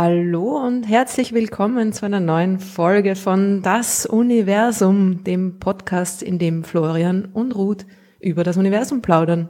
Hallo 0.00 0.64
und 0.64 0.84
herzlich 0.84 1.32
willkommen 1.32 1.92
zu 1.92 2.06
einer 2.06 2.20
neuen 2.20 2.60
Folge 2.60 3.16
von 3.16 3.62
Das 3.62 4.06
Universum, 4.06 5.24
dem 5.24 5.58
Podcast, 5.58 6.22
in 6.22 6.38
dem 6.38 6.62
Florian 6.62 7.24
und 7.32 7.50
Ruth 7.56 7.84
über 8.20 8.44
das 8.44 8.56
Universum 8.56 9.02
plaudern. 9.02 9.48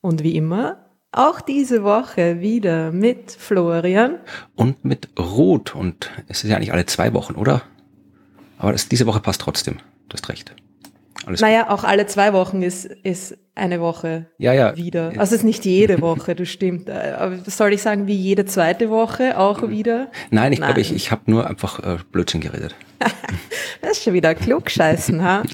Und 0.00 0.22
wie 0.22 0.36
immer, 0.36 0.86
auch 1.10 1.40
diese 1.40 1.82
Woche 1.82 2.40
wieder 2.40 2.92
mit 2.92 3.32
Florian. 3.32 4.20
Und 4.54 4.84
mit 4.84 5.08
Ruth. 5.18 5.74
Und 5.74 6.08
es 6.28 6.44
ist 6.44 6.50
ja 6.50 6.56
eigentlich 6.56 6.72
alle 6.72 6.86
zwei 6.86 7.12
Wochen, 7.12 7.34
oder? 7.34 7.62
Aber 8.58 8.70
das, 8.70 8.88
diese 8.88 9.06
Woche 9.06 9.18
passt 9.18 9.40
trotzdem. 9.40 9.78
Du 10.08 10.12
hast 10.12 10.28
recht. 10.28 10.54
Alles 11.26 11.40
naja, 11.40 11.62
gut. 11.62 11.72
auch 11.72 11.82
alle 11.82 12.06
zwei 12.06 12.32
Wochen 12.32 12.62
ist, 12.62 12.84
ist 12.84 13.36
eine 13.60 13.80
Woche 13.80 14.26
ja, 14.38 14.52
ja. 14.52 14.76
wieder. 14.76 15.12
Also 15.16 15.34
es 15.34 15.40
ist 15.40 15.44
nicht 15.44 15.64
jede 15.64 16.00
Woche, 16.00 16.34
das 16.34 16.48
stimmt. 16.48 16.90
Aber 16.90 17.36
soll 17.46 17.72
ich 17.72 17.82
sagen, 17.82 18.06
wie 18.06 18.14
jede 18.14 18.44
zweite 18.46 18.90
Woche 18.90 19.38
auch 19.38 19.68
wieder? 19.68 20.10
Nein, 20.30 20.52
ich 20.52 20.60
glaube, 20.60 20.80
ich, 20.80 20.92
ich 20.92 21.10
habe 21.10 21.22
nur 21.26 21.46
einfach 21.46 21.78
äh, 21.80 21.98
Blödsinn 22.10 22.40
geredet. 22.40 22.74
das 23.82 23.92
ist 23.92 24.04
schon 24.04 24.14
wieder 24.14 24.34
klugscheißen, 24.34 25.22
ha? 25.22 25.42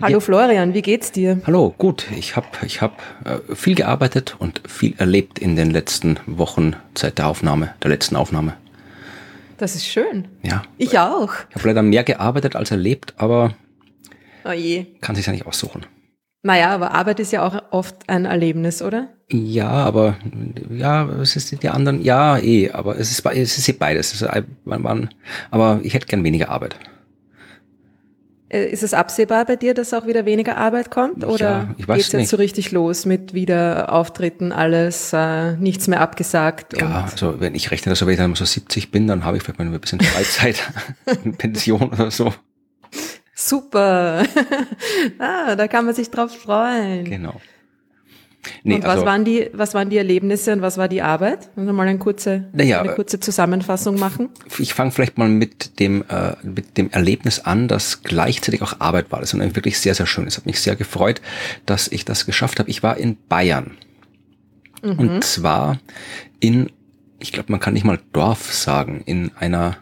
Hallo 0.00 0.14
ja. 0.14 0.20
Florian, 0.20 0.74
wie 0.74 0.82
geht's 0.82 1.12
dir? 1.12 1.40
Hallo, 1.46 1.72
gut. 1.78 2.08
Ich 2.16 2.34
habe 2.34 2.46
ich 2.66 2.80
hab, 2.80 3.00
äh, 3.24 3.54
viel 3.54 3.76
gearbeitet 3.76 4.34
und 4.38 4.60
viel 4.66 4.94
erlebt 4.98 5.38
in 5.38 5.54
den 5.54 5.70
letzten 5.70 6.18
Wochen 6.26 6.74
seit 6.96 7.18
der 7.18 7.28
Aufnahme, 7.28 7.74
der 7.84 7.90
letzten 7.90 8.16
Aufnahme. 8.16 8.54
Das 9.58 9.76
ist 9.76 9.86
schön. 9.86 10.26
Ja. 10.42 10.62
Ich 10.76 10.98
auch. 10.98 11.32
Ich 11.50 11.54
habe 11.56 11.68
leider 11.68 11.82
mehr 11.82 12.02
gearbeitet 12.02 12.56
als 12.56 12.72
erlebt, 12.72 13.14
aber 13.16 13.54
oh 14.44 14.50
je. 14.50 14.86
kann 15.00 15.14
sich 15.14 15.26
ja 15.26 15.32
nicht 15.32 15.46
aussuchen. 15.46 15.86
Naja, 16.44 16.70
aber 16.70 16.92
Arbeit 16.92 17.20
ist 17.20 17.32
ja 17.32 17.46
auch 17.46 17.62
oft 17.70 18.08
ein 18.08 18.24
Erlebnis, 18.24 18.82
oder? 18.82 19.08
Ja, 19.30 19.70
aber 19.70 20.16
ja, 20.70 21.08
es 21.20 21.36
ist 21.36 21.62
die 21.62 21.68
anderen, 21.68 22.02
ja, 22.02 22.36
eh, 22.38 22.70
aber 22.70 22.98
es 22.98 23.10
ist, 23.12 23.24
es 23.24 23.58
ist 23.58 23.68
eh 23.68 23.72
beides. 23.72 24.12
Ist, 24.12 24.28
man, 24.64 24.82
man, 24.82 25.10
aber 25.50 25.80
ich 25.84 25.94
hätte 25.94 26.06
gern 26.06 26.24
weniger 26.24 26.48
Arbeit. 26.48 26.76
Äh, 28.52 28.70
ist 28.70 28.82
es 28.82 28.92
absehbar 28.92 29.44
bei 29.46 29.54
dir, 29.56 29.72
dass 29.72 29.94
auch 29.94 30.06
wieder 30.06 30.26
weniger 30.26 30.58
Arbeit 30.58 30.90
kommt? 30.90 31.24
Oder 31.24 31.74
ja, 31.78 31.94
geht 31.94 32.04
es 32.04 32.12
jetzt 32.12 32.28
so 32.28 32.36
richtig 32.36 32.72
los 32.72 33.06
mit 33.06 33.32
wieder 33.32 33.92
Auftritten, 33.92 34.50
alles, 34.50 35.12
äh, 35.14 35.56
nichts 35.56 35.86
mehr 35.86 36.00
abgesagt? 36.00 36.76
Ja, 36.78 37.08
also 37.10 37.40
wenn 37.40 37.54
ich 37.54 37.70
rechne, 37.70 37.90
dass 37.90 38.04
wenn 38.04 38.10
ich 38.10 38.18
dann 38.18 38.34
so 38.34 38.44
70 38.44 38.90
bin, 38.90 39.06
dann 39.06 39.24
habe 39.24 39.36
ich 39.36 39.44
vielleicht 39.44 39.58
mal 39.58 39.66
ein 39.66 39.80
bisschen 39.80 40.00
Freizeit, 40.00 40.70
Pension 41.38 41.90
oder 41.90 42.10
so. 42.10 42.34
Super. 43.48 44.24
ah, 45.18 45.56
da 45.56 45.68
kann 45.68 45.84
man 45.84 45.94
sich 45.94 46.10
drauf 46.10 46.36
freuen. 46.36 47.04
Genau. 47.04 47.40
Nee, 48.64 48.76
und 48.76 48.82
was, 48.82 48.90
also, 48.90 49.06
waren 49.06 49.24
die, 49.24 49.50
was 49.52 49.72
waren 49.72 49.88
die 49.88 49.96
Erlebnisse 49.96 50.52
und 50.52 50.62
was 50.62 50.76
war 50.76 50.88
die 50.88 51.00
Arbeit? 51.00 51.48
Wollen 51.54 51.66
wir 51.66 51.72
mal 51.72 51.86
eine 51.86 51.98
kurze, 51.98 52.48
naja, 52.52 52.80
eine 52.80 52.94
kurze 52.94 53.20
Zusammenfassung 53.20 53.98
machen? 53.98 54.30
Ich 54.58 54.74
fange 54.74 54.90
vielleicht 54.90 55.16
mal 55.16 55.28
mit 55.28 55.78
dem, 55.78 56.04
äh, 56.08 56.34
mit 56.42 56.76
dem 56.76 56.90
Erlebnis 56.90 57.38
an, 57.38 57.68
das 57.68 58.02
gleichzeitig 58.02 58.62
auch 58.62 58.80
Arbeit 58.80 59.12
war. 59.12 59.20
Das 59.20 59.32
ist 59.32 59.54
wirklich 59.54 59.78
sehr, 59.78 59.94
sehr 59.94 60.06
schön. 60.06 60.26
Es 60.26 60.36
hat 60.36 60.46
mich 60.46 60.60
sehr 60.60 60.74
gefreut, 60.74 61.20
dass 61.66 61.86
ich 61.86 62.04
das 62.04 62.26
geschafft 62.26 62.58
habe. 62.58 62.68
Ich 62.68 62.82
war 62.82 62.96
in 62.96 63.16
Bayern. 63.28 63.76
Mhm. 64.82 64.98
Und 64.98 65.24
zwar 65.24 65.78
in, 66.40 66.70
ich 67.20 67.32
glaube, 67.32 67.52
man 67.52 67.60
kann 67.60 67.74
nicht 67.74 67.84
mal 67.84 68.00
Dorf 68.12 68.52
sagen, 68.52 69.02
in 69.06 69.30
einer, 69.36 69.76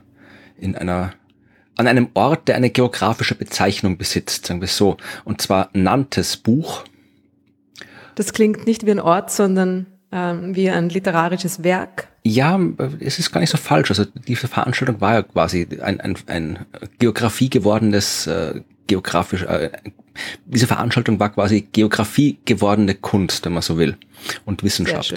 in 0.59 0.77
einer 0.77 1.15
an 1.81 1.89
einem 1.89 2.09
Ort, 2.13 2.47
der 2.49 2.57
eine 2.57 2.69
geografische 2.69 3.35
Bezeichnung 3.35 3.97
besitzt, 3.97 4.47
sagen 4.47 4.61
wir 4.61 4.69
so. 4.69 4.99
Und 5.25 5.41
zwar 5.41 5.71
Nantes 5.73 6.37
Buch. 6.37 6.85
Das 8.17 8.35
klingt 8.35 8.67
nicht 8.67 8.85
wie 8.85 8.91
ein 8.91 9.01
Ort, 9.01 9.31
sondern 9.31 9.87
ähm, 10.13 10.55
wie 10.55 10.69
ein 10.69 10.91
literarisches 10.91 11.65
Werk. 11.65 12.09
Ja, 12.23 12.61
es 13.01 13.19
ist 13.19 13.33
gar 13.33 13.41
nicht 13.41 13.49
so 13.49 13.57
falsch. 13.57 13.91
Also 13.91 14.05
diese 14.05 14.47
Veranstaltung 14.47 15.01
war 15.01 15.15
ja 15.15 15.23
quasi 15.23 15.67
ein, 15.81 16.01
ein, 16.01 16.17
ein 16.27 16.59
Geografie 16.99 17.49
gewordenes 17.49 18.27
äh, 18.27 18.61
geografisch, 18.91 19.45
äh, 19.45 19.71
diese 20.45 20.67
Veranstaltung 20.67 21.21
war 21.21 21.31
quasi 21.31 21.69
Geografie 21.73 22.39
gewordene 22.45 22.97
Kunst, 22.97 23.45
wenn 23.45 23.53
man 23.53 23.63
so 23.63 23.79
will, 23.79 23.97
und 24.45 24.65
Wissenschaft. 24.65 25.15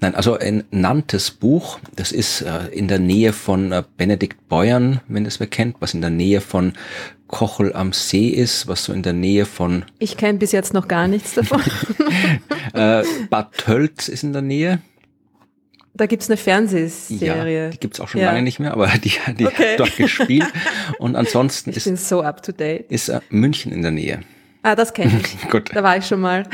Nein, 0.00 0.14
also 0.14 0.38
ein 0.38 0.64
Nantes 0.70 1.30
Buch, 1.30 1.78
das 1.96 2.12
ist 2.12 2.42
äh, 2.42 2.66
in 2.66 2.86
der 2.86 2.98
Nähe 2.98 3.32
von 3.32 3.72
äh, 3.72 3.82
Benedikt 3.96 4.46
Beuern, 4.48 5.00
wenn 5.08 5.24
das 5.24 5.40
wer 5.40 5.46
kennt, 5.46 5.76
was 5.80 5.94
in 5.94 6.02
der 6.02 6.10
Nähe 6.10 6.42
von 6.42 6.74
Kochel 7.26 7.72
am 7.74 7.94
See 7.94 8.28
ist, 8.28 8.68
was 8.68 8.84
so 8.84 8.92
in 8.92 9.02
der 9.02 9.14
Nähe 9.14 9.46
von... 9.46 9.86
Ich 9.98 10.18
kenne 10.18 10.38
bis 10.38 10.52
jetzt 10.52 10.74
noch 10.74 10.86
gar 10.86 11.08
nichts 11.08 11.32
davon. 11.32 11.62
äh, 12.74 13.02
Bad 13.30 13.56
Tölz 13.56 14.08
ist 14.08 14.22
in 14.22 14.34
der 14.34 14.42
Nähe. 14.42 14.82
Da 15.96 16.06
gibt's 16.06 16.28
eine 16.28 16.36
Fernsehserie. 16.36 17.64
Ja, 17.64 17.70
die 17.70 17.78
gibt's 17.78 18.00
auch 18.00 18.08
schon 18.08 18.20
ja. 18.20 18.26
lange 18.26 18.42
nicht 18.42 18.58
mehr, 18.58 18.72
aber 18.72 18.88
die, 18.88 19.12
die 19.38 19.46
okay. 19.46 19.72
hat 19.72 19.80
dort 19.80 19.96
gespielt. 19.96 20.46
Und 20.98 21.14
ansonsten 21.14 21.70
ich 21.70 21.76
ist, 21.76 21.84
bin 21.84 21.96
so 21.96 22.22
up 22.22 22.42
to 22.42 22.50
date. 22.50 22.90
ist 22.90 23.08
äh, 23.08 23.20
München 23.30 23.70
in 23.70 23.82
der 23.82 23.92
Nähe. 23.92 24.20
Ah, 24.64 24.74
das 24.74 24.94
kenne 24.94 25.20
ich. 25.20 25.48
Gut. 25.50 25.70
Da 25.74 25.82
war 25.82 25.96
ich 25.96 26.06
schon 26.06 26.20
mal. 26.20 26.48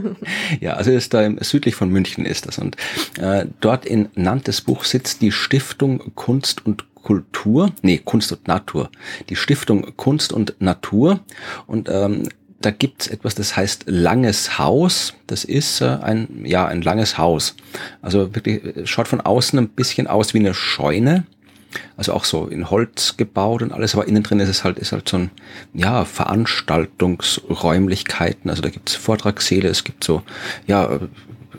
ja, 0.60 0.74
also 0.74 0.92
ist 0.92 1.12
da 1.12 1.28
südlich 1.40 1.74
von 1.74 1.90
München 1.90 2.24
ist 2.24 2.46
das. 2.46 2.58
Und 2.58 2.76
äh, 3.20 3.46
dort 3.60 3.84
in 3.84 4.08
Nantes 4.14 4.60
Buch 4.60 4.84
sitzt 4.84 5.20
die 5.20 5.32
Stiftung 5.32 6.14
Kunst 6.14 6.64
und 6.64 6.84
Kultur, 6.94 7.72
nee, 7.82 7.98
Kunst 7.98 8.32
und 8.32 8.46
Natur. 8.48 8.90
Die 9.28 9.36
Stiftung 9.36 9.96
Kunst 9.96 10.32
und 10.32 10.54
Natur. 10.60 11.20
Und 11.66 11.88
ähm, 11.90 12.28
da 12.60 12.70
gibt's 12.70 13.06
etwas, 13.06 13.36
das 13.36 13.56
heißt 13.56 13.84
langes 13.86 14.58
Haus. 14.58 15.14
Das 15.26 15.44
ist 15.44 15.80
äh, 15.80 15.96
ein, 16.02 16.44
ja, 16.44 16.66
ein 16.66 16.82
langes 16.82 17.16
Haus. 17.18 17.56
Also 18.02 18.34
wirklich, 18.34 18.64
äh, 18.64 18.86
schaut 18.86 19.08
von 19.08 19.20
außen 19.20 19.58
ein 19.58 19.68
bisschen 19.68 20.06
aus 20.06 20.32
wie 20.34 20.38
eine 20.38 20.54
Scheune. 20.54 21.24
Also 21.96 22.12
auch 22.14 22.24
so 22.24 22.46
in 22.46 22.70
Holz 22.70 23.18
gebaut 23.18 23.60
und 23.60 23.72
alles, 23.72 23.94
aber 23.94 24.08
innen 24.08 24.22
drin 24.22 24.40
ist 24.40 24.48
es 24.48 24.64
halt, 24.64 24.78
ist 24.78 24.92
halt 24.92 25.06
so 25.06 25.18
ein, 25.18 25.30
ja, 25.74 26.06
Veranstaltungsräumlichkeiten. 26.06 28.48
Also 28.50 28.62
da 28.62 28.70
gibt's 28.70 28.94
Vortragssäle, 28.94 29.68
es 29.68 29.84
gibt 29.84 30.02
so, 30.02 30.22
ja, 30.66 30.98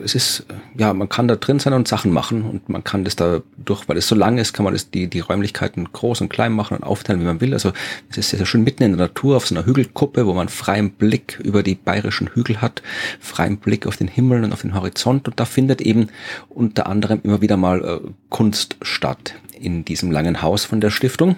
es 0.02 0.14
ist, 0.14 0.46
ja, 0.76 0.92
man 0.92 1.08
kann 1.08 1.28
da 1.28 1.36
drin 1.36 1.58
sein 1.58 1.72
und 1.72 1.88
Sachen 1.88 2.12
machen 2.12 2.42
und 2.42 2.68
man 2.68 2.84
kann 2.84 3.04
das 3.04 3.16
da 3.16 3.42
durch, 3.56 3.88
weil 3.88 3.96
es 3.96 4.08
so 4.08 4.14
lang 4.14 4.38
ist, 4.38 4.52
kann 4.52 4.64
man 4.64 4.72
das, 4.72 4.90
die, 4.90 5.08
die 5.08 5.20
Räumlichkeiten 5.20 5.92
groß 5.92 6.20
und 6.20 6.28
klein 6.28 6.52
machen 6.52 6.76
und 6.76 6.84
aufteilen, 6.84 7.20
wie 7.20 7.26
man 7.26 7.40
will. 7.40 7.52
Also 7.52 7.72
es 8.10 8.18
ist 8.18 8.30
sehr 8.30 8.46
schön 8.46 8.64
mitten 8.64 8.82
in 8.82 8.96
der 8.96 9.06
Natur 9.08 9.36
auf 9.36 9.46
so 9.46 9.54
einer 9.54 9.66
Hügelkuppe, 9.66 10.26
wo 10.26 10.34
man 10.34 10.48
freien 10.48 10.90
Blick 10.90 11.38
über 11.42 11.62
die 11.62 11.74
bayerischen 11.74 12.28
Hügel 12.28 12.60
hat, 12.60 12.82
freien 13.20 13.58
Blick 13.58 13.86
auf 13.86 13.96
den 13.96 14.08
Himmel 14.08 14.44
und 14.44 14.52
auf 14.52 14.62
den 14.62 14.74
Horizont 14.74 15.28
und 15.28 15.38
da 15.38 15.44
findet 15.44 15.80
eben 15.80 16.08
unter 16.48 16.86
anderem 16.86 17.20
immer 17.22 17.40
wieder 17.40 17.56
mal 17.56 17.84
äh, 17.84 18.00
Kunst 18.28 18.76
statt 18.82 19.34
in 19.58 19.84
diesem 19.84 20.10
langen 20.10 20.42
Haus 20.42 20.64
von 20.64 20.80
der 20.80 20.90
Stiftung. 20.90 21.36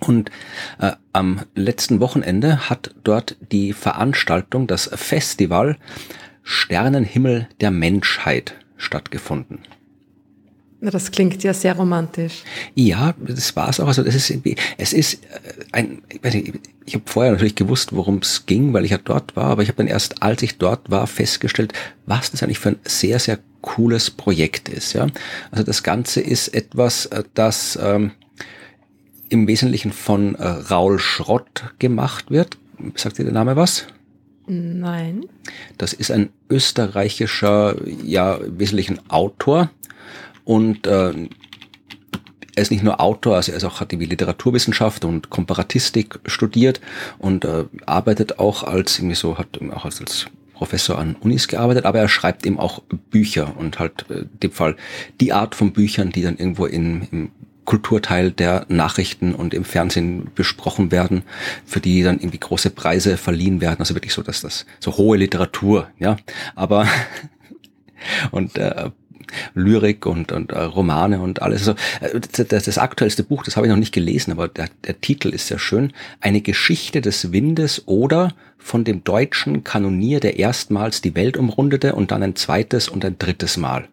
Und 0.00 0.30
äh, 0.80 0.92
am 1.12 1.42
letzten 1.54 2.00
Wochenende 2.00 2.68
hat 2.68 2.94
dort 3.04 3.36
die 3.52 3.72
Veranstaltung, 3.72 4.66
das 4.66 4.90
Festival 4.92 5.76
Sternenhimmel 6.42 7.48
der 7.60 7.70
Menschheit 7.70 8.54
stattgefunden. 8.76 9.60
Na, 10.84 10.90
das 10.90 11.12
klingt 11.12 11.44
ja 11.44 11.54
sehr 11.54 11.76
romantisch. 11.76 12.42
Ja, 12.74 13.14
das 13.18 13.54
war 13.54 13.68
es 13.68 13.78
auch. 13.78 13.86
Also 13.86 14.02
das 14.02 14.16
ist 14.16 14.34
es 14.78 14.92
ist 14.92 15.14
äh, 15.14 15.18
ein, 15.70 16.02
ich, 16.08 16.24
weiß 16.24 16.34
nicht, 16.34 16.54
ich 16.84 16.94
habe 16.94 17.04
vorher 17.06 17.30
natürlich 17.30 17.54
gewusst, 17.54 17.94
worum 17.94 18.18
es 18.18 18.46
ging, 18.46 18.72
weil 18.72 18.84
ich 18.84 18.90
ja 18.90 18.98
dort 18.98 19.36
war, 19.36 19.44
aber 19.44 19.62
ich 19.62 19.68
habe 19.68 19.76
dann 19.76 19.86
erst, 19.86 20.24
als 20.24 20.42
ich 20.42 20.58
dort 20.58 20.90
war, 20.90 21.06
festgestellt, 21.06 21.72
was 22.06 22.32
das 22.32 22.42
eigentlich 22.42 22.58
für 22.58 22.70
ein 22.70 22.80
sehr, 22.84 23.20
sehr 23.20 23.38
cooles 23.60 24.10
Projekt 24.10 24.68
ist. 24.68 24.92
Ja, 24.92 25.06
also 25.52 25.62
das 25.62 25.84
Ganze 25.84 26.20
ist 26.20 26.48
etwas, 26.48 27.06
äh, 27.06 27.22
das 27.34 27.78
ähm, 27.80 28.10
im 29.28 29.46
Wesentlichen 29.46 29.92
von 29.92 30.34
äh, 30.34 30.44
Raul 30.44 30.98
Schrott 30.98 31.74
gemacht 31.78 32.32
wird. 32.32 32.58
Sagt 32.96 33.18
dir 33.18 33.24
der 33.24 33.32
Name 33.32 33.54
was? 33.54 33.86
Nein. 34.46 35.26
Das 35.78 35.92
ist 35.92 36.10
ein 36.10 36.30
österreichischer, 36.50 37.76
ja, 38.04 38.38
wesentlichen 38.42 38.98
Autor 39.08 39.70
und 40.44 40.86
äh, 40.86 41.12
er 42.54 42.62
ist 42.62 42.70
nicht 42.70 42.82
nur 42.82 43.00
Autor, 43.00 43.36
also 43.36 43.52
er 43.52 43.58
ist 43.58 43.64
auch, 43.64 43.80
hat 43.80 43.92
die 43.92 43.96
Literaturwissenschaft 43.96 45.04
und 45.04 45.30
Komparatistik 45.30 46.20
studiert 46.26 46.80
und 47.18 47.44
äh, 47.44 47.64
arbeitet 47.86 48.38
auch 48.38 48.62
als, 48.62 48.98
irgendwie 48.98 49.14
so, 49.14 49.38
hat 49.38 49.58
auch 49.72 49.84
als, 49.84 50.00
als 50.00 50.26
Professor 50.54 50.98
an 50.98 51.16
Unis 51.16 51.48
gearbeitet, 51.48 51.86
aber 51.86 51.98
er 51.98 52.08
schreibt 52.08 52.44
eben 52.46 52.58
auch 52.58 52.82
Bücher 53.10 53.56
und 53.56 53.78
halt 53.78 54.04
äh, 54.10 54.24
dem 54.42 54.52
Fall 54.52 54.76
die 55.20 55.32
Art 55.32 55.54
von 55.54 55.72
Büchern, 55.72 56.10
die 56.10 56.22
dann 56.22 56.36
irgendwo 56.36 56.66
in, 56.66 57.08
im 57.10 57.30
Kulturteil 57.64 58.30
der 58.30 58.66
Nachrichten 58.68 59.34
und 59.34 59.54
im 59.54 59.64
Fernsehen 59.64 60.30
besprochen 60.34 60.90
werden, 60.90 61.22
für 61.64 61.80
die 61.80 62.02
dann 62.02 62.18
irgendwie 62.18 62.40
große 62.40 62.70
Preise 62.70 63.16
verliehen 63.16 63.60
werden. 63.60 63.80
Also 63.80 63.94
wirklich 63.94 64.12
so, 64.14 64.22
dass 64.22 64.40
das 64.40 64.66
so 64.80 64.96
hohe 64.96 65.16
Literatur, 65.16 65.88
ja. 65.98 66.16
Aber 66.54 66.86
und 68.30 68.58
äh, 68.58 68.90
Lyrik 69.54 70.06
und, 70.06 70.32
und 70.32 70.52
äh, 70.52 70.60
Romane 70.60 71.20
und 71.20 71.42
alles. 71.42 71.68
Also, 71.68 71.80
äh, 72.00 72.20
das, 72.48 72.64
das 72.64 72.78
aktuellste 72.78 73.22
Buch, 73.22 73.44
das 73.44 73.56
habe 73.56 73.66
ich 73.66 73.70
noch 73.70 73.78
nicht 73.78 73.94
gelesen, 73.94 74.32
aber 74.32 74.48
der, 74.48 74.68
der 74.84 75.00
Titel 75.00 75.28
ist 75.28 75.46
sehr 75.46 75.58
schön. 75.58 75.92
Eine 76.20 76.40
Geschichte 76.40 77.00
des 77.00 77.32
Windes 77.32 77.86
oder 77.86 78.34
von 78.58 78.84
dem 78.84 79.04
deutschen 79.04 79.64
Kanonier, 79.64 80.20
der 80.20 80.38
erstmals 80.38 81.00
die 81.00 81.14
Welt 81.14 81.36
umrundete 81.36 81.94
und 81.94 82.10
dann 82.10 82.22
ein 82.22 82.36
zweites 82.36 82.88
und 82.88 83.04
ein 83.04 83.18
drittes 83.18 83.56
Mal. 83.56 83.88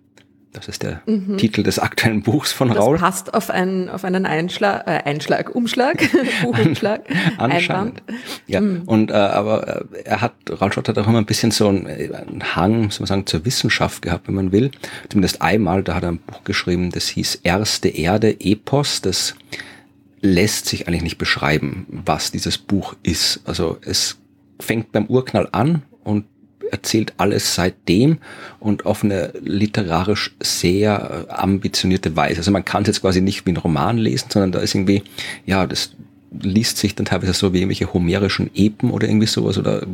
Das 0.52 0.68
ist 0.68 0.82
der 0.82 1.02
mhm. 1.06 1.38
Titel 1.38 1.62
des 1.62 1.78
aktuellen 1.78 2.24
Buchs 2.24 2.52
von 2.52 2.70
das 2.70 2.78
Raul. 2.78 2.94
Das 2.94 3.02
passt 3.02 3.34
auf 3.36 3.52
einen, 3.52 3.88
auf 3.88 4.04
einen 4.04 4.26
Einschlag, 4.26 4.88
äh, 4.88 5.04
Einschlag, 5.06 5.54
Umschlag, 5.54 6.04
Buchumschlag. 6.42 7.02
Anscheinend. 7.38 8.02
Ja, 8.48 8.60
mhm. 8.60 8.82
und 8.86 9.12
äh, 9.12 9.14
aber 9.14 9.86
äh, 9.94 10.04
er 10.06 10.22
hat, 10.22 10.34
Raul 10.60 10.74
Schott 10.74 10.90
hat 10.90 10.98
auch 10.98 11.08
immer 11.08 11.20
ein 11.20 11.26
bisschen 11.26 11.52
so 11.52 11.68
einen, 11.68 11.86
äh, 11.86 12.10
einen 12.14 12.56
Hang, 12.56 12.90
soll 12.90 13.02
man 13.02 13.08
sagen, 13.08 13.26
zur 13.28 13.46
Wissenschaft 13.46 14.02
gehabt, 14.02 14.28
wenn 14.28 14.36
man 14.36 14.52
will. 14.52 14.72
Zumindest 15.10 15.42
einmal, 15.44 15.84
da 15.84 15.94
hat 15.94 16.04
er 16.04 16.10
ein 16.10 16.20
Buch 16.20 16.44
geschrieben, 16.44 16.90
das 16.90 17.08
hieß 17.10 17.42
Erste 17.44 17.90
Erde, 17.90 18.36
Epos, 18.40 19.02
das 19.02 19.36
lässt 20.22 20.66
sich 20.66 20.88
eigentlich 20.88 21.04
nicht 21.04 21.18
beschreiben, 21.20 21.86
was 21.90 22.32
dieses 22.32 22.58
Buch 22.58 22.96
ist. 23.04 23.42
Also 23.46 23.78
es 23.82 24.18
fängt 24.60 24.92
beim 24.92 25.06
Urknall 25.06 25.48
an 25.52 25.84
erzählt 26.72 27.14
alles 27.18 27.56
seitdem 27.56 28.20
und 28.60 28.86
auf 28.86 29.04
eine 29.04 29.34
literarisch 29.42 30.36
sehr 30.42 31.28
äh, 31.30 31.32
ambitionierte 31.32 32.16
Weise. 32.16 32.40
Also 32.40 32.52
man 32.52 32.66
kann 32.66 32.84
es 32.84 32.88
jetzt 32.88 33.02
quasi 33.02 33.22
nicht 33.22 33.46
wie 33.46 33.52
ein 33.52 33.58
Roman 33.58 33.98
lesen, 33.98 34.30
sondern 34.30 34.52
da 34.52 34.60
ist 34.60 34.76
irgendwie, 34.76 35.04
ja, 35.46 35.66
das 35.66 35.92
liest 36.32 36.78
sich 36.78 36.96
dann 36.96 37.06
teilweise 37.06 37.34
so 37.34 37.54
wie 37.54 37.58
irgendwelche 37.58 37.92
homerischen 37.94 38.52
Epen 38.54 38.92
oder 38.92 39.08
irgendwie 39.08 39.28
sowas 39.28 39.58
oder 39.58 39.86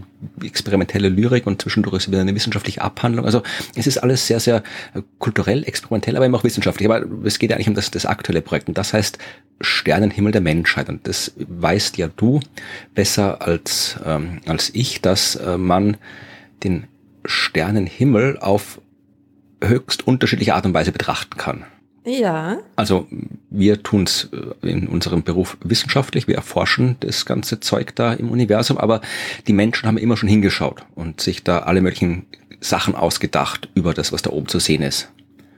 experimentelle 0.43 1.09
Lyrik 1.09 1.47
und 1.47 1.61
zwischendurch 1.61 1.95
ist 1.95 2.07
wieder 2.09 2.19
eine 2.21 2.35
wissenschaftliche 2.35 2.81
Abhandlung. 2.81 3.25
Also 3.25 3.41
es 3.75 3.87
ist 3.87 3.97
alles 3.97 4.27
sehr, 4.27 4.39
sehr 4.39 4.57
äh, 4.93 5.01
kulturell, 5.19 5.63
experimentell, 5.63 6.15
aber 6.15 6.25
eben 6.25 6.35
auch 6.35 6.43
wissenschaftlich. 6.43 6.89
Aber 6.89 7.05
es 7.23 7.39
geht 7.39 7.51
ja 7.51 7.55
eigentlich 7.55 7.69
um 7.69 7.75
das, 7.75 7.91
das 7.91 8.05
aktuelle 8.05 8.41
Projekt 8.41 8.67
und 8.67 8.77
das 8.77 8.93
heißt 8.93 9.17
Sternenhimmel 9.61 10.33
der 10.33 10.41
Menschheit. 10.41 10.89
Und 10.89 11.07
das 11.07 11.31
weißt 11.37 11.97
ja 11.97 12.09
du 12.15 12.41
besser 12.93 13.41
als, 13.41 13.97
ähm, 14.05 14.41
als 14.45 14.71
ich, 14.73 15.01
dass 15.01 15.35
äh, 15.35 15.57
man 15.57 15.97
den 16.63 16.85
Sternenhimmel 17.25 18.37
auf 18.39 18.81
höchst 19.63 20.07
unterschiedliche 20.07 20.55
Art 20.55 20.65
und 20.65 20.73
Weise 20.73 20.91
betrachten 20.91 21.37
kann. 21.37 21.65
Ja. 22.05 22.59
Also 22.75 23.07
wir 23.49 23.81
tun 23.81 24.03
es 24.03 24.29
äh, 24.31 24.69
in 24.69 24.87
unserem 24.87 25.23
Beruf 25.23 25.57
wissenschaftlich, 25.63 26.27
wir 26.27 26.35
erforschen 26.35 26.97
das 26.99 27.25
ganze 27.25 27.59
Zeug 27.59 27.95
da 27.95 28.13
im 28.13 28.29
Universum, 28.29 28.77
aber 28.77 29.01
die 29.47 29.53
Menschen 29.53 29.87
haben 29.87 29.97
immer 29.97 30.15
schon 30.15 30.29
hingeschaut 30.29 30.85
und 30.93 31.19
sich 31.19 31.43
da 31.43 31.59
alle 31.59 31.81
möglichen 31.81 32.27
Sachen 32.59 32.95
ausgedacht 32.95 33.69
über 33.73 33.93
das, 33.93 34.11
was 34.11 34.21
da 34.21 34.29
oben 34.29 34.47
zu 34.47 34.59
sehen 34.59 34.83
ist. 34.83 35.09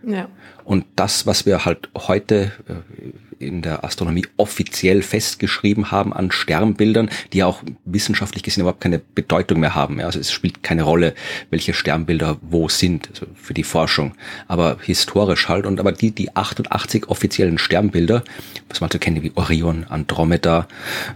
Ja. 0.03 0.29
Und 0.67 0.83
das, 0.97 1.25
was 1.25 1.45
wir 1.45 1.63
halt 1.63 1.87
heute 1.95 2.51
äh, 2.67 3.45
in 3.45 3.61
der 3.61 3.85
Astronomie 3.85 4.25
offiziell 4.35 5.01
festgeschrieben 5.01 5.91
haben 5.91 6.11
an 6.11 6.29
Sternbildern, 6.29 7.09
die 7.31 7.45
auch 7.45 7.63
wissenschaftlich 7.85 8.43
gesehen 8.43 8.63
überhaupt 8.63 8.81
keine 8.81 8.99
Bedeutung 8.99 9.61
mehr 9.61 9.75
haben. 9.75 10.01
Also 10.01 10.19
es 10.19 10.29
spielt 10.29 10.63
keine 10.63 10.83
Rolle, 10.83 11.13
welche 11.51 11.73
Sternbilder 11.73 12.37
wo 12.41 12.67
sind 12.67 13.07
also 13.11 13.27
für 13.33 13.53
die 13.53 13.63
Forschung. 13.63 14.11
Aber 14.49 14.75
historisch 14.81 15.47
halt. 15.47 15.65
Und 15.65 15.79
aber 15.79 15.93
die, 15.93 16.11
die 16.11 16.35
88 16.35 17.07
offiziellen 17.07 17.59
Sternbilder, 17.59 18.25
was 18.67 18.81
man 18.81 18.91
so 18.91 18.99
kennt 18.99 19.23
wie 19.23 19.31
Orion, 19.35 19.85
Andromeda, 19.87 20.67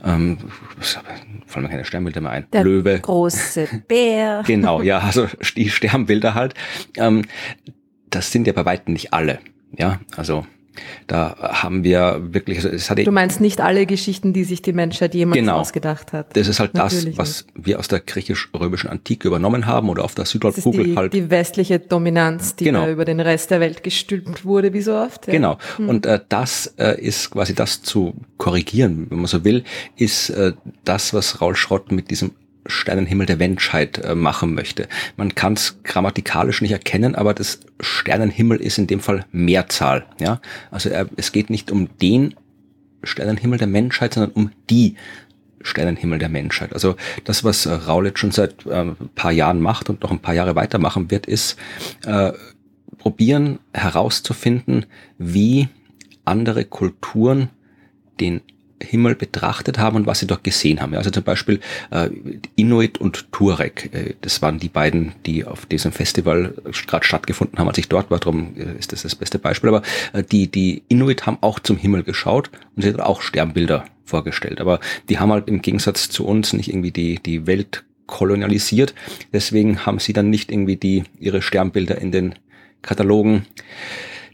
ähm, 0.05 0.37
fallen 1.45 1.65
mir 1.65 1.69
keine 1.69 1.83
Sternbilder 1.83 2.21
mehr 2.21 2.31
ein. 2.31 2.47
Der 2.53 2.63
Löwe. 2.63 3.01
Große 3.01 3.67
Bär. 3.85 4.43
genau, 4.47 4.81
ja, 4.81 4.99
also 4.99 5.27
die 5.57 5.69
Sternbilder 5.69 6.35
halt. 6.35 6.53
Ähm, 6.95 7.25
das 8.11 8.31
sind 8.31 8.45
ja 8.47 8.53
bei 8.53 8.65
weitem 8.65 8.93
nicht 8.93 9.13
alle. 9.13 9.39
Ja, 9.77 9.99
also 10.15 10.45
da 11.07 11.35
haben 11.41 11.83
wir 11.83 12.21
wirklich, 12.31 12.59
also 12.59 12.69
es 12.69 12.89
hatte, 12.89 13.03
Du 13.03 13.11
meinst 13.11 13.41
nicht 13.41 13.59
alle 13.59 13.85
Geschichten, 13.85 14.31
die 14.31 14.45
sich 14.45 14.61
die 14.61 14.71
Menschheit 14.71 15.13
jemals 15.13 15.37
genau, 15.37 15.57
ausgedacht 15.57 16.13
hat. 16.13 16.35
Das 16.37 16.47
ist 16.47 16.59
halt 16.59 16.73
Natürlich 16.73 17.15
das, 17.15 17.17
was 17.17 17.45
nicht. 17.45 17.67
wir 17.67 17.79
aus 17.79 17.87
der 17.89 17.99
griechisch-römischen 17.99 18.89
Antike 18.89 19.27
übernommen 19.27 19.65
haben 19.65 19.89
oder 19.89 20.05
auf 20.05 20.15
der 20.15 20.25
Südhalbkugel 20.25 20.85
die, 20.85 20.95
halt. 20.95 21.13
Die 21.13 21.29
westliche 21.29 21.79
Dominanz, 21.79 22.55
die 22.55 22.65
genau. 22.65 22.87
über 22.87 23.03
den 23.03 23.19
Rest 23.19 23.51
der 23.51 23.59
Welt 23.59 23.83
gestülpt 23.83 24.45
wurde, 24.45 24.73
wie 24.73 24.81
so 24.81 24.95
oft. 24.95 25.27
Ja. 25.27 25.33
Genau. 25.33 25.57
Hm. 25.75 25.89
Und 25.89 26.05
äh, 26.05 26.19
das 26.29 26.73
äh, 26.77 26.99
ist 27.01 27.31
quasi 27.31 27.53
das 27.53 27.81
zu 27.81 28.13
korrigieren, 28.37 29.07
wenn 29.09 29.17
man 29.17 29.27
so 29.27 29.43
will, 29.43 29.63
ist 29.97 30.29
äh, 30.29 30.53
das, 30.85 31.13
was 31.13 31.41
Raul 31.41 31.55
Schrott 31.55 31.91
mit 31.91 32.09
diesem 32.11 32.31
Sternenhimmel 32.65 33.25
der 33.25 33.37
Menschheit 33.37 33.97
äh, 33.99 34.15
machen 34.15 34.53
möchte. 34.53 34.87
Man 35.17 35.35
kann 35.35 35.53
es 35.53 35.79
grammatikalisch 35.83 36.61
nicht 36.61 36.71
erkennen, 36.71 37.15
aber 37.15 37.33
das 37.33 37.59
Sternenhimmel 37.79 38.59
ist 38.59 38.77
in 38.77 38.87
dem 38.87 38.99
Fall 38.99 39.25
Mehrzahl. 39.31 40.05
Ja, 40.19 40.41
also 40.69 40.89
er, 40.89 41.07
es 41.17 41.31
geht 41.31 41.49
nicht 41.49 41.71
um 41.71 41.89
den 41.97 42.35
Sternenhimmel 43.03 43.57
der 43.57 43.67
Menschheit, 43.67 44.13
sondern 44.13 44.31
um 44.31 44.51
die 44.69 44.95
Sternenhimmel 45.61 46.19
der 46.19 46.29
Menschheit. 46.29 46.73
Also 46.73 46.95
das, 47.23 47.43
was 47.43 47.65
äh, 47.65 47.73
Raulet 47.73 48.19
schon 48.19 48.31
seit 48.31 48.65
äh, 48.65 48.73
ein 48.73 48.95
paar 49.15 49.31
Jahren 49.31 49.59
macht 49.59 49.89
und 49.89 50.01
noch 50.01 50.11
ein 50.11 50.19
paar 50.19 50.33
Jahre 50.33 50.55
weitermachen 50.55 51.11
wird, 51.11 51.25
ist 51.25 51.57
äh, 52.05 52.31
probieren 52.97 53.59
herauszufinden, 53.73 54.85
wie 55.17 55.67
andere 56.25 56.65
Kulturen 56.65 57.49
den 58.19 58.41
Himmel 58.81 59.15
betrachtet 59.15 59.77
haben 59.77 59.95
und 59.95 60.05
was 60.05 60.19
sie 60.19 60.27
dort 60.27 60.43
gesehen 60.43 60.81
haben. 60.81 60.93
Also 60.95 61.09
zum 61.09 61.23
Beispiel 61.23 61.59
äh, 61.91 62.09
Inuit 62.55 62.97
und 62.99 63.31
Turek, 63.31 63.89
äh, 63.93 64.15
das 64.21 64.41
waren 64.41 64.59
die 64.59 64.69
beiden, 64.69 65.13
die 65.25 65.45
auf 65.45 65.65
diesem 65.65 65.91
Festival 65.91 66.53
gerade 66.87 67.05
stattgefunden 67.05 67.59
haben, 67.59 67.67
als 67.67 67.77
ich 67.77 67.89
dort 67.89 68.11
war, 68.11 68.19
darum 68.19 68.55
äh, 68.57 68.77
ist 68.77 68.91
das 68.91 69.03
das 69.03 69.15
beste 69.15 69.39
Beispiel. 69.39 69.69
Aber 69.69 69.81
äh, 70.13 70.23
die, 70.23 70.47
die 70.47 70.83
Inuit 70.87 71.25
haben 71.25 71.37
auch 71.41 71.59
zum 71.59 71.77
Himmel 71.77 72.03
geschaut 72.03 72.49
und 72.75 72.83
sie 72.83 72.89
hat 72.89 72.99
auch 72.99 73.21
Sternbilder 73.21 73.85
vorgestellt. 74.05 74.61
Aber 74.61 74.79
die 75.09 75.19
haben 75.19 75.31
halt 75.31 75.47
im 75.47 75.61
Gegensatz 75.61 76.09
zu 76.09 76.25
uns 76.25 76.53
nicht 76.53 76.69
irgendwie 76.69 76.91
die, 76.91 77.15
die 77.23 77.47
Welt 77.47 77.83
kolonialisiert. 78.07 78.93
Deswegen 79.33 79.85
haben 79.85 79.99
sie 79.99 80.13
dann 80.13 80.29
nicht 80.29 80.51
irgendwie 80.51 80.75
die, 80.75 81.03
ihre 81.19 81.41
Sternbilder 81.41 81.99
in 81.99 82.11
den 82.11 82.35
Katalogen 82.81 83.45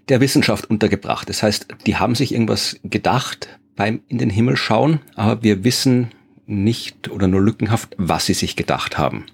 der 0.10 0.22
Wissenschaft 0.22 0.70
untergebracht. 0.70 1.30
Das 1.30 1.44
heißt, 1.44 1.68
die 1.86 1.98
haben 1.98 2.16
sich 2.16 2.34
irgendwas 2.34 2.80
gedacht, 2.84 3.60
beim 3.78 4.02
in 4.10 4.18
den 4.18 4.30
Himmel 4.30 4.58
schauen, 4.58 5.00
aber 5.16 5.44
wir 5.44 5.64
wissen 5.64 6.10
nicht 6.46 7.10
oder 7.10 7.28
nur 7.28 7.42
lückenhaft, 7.42 7.96
was 7.98 8.26
sie 8.26 8.34
sich 8.34 8.58
gedacht 8.58 8.98
haben. 8.98 9.26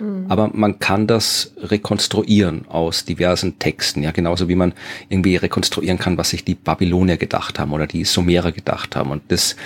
Mhm. 0.00 0.26
Aber 0.28 0.50
man 0.52 0.78
kann 0.78 1.06
das 1.06 1.52
rekonstruieren 1.58 2.66
aus 2.68 3.04
diversen 3.04 3.58
Texten, 3.58 4.02
ja, 4.02 4.10
genauso 4.10 4.48
wie 4.48 4.54
man 4.54 4.72
irgendwie 5.08 5.36
rekonstruieren 5.36 5.98
kann, 5.98 6.16
was 6.16 6.30
sich 6.30 6.44
die 6.44 6.54
Babylonier 6.54 7.16
gedacht 7.16 7.58
haben 7.58 7.72
oder 7.72 7.86
die 7.86 8.04
Sumerer 8.04 8.52
gedacht 8.52 8.96
haben. 8.96 9.10
Und 9.10 9.22
das, 9.28 9.56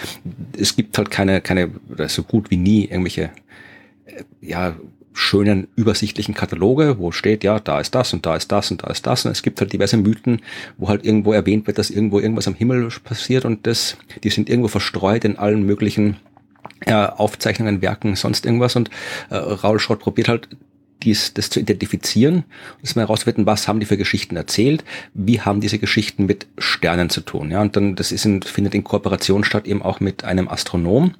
es 0.56 0.74
gibt 0.74 0.96
halt 0.98 1.10
keine, 1.10 1.40
keine, 1.40 1.70
so 2.08 2.22
gut 2.22 2.50
wie 2.50 2.56
nie 2.56 2.84
irgendwelche, 2.84 3.30
äh, 4.06 4.24
ja, 4.40 4.74
schönen 5.14 5.68
übersichtlichen 5.76 6.34
Kataloge, 6.34 6.98
wo 6.98 7.12
steht, 7.12 7.44
ja, 7.44 7.58
da 7.58 7.80
ist 7.80 7.94
das 7.94 8.12
und 8.12 8.24
da 8.24 8.36
ist 8.36 8.50
das 8.50 8.70
und 8.70 8.82
da 8.82 8.88
ist 8.88 9.06
das. 9.06 9.24
Und 9.24 9.32
es 9.32 9.42
gibt 9.42 9.60
halt 9.60 9.72
diverse 9.72 9.96
Mythen, 9.96 10.40
wo 10.78 10.88
halt 10.88 11.04
irgendwo 11.04 11.32
erwähnt 11.32 11.66
wird, 11.66 11.78
dass 11.78 11.90
irgendwo 11.90 12.20
irgendwas 12.20 12.48
am 12.48 12.54
Himmel 12.54 12.88
passiert 13.04 13.44
und 13.44 13.66
das, 13.66 13.96
die 14.24 14.30
sind 14.30 14.48
irgendwo 14.48 14.68
verstreut 14.68 15.24
in 15.24 15.38
allen 15.38 15.64
möglichen 15.64 16.16
äh, 16.86 16.94
Aufzeichnungen, 16.94 17.82
Werken, 17.82 18.16
sonst 18.16 18.46
irgendwas. 18.46 18.76
Und 18.76 18.90
äh, 19.30 19.36
Raul 19.36 19.78
Schrott 19.78 20.00
probiert 20.00 20.28
halt 20.28 20.48
dies, 21.02 21.34
das 21.34 21.50
zu 21.50 21.60
identifizieren 21.60 22.36
und 22.36 22.82
das 22.82 22.96
mal 22.96 23.02
herauszufinden, 23.02 23.46
was 23.46 23.68
haben 23.68 23.80
die 23.80 23.86
für 23.86 23.96
Geschichten 23.96 24.36
erzählt, 24.36 24.84
wie 25.14 25.40
haben 25.40 25.60
diese 25.60 25.78
Geschichten 25.78 26.26
mit 26.26 26.46
Sternen 26.58 27.10
zu 27.10 27.20
tun. 27.20 27.50
Ja, 27.50 27.62
und 27.62 27.76
dann, 27.76 27.94
das 27.94 28.12
ist 28.12 28.24
in, 28.24 28.42
findet 28.42 28.74
in 28.74 28.84
Kooperation 28.84 29.44
statt 29.44 29.66
eben 29.66 29.82
auch 29.82 30.00
mit 30.00 30.24
einem 30.24 30.48
Astronom, 30.48 31.14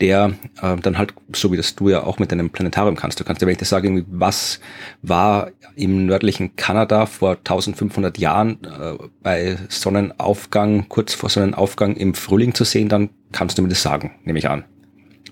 der 0.00 0.34
äh, 0.62 0.76
dann 0.76 0.98
halt, 0.98 1.14
so 1.34 1.52
wie 1.52 1.56
das 1.56 1.74
du 1.74 1.88
ja 1.88 2.02
auch 2.02 2.18
mit 2.18 2.32
deinem 2.32 2.50
Planetarium 2.50 2.96
kannst, 2.96 3.20
du 3.20 3.24
kannst 3.24 3.42
ja 3.42 3.48
wirklich 3.48 3.68
sagen, 3.68 4.04
was 4.08 4.60
war 5.02 5.50
im 5.76 6.06
nördlichen 6.06 6.56
Kanada 6.56 7.06
vor 7.06 7.36
1500 7.36 8.18
Jahren 8.18 8.58
äh, 8.64 8.94
bei 9.22 9.56
Sonnenaufgang, 9.68 10.88
kurz 10.88 11.14
vor 11.14 11.30
Sonnenaufgang 11.30 11.96
im 11.96 12.14
Frühling 12.14 12.54
zu 12.54 12.64
sehen, 12.64 12.88
dann 12.88 13.10
kannst 13.32 13.58
du 13.58 13.62
mir 13.62 13.68
das 13.68 13.82
sagen, 13.82 14.12
nehme 14.24 14.38
ich 14.38 14.48
an, 14.48 14.64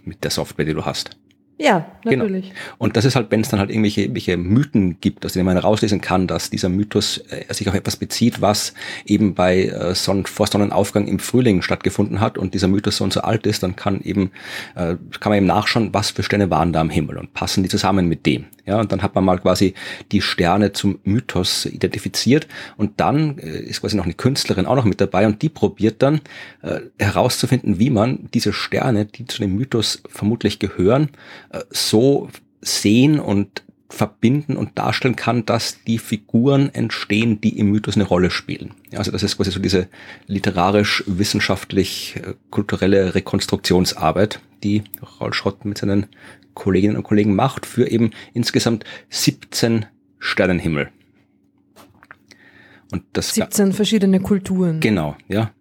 mit 0.05 0.23
der 0.25 0.31
Software, 0.31 0.65
die 0.65 0.75
du 0.75 0.85
hast. 0.85 1.17
Ja, 1.59 1.87
genau. 2.03 2.25
natürlich. 2.25 2.51
Genau. 2.51 2.61
Und 2.79 2.97
das 2.97 3.07
ist 3.07 3.17
halt, 3.17 3.31
wenn 3.31 3.41
es 3.41 3.49
dann 3.49 3.61
halt 3.61 3.71
irgendwelche, 3.71 4.03
irgendwelche 4.03 4.37
Mythen 4.37 5.01
gibt, 5.01 5.25
aus 5.25 5.33
denen 5.33 5.47
man 5.47 5.57
rauslesen 5.57 6.03
kann, 6.03 6.27
dass 6.27 6.51
dieser 6.51 6.69
Mythos 6.69 7.19
äh, 7.31 7.53
sich 7.53 7.69
auf 7.69 7.75
etwas 7.75 7.97
bezieht, 7.97 8.43
was 8.43 8.75
eben 9.07 9.35
bei 9.35 9.65
äh, 9.65 9.95
Sonnen, 9.95 10.27
vor 10.27 10.47
Sonnenaufgang 10.47 11.07
im 11.07 11.19
Frühling 11.19 11.63
stattgefunden 11.63 12.21
hat 12.21 12.37
und 12.37 12.53
dieser 12.53 12.69
Mythos 12.69 12.99
so 12.99 13.05
und 13.05 13.13
so 13.13 13.21
alt 13.23 13.47
ist, 13.47 13.63
dann 13.63 13.75
kann 13.75 14.03
eben, 14.03 14.33
äh, 14.75 14.97
kann 15.21 15.31
man 15.31 15.39
eben 15.39 15.47
nachschauen, 15.47 15.95
was 15.95 16.11
für 16.11 16.23
Sterne 16.23 16.51
waren 16.51 16.75
da 16.75 16.81
am 16.81 16.91
Himmel 16.91 17.17
und 17.17 17.33
passen 17.33 17.63
die 17.63 17.71
zusammen 17.71 18.07
mit 18.07 18.27
dem. 18.27 18.45
Ja, 18.67 18.81
und 18.81 18.91
dann 18.91 19.03
hat 19.03 19.15
man 19.15 19.25
mal 19.25 19.39
quasi 19.39 19.75
die 20.11 20.21
Sterne 20.21 20.73
zum 20.73 20.99
Mythos 21.05 21.67
identifiziert 21.67 22.49
und 22.77 23.01
dann 23.01 23.39
äh, 23.39 23.61
ist 23.61 23.81
quasi 23.81 23.97
noch 23.97 24.05
eine 24.05 24.15
Künstlerin 24.15 24.67
auch 24.67 24.75
noch 24.75 24.85
mit 24.85 25.01
dabei 25.01 25.27
und 25.27 25.41
die 25.41 25.49
probiert 25.49 26.03
dann 26.03 26.21
äh, 26.63 26.81
herauszufinden, 26.99 27.79
wie 27.79 27.91
man 27.91 28.29
diese 28.35 28.53
Sterne, 28.53 29.07
die 29.07 29.27
zu 29.27 29.41
dem 29.41 29.55
Mythos 29.55 30.03
vermutlich 30.09 30.59
gehören, 30.59 31.11
äh, 31.51 31.61
so 31.71 32.29
sehen 32.61 33.21
und 33.21 33.63
verbinden 33.89 34.57
und 34.57 34.79
darstellen 34.79 35.17
kann, 35.17 35.47
dass 35.47 35.83
die 35.85 35.99
Figuren 35.99 36.75
entstehen, 36.75 37.41
die 37.41 37.57
im 37.59 37.71
Mythos 37.71 37.95
eine 37.95 38.05
Rolle 38.05 38.31
spielen. 38.31 38.75
Ja, 38.91 38.99
also 38.99 39.13
das 39.13 39.23
ist 39.23 39.37
quasi 39.37 39.53
so 39.53 39.61
diese 39.61 39.87
literarisch-wissenschaftlich-kulturelle 40.27 42.99
äh, 42.99 43.11
Rekonstruktionsarbeit, 43.11 44.41
die 44.65 44.83
Raul 45.21 45.35
Schrott 45.35 45.65
mit 45.65 45.79
seinen 45.79 46.07
Kolleginnen 46.57 46.97
und 46.97 47.05
Kollegen 47.05 47.37
macht 47.37 47.67
für 47.67 47.89
eben 47.89 48.11
insgesamt 48.35 48.85
17 49.11 49.87
Sternenhimmel. 50.19 50.89
Und 52.91 53.05
das 53.13 53.35
17 53.35 53.73
verschiedene 53.73 54.21
Kulturen. 54.21 54.81
Genau, 54.81 55.17
ja. 55.29 55.53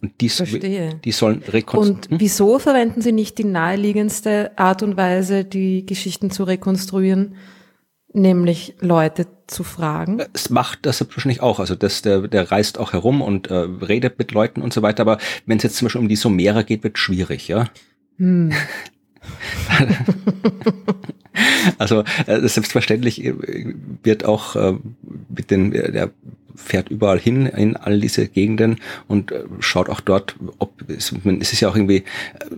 Und 0.00 0.20
die, 0.20 0.28
Verstehe. 0.28 1.00
die 1.04 1.12
sollen 1.12 1.42
rekonstruieren. 1.48 2.12
Und 2.12 2.20
wieso 2.20 2.58
verwenden 2.58 3.00
Sie 3.00 3.12
nicht 3.12 3.38
die 3.38 3.44
naheliegendste 3.44 4.56
Art 4.56 4.82
und 4.82 4.96
Weise, 4.96 5.44
die 5.44 5.86
Geschichten 5.86 6.30
zu 6.30 6.44
rekonstruieren, 6.44 7.34
nämlich 8.12 8.76
Leute 8.80 9.26
zu 9.48 9.64
fragen? 9.64 10.22
Es 10.32 10.50
macht 10.50 10.86
das 10.86 11.00
wahrscheinlich 11.00 11.42
auch. 11.42 11.58
Also 11.58 11.74
das, 11.74 12.02
der, 12.02 12.28
der 12.28 12.50
reist 12.50 12.78
auch 12.78 12.92
herum 12.92 13.22
und 13.22 13.48
äh, 13.48 13.54
redet 13.54 14.18
mit 14.18 14.30
Leuten 14.30 14.62
und 14.62 14.72
so 14.72 14.82
weiter. 14.82 15.02
Aber 15.02 15.18
wenn 15.46 15.56
es 15.56 15.64
jetzt 15.64 15.76
zum 15.76 15.86
Beispiel 15.86 16.00
um 16.00 16.08
die 16.08 16.16
Sumerer 16.16 16.62
geht, 16.62 16.84
wird 16.84 16.96
schwierig, 16.96 17.48
ja. 17.48 17.68
Hm. 18.18 18.52
also 21.78 22.04
äh, 22.26 22.48
selbstverständlich 22.48 23.24
äh, 23.24 23.34
wird 24.02 24.24
auch 24.24 24.56
äh, 24.56 24.74
mit 25.28 25.50
den, 25.50 25.72
der 25.72 26.10
fährt 26.58 26.90
überall 26.90 27.18
hin 27.18 27.46
in 27.46 27.76
all 27.76 28.00
diese 28.00 28.28
Gegenden 28.28 28.78
und 29.06 29.32
äh, 29.32 29.44
schaut 29.60 29.88
auch 29.88 30.00
dort, 30.00 30.36
ob 30.58 30.72
es, 30.88 31.14
es 31.40 31.52
ist 31.52 31.60
ja 31.60 31.68
auch 31.68 31.76
irgendwie, 31.76 32.04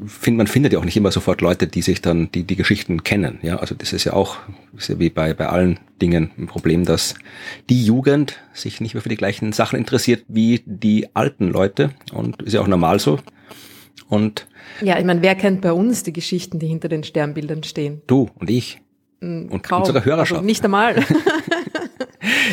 find, 0.07 0.39
man 0.39 0.47
findet 0.47 0.73
ja 0.73 0.79
auch 0.79 0.85
nicht 0.85 0.97
immer 0.97 1.13
sofort 1.13 1.43
Leute, 1.43 1.67
die 1.67 1.83
sich 1.83 2.01
dann 2.01 2.33
die 2.33 2.45
die 2.45 2.57
Geschichten 2.57 3.05
kennen. 3.05 3.39
Ja, 3.43 3.57
also 3.57 3.75
das 3.75 3.93
ist 3.93 4.05
ja 4.05 4.15
auch 4.15 4.39
ist 4.77 4.89
ja 4.89 4.99
wie 4.99 5.11
bei 5.11 5.35
bei 5.35 5.49
allen 5.49 5.79
Dingen 6.01 6.31
ein 6.39 6.47
Problem, 6.47 6.87
dass 6.87 7.15
die 7.69 7.85
Jugend 7.85 8.41
sich 8.55 8.81
nicht 8.81 8.95
mehr 8.95 9.03
für 9.03 9.11
die 9.11 9.17
gleichen 9.17 9.53
Sachen 9.53 9.79
interessiert 9.79 10.25
wie 10.29 10.63
die 10.65 11.15
alten 11.15 11.51
Leute 11.51 11.91
und 12.13 12.43
ist 12.43 12.55
ja 12.55 12.63
auch 12.63 12.69
normal 12.69 13.01
so. 13.01 13.21
Und 14.09 14.47
ja, 14.81 14.99
ich 14.99 15.05
meine, 15.05 15.23
wer 15.23 15.35
kennt 15.35 15.61
bei 15.61 15.73
uns 15.73 16.03
die 16.03 16.13
Geschichten, 16.13 16.59
die 16.59 16.67
hinter 16.67 16.89
den 16.89 17.05
Sternbildern 17.05 17.63
stehen? 17.63 18.03
Du 18.07 18.29
und 18.39 18.51
ich. 18.51 18.81
Mm, 19.21 19.47
und 19.49 19.63
Kaum. 19.63 19.81
unsere 19.81 20.05
Hörerschaft. 20.05 20.39
Also 20.39 20.47
nicht 20.47 20.65
einmal. 20.65 20.97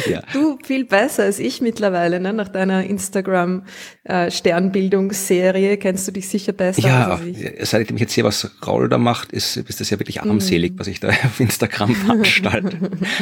ja. 0.10 0.22
Du 0.34 0.58
viel 0.63 0.86
besser 0.86 1.24
als 1.24 1.39
ich 1.39 1.62
mittlerweile, 1.62 2.20
ne? 2.20 2.34
Nach 2.34 2.50
deiner 2.50 2.84
Instagram 2.84 3.63
äh, 4.04 4.32
Sternbildungsserie 4.32 5.77
kennst 5.77 6.08
du 6.08 6.12
dich 6.12 6.27
sicher 6.30 6.54
besser 6.54 6.82
ja, 6.82 7.10
als 7.10 7.25
ich. 7.25 7.38
Seitdem 7.68 7.98
ich 7.98 8.01
jetzt 8.01 8.13
sehe, 8.13 8.24
was 8.24 8.50
Raul 8.66 8.89
da 8.89 8.98
macht, 8.98 9.32
ist, 9.32 9.58
ist 9.58 9.80
das 9.80 9.89
ja 9.89 10.00
wirklich 10.00 10.22
armselig, 10.22 10.74
mm. 10.74 10.80
was 10.80 10.88
ich 10.88 11.00
da 11.00 11.10
auf 11.24 11.39
Instagram 11.39 11.96
veranstalte. 11.96 12.77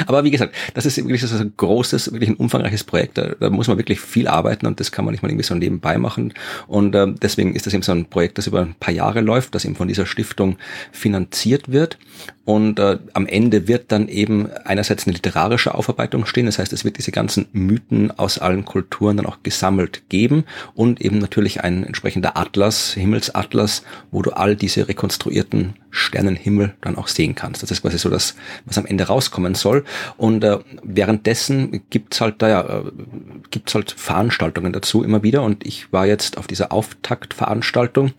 Aber 0.08 0.24
wie 0.24 0.32
gesagt, 0.32 0.54
das 0.74 0.86
ist 0.86 0.98
wirklich 0.98 1.22
so 1.22 1.36
ein 1.36 1.54
großes, 1.56 2.12
wirklich 2.12 2.30
ein 2.30 2.36
umfangreiches 2.36 2.84
Projekt. 2.84 3.18
Da, 3.18 3.34
da, 3.40 3.50
muss 3.50 3.68
man 3.68 3.78
wirklich 3.78 4.00
viel 4.00 4.28
arbeiten 4.28 4.66
und 4.66 4.80
das 4.80 4.92
kann 4.92 5.06
man 5.06 5.14
nicht 5.14 5.22
mal 5.22 5.30
irgendwie 5.30 5.46
so 5.46 5.56
nebenbei 5.56 5.98
machen. 5.98 6.34
Und 6.68 6.96
äh, 6.96 7.08
deswegen 7.22 7.56
ist 7.56 7.66
das 7.66 7.74
eben 7.74 7.84
so 7.84 7.92
ein 7.92 8.06
Projekt, 8.06 8.38
das 8.38 8.48
über 8.48 8.62
ein 8.62 8.76
paar 8.80 8.94
Jahre 8.94 9.22
läuft, 9.22 9.56
das 9.56 9.66
eben 9.66 9.76
von 9.76 9.88
dieser 9.88 10.06
Stiftung 10.06 10.58
finanziert 10.92 11.72
wird. 11.72 11.98
Und 12.46 12.78
äh, 12.80 13.00
am 13.14 13.26
Ende 13.26 13.68
wird 13.68 13.92
dann 13.92 14.08
eben 14.08 14.52
einerseits 14.66 15.08
eine 15.08 15.16
literarische 15.16 15.74
Aufarbeitung 15.74 16.28
stehen. 16.28 16.46
Das 16.46 16.60
heißt, 16.60 16.65
es 16.74 16.86
wird 16.86 16.98
diese 16.98 17.12
ganzen 17.12 17.48
Mythen 17.52 18.12
aus 18.12 18.40
allen 18.40 18.66
Kulturen 18.66 19.18
dann 19.18 19.26
auch 19.26 19.40
gesammelt 19.44 20.04
geben 20.10 20.46
und 20.74 21.02
eben 21.02 21.20
natürlich 21.20 21.64
ein 21.64 21.84
entsprechender 21.84 22.38
Atlas, 22.38 22.94
Himmelsatlas, 22.94 23.84
wo 24.12 24.22
du 24.22 24.32
all 24.32 24.56
diese 24.56 24.88
rekonstruierten 24.88 25.76
Sternenhimmel 25.92 26.76
dann 26.82 26.98
auch 26.98 27.08
sehen 27.08 27.36
kannst. 27.36 27.64
Das 27.64 27.72
ist 27.72 27.82
quasi 27.82 27.98
so 27.98 28.10
das, 28.10 28.36
was 28.66 28.78
am 28.78 28.86
Ende 28.86 29.06
rauskommen 29.06 29.56
soll. 29.56 29.86
Und 30.18 30.44
äh, 30.44 30.60
währenddessen 30.84 31.84
gibt's 31.90 32.20
halt 32.22 32.42
da 32.42 32.50
ja, 32.50 32.62
äh, 32.62 33.62
halt 33.74 33.92
Veranstaltungen 33.92 34.74
dazu 34.74 35.04
immer 35.04 35.24
wieder. 35.24 35.44
Und 35.44 35.66
ich 35.66 35.92
war 35.94 36.06
jetzt 36.06 36.38
auf 36.38 36.48
dieser 36.48 36.72
Auftaktveranstaltung, 36.72 38.12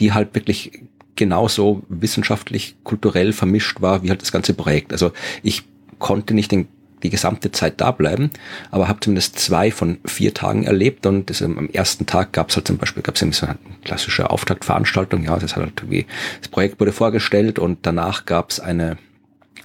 die 0.00 0.12
halt 0.12 0.34
wirklich 0.34 0.82
genauso 1.16 1.82
wissenschaftlich, 1.88 2.76
kulturell 2.84 3.32
vermischt 3.32 3.82
war 3.82 4.02
wie 4.02 4.08
halt 4.08 4.22
das 4.22 4.32
ganze 4.32 4.54
Projekt. 4.54 4.92
Also 4.92 5.12
ich 5.42 5.64
konnte 5.98 6.32
nicht 6.32 6.52
den 6.52 6.68
die 7.02 7.10
gesamte 7.10 7.52
Zeit 7.52 7.80
da 7.80 7.90
bleiben, 7.90 8.30
aber 8.70 8.88
habe 8.88 9.00
zumindest 9.00 9.38
zwei 9.38 9.70
von 9.70 9.98
vier 10.04 10.34
Tagen 10.34 10.64
erlebt 10.64 11.06
und 11.06 11.30
das, 11.30 11.42
am 11.42 11.68
ersten 11.70 12.06
Tag 12.06 12.32
gab 12.32 12.50
es 12.50 12.56
halt 12.56 12.66
zum 12.66 12.78
Beispiel 12.78 13.02
gab's 13.02 13.20
so 13.20 13.46
eine 13.46 13.58
klassische 13.84 14.30
Auftaktveranstaltung, 14.30 15.24
ja, 15.24 15.36
das 15.38 15.56
hat 15.56 15.62
halt 15.62 15.74
irgendwie, 15.76 16.06
das 16.40 16.48
Projekt 16.48 16.80
wurde 16.80 16.92
vorgestellt 16.92 17.58
und 17.58 17.80
danach 17.82 18.26
gab 18.26 18.50
es 18.50 18.60
eine 18.60 18.98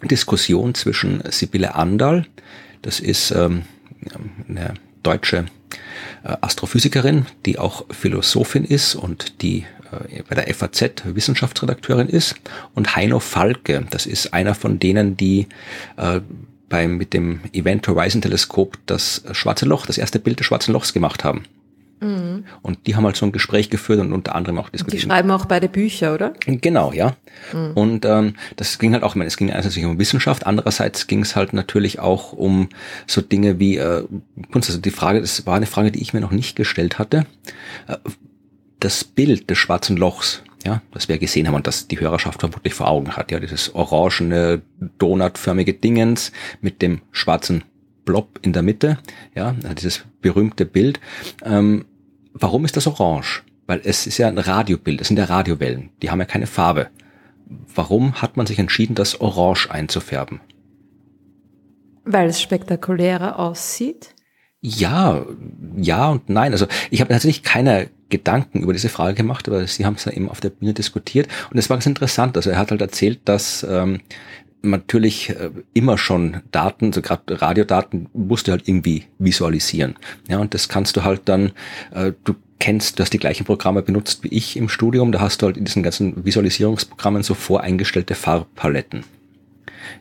Diskussion 0.04 0.76
zwischen 0.76 1.24
Sibylle 1.30 1.76
Andal, 1.76 2.26
das 2.82 3.00
ist 3.00 3.32
ähm, 3.32 3.64
eine 4.48 4.74
deutsche 5.02 5.46
äh, 6.24 6.36
Astrophysikerin, 6.42 7.26
die 7.46 7.60
auch 7.60 7.86
Philosophin 7.92 8.64
ist 8.64 8.96
und 8.96 9.42
die 9.42 9.66
äh, 10.10 10.24
bei 10.28 10.36
der 10.36 10.54
FAZ 10.54 11.04
Wissenschaftsredakteurin 11.06 12.08
ist 12.08 12.36
und 12.74 12.96
Heino 12.96 13.20
Falke, 13.20 13.86
das 13.90 14.06
ist 14.06 14.34
einer 14.34 14.56
von 14.56 14.80
denen, 14.80 15.18
die 15.18 15.48
äh, 15.98 16.22
beim, 16.70 16.98
mit 16.98 17.14
dem 17.14 17.42
Event 17.54 17.88
Horizon 17.88 18.22
Teleskop 18.22 18.78
das 18.86 19.24
schwarze 19.32 19.66
Loch, 19.66 19.86
das 19.86 19.98
erste 19.98 20.20
Bild 20.20 20.40
des 20.40 20.48
schwarzen 20.48 20.74
Lochs 20.74 20.94
gemacht 20.94 21.24
haben. 21.24 21.44
Mhm. 22.04 22.44
Und 22.62 22.86
die 22.86 22.96
haben 22.96 23.06
halt 23.06 23.16
so 23.16 23.26
ein 23.26 23.32
Gespräch 23.32 23.70
geführt 23.70 24.00
und 24.00 24.12
unter 24.12 24.36
anderem 24.36 24.60
auch 24.60 24.70
diskutiert. 24.70 25.04
Die 25.04 25.08
schreiben 25.08 25.32
auch 25.32 25.46
beide 25.46 25.70
Bücher, 25.70 26.14
oder? 26.14 26.34
Genau, 26.46 26.92
ja. 26.92 27.16
Mhm. 27.54 27.72
Und 27.74 28.06
ähm, 28.06 28.36
das 28.56 28.78
ging 28.78 28.94
halt 28.94 29.04
auch, 29.04 29.12
ich 29.12 29.16
meine, 29.16 29.28
es 29.28 29.38
ging 29.38 29.52
einerseits 29.52 29.78
um 29.78 30.00
Wissenschaft, 30.00 30.46
andererseits 30.46 31.08
ging 31.08 31.22
es 31.22 31.36
halt 31.36 31.54
natürlich 31.54 32.00
auch 32.00 32.34
um 32.34 32.70
so 33.08 33.22
Dinge 33.22 33.60
wie 33.60 33.78
äh, 33.78 34.04
Kunst. 34.52 34.70
Also 34.70 34.82
die 34.82 34.92
Frage, 34.92 35.22
das 35.22 35.46
war 35.46 35.56
eine 35.56 35.66
Frage, 35.66 35.92
die 35.92 36.02
ich 36.02 36.14
mir 36.14 36.22
noch 36.22 36.32
nicht 36.32 36.56
gestellt 36.56 37.00
hatte. 37.00 37.26
Äh, 37.88 37.98
das 38.80 39.06
Bild 39.06 39.50
des 39.50 39.58
schwarzen 39.58 39.96
Lochs, 39.96 40.44
ja, 40.64 40.82
das 40.92 41.10
wir 41.10 41.18
gesehen 41.18 41.48
haben 41.48 41.56
und 41.56 41.68
das 41.68 41.88
die 41.88 42.00
Hörerschaft 42.00 42.40
vermutlich 42.40 42.74
vor 42.74 42.88
Augen 42.88 43.16
hat, 43.16 43.32
ja, 43.32 43.40
dieses 43.40 43.74
orangene, 43.76 44.62
donutförmige 44.98 45.74
Dingens 45.74 46.32
mit 46.62 46.82
dem 46.82 47.02
schwarzen 47.12 47.64
Blob 48.06 48.40
in 48.42 48.54
der 48.54 48.64
Mitte, 48.64 48.98
ja, 49.36 49.56
dieses 49.78 50.06
berühmte 50.22 50.66
Bild. 50.66 51.00
Ähm, 51.44 51.86
warum 52.34 52.66
ist 52.66 52.78
das 52.78 52.88
orange? 52.88 53.44
Weil 53.66 53.82
es 53.84 54.08
ist 54.08 54.18
ja 54.18 54.28
ein 54.28 54.38
Radiobild, 54.38 55.02
es 55.02 55.08
sind 55.08 55.18
ja 55.18 55.26
Radiowellen, 55.26 55.90
die 56.02 56.10
haben 56.10 56.20
ja 56.20 56.26
keine 56.26 56.48
Farbe. 56.48 56.90
Warum 57.76 58.22
hat 58.22 58.36
man 58.38 58.46
sich 58.46 58.60
entschieden, 58.60 58.96
das 58.96 59.22
orange 59.22 59.70
einzufärben? 59.70 60.42
Weil 62.06 62.28
es 62.28 62.42
spektakulärer 62.42 63.40
aussieht? 63.40 64.13
Ja, 64.66 65.26
ja 65.76 66.10
und 66.10 66.30
nein. 66.30 66.54
Also 66.54 66.68
ich 66.90 67.02
habe 67.02 67.12
tatsächlich 67.12 67.44
keine 67.44 67.90
Gedanken 68.08 68.62
über 68.62 68.72
diese 68.72 68.88
Frage 68.88 69.14
gemacht, 69.14 69.48
aber 69.50 69.68
sie 69.68 69.86
haben 69.86 69.96
es 69.96 70.06
ja 70.06 70.14
eben 70.14 70.30
auf 70.30 70.40
der 70.40 70.52
Bühne 70.52 70.74
diskutiert 70.74 71.28
und 71.52 71.58
es 71.58 71.70
war 71.70 71.76
ganz 71.76 71.86
interessant. 71.86 72.38
Also 72.38 72.50
er 72.50 72.58
hat 72.58 72.72
halt 72.72 72.80
erzählt, 72.80 73.20
dass 73.26 73.68
ähm, 73.70 74.00
natürlich 74.62 75.32
äh, 75.32 75.50
immer 75.74 75.98
schon 75.98 76.42
Daten, 76.52 76.94
so 76.94 77.02
gerade 77.02 77.42
Radiodaten, 77.42 78.08
musst 78.14 78.48
du 78.48 78.52
halt 78.52 78.66
irgendwie 78.66 79.04
visualisieren. 79.20 79.96
Ja, 80.30 80.40
und 80.40 80.54
das 80.54 80.70
kannst 80.70 80.96
du 80.96 81.04
halt 81.04 81.24
dann, 81.26 81.52
äh, 81.94 82.14
du 82.24 82.34
kennst, 82.60 82.98
du 82.98 83.04
hast 83.04 83.12
die 83.12 83.20
gleichen 83.20 83.44
Programme 83.44 83.82
benutzt 83.82 84.24
wie 84.24 84.30
ich 84.30 84.56
im 84.56 84.70
Studium, 84.70 85.12
da 85.12 85.20
hast 85.20 85.42
du 85.42 85.48
halt 85.48 85.58
in 85.58 85.66
diesen 85.66 85.84
ganzen 85.84 86.24
Visualisierungsprogrammen 86.24 87.22
so 87.22 87.34
voreingestellte 87.34 88.16
Farbpaletten. 88.16 89.04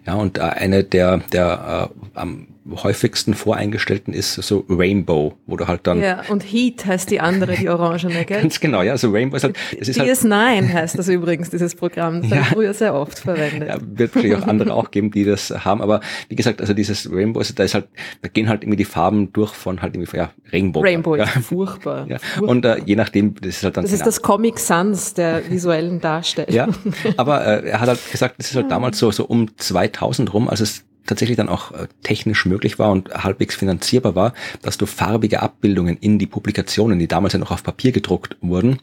Ja, 0.06 0.14
und 0.14 0.38
äh, 0.38 0.42
eine 0.42 0.84
der, 0.84 1.18
der 1.32 1.90
äh, 1.90 2.18
am 2.18 2.46
häufigsten 2.70 3.34
voreingestellten 3.34 4.14
ist 4.14 4.34
so 4.34 4.64
Rainbow, 4.68 5.34
wo 5.46 5.56
du 5.56 5.66
halt 5.66 5.86
dann. 5.86 6.00
Ja, 6.00 6.22
und 6.28 6.42
Heat 6.42 6.86
heißt 6.86 7.10
die 7.10 7.20
andere, 7.20 7.54
die 7.54 7.68
orangene, 7.68 8.24
gell? 8.26 8.40
Ganz 8.40 8.60
genau, 8.60 8.82
ja. 8.82 8.92
Also 8.92 9.10
Rainbow 9.10 9.36
ist 9.36 9.44
halt. 9.44 9.56
Es 9.78 9.88
ist 9.88 10.00
DS9 10.00 10.32
halt, 10.32 10.72
heißt 10.72 10.98
das 10.98 11.08
übrigens, 11.08 11.50
dieses 11.50 11.74
Programm. 11.74 12.22
Das 12.22 12.30
ja. 12.30 12.36
habe 12.36 12.54
früher 12.54 12.74
sehr 12.74 12.94
oft 12.94 13.18
verwendet. 13.18 13.68
Ja, 13.68 13.78
wird 13.80 14.12
vielleicht 14.12 14.42
auch 14.42 14.46
andere 14.46 14.74
auch 14.74 14.90
geben, 14.90 15.10
die 15.10 15.24
das 15.24 15.50
haben. 15.50 15.82
Aber 15.82 16.00
wie 16.28 16.36
gesagt, 16.36 16.60
also 16.60 16.72
dieses 16.72 17.10
Rainbow, 17.10 17.40
also 17.40 17.54
da 17.54 17.64
ist 17.64 17.74
halt, 17.74 17.88
da 18.22 18.28
gehen 18.28 18.48
halt 18.48 18.62
irgendwie 18.62 18.76
die 18.76 18.84
Farben 18.84 19.32
durch 19.32 19.52
von 19.52 19.82
halt 19.82 19.94
irgendwie, 19.96 20.16
ja, 20.16 20.30
Rainbow. 20.52 20.80
Rainbow 20.80 21.16
ja. 21.16 21.24
ist 21.24 21.46
furchtbar. 21.46 22.06
Ja. 22.08 22.18
Und 22.40 22.64
äh, 22.64 22.80
je 22.84 22.96
nachdem, 22.96 23.34
das 23.34 23.56
ist 23.56 23.64
halt 23.64 23.76
dann. 23.76 23.84
Das 23.84 23.92
ist 23.92 24.06
das 24.06 24.22
Comic 24.22 24.58
Sans 24.58 25.14
der 25.14 25.50
visuellen 25.50 26.00
Darstellung. 26.00 26.52
Ja, 26.54 26.68
aber 27.16 27.44
äh, 27.44 27.70
er 27.70 27.80
hat 27.80 27.88
halt 27.88 28.10
gesagt, 28.10 28.36
das 28.38 28.50
ist 28.50 28.56
halt 28.56 28.70
damals 28.70 28.98
so, 28.98 29.10
so 29.10 29.24
um 29.24 29.56
2000 29.56 30.32
rum, 30.32 30.48
also 30.48 30.62
es 30.62 30.84
tatsächlich 31.06 31.36
dann 31.36 31.48
auch 31.48 31.72
äh, 31.72 31.88
technisch 32.02 32.46
möglich 32.46 32.78
war 32.78 32.90
und 32.90 33.12
halbwegs 33.12 33.54
finanzierbar 33.54 34.14
war, 34.14 34.34
dass 34.62 34.78
du 34.78 34.86
farbige 34.86 35.42
Abbildungen 35.42 35.96
in 36.00 36.18
die 36.18 36.26
Publikationen, 36.26 36.98
die 36.98 37.08
damals 37.08 37.32
ja 37.32 37.38
noch 37.38 37.50
auf 37.50 37.62
Papier 37.62 37.92
gedruckt 37.92 38.36
wurden, 38.40 38.78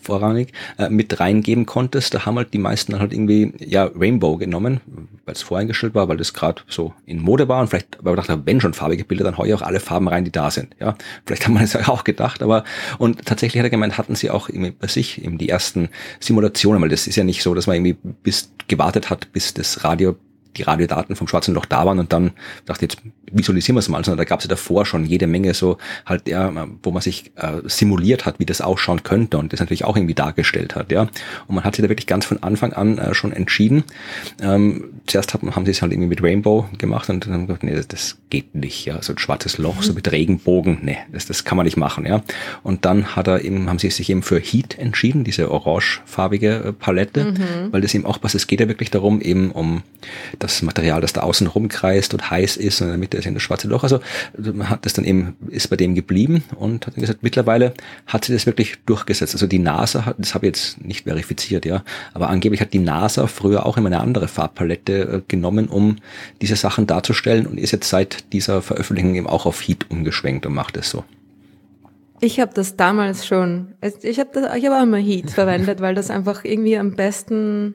vorrangig, 0.00 0.52
äh, 0.78 0.88
mit 0.88 1.20
reingeben 1.20 1.66
konntest. 1.66 2.14
Da 2.14 2.26
haben 2.26 2.36
halt 2.36 2.52
die 2.52 2.58
meisten 2.58 2.98
halt 2.98 3.12
irgendwie 3.12 3.52
ja 3.58 3.84
Rainbow 3.94 4.36
genommen, 4.36 4.80
weil 5.24 5.34
es 5.34 5.42
voreingestellt 5.42 5.94
war, 5.94 6.08
weil 6.08 6.16
das 6.16 6.34
gerade 6.34 6.62
so 6.68 6.92
in 7.06 7.20
Mode 7.20 7.48
war 7.48 7.60
und 7.60 7.68
vielleicht, 7.68 7.98
aber 7.98 8.10
ich 8.10 8.16
dachte, 8.16 8.42
wenn 8.44 8.60
schon 8.60 8.74
farbige 8.74 9.04
Bilder, 9.04 9.24
dann 9.24 9.38
hau 9.38 9.44
ich 9.44 9.54
auch 9.54 9.62
alle 9.62 9.80
Farben 9.80 10.08
rein, 10.08 10.24
die 10.24 10.32
da 10.32 10.50
sind. 10.50 10.76
Ja, 10.80 10.96
vielleicht 11.26 11.46
haben 11.46 11.54
wir 11.54 11.60
das 11.60 11.72
ja 11.72 11.80
auch 11.88 12.04
gedacht, 12.04 12.42
aber 12.42 12.64
und 12.98 13.24
tatsächlich 13.24 13.60
hat 13.60 13.66
er 13.66 13.70
gemeint, 13.70 13.98
hatten 13.98 14.14
sie 14.14 14.30
auch 14.30 14.48
irgendwie 14.48 14.72
bei 14.72 14.88
sich 14.88 15.24
eben 15.24 15.38
die 15.38 15.48
ersten 15.48 15.88
Simulationen, 16.20 16.82
weil 16.82 16.88
das 16.88 17.06
ist 17.06 17.16
ja 17.16 17.24
nicht 17.24 17.42
so, 17.42 17.54
dass 17.54 17.66
man 17.66 17.76
irgendwie 17.76 17.96
bis 18.22 18.52
gewartet 18.68 19.10
hat, 19.10 19.32
bis 19.32 19.54
das 19.54 19.84
Radio 19.84 20.16
die 20.56 20.62
Radiodaten 20.62 21.16
vom 21.16 21.28
Schwarzen 21.28 21.54
Loch 21.54 21.66
da 21.66 21.86
waren 21.86 21.98
und 21.98 22.12
dann 22.12 22.32
dachte 22.66 22.82
jetzt 22.82 22.98
visualisieren 23.30 23.76
wir 23.76 23.80
es 23.80 23.88
mal, 23.88 24.04
sondern 24.04 24.18
da 24.18 24.24
gab 24.24 24.40
es 24.40 24.44
ja 24.44 24.48
davor 24.48 24.84
schon 24.84 25.06
jede 25.06 25.26
Menge 25.26 25.54
so 25.54 25.78
halt 26.04 26.28
ja, 26.28 26.52
wo 26.82 26.90
man 26.90 27.02
sich 27.02 27.32
äh, 27.36 27.62
simuliert 27.64 28.26
hat, 28.26 28.38
wie 28.38 28.46
das 28.46 28.60
ausschauen 28.60 29.02
könnte 29.02 29.38
und 29.38 29.52
das 29.52 29.60
natürlich 29.60 29.84
auch 29.84 29.96
irgendwie 29.96 30.14
dargestellt 30.14 30.74
hat, 30.74 30.92
ja. 30.92 31.02
Und 31.46 31.54
man 31.54 31.64
hat 31.64 31.76
sich 31.76 31.82
da 31.82 31.88
wirklich 31.88 32.06
ganz 32.06 32.26
von 32.26 32.42
Anfang 32.42 32.72
an 32.72 32.98
äh, 32.98 33.14
schon 33.14 33.32
entschieden. 33.32 33.84
Ähm, 34.40 34.92
zuerst 35.06 35.34
haben, 35.34 35.54
haben 35.54 35.64
sie 35.64 35.70
es 35.70 35.82
halt 35.82 35.92
irgendwie 35.92 36.08
mit 36.08 36.22
Rainbow 36.22 36.68
gemacht 36.78 37.08
und 37.08 37.24
dann 37.24 37.32
haben 37.32 37.46
gesagt, 37.46 37.64
nee, 37.64 37.74
das, 37.74 37.88
das 37.88 38.18
geht 38.30 38.54
nicht, 38.54 38.84
ja, 38.84 39.02
so 39.02 39.12
ein 39.12 39.18
schwarzes 39.18 39.58
Loch, 39.58 39.82
so 39.82 39.92
mit 39.92 40.10
Regenbogen, 40.10 40.78
nee, 40.82 40.98
das, 41.12 41.26
das 41.26 41.44
kann 41.44 41.56
man 41.56 41.64
nicht 41.64 41.76
machen, 41.76 42.06
ja. 42.06 42.22
Und 42.62 42.84
dann 42.84 43.16
hat 43.16 43.26
er 43.28 43.44
eben, 43.44 43.68
haben 43.68 43.78
sie 43.78 43.90
sich 43.90 44.10
eben 44.10 44.22
für 44.22 44.38
Heat 44.38 44.78
entschieden, 44.78 45.24
diese 45.24 45.50
orangefarbige 45.50 46.64
äh, 46.64 46.72
Palette, 46.72 47.24
mhm. 47.24 47.72
weil 47.72 47.80
das 47.80 47.94
eben 47.94 48.06
auch 48.06 48.20
passt. 48.20 48.34
Es 48.34 48.46
geht 48.46 48.60
ja 48.60 48.68
wirklich 48.68 48.90
darum, 48.90 49.20
eben 49.20 49.50
um 49.50 49.82
das 50.42 50.62
Material, 50.62 51.00
das 51.00 51.12
da 51.12 51.22
außen 51.22 51.46
rumkreist 51.46 52.12
und 52.14 52.30
heiß 52.30 52.56
ist 52.56 52.80
und 52.80 52.88
in 52.88 52.92
der 52.92 52.98
Mitte 52.98 53.16
ist 53.16 53.26
eben 53.26 53.34
das 53.34 53.42
schwarze 53.42 53.68
Loch. 53.68 53.82
Also 53.82 54.00
man 54.36 54.68
hat 54.68 54.84
das 54.84 54.92
dann 54.92 55.04
eben, 55.04 55.36
ist 55.48 55.68
bei 55.68 55.76
dem 55.76 55.94
geblieben 55.94 56.44
und 56.56 56.86
hat 56.86 56.94
gesagt, 56.94 57.22
mittlerweile 57.22 57.74
hat 58.06 58.24
sie 58.24 58.32
das 58.32 58.46
wirklich 58.46 58.78
durchgesetzt. 58.86 59.34
Also 59.34 59.46
die 59.46 59.58
NASA 59.58 60.06
hat, 60.06 60.16
das 60.18 60.34
habe 60.34 60.46
ich 60.46 60.50
jetzt 60.50 60.84
nicht 60.84 61.04
verifiziert, 61.04 61.64
ja, 61.64 61.82
aber 62.14 62.28
angeblich 62.28 62.60
hat 62.60 62.72
die 62.72 62.78
NASA 62.78 63.26
früher 63.26 63.66
auch 63.66 63.76
immer 63.76 63.88
eine 63.88 64.00
andere 64.00 64.28
Farbpalette 64.28 64.92
äh, 64.92 65.20
genommen, 65.28 65.68
um 65.68 65.96
diese 66.40 66.56
Sachen 66.56 66.86
darzustellen 66.86 67.46
und 67.46 67.58
ist 67.58 67.72
jetzt 67.72 67.88
seit 67.88 68.32
dieser 68.32 68.62
Veröffentlichung 68.62 69.14
eben 69.14 69.26
auch 69.26 69.46
auf 69.46 69.60
Heat 69.60 69.86
umgeschwenkt 69.90 70.46
und 70.46 70.54
macht 70.54 70.76
es 70.76 70.90
so. 70.90 71.04
Ich 72.24 72.38
habe 72.38 72.52
das 72.54 72.76
damals 72.76 73.26
schon, 73.26 73.74
ich 74.00 74.20
habe 74.20 74.48
ich 74.56 74.64
habe 74.64 74.78
auch 74.78 74.82
immer 74.84 74.98
Heat 74.98 75.32
verwendet, 75.32 75.80
weil 75.80 75.96
das 75.96 76.08
einfach 76.08 76.44
irgendwie 76.44 76.78
am 76.78 76.94
besten, 76.94 77.74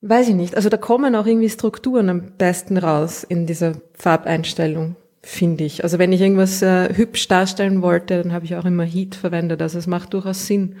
weiß 0.00 0.28
ich 0.28 0.34
nicht, 0.34 0.54
also 0.54 0.68
da 0.68 0.76
kommen 0.76 1.14
auch 1.14 1.26
irgendwie 1.26 1.50
Strukturen 1.50 2.08
am 2.08 2.32
besten 2.38 2.76
raus 2.76 3.24
in 3.24 3.46
dieser 3.46 3.72
Farbeinstellung, 3.94 4.96
finde 5.22 5.64
ich. 5.64 5.82
Also 5.82 5.98
wenn 5.98 6.12
ich 6.12 6.20
irgendwas 6.20 6.62
äh, 6.62 6.94
hübsch 6.94 7.28
darstellen 7.28 7.82
wollte, 7.82 8.22
dann 8.22 8.32
habe 8.32 8.44
ich 8.44 8.56
auch 8.56 8.64
immer 8.64 8.84
Heat 8.84 9.14
verwendet, 9.14 9.60
also 9.62 9.78
es 9.78 9.86
macht 9.86 10.14
durchaus 10.14 10.46
Sinn. 10.46 10.76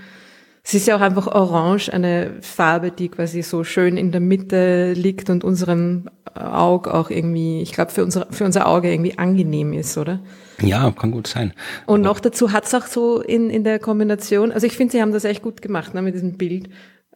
Es 0.64 0.74
ist 0.74 0.86
ja 0.86 0.96
auch 0.96 1.00
einfach 1.00 1.28
orange, 1.28 1.88
eine 1.88 2.32
Farbe, 2.42 2.90
die 2.90 3.08
quasi 3.08 3.42
so 3.42 3.64
schön 3.64 3.96
in 3.96 4.12
der 4.12 4.20
Mitte 4.20 4.92
liegt 4.92 5.30
und 5.30 5.42
unserem 5.42 6.10
Auge 6.34 6.92
auch 6.92 7.08
irgendwie, 7.10 7.62
ich 7.62 7.72
glaube, 7.72 7.90
für, 7.90 8.04
unser, 8.04 8.26
für 8.30 8.44
unser 8.44 8.66
Auge 8.66 8.92
irgendwie 8.92 9.16
angenehm 9.16 9.72
ist, 9.72 9.96
oder? 9.96 10.20
Ja, 10.60 10.90
kann 10.90 11.10
gut 11.10 11.26
sein. 11.26 11.54
Und 11.86 12.02
noch 12.02 12.20
dazu 12.20 12.52
hat's 12.52 12.74
auch 12.74 12.86
so 12.86 13.22
in, 13.22 13.48
in 13.48 13.64
der 13.64 13.78
Kombination, 13.78 14.52
also 14.52 14.66
ich 14.66 14.76
finde, 14.76 14.92
sie 14.92 15.00
haben 15.00 15.12
das 15.12 15.24
echt 15.24 15.42
gut 15.42 15.62
gemacht 15.62 15.94
ne, 15.94 16.02
mit 16.02 16.14
diesem 16.14 16.36
Bild. 16.36 16.68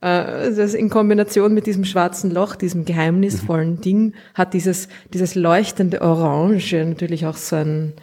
Äh, 0.03 0.53
das 0.55 0.75
in 0.75 0.91
Kombination 0.91 1.55
mit 1.55 1.67
diesem 1.67 1.85
schwarzen 1.85 2.31
Loch, 2.31 2.57
diesem 2.57 2.85
geheimnisvollen 2.85 3.77
mhm. 3.77 3.81
Ding, 3.81 4.15
hat 4.35 4.53
dieses, 4.53 4.89
dieses 5.15 5.35
leuchtende 5.37 6.03
Orange 6.03 6.85
natürlich 6.85 7.25
auch 7.25 7.37
so 7.37 7.57
ein 7.57 7.95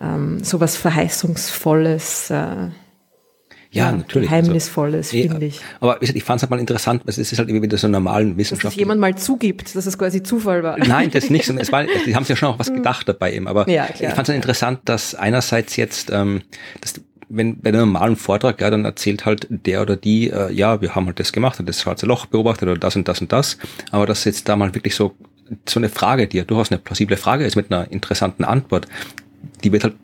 ähm, 0.00 0.42
so 0.42 0.60
was 0.60 0.76
Verheißungsvolles. 0.76 2.30
Äh, 2.30 2.34
ja, 2.34 2.70
ja, 3.72 3.92
natürlich. 3.92 4.28
Geheimnisvolles, 4.28 5.12
also, 5.12 5.28
finde 5.28 5.46
ich. 5.46 5.60
Aber 5.78 6.02
ich 6.02 6.24
fand 6.24 6.38
es 6.38 6.42
halt 6.42 6.50
mal 6.50 6.58
interessant, 6.58 7.02
weil 7.04 7.10
es 7.10 7.18
ist 7.18 7.38
halt 7.38 7.48
irgendwie 7.48 7.62
wieder 7.62 7.78
so 7.78 7.86
normalen 7.86 8.36
Wissenschaft. 8.36 8.64
Dass 8.64 8.72
es 8.72 8.78
jemand 8.78 9.00
mal 9.00 9.14
zugibt, 9.16 9.76
dass 9.76 9.86
es 9.86 9.96
quasi 9.96 10.24
Zufall 10.24 10.64
war. 10.64 10.76
Nein, 10.78 11.10
das 11.12 11.30
nicht. 11.30 11.48
Es 11.48 11.70
war, 11.70 11.84
die 12.06 12.16
haben 12.16 12.24
sich 12.24 12.30
ja 12.30 12.36
schon 12.36 12.48
auch 12.48 12.58
was 12.58 12.72
gedacht 12.72 13.08
dabei 13.08 13.32
eben. 13.32 13.46
Aber 13.46 13.68
ja, 13.68 13.88
ich 13.92 14.08
fand 14.08 14.28
es 14.28 14.34
interessant, 14.34 14.80
dass 14.86 15.14
einerseits 15.14 15.76
jetzt, 15.76 16.10
ähm, 16.10 16.42
dass 16.80 16.94
wenn 17.30 17.60
bei 17.60 17.70
einem 17.70 17.92
normalen 17.92 18.16
Vortrag, 18.16 18.60
ja, 18.60 18.70
dann 18.70 18.84
erzählt 18.84 19.24
halt 19.24 19.46
der 19.48 19.82
oder 19.82 19.96
die, 19.96 20.30
äh, 20.30 20.52
ja, 20.52 20.80
wir 20.80 20.94
haben 20.94 21.06
halt 21.06 21.20
das 21.20 21.32
gemacht 21.32 21.58
und 21.60 21.68
das 21.68 21.80
schwarze 21.80 22.06
Loch 22.06 22.26
beobachtet 22.26 22.68
oder 22.68 22.78
das 22.78 22.96
und 22.96 23.08
das 23.08 23.20
und 23.20 23.32
das. 23.32 23.56
Aber 23.90 24.06
dass 24.06 24.24
jetzt 24.24 24.48
da 24.48 24.56
mal 24.56 24.74
wirklich 24.74 24.94
so 24.94 25.14
so 25.68 25.80
eine 25.80 25.88
Frage, 25.88 26.28
die 26.28 26.36
ja 26.36 26.44
durchaus 26.44 26.70
eine 26.70 26.78
plausible 26.78 27.16
Frage 27.16 27.44
ist 27.44 27.56
mit 27.56 27.72
einer 27.72 27.90
interessanten 27.90 28.44
Antwort, 28.44 28.86
die 29.64 29.72
wird 29.72 29.84
halt 29.84 29.94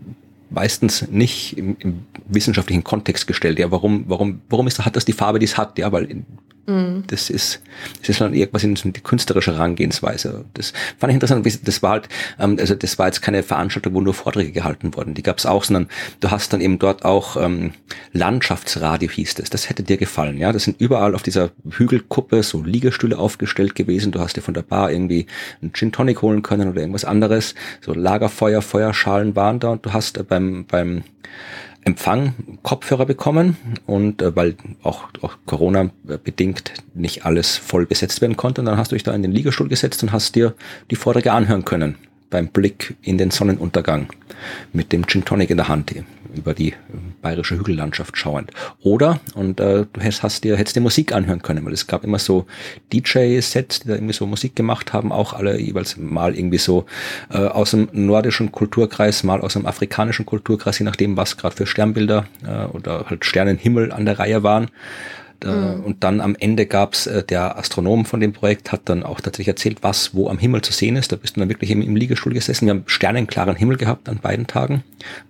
meistens 0.50 1.09
nicht 1.09 1.56
im, 1.56 1.76
im 1.78 2.06
wissenschaftlichen 2.28 2.85
Kontext 2.85 3.26
gestellt. 3.26 3.59
Ja, 3.59 3.71
warum, 3.71 4.04
warum, 4.09 4.40
warum 4.49 4.66
ist, 4.66 4.85
hat 4.85 4.97
das 4.97 5.04
die 5.04 5.12
Farbe, 5.12 5.38
die 5.38 5.45
es 5.45 5.56
hat? 5.56 5.78
Ja, 5.78 5.92
weil 5.92 6.25
Mhm. 6.66 7.04
Das 7.06 7.30
ist, 7.30 7.61
das 8.00 8.11
ist 8.11 8.20
dann 8.20 8.35
irgendwas 8.35 8.64
in 8.64 8.75
die 8.75 9.00
künstlerische 9.00 9.54
Herangehensweise. 9.54 10.44
Das 10.54 10.73
fand 10.99 11.11
ich 11.11 11.14
interessant. 11.14 11.46
Das 11.66 11.82
war 11.82 11.90
halt, 11.92 12.08
ähm, 12.38 12.56
also 12.58 12.74
das 12.74 12.98
war 12.98 13.07
jetzt 13.07 13.22
keine 13.22 13.42
Veranstaltung, 13.42 13.94
wo 13.94 14.00
nur 14.00 14.14
Vorträge 14.14 14.50
gehalten 14.50 14.94
wurden. 14.94 15.14
Die 15.14 15.22
gab 15.22 15.38
es 15.38 15.46
auch, 15.46 15.64
sondern 15.64 15.88
du 16.20 16.31
hast 16.31 16.52
dann 16.52 16.61
eben 16.61 16.79
dort 16.79 17.05
auch 17.05 17.37
ähm, 17.37 17.72
Landschaftsradio 18.12 19.09
hieß 19.09 19.37
das. 19.37 19.50
Das 19.50 19.68
hätte 19.68 19.85
dir 19.85 19.96
gefallen. 19.96 20.38
Ja, 20.38 20.52
das 20.52 20.64
sind 20.64 20.81
überall 20.81 21.14
auf 21.14 21.22
dieser 21.22 21.50
Hügelkuppe 21.70 22.42
so 22.42 22.62
Liegestühle 22.62 23.18
aufgestellt 23.18 23.74
gewesen. 23.74 24.11
Du 24.12 24.20
hast 24.20 24.37
dir 24.37 24.42
von 24.42 24.55
der 24.55 24.62
Bar 24.62 24.90
irgendwie 24.90 25.26
einen 25.62 25.72
Gin 25.72 25.92
Tonic 25.92 26.22
holen 26.22 26.42
können 26.42 26.68
oder 26.68 26.81
irgendwas 26.81 27.05
anderes. 27.05 27.55
So 27.81 27.94
Lagerfeuer, 27.94 28.62
Feuerschalen 28.62 29.37
waren 29.37 29.61
da 29.61 29.68
und 29.68 29.87
du 29.87 29.92
hast 29.92 30.26
beim 30.29 30.64
beim 30.66 31.05
Empfang 31.87 32.35
Kopfhörer 32.64 33.07
bekommen 33.07 33.57
und 33.87 34.20
äh, 34.20 34.35
weil 34.35 34.57
auch, 34.83 35.05
auch 35.22 35.37
Corona 35.46 35.90
bedingt 36.03 36.72
nicht 36.94 37.25
alles 37.25 37.57
voll 37.57 37.87
besetzt 37.87 38.20
werden 38.20 38.37
konnte. 38.37 38.61
Und 38.61 38.66
dann 38.66 38.77
hast 38.77 38.90
du 38.90 38.96
dich 38.96 39.05
da 39.05 39.14
in 39.14 39.22
den 39.22 39.31
Liegestuhl 39.31 39.68
gesetzt 39.68 40.03
und 40.03 40.12
hast 40.12 40.35
dir 40.35 40.55
die 40.90 40.96
Vorträge 40.96 41.33
anhören 41.33 41.64
können 41.64 41.96
beim 42.30 42.48
Blick 42.48 42.96
in 43.02 43.18
den 43.18 43.30
Sonnenuntergang 43.30 44.08
mit 44.72 44.92
dem 44.92 45.06
Gin 45.06 45.24
Tonic 45.24 45.50
in 45.50 45.56
der 45.56 45.68
Hand 45.68 45.92
über 46.36 46.54
die 46.54 46.74
bayerische 47.22 47.56
Hügellandschaft 47.56 48.16
schauend. 48.16 48.50
Oder, 48.82 49.20
und 49.34 49.60
äh, 49.60 49.86
du 49.90 50.00
hast, 50.02 50.22
hast 50.22 50.44
dir, 50.44 50.56
hättest 50.56 50.76
dir 50.76 50.80
Musik 50.80 51.12
anhören 51.12 51.42
können, 51.42 51.64
weil 51.64 51.72
es 51.72 51.86
gab 51.86 52.04
immer 52.04 52.18
so 52.18 52.46
DJ-Sets, 52.92 53.80
die 53.80 53.88
da 53.88 53.94
irgendwie 53.94 54.12
so 54.12 54.26
Musik 54.26 54.54
gemacht 54.54 54.92
haben, 54.92 55.12
auch 55.12 55.32
alle 55.32 55.58
jeweils 55.58 55.96
mal 55.96 56.36
irgendwie 56.36 56.58
so 56.58 56.86
äh, 57.30 57.38
aus 57.38 57.70
dem 57.70 57.88
nordischen 57.92 58.52
Kulturkreis, 58.52 59.24
mal 59.24 59.40
aus 59.40 59.54
dem 59.54 59.66
afrikanischen 59.66 60.26
Kulturkreis, 60.26 60.78
je 60.78 60.84
nachdem, 60.84 61.16
was 61.16 61.36
gerade 61.36 61.56
für 61.56 61.66
Sternbilder 61.66 62.26
äh, 62.46 62.66
oder 62.66 63.06
halt 63.08 63.24
Sternenhimmel 63.24 63.92
an 63.92 64.04
der 64.04 64.18
Reihe 64.18 64.42
waren. 64.42 64.68
Mhm. 65.44 65.85
Und 65.85 66.05
dann 66.05 66.20
am 66.20 66.37
Ende 66.38 66.66
gab's 66.66 67.07
äh, 67.07 67.22
der 67.22 67.59
Astronom 67.59 68.05
von 68.05 68.20
dem 68.20 68.33
Projekt 68.33 68.72
hat 68.72 68.83
dann 68.87 69.03
auch 69.03 69.20
tatsächlich 69.20 69.49
erzählt, 69.49 69.79
was 69.83 70.14
wo 70.14 70.29
am 70.29 70.38
Himmel 70.38 70.62
zu 70.62 70.72
sehen 70.72 70.96
ist. 70.96 71.12
Da 71.12 71.16
bist 71.16 71.37
du 71.37 71.40
dann 71.40 71.49
wirklich 71.49 71.70
im, 71.70 71.83
im 71.83 71.96
Liegestuhl 71.96 72.33
gesessen. 72.33 72.66
Wir 72.66 72.75
haben 72.75 72.85
sternenklaren 72.87 73.57
Himmel 73.57 73.77
gehabt 73.77 74.09
an 74.09 74.18
beiden 74.18 74.46
Tagen. 74.46 74.83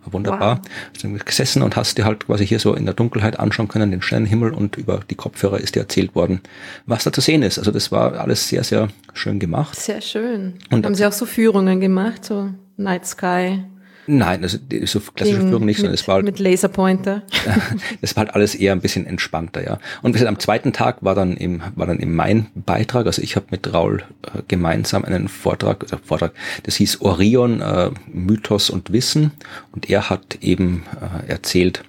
War 0.05 0.13
wunderbar. 0.13 0.61
Wow. 1.03 1.13
Du 1.19 1.25
gesessen 1.25 1.63
und 1.63 1.77
hast 1.77 1.99
dir 1.99 2.05
halt 2.05 2.27
quasi 2.27 2.47
hier 2.47 2.59
so 2.59 2.75
in 2.75 2.85
der 2.85 2.95
Dunkelheit 2.95 3.39
anschauen 3.39 3.69
können, 3.69 3.91
den 3.91 4.03
Sternenhimmel 4.03 4.53
und 4.53 4.77
über 4.77 5.01
die 5.11 5.15
Kopfhörer 5.15 5.59
ist 5.59 5.75
dir 5.75 5.81
erzählt 5.81 6.15
worden, 6.15 6.41
was 6.87 7.05
da 7.05 7.13
zu 7.13 7.21
sehen 7.21 7.43
ist. 7.43 7.59
Also 7.59 7.71
das 7.71 7.93
war 7.93 8.15
alles 8.15 8.49
sehr, 8.49 8.65
sehr 8.65 8.89
schön 9.15 9.39
gemacht. 9.39 9.77
Sehr 9.77 10.01
schön. 10.01 10.55
Und 10.71 10.85
haben 10.85 10.95
Sie 10.95 11.07
auch 11.07 11.13
so 11.13 11.27
Führungen 11.27 11.81
gemacht, 11.81 12.25
so 12.25 12.51
Night 12.77 13.07
Sky? 13.07 13.65
Nein, 14.07 14.43
also 14.43 14.59
so 14.85 15.01
klassische 15.01 15.41
Führung 15.41 15.65
nicht, 15.65 15.79
sondern 15.79 15.95
es 15.95 16.07
war 16.07 16.17
halt, 16.17 16.25
mit 16.25 16.39
Laserpointer. 16.39 17.23
das 18.01 18.17
war 18.17 18.25
halt 18.25 18.35
alles 18.35 18.55
eher 18.55 18.73
ein 18.73 18.81
bisschen 18.81 19.07
entspannter, 19.07 19.65
ja. 19.65 19.79
Und 20.03 20.13
gesagt, 20.13 20.29
am 20.29 20.39
zweiten 20.39 20.73
Tag 20.73 20.99
war 21.01 21.15
dann 21.15 21.37
im 21.37 21.63
war 21.75 21.87
dann 21.87 21.99
eben 21.99 22.15
mein 22.15 22.47
Beitrag. 22.55 23.07
Also 23.07 23.23
ich 23.23 23.37
habe 23.37 23.47
mit 23.51 23.73
Raul 23.73 24.05
äh, 24.23 24.43
gemeinsam 24.47 25.05
einen 25.05 25.29
Vortrag, 25.29 25.83
also 25.83 25.99
Vortrag, 26.05 26.33
das 26.63 26.77
hieß 26.77 27.01
Orion 27.01 27.61
äh, 27.61 27.91
Mythos 28.13 28.71
und 28.71 28.93
Wissen, 28.93 29.33
und 29.73 29.91
er 29.91 30.09
hat 30.09 30.39
eben 30.41 30.85
äh, 31.01 31.29
erzählt, 31.29 31.83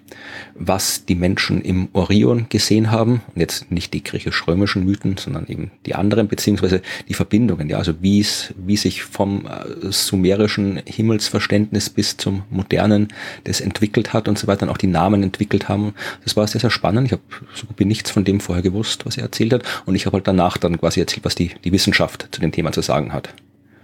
was 0.56 1.06
die 1.06 1.16
Menschen 1.16 1.62
im 1.62 1.90
Orion 1.94 2.48
gesehen 2.50 2.92
haben. 2.92 3.22
Und 3.34 3.40
jetzt 3.40 3.72
nicht 3.72 3.94
die 3.94 4.04
griechisch-römischen 4.04 4.86
Mythen, 4.86 5.18
sondern 5.18 5.48
eben 5.48 5.72
die 5.86 5.96
anderen, 5.96 6.28
beziehungsweise 6.28 6.82
die 7.08 7.14
Verbindungen, 7.14 7.70
ja, 7.70 7.78
also 7.78 7.94
wie 8.02 8.20
es, 8.20 8.54
wie 8.58 8.78
sich 8.78 9.04
vom 9.04 9.46
äh, 9.46 9.92
sumerischen 9.92 10.82
Himmelsverständnis 10.86 11.90
bis 11.90 12.18
zum 12.18 12.44
modernen 12.50 13.10
das 13.44 13.62
entwickelt 13.62 14.14
hat 14.14 14.28
und 14.28 14.38
so 14.38 14.48
weiter, 14.48 14.64
und 14.64 14.70
auch 14.70 14.78
die 14.78 14.88
Namen 14.88 15.24
entwickelt 15.24 15.70
haben. 15.70 15.94
Das 16.24 16.36
war 16.36 16.48
sehr, 16.48 16.62
sehr 16.62 16.70
spannend. 16.70 17.08
Ich 17.08 17.12
habe 17.12 17.22
so 17.54 17.68
gut 17.68 17.80
wie 17.80 17.86
nichts 17.86 18.12
von 18.12 18.24
dem 18.24 18.40
vorher 18.40 18.64
gewusst, 18.64 19.06
was 19.06 19.18
er 19.18 19.24
erzählt 19.24 19.54
hat. 19.54 19.64
Und 19.86 19.96
ich 19.96 20.06
habe 20.06 20.16
halt 20.16 20.28
danach 20.28 20.58
dann 20.58 20.80
quasi 20.80 21.00
erzählt, 21.00 21.26
was 21.26 21.36
die, 21.36 21.52
die 21.64 21.72
Wissenschaft 21.72 22.28
zu 22.32 22.42
dem 22.42 22.52
Thema 22.52 22.72
zu 22.72 22.82
sagen 22.82 23.14
hat. 23.14 23.34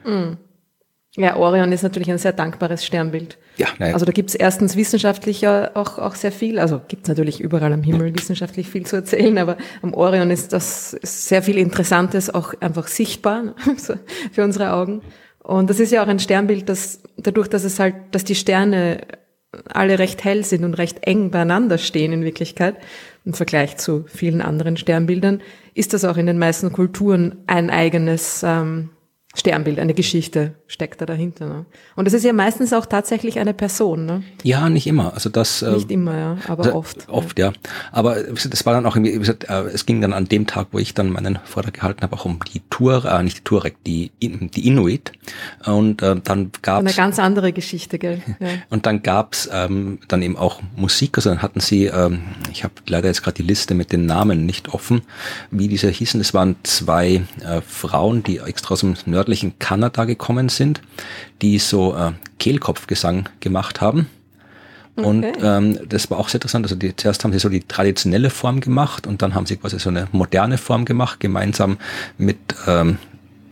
Mhm. 0.05 0.37
Ja, 1.15 1.35
Orion 1.35 1.71
ist 1.71 1.83
natürlich 1.83 2.09
ein 2.09 2.17
sehr 2.17 2.33
dankbares 2.33 2.83
Sternbild. 2.83 3.37
Ja, 3.57 3.67
naja. 3.77 3.93
Also 3.93 4.05
da 4.05 4.11
gibt 4.11 4.29
es 4.29 4.35
erstens 4.35 4.75
wissenschaftlich 4.75 5.41
ja 5.41 5.71
auch, 5.75 5.99
auch 5.99 6.15
sehr 6.15 6.31
viel, 6.31 6.57
also 6.57 6.81
gibt 6.87 7.03
es 7.03 7.09
natürlich 7.09 7.39
überall 7.39 7.71
am 7.71 7.83
Himmel 7.83 8.15
wissenschaftlich 8.15 8.67
viel 8.67 8.85
zu 8.87 8.95
erzählen, 8.95 9.37
aber 9.37 9.57
am 9.83 9.93
Orion 9.93 10.31
ist 10.31 10.53
das 10.53 10.93
ist 10.93 11.27
sehr 11.27 11.43
viel 11.43 11.59
Interessantes 11.59 12.33
auch 12.33 12.55
einfach 12.61 12.87
sichtbar 12.87 13.53
für 14.31 14.43
unsere 14.43 14.73
Augen. 14.73 15.01
Und 15.43 15.69
das 15.69 15.79
ist 15.79 15.91
ja 15.91 16.03
auch 16.03 16.07
ein 16.07 16.19
Sternbild, 16.19 16.67
das 16.67 17.01
dadurch, 17.17 17.47
dass 17.47 17.63
es 17.63 17.79
halt, 17.79 17.95
dass 18.11 18.23
die 18.23 18.35
Sterne 18.35 19.01
alle 19.65 19.99
recht 19.99 20.23
hell 20.23 20.43
sind 20.43 20.63
und 20.63 20.73
recht 20.75 21.05
eng 21.05 21.29
beieinander 21.29 21.77
stehen 21.77 22.11
in 22.11 22.23
Wirklichkeit, 22.23 22.75
im 23.23 23.35
Vergleich 23.35 23.77
zu 23.77 24.05
vielen 24.07 24.41
anderen 24.41 24.77
Sternbildern, 24.77 25.41
ist 25.75 25.93
das 25.93 26.05
auch 26.05 26.17
in 26.17 26.25
den 26.25 26.39
meisten 26.39 26.71
Kulturen 26.71 27.43
ein 27.45 27.69
eigenes 27.69 28.41
ähm, 28.43 28.89
Sternbild, 29.35 29.79
eine 29.79 29.95
Geschichte 29.95 30.53
steckt 30.67 31.01
da 31.01 31.07
dahinter. 31.07 31.47
Ne? 31.47 31.65
Und 31.95 32.07
es 32.07 32.13
ist 32.13 32.23
ja 32.23 32.33
meistens 32.33 32.71
auch 32.71 32.85
tatsächlich 32.85 33.39
eine 33.39 33.55
Person. 33.55 34.05
Ne? 34.05 34.23
Ja, 34.43 34.69
nicht 34.69 34.85
immer. 34.85 35.13
Also 35.15 35.29
das 35.29 35.63
äh, 35.63 35.71
nicht 35.71 35.89
immer, 35.89 36.15
ja, 36.15 36.37
aber 36.47 36.65
also 36.65 36.75
oft. 36.75 37.09
Oft, 37.09 37.39
ja. 37.39 37.47
ja. 37.47 37.53
Aber 37.91 38.15
das 38.15 38.65
war 38.67 38.73
dann 38.73 38.85
auch 38.85 38.95
irgendwie, 38.95 39.17
gesagt, 39.17 39.45
äh, 39.49 39.63
es 39.73 39.87
ging 39.87 40.01
dann 40.01 40.13
an 40.13 40.25
dem 40.25 40.45
Tag, 40.45 40.67
wo 40.71 40.77
ich 40.77 40.93
dann 40.93 41.09
meinen 41.09 41.39
Vortrag 41.45 41.73
gehalten 41.73 42.03
habe, 42.03 42.15
auch 42.15 42.25
um 42.25 42.39
die 42.53 42.61
Tour, 42.69 43.05
äh, 43.05 43.23
nicht 43.23 43.39
die 43.39 43.43
Tuareg, 43.43 43.83
die 43.83 44.11
die 44.19 44.67
Inuit. 44.67 45.13
Und 45.65 46.03
äh, 46.03 46.15
dann 46.23 46.51
gab 46.61 46.83
es 46.83 46.87
eine 46.87 46.95
ganz 46.95 47.17
andere 47.17 47.53
Geschichte, 47.53 47.97
gell? 47.97 48.21
Ja. 48.39 48.47
Und 48.69 48.85
dann 48.85 49.01
gab's 49.01 49.49
ähm, 49.51 49.97
dann 50.09 50.21
eben 50.21 50.37
auch 50.37 50.61
Musik. 50.75 51.17
Also 51.17 51.31
dann 51.31 51.41
hatten 51.41 51.59
sie, 51.59 51.85
ähm, 51.85 52.21
ich 52.51 52.63
habe 52.63 52.73
leider 52.87 53.07
jetzt 53.07 53.23
gerade 53.23 53.35
die 53.35 53.43
Liste 53.43 53.73
mit 53.73 53.91
den 53.91 54.05
Namen 54.05 54.45
nicht 54.45 54.75
offen, 54.75 55.01
wie 55.49 55.67
diese 55.67 55.89
hießen. 55.89 56.21
Es 56.21 56.35
waren 56.35 56.55
zwei 56.61 57.23
äh, 57.43 57.61
Frauen, 57.65 58.21
die 58.21 58.37
extra 58.37 58.73
aus 58.73 58.81
dem 58.81 58.95
nördlichen 59.23 59.57
Kanada 59.59 60.03
gekommen 60.05 60.49
sind, 60.49 60.81
die 61.41 61.57
so 61.59 61.95
äh, 61.95 62.11
Kehlkopfgesang 62.39 63.29
gemacht 63.39 63.79
haben. 63.79 64.07
Okay. 64.95 65.07
Und 65.07 65.25
ähm, 65.41 65.79
das 65.87 66.11
war 66.11 66.19
auch 66.19 66.29
sehr 66.29 66.39
interessant. 66.39 66.65
Also 66.65 66.75
die, 66.75 66.95
zuerst 66.95 67.23
haben 67.23 67.31
sie 67.31 67.39
so 67.39 67.49
die 67.49 67.61
traditionelle 67.61 68.29
Form 68.29 68.59
gemacht 68.59 69.07
und 69.07 69.21
dann 69.21 69.33
haben 69.33 69.45
sie 69.45 69.57
quasi 69.57 69.79
so 69.79 69.89
eine 69.89 70.07
moderne 70.11 70.57
Form 70.57 70.85
gemacht, 70.85 71.19
gemeinsam 71.19 71.77
mit 72.17 72.37
ähm, 72.67 72.97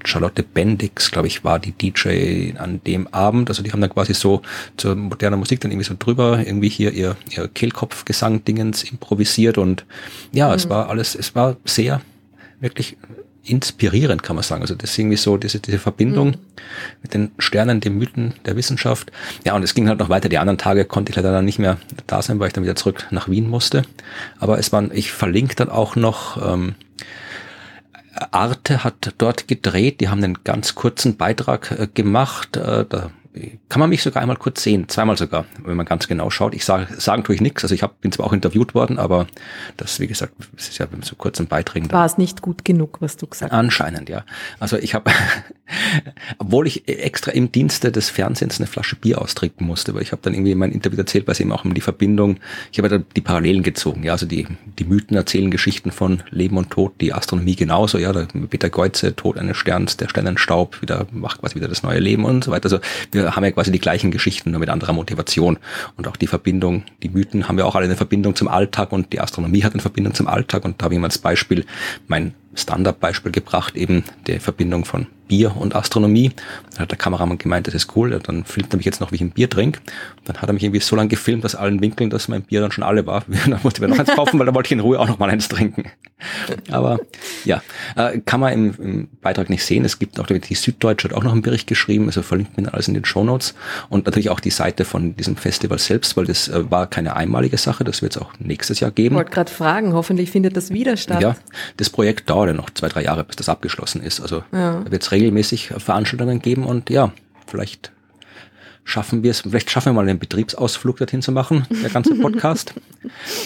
Charlotte 0.03 0.43
Bendix, 0.43 1.11
glaube 1.11 1.27
ich, 1.27 1.43
war 1.43 1.59
die 1.59 1.71
DJ 1.71 2.53
an 2.57 2.81
dem 2.85 3.07
Abend. 3.07 3.49
Also 3.49 3.63
die 3.63 3.71
haben 3.71 3.81
dann 3.81 3.89
quasi 3.91 4.13
so 4.13 4.41
zur 4.77 4.95
modernen 4.95 5.39
Musik 5.39 5.61
dann 5.61 5.71
irgendwie 5.71 5.87
so 5.87 5.95
drüber 5.97 6.39
irgendwie 6.45 6.69
hier 6.69 6.91
ihr, 6.91 7.15
ihr 7.29 7.47
Kehlkopfgesang-Dingens 7.47 8.83
improvisiert 8.83 9.57
und 9.57 9.85
ja, 10.31 10.49
mhm. 10.49 10.53
es 10.55 10.69
war 10.69 10.89
alles, 10.89 11.15
es 11.15 11.33
war 11.33 11.55
sehr 11.65 12.01
wirklich 12.59 12.97
inspirierend, 13.43 14.23
kann 14.23 14.35
man 14.35 14.43
sagen. 14.43 14.61
Also 14.61 14.75
das 14.75 14.91
ist 14.91 14.99
irgendwie 14.99 15.17
so 15.17 15.37
diese, 15.37 15.59
diese 15.59 15.79
Verbindung 15.79 16.29
mhm. 16.29 16.35
mit 17.01 17.13
den 17.13 17.31
Sternen, 17.39 17.79
den 17.81 17.97
Mythen 17.97 18.33
der 18.45 18.55
Wissenschaft. 18.55 19.11
Ja, 19.45 19.55
und 19.55 19.63
es 19.63 19.73
ging 19.73 19.87
halt 19.87 19.99
noch 19.99 20.09
weiter. 20.09 20.29
Die 20.29 20.37
anderen 20.37 20.57
Tage 20.57 20.85
konnte 20.85 21.11
ich 21.11 21.15
leider 21.15 21.31
dann 21.31 21.45
nicht 21.45 21.59
mehr 21.59 21.77
da 22.07 22.21
sein, 22.21 22.39
weil 22.39 22.47
ich 22.47 22.53
dann 22.53 22.63
wieder 22.63 22.75
zurück 22.75 23.07
nach 23.11 23.29
Wien 23.29 23.49
musste. 23.49 23.83
Aber 24.39 24.59
es 24.59 24.71
waren, 24.71 24.91
ich 24.93 25.11
verlinke 25.11 25.55
dann 25.55 25.69
auch 25.69 25.95
noch, 25.95 26.53
ähm, 26.53 26.75
Arte 28.31 28.83
hat 28.83 29.13
dort 29.17 29.47
gedreht, 29.47 30.01
die 30.01 30.09
haben 30.09 30.23
einen 30.23 30.43
ganz 30.43 30.75
kurzen 30.75 31.17
Beitrag 31.17 31.71
äh, 31.71 31.87
gemacht. 31.91 32.57
Äh, 32.57 32.85
da 32.87 33.11
kann 33.69 33.79
man 33.79 33.89
mich 33.89 34.03
sogar 34.03 34.21
einmal 34.21 34.35
kurz 34.35 34.61
sehen, 34.61 34.89
zweimal 34.89 35.15
sogar, 35.17 35.45
wenn 35.63 35.77
man 35.77 35.85
ganz 35.85 36.07
genau 36.07 36.29
schaut. 36.29 36.53
Ich 36.53 36.65
sage, 36.65 36.87
sagen 36.99 37.23
tue 37.23 37.35
ich 37.35 37.41
nichts, 37.41 37.63
also 37.63 37.73
ich 37.73 37.81
hab, 37.81 38.01
bin 38.01 38.11
zwar 38.11 38.25
auch 38.25 38.33
interviewt 38.33 38.75
worden, 38.75 38.99
aber 38.99 39.25
das, 39.77 40.01
wie 40.01 40.07
gesagt, 40.07 40.33
es 40.57 40.67
ist 40.69 40.79
ja 40.79 40.87
mit 40.91 41.05
so 41.05 41.15
kurzen 41.15 41.47
Beiträgen. 41.47 41.89
War 41.91 42.05
es 42.05 42.17
nicht 42.17 42.41
gut 42.41 42.65
genug, 42.65 42.97
was 42.99 43.15
du 43.15 43.27
gesagt 43.27 43.53
hast? 43.53 43.57
Anscheinend, 43.57 44.09
ja. 44.09 44.25
Also 44.59 44.77
ich 44.77 44.93
habe, 44.93 45.11
obwohl 46.39 46.67
ich 46.67 46.89
extra 46.89 47.31
im 47.31 47.51
Dienste 47.51 47.91
des 47.91 48.09
Fernsehens 48.09 48.59
eine 48.59 48.67
Flasche 48.67 48.97
Bier 48.97 49.21
austrinken 49.21 49.65
musste, 49.65 49.93
weil 49.95 50.01
ich 50.01 50.11
habe 50.11 50.21
dann 50.21 50.33
irgendwie 50.33 50.51
in 50.51 50.57
meinem 50.57 50.73
Interview 50.73 50.97
erzählt, 50.97 51.25
weil 51.27 51.33
es 51.33 51.39
eben 51.39 51.53
auch 51.53 51.63
um 51.63 51.73
die 51.73 51.81
Verbindung, 51.81 52.37
ich 52.73 52.79
habe 52.79 52.89
da 52.89 52.97
die 52.97 53.21
Parallelen 53.21 53.63
gezogen, 53.63 54.03
ja, 54.03 54.11
also 54.11 54.25
die, 54.25 54.45
die 54.77 54.83
Mythen 54.83 55.15
erzählen 55.15 55.51
Geschichten 55.51 55.91
von 55.91 56.21
Leben 56.31 56.57
und 56.57 56.69
Tod, 56.69 56.99
die 56.99 57.13
Astronomie 57.13 57.55
genauso, 57.55 57.97
ja, 57.97 58.11
der 58.11 58.27
Peter 58.49 58.69
Geuze, 58.69 59.15
Tod 59.15 59.37
eines 59.37 59.55
Sterns, 59.55 59.95
der 59.95 60.09
Sternenstaub, 60.09 60.81
wieder 60.81 61.07
macht 61.11 61.39
quasi 61.39 61.55
wieder 61.55 61.69
das 61.69 61.83
neue 61.83 61.99
Leben 61.99 62.25
und 62.25 62.43
so 62.43 62.51
weiter. 62.51 62.65
Also 62.65 62.79
wir 63.11 63.20
haben 63.21 63.43
ja 63.43 63.51
quasi 63.51 63.71
die 63.71 63.79
gleichen 63.79 64.11
Geschichten, 64.11 64.51
nur 64.51 64.59
mit 64.59 64.69
anderer 64.69 64.93
Motivation. 64.93 65.57
Und 65.97 66.07
auch 66.07 66.17
die 66.17 66.27
Verbindung, 66.27 66.83
die 67.03 67.09
Mythen 67.09 67.47
haben 67.47 67.57
ja 67.57 67.65
auch 67.65 67.75
alle 67.75 67.85
eine 67.85 67.95
Verbindung 67.95 68.35
zum 68.35 68.47
Alltag 68.47 68.91
und 68.91 69.13
die 69.13 69.19
Astronomie 69.19 69.63
hat 69.63 69.73
eine 69.73 69.81
Verbindung 69.81 70.13
zum 70.13 70.27
Alltag. 70.27 70.65
Und 70.65 70.81
da 70.81 70.85
habe 70.85 70.95
ich 70.95 70.99
mal 70.99 71.07
als 71.07 71.17
Beispiel 71.17 71.65
mein 72.07 72.33
Standardbeispiel 72.55 73.31
gebracht, 73.31 73.75
eben 73.75 74.03
die 74.27 74.39
Verbindung 74.39 74.85
von 74.85 75.07
Bier 75.31 75.55
und 75.55 75.77
Astronomie. 75.77 76.33
Dann 76.71 76.79
hat 76.79 76.91
der 76.91 76.97
Kameramann 76.97 77.37
gemeint, 77.37 77.65
das 77.65 77.73
ist 77.73 77.95
cool, 77.95 78.19
dann 78.21 78.43
filmt 78.43 78.73
er 78.73 78.77
mich 78.77 78.85
jetzt 78.85 78.99
noch, 78.99 79.13
wie 79.13 79.15
ich 79.15 79.21
ein 79.21 79.31
Bier 79.31 79.49
trinke. 79.49 79.79
Dann 80.25 80.35
hat 80.41 80.49
er 80.49 80.53
mich 80.53 80.61
irgendwie 80.61 80.81
so 80.81 80.93
lange 80.97 81.07
gefilmt 81.07 81.45
aus 81.45 81.55
allen 81.55 81.79
Winkeln, 81.79 82.09
dass 82.09 82.27
mein 82.27 82.41
Bier 82.41 82.59
dann 82.59 82.73
schon 82.73 82.83
alle 82.83 83.07
war. 83.07 83.23
dann 83.47 83.61
musste 83.63 83.77
ich 83.77 83.81
mir 83.81 83.87
noch 83.87 83.97
eins 83.97 84.13
kaufen, 84.13 84.37
weil 84.39 84.45
da 84.45 84.53
wollte 84.53 84.67
ich 84.67 84.73
in 84.73 84.81
Ruhe 84.81 84.99
auch 84.99 85.07
noch 85.07 85.19
mal 85.19 85.29
eins 85.29 85.47
trinken. 85.47 85.85
Aber 86.69 86.99
ja, 87.45 87.63
äh, 87.95 88.19
kann 88.19 88.41
man 88.41 88.53
im, 88.53 88.75
im, 88.77 89.07
Beitrag 89.21 89.49
nicht 89.49 89.63
sehen. 89.63 89.85
Es 89.85 89.99
gibt 89.99 90.19
auch, 90.19 90.27
die 90.27 90.53
Süddeutsche 90.53 91.07
hat 91.07 91.15
auch 91.15 91.23
noch 91.23 91.31
einen 91.31 91.41
Bericht 91.41 91.67
geschrieben, 91.67 92.07
also 92.07 92.21
verlinkt 92.21 92.57
mir 92.57 92.73
alles 92.73 92.89
in 92.89 92.93
den 92.93 93.05
Show 93.05 93.23
Notes. 93.23 93.55
Und 93.89 94.05
natürlich 94.05 94.29
auch 94.29 94.41
die 94.41 94.49
Seite 94.49 94.83
von 94.83 95.15
diesem 95.15 95.37
Festival 95.37 95.79
selbst, 95.79 96.17
weil 96.17 96.25
das 96.25 96.49
äh, 96.49 96.69
war 96.69 96.87
keine 96.87 97.15
einmalige 97.15 97.57
Sache, 97.57 97.85
das 97.85 98.01
wird 98.01 98.17
es 98.17 98.21
auch 98.21 98.33
nächstes 98.39 98.81
Jahr 98.81 98.91
geben. 98.91 99.15
Ich 99.15 99.19
wollte 99.19 99.31
gerade 99.31 99.51
fragen, 99.51 99.93
hoffentlich 99.93 100.29
findet 100.29 100.57
das 100.57 100.71
wieder 100.71 100.97
statt. 100.97 101.21
Ja, 101.21 101.37
das 101.77 101.89
Projekt 101.89 102.29
dauert 102.29 102.49
ja 102.49 102.53
noch 102.53 102.69
zwei, 102.69 102.89
drei 102.89 103.03
Jahre, 103.03 103.23
bis 103.23 103.37
das 103.37 103.47
abgeschlossen 103.47 104.03
ist. 104.03 104.19
Also 104.19 104.43
ja. 104.51 104.81
da 104.81 104.91
wird 104.91 105.03
es 105.03 105.11
regelmäßig 105.21 105.73
Veranstaltungen 105.77 106.41
geben 106.41 106.65
und 106.65 106.89
ja, 106.89 107.13
vielleicht 107.47 107.91
schaffen 108.83 109.23
wir 109.23 109.31
es, 109.31 109.41
vielleicht 109.41 109.69
schaffen 109.69 109.87
wir 109.87 109.93
mal 109.93 110.07
einen 110.07 110.19
Betriebsausflug 110.19 110.97
dorthin 110.97 111.21
zu 111.21 111.31
machen, 111.31 111.65
der 111.83 111.89
ganze 111.89 112.15
Podcast. 112.19 112.73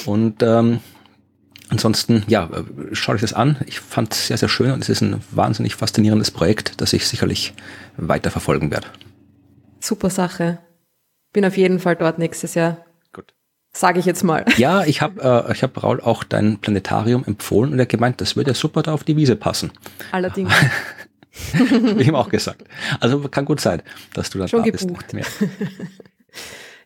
und 0.05 0.41
ähm, 0.41 0.79
ansonsten, 1.69 2.23
ja, 2.27 2.49
schaut 2.93 3.15
euch 3.15 3.21
das 3.21 3.33
an. 3.33 3.57
Ich 3.65 3.79
fand 3.79 4.13
es 4.13 4.27
sehr, 4.27 4.37
sehr 4.37 4.49
schön 4.49 4.71
und 4.71 4.81
es 4.81 4.89
ist 4.89 5.01
ein 5.01 5.21
wahnsinnig 5.31 5.75
faszinierendes 5.75 6.31
Projekt, 6.31 6.79
das 6.81 6.93
ich 6.93 7.07
sicherlich 7.07 7.53
weiter 7.97 8.31
verfolgen 8.31 8.71
werde. 8.71 8.87
Super 9.79 10.09
Sache. 10.09 10.59
Bin 11.33 11.45
auf 11.45 11.57
jeden 11.57 11.79
Fall 11.79 11.95
dort 11.95 12.17
nächstes 12.17 12.55
Jahr. 12.55 12.85
Gut. 13.11 13.33
Sage 13.73 13.99
ich 13.99 14.05
jetzt 14.05 14.23
mal. 14.23 14.45
Ja, 14.57 14.85
ich 14.85 15.01
habe 15.01 15.45
äh, 15.47 15.51
ich 15.51 15.63
hab 15.63 15.83
Raul 15.83 15.99
auch 15.99 16.23
dein 16.23 16.59
Planetarium 16.59 17.25
empfohlen 17.25 17.73
und 17.73 17.79
er 17.79 17.85
gemeint, 17.85 18.21
das 18.21 18.35
würde 18.35 18.51
ja 18.51 18.55
super 18.55 18.83
da 18.83 18.93
auf 18.93 19.03
die 19.03 19.17
Wiese 19.17 19.35
passen. 19.35 19.71
Allerdings. 20.11 20.53
Ihm 21.99 22.15
auch 22.15 22.29
gesagt. 22.29 22.63
Also 22.99 23.19
kann 23.27 23.45
gut 23.45 23.59
sein, 23.59 23.81
dass 24.13 24.29
du 24.29 24.39
da 24.39 24.47
Schon 24.47 24.63
da 24.63 24.69
gebucht. 24.69 25.07
bist. 25.11 25.41
Ja. 25.41 25.47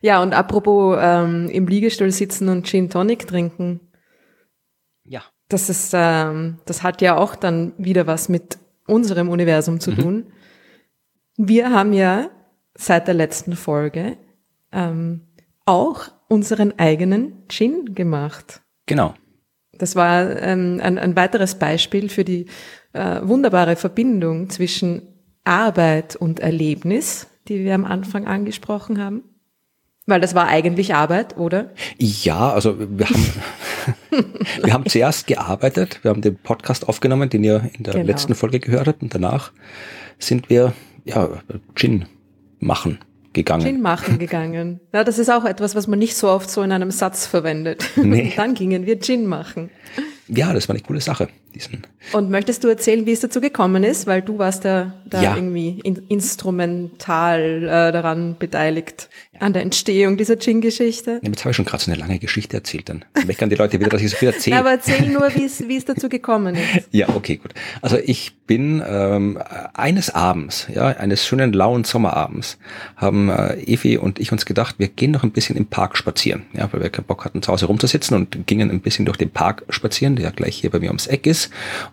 ja, 0.00 0.22
und 0.22 0.34
apropos 0.34 0.98
ähm, 1.00 1.48
im 1.48 1.66
Liegestuhl 1.66 2.10
sitzen 2.10 2.48
und 2.48 2.66
Gin 2.66 2.90
Tonic 2.90 3.26
trinken. 3.26 3.80
Ja. 5.04 5.22
Das 5.48 5.68
ist, 5.68 5.92
ähm, 5.94 6.58
das 6.66 6.82
hat 6.82 7.02
ja 7.02 7.16
auch 7.16 7.36
dann 7.36 7.72
wieder 7.78 8.06
was 8.06 8.28
mit 8.28 8.58
unserem 8.86 9.28
Universum 9.28 9.80
zu 9.80 9.92
mhm. 9.92 9.96
tun. 9.96 10.32
Wir 11.36 11.70
haben 11.70 11.92
ja 11.92 12.30
seit 12.74 13.06
der 13.06 13.14
letzten 13.14 13.56
Folge 13.56 14.16
ähm, 14.72 15.26
auch 15.64 16.08
unseren 16.28 16.78
eigenen 16.78 17.44
Gin 17.48 17.94
gemacht. 17.94 18.62
Genau. 18.86 19.14
Das 19.82 19.96
war 19.96 20.40
ähm, 20.40 20.80
ein, 20.82 20.98
ein 20.98 21.16
weiteres 21.16 21.56
Beispiel 21.56 22.08
für 22.08 22.24
die 22.24 22.46
äh, 22.92 23.20
wunderbare 23.22 23.76
Verbindung 23.76 24.50
zwischen 24.50 25.02
Arbeit 25.44 26.16
und 26.16 26.40
Erlebnis, 26.40 27.26
die 27.48 27.64
wir 27.64 27.74
am 27.74 27.84
Anfang 27.84 28.26
angesprochen 28.26 29.02
haben. 29.02 29.22
Weil 30.06 30.20
das 30.20 30.34
war 30.34 30.48
eigentlich 30.48 30.94
Arbeit, 30.94 31.36
oder? 31.36 31.70
Ja, 31.98 32.52
also 32.52 32.76
wir 32.78 33.06
haben, 33.08 33.26
wir 34.64 34.72
haben 34.72 34.86
zuerst 34.86 35.26
gearbeitet, 35.26 36.00
wir 36.02 36.10
haben 36.10 36.22
den 36.22 36.36
Podcast 36.36 36.88
aufgenommen, 36.88 37.30
den 37.30 37.44
ihr 37.44 37.70
in 37.76 37.84
der 37.84 37.94
genau. 37.94 38.06
letzten 38.06 38.34
Folge 38.34 38.60
gehört 38.60 38.88
habt 38.88 39.02
und 39.02 39.14
danach 39.14 39.52
sind 40.18 40.50
wir 40.50 40.72
ja 41.04 41.28
Gin 41.74 42.06
machen 42.58 42.98
gegangen. 43.32 43.62
Gin 43.62 43.80
machen 43.80 44.18
gegangen. 44.18 44.80
Ja, 44.92 45.04
das 45.04 45.18
ist 45.18 45.30
auch 45.30 45.44
etwas, 45.44 45.74
was 45.74 45.86
man 45.86 45.98
nicht 45.98 46.16
so 46.16 46.28
oft 46.28 46.50
so 46.50 46.62
in 46.62 46.72
einem 46.72 46.90
Satz 46.90 47.26
verwendet. 47.26 47.84
Nee. 47.96 48.32
Dann 48.36 48.54
gingen 48.54 48.86
wir 48.86 49.00
Gin 49.00 49.26
machen. 49.26 49.70
Ja, 50.28 50.52
das 50.52 50.68
war 50.68 50.74
eine 50.74 50.82
coole 50.82 51.00
Sache. 51.00 51.28
Diesen 51.54 51.86
Und 52.12 52.30
möchtest 52.30 52.64
du 52.64 52.68
erzählen, 52.68 53.06
wie 53.06 53.12
es 53.12 53.20
dazu 53.20 53.40
gekommen 53.40 53.82
ist? 53.84 54.06
Weil 54.06 54.22
du 54.22 54.38
warst 54.38 54.64
da, 54.64 54.94
da 55.04 55.22
ja. 55.22 55.36
irgendwie 55.36 55.80
in, 55.82 55.96
instrumental 56.08 57.62
äh, 57.64 57.92
daran 57.92 58.36
beteiligt 58.38 59.08
an 59.40 59.52
der 59.52 59.62
Entstehung 59.62 60.16
dieser 60.16 60.38
Gin-Geschichte. 60.38 61.20
Ja, 61.22 61.28
jetzt 61.28 61.40
habe 61.40 61.50
ich 61.50 61.56
schon 61.56 61.64
gerade 61.64 61.82
so 61.82 61.90
eine 61.90 61.98
lange 61.98 62.18
Geschichte 62.18 62.56
erzählt. 62.58 62.88
Dann 62.88 63.04
meckern 63.26 63.48
die 63.48 63.56
Leute 63.56 63.80
wieder, 63.80 63.88
dass 63.88 64.02
ich 64.02 64.10
so 64.10 64.16
viel 64.16 64.28
erzähle. 64.28 64.56
Aber 64.60 64.70
erzähl 64.70 65.08
nur, 65.08 65.34
wie 65.34 65.44
es 65.44 65.66
wie 65.66 65.76
es 65.76 65.84
dazu 65.84 66.08
gekommen 66.08 66.54
ist. 66.54 66.88
Ja, 66.92 67.08
okay, 67.10 67.36
gut. 67.36 67.54
Also 67.82 67.98
ich 67.98 68.36
bin 68.46 68.82
ähm, 68.86 69.38
eines 69.74 70.10
Abends, 70.10 70.66
ja, 70.74 70.88
eines 70.88 71.24
schönen 71.24 71.52
lauen 71.52 71.84
Sommerabends, 71.84 72.58
haben 72.96 73.30
äh, 73.30 73.54
Evi 73.62 73.96
und 73.96 74.18
ich 74.18 74.32
uns 74.32 74.44
gedacht, 74.44 74.74
wir 74.78 74.88
gehen 74.88 75.12
noch 75.12 75.22
ein 75.22 75.30
bisschen 75.30 75.56
im 75.56 75.66
Park 75.66 75.96
spazieren, 75.96 76.46
ja, 76.52 76.68
weil 76.72 76.82
wir 76.82 76.90
keinen 76.90 77.04
Bock 77.04 77.24
hatten, 77.24 77.42
zu 77.42 77.52
Hause 77.52 77.66
rumzusitzen 77.66 78.16
und 78.16 78.46
gingen 78.46 78.70
ein 78.70 78.80
bisschen 78.80 79.04
durch 79.06 79.16
den 79.16 79.30
Park 79.30 79.62
spazieren, 79.68 80.16
der 80.16 80.32
gleich 80.32 80.56
hier 80.56 80.70
bei 80.70 80.80
mir 80.80 80.88
ums 80.88 81.06
Eck 81.06 81.26
ist, 81.26 81.39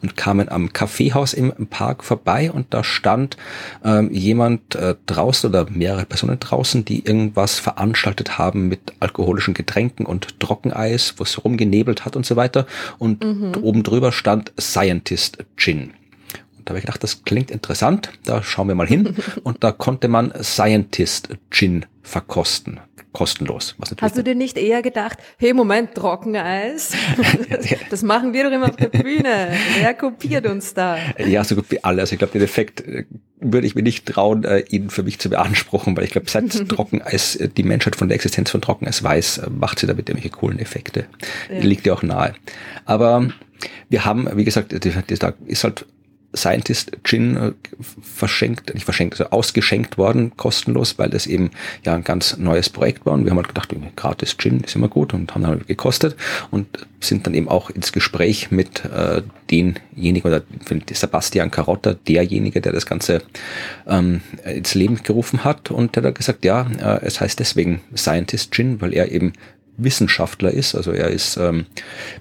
und 0.02 0.18
kamen 0.18 0.50
am 0.50 0.74
Kaffeehaus 0.74 1.34
im, 1.34 1.54
Park 1.70 2.04
vorbei 2.04 2.52
und 2.52 2.74
da 2.74 2.84
stand 2.84 3.38
ähm, 3.84 4.12
jemand 4.12 4.76
äh, 4.76 4.96
draußen 5.06 5.50
oder 5.50 5.68
mehrere 5.70 6.06
Personen 6.06 6.40
draußen, 6.40 6.84
die 6.84 7.06
irgendwie 7.06 7.36
was 7.36 7.60
veranstaltet 7.60 8.38
haben 8.38 8.68
mit 8.68 8.94
alkoholischen 9.00 9.54
Getränken 9.54 10.06
und 10.06 10.40
Trockeneis, 10.40 11.16
wo 11.18 11.24
es 11.24 11.44
rumgenebelt 11.44 12.06
hat 12.06 12.16
und 12.16 12.26
so 12.26 12.36
weiter. 12.36 12.66
Und 12.98 13.24
mhm. 13.24 13.54
oben 13.62 13.84
drüber 13.84 14.12
stand 14.12 14.52
Scientist 14.60 15.46
Gin. 15.56 15.94
Da 16.68 16.72
habe 16.72 16.80
ich 16.80 16.86
gedacht, 16.86 17.02
das 17.02 17.24
klingt 17.24 17.50
interessant, 17.50 18.12
da 18.26 18.44
schauen 18.44 18.68
wir 18.68 18.76
mal 18.76 18.88
hin. 18.88 19.16
und 19.44 19.64
da 19.64 19.72
konnte 19.72 20.10
man 20.10 20.34
Scientist 20.44 21.30
Gin 21.50 21.86
verkosten 22.04 22.82
kostenlos. 23.14 23.76
Hast 24.00 24.16
du 24.16 24.24
dir 24.24 24.36
nicht 24.36 24.60
eher 24.60 24.84
gedacht, 24.84 25.18
hey 25.38 25.52
Moment, 25.54 25.96
Trockeneis? 25.96 26.92
das 27.90 28.04
machen 28.04 28.32
wir 28.34 28.44
doch 28.44 28.52
immer 28.52 28.70
auf 28.70 28.76
der 28.76 28.90
Bühne. 28.90 29.54
Wer 29.80 29.94
kopiert 29.96 30.46
uns 30.46 30.76
da? 30.76 30.98
Ja, 31.18 31.44
so 31.44 31.56
gut 31.56 31.66
wie 31.70 31.84
alle. 31.84 32.02
Also 32.02 32.14
ich 32.14 32.20
glaube, 32.20 32.34
den 32.34 32.44
Effekt 32.44 32.82
äh, 32.82 33.06
würde 33.40 33.66
ich 33.66 33.74
mir 33.74 33.82
nicht 33.82 34.06
trauen, 34.06 34.44
äh, 34.44 34.60
ihn 34.70 34.92
für 34.92 35.02
mich 35.02 35.18
zu 35.18 35.32
beanspruchen, 35.32 35.98
weil 35.98 36.04
ich 36.04 36.12
glaube, 36.12 36.30
seit 36.30 36.52
Trockeneis 36.70 37.38
äh, 37.38 37.50
die 37.50 37.64
Menschheit 37.64 37.96
von 37.96 38.08
der 38.08 38.16
Existenz 38.16 38.52
von 38.52 38.62
Trockeneis 38.62 39.02
weiß, 39.02 39.50
macht 39.50 39.80
sie 39.80 39.88
damit 39.88 40.10
irgendwelche 40.10 40.38
coolen 40.38 40.60
Effekte. 40.60 41.08
Ja. 41.52 41.60
Liegt 41.62 41.88
ja 41.88 41.94
auch 41.94 42.04
nahe. 42.04 42.36
Aber 42.86 43.30
wir 43.90 44.06
haben, 44.06 44.30
wie 44.36 44.44
gesagt, 44.44 44.74
da 44.74 45.34
ist 45.48 45.64
halt 45.64 45.88
Scientist 46.38 46.92
Gin 47.04 47.36
äh, 47.36 47.52
verschenkt, 48.02 48.74
nicht 48.74 48.86
verschenkt, 48.86 49.20
also 49.20 49.32
ausgeschenkt 49.32 49.98
worden, 49.98 50.32
kostenlos, 50.38 50.98
weil 50.98 51.10
das 51.10 51.28
eben 51.28 51.52
ja 51.84 51.96
ein 51.96 52.04
ganz 52.04 52.38
neues 52.38 52.70
Projekt 52.70 53.06
war. 53.06 53.14
Und 53.14 53.26
wir 53.26 53.32
haben 53.32 53.38
halt 53.38 53.50
gedacht, 53.50 53.74
gratis 53.96 54.38
Gin 54.38 54.62
ist 54.62 54.76
immer 54.76 54.88
gut 54.88 55.14
und 55.14 55.34
haben 55.34 55.42
dann 55.42 55.52
halt 55.52 55.68
gekostet 55.68 56.16
und 56.52 56.68
sind 57.00 57.28
dann 57.28 57.34
eben 57.34 57.48
auch 57.48 57.70
ins 57.70 57.92
Gespräch 57.92 58.52
mit 58.52 58.86
äh, 58.86 59.22
denjenigen 59.52 60.24
oder 60.30 60.44
Sebastian 60.92 61.52
Carotta, 61.52 61.94
derjenige, 61.94 62.62
der 62.62 62.74
das 62.74 62.86
Ganze 62.86 63.22
ähm, 63.88 64.22
ins 64.46 64.74
Leben 64.76 65.02
gerufen 65.04 65.44
hat. 65.44 65.72
Und 65.72 65.96
der 65.96 66.04
hat 66.04 66.16
gesagt, 66.16 66.46
ja, 66.46 66.68
äh, 66.80 67.06
es 67.06 67.22
heißt 67.22 67.40
deswegen 67.40 67.82
Scientist 67.96 68.54
Gin, 68.54 68.82
weil 68.82 68.94
er 68.94 69.12
eben 69.12 69.34
Wissenschaftler 69.78 70.52
ist. 70.52 70.76
Also 70.76 70.92
er 70.92 71.10
ist 71.10 71.38
ähm, 71.38 71.66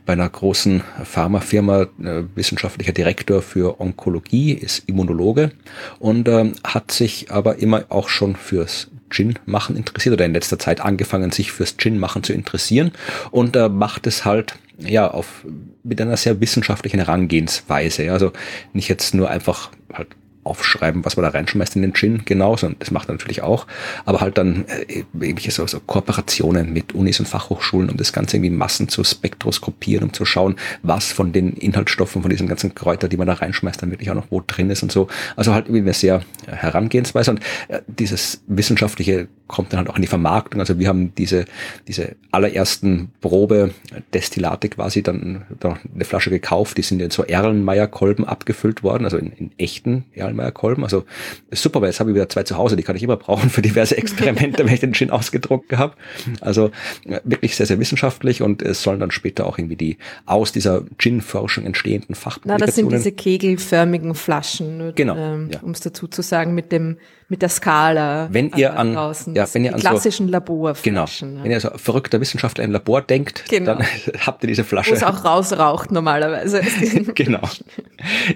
bei 0.05 0.13
einer 0.13 0.29
großen 0.29 0.83
Pharmafirma 1.05 1.83
äh, 1.83 2.23
wissenschaftlicher 2.35 2.93
Direktor 2.93 3.43
für 3.43 3.81
Onkologie, 3.81 4.53
ist 4.53 4.89
Immunologe 4.89 5.53
und 5.99 6.29
ähm, 6.29 6.53
hat 6.65 6.93
sich 6.93 7.31
aber 7.31 7.59
immer 7.59 7.85
auch 7.89 8.09
schon 8.09 8.37
fürs 8.37 8.89
Gin-Machen 9.11 9.77
interessiert 9.77 10.15
oder 10.15 10.25
in 10.25 10.35
letzter 10.35 10.59
Zeit 10.59 10.81
angefangen, 10.81 11.31
sich 11.31 11.53
fürs 11.53 11.77
Gin-Machen 11.77 12.23
zu 12.23 12.33
interessieren 12.33 12.93
und 13.31 13.57
äh, 13.57 13.69
macht 13.69 14.07
es 14.07 14.25
halt 14.25 14.57
ja 14.79 15.11
auf 15.11 15.45
mit 15.83 16.01
einer 16.01 16.17
sehr 16.17 16.41
wissenschaftlichen 16.41 16.99
Herangehensweise. 16.99 18.13
Also 18.13 18.33
nicht 18.73 18.89
jetzt 18.89 19.15
nur 19.15 19.31
einfach 19.31 19.71
halt 19.93 20.09
aufschreiben, 20.47 21.05
was 21.05 21.17
man 21.17 21.25
da 21.25 21.31
reinschmeißt 21.31 21.77
in 21.77 21.83
den 21.83 21.95
Gin, 21.95 22.23
genau, 22.25 22.57
sondern 22.57 22.79
das 22.79 22.91
macht 22.91 23.09
er 23.09 23.13
natürlich 23.13 23.43
auch, 23.43 23.67
aber 24.05 24.21
halt 24.21 24.39
dann 24.39 24.65
äh, 24.67 25.05
irgendwelche 25.13 25.51
so, 25.51 25.67
so 25.67 25.81
Kooperationen 25.81 26.73
mit 26.73 26.95
Unis 26.95 27.21
und 27.21 27.27
Fachhochschulen, 27.27 27.91
um 27.91 27.97
das 27.97 28.13
Ganze 28.13 28.37
irgendwie 28.37 28.51
Massen 28.51 28.89
zu 28.89 29.05
spektroskopieren, 29.05 30.09
um 30.09 30.13
zu 30.13 30.25
schauen, 30.25 30.57
was 30.83 31.13
von 31.13 31.33
den 31.33 31.53
Inhaltsstoffen, 31.55 32.23
von 32.23 32.31
diesen 32.31 32.49
ganzen 32.49 32.75
Kräutern, 32.75 33.11
die 33.11 33.17
man 33.17 33.27
da 33.27 33.35
reinschmeißt, 33.35 33.83
dann 33.83 33.91
wirklich 33.91 34.11
auch 34.11 34.15
noch 34.15 34.31
wo 34.31 34.43
drin 34.47 34.71
ist 34.71 34.83
und 34.83 34.93
so. 34.93 35.09
Also 35.37 35.55
halt 35.55 35.67
irgendwie 35.67 35.83
eine 35.83 35.95
sehr 35.95 36.23
Herangehensweise. 36.47 37.33
Und 37.33 37.41
äh, 37.69 37.81
dieses 37.87 38.43
wissenschaftliche 38.47 39.29
kommt 39.49 39.73
dann 39.73 39.79
halt 39.79 39.91
auch 39.91 39.97
in 39.97 40.03
die 40.03 40.09
Vermarktung. 40.09 40.61
Also 40.61 40.79
wir 40.79 40.89
haben 40.89 41.15
diese, 41.15 41.45
diese 41.87 42.17
allerersten 42.33 43.11
Probedestillate 43.21 44.69
quasi 44.69 45.03
dann, 45.03 45.45
dann 45.61 45.79
eine 45.95 46.05
Flasche 46.05 46.31
gekauft, 46.31 46.77
die 46.79 46.83
sind 46.83 47.01
in 47.01 47.11
so 47.11 47.25
Erlenmeyer-Kolben 47.25 48.25
abgefüllt 48.25 48.83
worden, 48.83 49.05
also 49.05 49.17
in, 49.17 49.33
in 49.33 49.51
echten 49.59 50.05
Erlenmeyer-Kolben. 50.15 50.83
Also 50.83 51.05
super, 51.53 51.81
weil 51.81 51.89
jetzt 51.89 52.01
habe 52.01 52.11
ich 52.11 52.17
wieder 52.17 52.29
zwei 52.29 52.43
zu 52.43 52.57
Hause, 52.57 52.77
die 52.77 52.83
kann 52.83 52.97
ich 52.97 53.03
immer 53.03 53.17
brauchen 53.17 53.51
für 53.51 53.63
diverse 53.63 53.97
Experimente, 53.97 54.59
wenn 54.67 54.75
ich 54.75 54.81
den 54.81 54.95
Gin 54.95 55.11
ausgedruckt 55.11 55.73
habe. 55.77 55.95
Also 56.41 56.71
äh, 57.05 57.21
wirklich 57.25 57.57
sehr, 57.57 57.67
sehr 57.67 57.79
wissenschaftlich 57.79 58.43
und 58.43 58.63
es 58.63 58.83
sollen 58.83 59.01
dann 59.01 59.11
später 59.11 59.47
auch 59.47 59.59
irgendwie 59.59 59.77
die 59.77 59.99
aus 60.25 60.53
dieser 60.53 60.85
Gin-Forschung 60.99 61.65
entstehenden 61.65 62.15
Fachpublikationen. 62.15 62.61
Na, 62.61 62.67
das 62.67 62.75
sind 62.75 62.91
diese 62.91 63.13
kegelförmigen 63.13 64.15
Flaschen, 64.15 64.93
genau, 64.95 65.17
ähm, 65.17 65.51
ja. 65.53 65.61
um 65.61 65.71
es 65.71 65.81
dazu 65.81 66.09
zu 66.09 66.23
sagen, 66.23 66.55
mit 66.55 66.73
dem 66.73 66.97
mit 67.29 67.43
der 67.43 67.49
Skala. 67.49 68.29
Wenn 68.31 68.51
ihr 68.57 68.79
an, 68.79 68.95
draußen, 68.95 69.35
ja, 69.35 69.47
wenn 69.53 69.65
ihr 69.65 69.75
an 69.75 69.81
klassischen 69.81 70.27
so, 70.27 70.33
Laborflaschen. 70.33 70.85
Genau. 71.29 71.39
Ja. 71.39 71.45
Wenn 71.45 71.51
ihr 71.51 71.61
so 71.61 71.71
verrückter 71.77 72.21
Wissenschaftler 72.21 72.65
im 72.65 72.71
Labor 72.71 73.03
denkt, 73.03 73.45
genau. 73.49 73.75
dann 73.75 73.87
habt 74.27 74.45
ihr 74.45 74.47
diese 74.47 74.63
Flasche. 74.63 74.93
Wo 74.93 74.95
es 74.95 75.03
auch 75.03 75.25
rausraucht 75.25 75.91
normalerweise. 75.91 76.63
genau. 77.15 77.43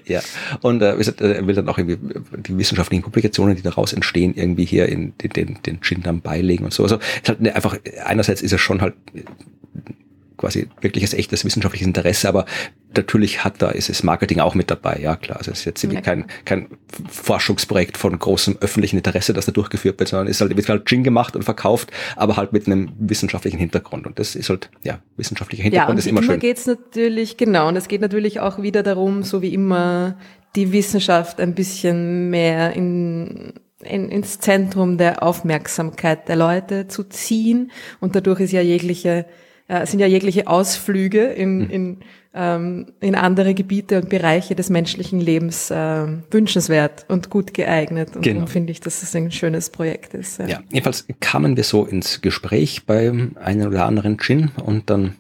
Ja. 0.07 0.21
Und 0.63 0.83
äh, 0.83 0.97
er 0.97 1.47
will 1.47 1.55
dann 1.55 1.69
auch 1.69 1.79
irgendwie 1.79 1.99
die 2.41 2.59
wissenschaftlichen 2.59 3.03
Publikationen, 3.03 3.55
die 3.55 3.63
daraus 3.63 3.93
entstehen, 3.93 4.35
irgendwie 4.35 4.65
hier 4.65 4.89
in 4.89 5.15
den, 5.19 5.31
den, 5.31 5.63
den 5.65 5.81
Gin 5.83 6.03
dann 6.03 6.21
beilegen 6.21 6.65
und 6.65 6.75
so. 6.75 6.83
Also 6.83 6.99
es 7.23 7.29
halt 7.29 7.55
einfach, 7.55 7.79
einerseits 8.05 8.43
ist 8.43 8.53
es 8.53 8.61
schon 8.61 8.81
halt 8.81 8.95
quasi 10.41 10.69
wirkliches, 10.81 11.13
echtes 11.13 11.45
wissenschaftliches 11.45 11.87
Interesse, 11.87 12.29
aber 12.29 12.47
natürlich 12.97 13.45
hat 13.45 13.61
da, 13.61 13.69
ist 13.69 13.91
es 13.91 14.03
Marketing 14.03 14.41
auch 14.41 14.55
mit 14.55 14.71
dabei, 14.71 14.99
ja 15.01 15.15
klar. 15.15 15.39
Also 15.39 15.51
es 15.51 15.61
ist 15.61 15.65
jetzt 15.67 15.83
ja. 15.85 16.01
kein, 16.01 16.25
kein 16.47 16.69
Forschungsprojekt 17.09 17.99
von 17.99 18.19
großem 18.19 18.57
öffentlichen 18.61 18.97
Interesse, 18.97 19.35
das 19.35 19.45
da 19.45 19.53
durchgeführt 19.53 20.01
wird, 20.01 20.09
sondern 20.09 20.29
es 20.29 20.41
halt, 20.41 20.57
wird 20.57 20.69
halt 20.69 20.87
Gin 20.87 21.05
gemacht 21.05 21.37
und 21.37 21.43
verkauft, 21.43 21.91
aber 22.17 22.37
halt 22.37 22.53
mit 22.55 22.67
einem 22.67 22.91
wissenschaftlichen 22.99 23.59
Hintergrund. 23.59 24.07
Und 24.07 24.19
das 24.19 24.35
ist 24.35 24.49
halt, 24.49 24.71
ja, 24.83 25.01
wissenschaftlicher 25.17 25.63
Hintergrund 25.63 25.99
ja, 25.99 26.01
ist 26.01 26.07
immer, 26.07 26.21
immer 26.21 26.33
schön. 26.33 26.41
geht's 26.41 26.67
natürlich, 26.67 27.37
genau, 27.37 27.69
und 27.69 27.77
es 27.77 27.87
geht 27.87 28.01
natürlich 28.01 28.41
auch 28.41 28.63
wieder 28.63 28.83
darum, 28.83 29.23
so 29.23 29.43
wie 29.43 29.53
immer, 29.53 30.17
die 30.57 30.73
Wissenschaft 30.73 31.39
ein 31.39 31.55
bisschen 31.55 32.31
mehr 32.31 32.73
in 32.73 33.53
in, 33.83 34.11
ins 34.11 34.39
Zentrum 34.39 34.99
der 34.99 35.23
Aufmerksamkeit 35.23 36.29
der 36.29 36.37
Leute 36.37 36.89
zu 36.89 37.05
ziehen. 37.05 37.71
Und 37.99 38.15
dadurch 38.15 38.41
ist 38.41 38.53
ja 38.53 38.61
jegliche 38.61 39.25
äh, 39.71 39.87
sind 39.87 40.01
ja 40.01 40.07
jegliche 40.07 40.49
Ausflüge 40.49 41.27
in, 41.27 41.59
mhm. 41.59 41.71
in, 41.71 41.97
ähm, 42.35 42.87
in 43.01 43.15
andere 43.15 43.55
Gebiete 43.55 44.01
und 44.01 44.09
Bereiche 44.09 44.57
des 44.57 44.69
menschlichen 44.69 45.21
Lebens 45.21 45.71
äh, 45.71 46.07
wünschenswert 46.31 47.05
und 47.07 47.31
gut 47.31 47.55
geeignet. 47.55 48.17
Und 48.17 48.23
genau. 48.23 48.47
finde 48.47 48.73
ich, 48.73 48.81
dass 48.81 49.05
es 49.05 49.15
ein 49.15 49.31
schönes 49.31 49.71
Projekt 49.71 50.15
ist. 50.15 50.41
Ja. 50.41 50.49
ja, 50.49 50.61
jedenfalls 50.73 51.07
kamen 51.21 51.57
wir 51.57 51.63
so 51.63 51.85
ins 51.85 52.21
Gespräch 52.21 52.85
beim 52.85 53.37
einen 53.41 53.69
oder 53.69 53.87
anderen 53.87 54.19
Gin 54.19 54.51
und 54.57 54.91
dann 54.91 55.15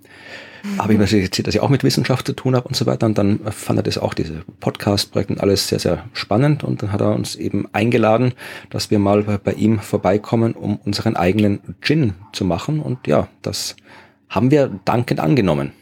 habe 0.79 0.93
ich 0.93 0.99
mir 0.99 1.05
erzählt, 1.05 1.47
dass 1.47 1.55
ich 1.55 1.61
auch 1.61 1.69
mit 1.69 1.85
Wissenschaft 1.85 2.27
zu 2.27 2.33
tun 2.35 2.55
habe 2.55 2.69
und 2.69 2.75
so 2.75 2.87
weiter. 2.87 3.07
Und 3.07 3.17
dann 3.17 3.41
fand 3.51 3.79
er 3.79 3.83
das 3.83 3.99
auch, 3.99 4.15
diese 4.15 4.43
Podcast-Projekte 4.61 5.35
und 5.35 5.41
alles 5.41 5.69
sehr, 5.69 5.79
sehr 5.79 6.05
spannend. 6.13 6.65
Und 6.65 6.83
dann 6.83 6.93
hat 6.93 7.01
er 7.01 7.15
uns 7.15 7.37
eben 7.37 7.67
eingeladen, 7.73 8.35
dass 8.69 8.91
wir 8.91 8.99
mal 8.99 9.23
bei, 9.23 9.39
bei 9.39 9.53
ihm 9.53 9.79
vorbeikommen, 9.79 10.53
um 10.53 10.77
unseren 10.85 11.17
eigenen 11.17 11.61
Gin 11.81 12.15
zu 12.33 12.45
machen. 12.45 12.81
Und 12.81 13.07
ja, 13.07 13.29
das 13.43 13.77
haben 14.31 14.51
wir 14.51 14.69
dankend 14.85 15.21
angenommen. 15.21 15.73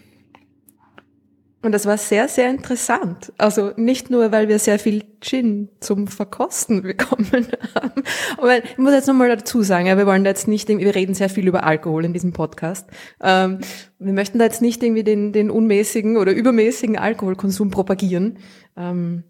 Und 1.61 1.73
das 1.73 1.87
war 1.87 1.99
sehr, 1.99 2.29
sehr 2.29 2.51
interessant. 2.51 3.33
Also 3.37 3.73
nicht 3.77 4.11
nur, 4.11 4.31
weil 4.31 4.49
wir 4.49 4.61
sehr 4.61 4.79
viel 4.79 5.03
Gin 5.21 5.69
zum 5.81 6.07
Verkosten 6.07 6.83
bekommen 6.83 7.49
haben. 7.75 8.03
Aber 8.37 8.65
ich 8.65 8.79
muss 8.79 8.93
jetzt 8.93 9.09
nochmal 9.09 9.29
dazu 9.29 9.63
sagen, 9.63 9.87
ja, 9.87 9.99
wir 9.99 10.07
wollen 10.07 10.23
da 10.23 10.31
jetzt 10.31 10.47
nicht, 10.47 10.69
wir 10.69 10.95
reden 10.95 11.15
sehr 11.15 11.29
viel 11.29 11.49
über 11.49 11.65
Alkohol 11.65 12.05
in 12.05 12.13
diesem 12.13 12.33
Podcast. 12.33 12.89
Ähm, 13.21 13.59
wir 13.99 14.13
möchten 14.13 14.39
da 14.39 14.45
jetzt 14.45 14.63
nicht 14.63 14.83
irgendwie 14.83 15.03
den, 15.03 15.33
den 15.33 15.51
unmäßigen 15.51 16.17
oder 16.17 16.33
übermäßigen 16.33 16.97
Alkoholkonsum 16.97 17.71
propagieren. 17.71 18.39
Ähm, 18.77 19.25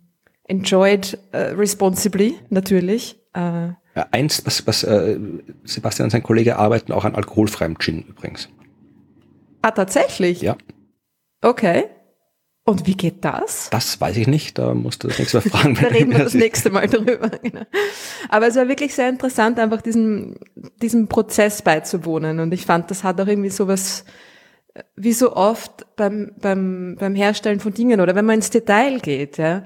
enjoyed 0.44 1.18
uh, 1.34 1.56
responsibly, 1.56 2.34
natürlich. 2.50 3.18
Äh, 3.32 3.40
ja, 3.40 4.06
eins, 4.10 4.44
was, 4.44 4.66
was 4.66 4.84
äh, 4.84 5.18
Sebastian 5.64 6.04
und 6.04 6.10
sein 6.10 6.22
Kollege 6.22 6.56
arbeiten 6.56 6.92
auch 6.92 7.06
an 7.06 7.14
alkoholfreiem 7.14 7.78
Gin 7.78 8.04
übrigens. 8.06 8.50
Ah, 9.62 9.70
tatsächlich? 9.70 10.42
Ja. 10.42 10.56
Okay. 11.42 11.84
Und 12.64 12.86
wie 12.86 12.96
geht 12.96 13.24
das? 13.24 13.70
Das 13.70 13.98
weiß 13.98 14.18
ich 14.18 14.26
nicht, 14.26 14.58
da 14.58 14.74
musst 14.74 15.02
du 15.02 15.08
das 15.08 15.18
nächste 15.18 15.38
Mal 15.38 15.42
fragen. 15.50 15.74
da 15.74 15.86
reden 15.88 16.10
wir 16.10 16.18
das 16.18 16.34
nächste 16.34 16.70
Mal 16.70 16.86
drüber. 16.86 17.30
Genau. 17.42 17.62
Aber 18.28 18.46
es 18.46 18.56
war 18.56 18.68
wirklich 18.68 18.94
sehr 18.94 19.08
interessant, 19.08 19.58
einfach 19.58 19.80
diesen, 19.80 20.38
diesem 20.82 21.08
Prozess 21.08 21.62
beizuwohnen. 21.62 22.40
Und 22.40 22.52
ich 22.52 22.66
fand, 22.66 22.90
das 22.90 23.04
hat 23.04 23.20
auch 23.20 23.26
irgendwie 23.26 23.48
sowas, 23.48 24.04
wie 24.96 25.14
so 25.14 25.34
oft 25.34 25.86
beim, 25.96 26.32
beim, 26.40 26.96
beim 26.98 27.14
Herstellen 27.14 27.60
von 27.60 27.72
Dingen 27.72 28.00
oder 28.02 28.14
wenn 28.14 28.26
man 28.26 28.36
ins 28.36 28.50
Detail 28.50 29.00
geht, 29.00 29.38
ja, 29.38 29.64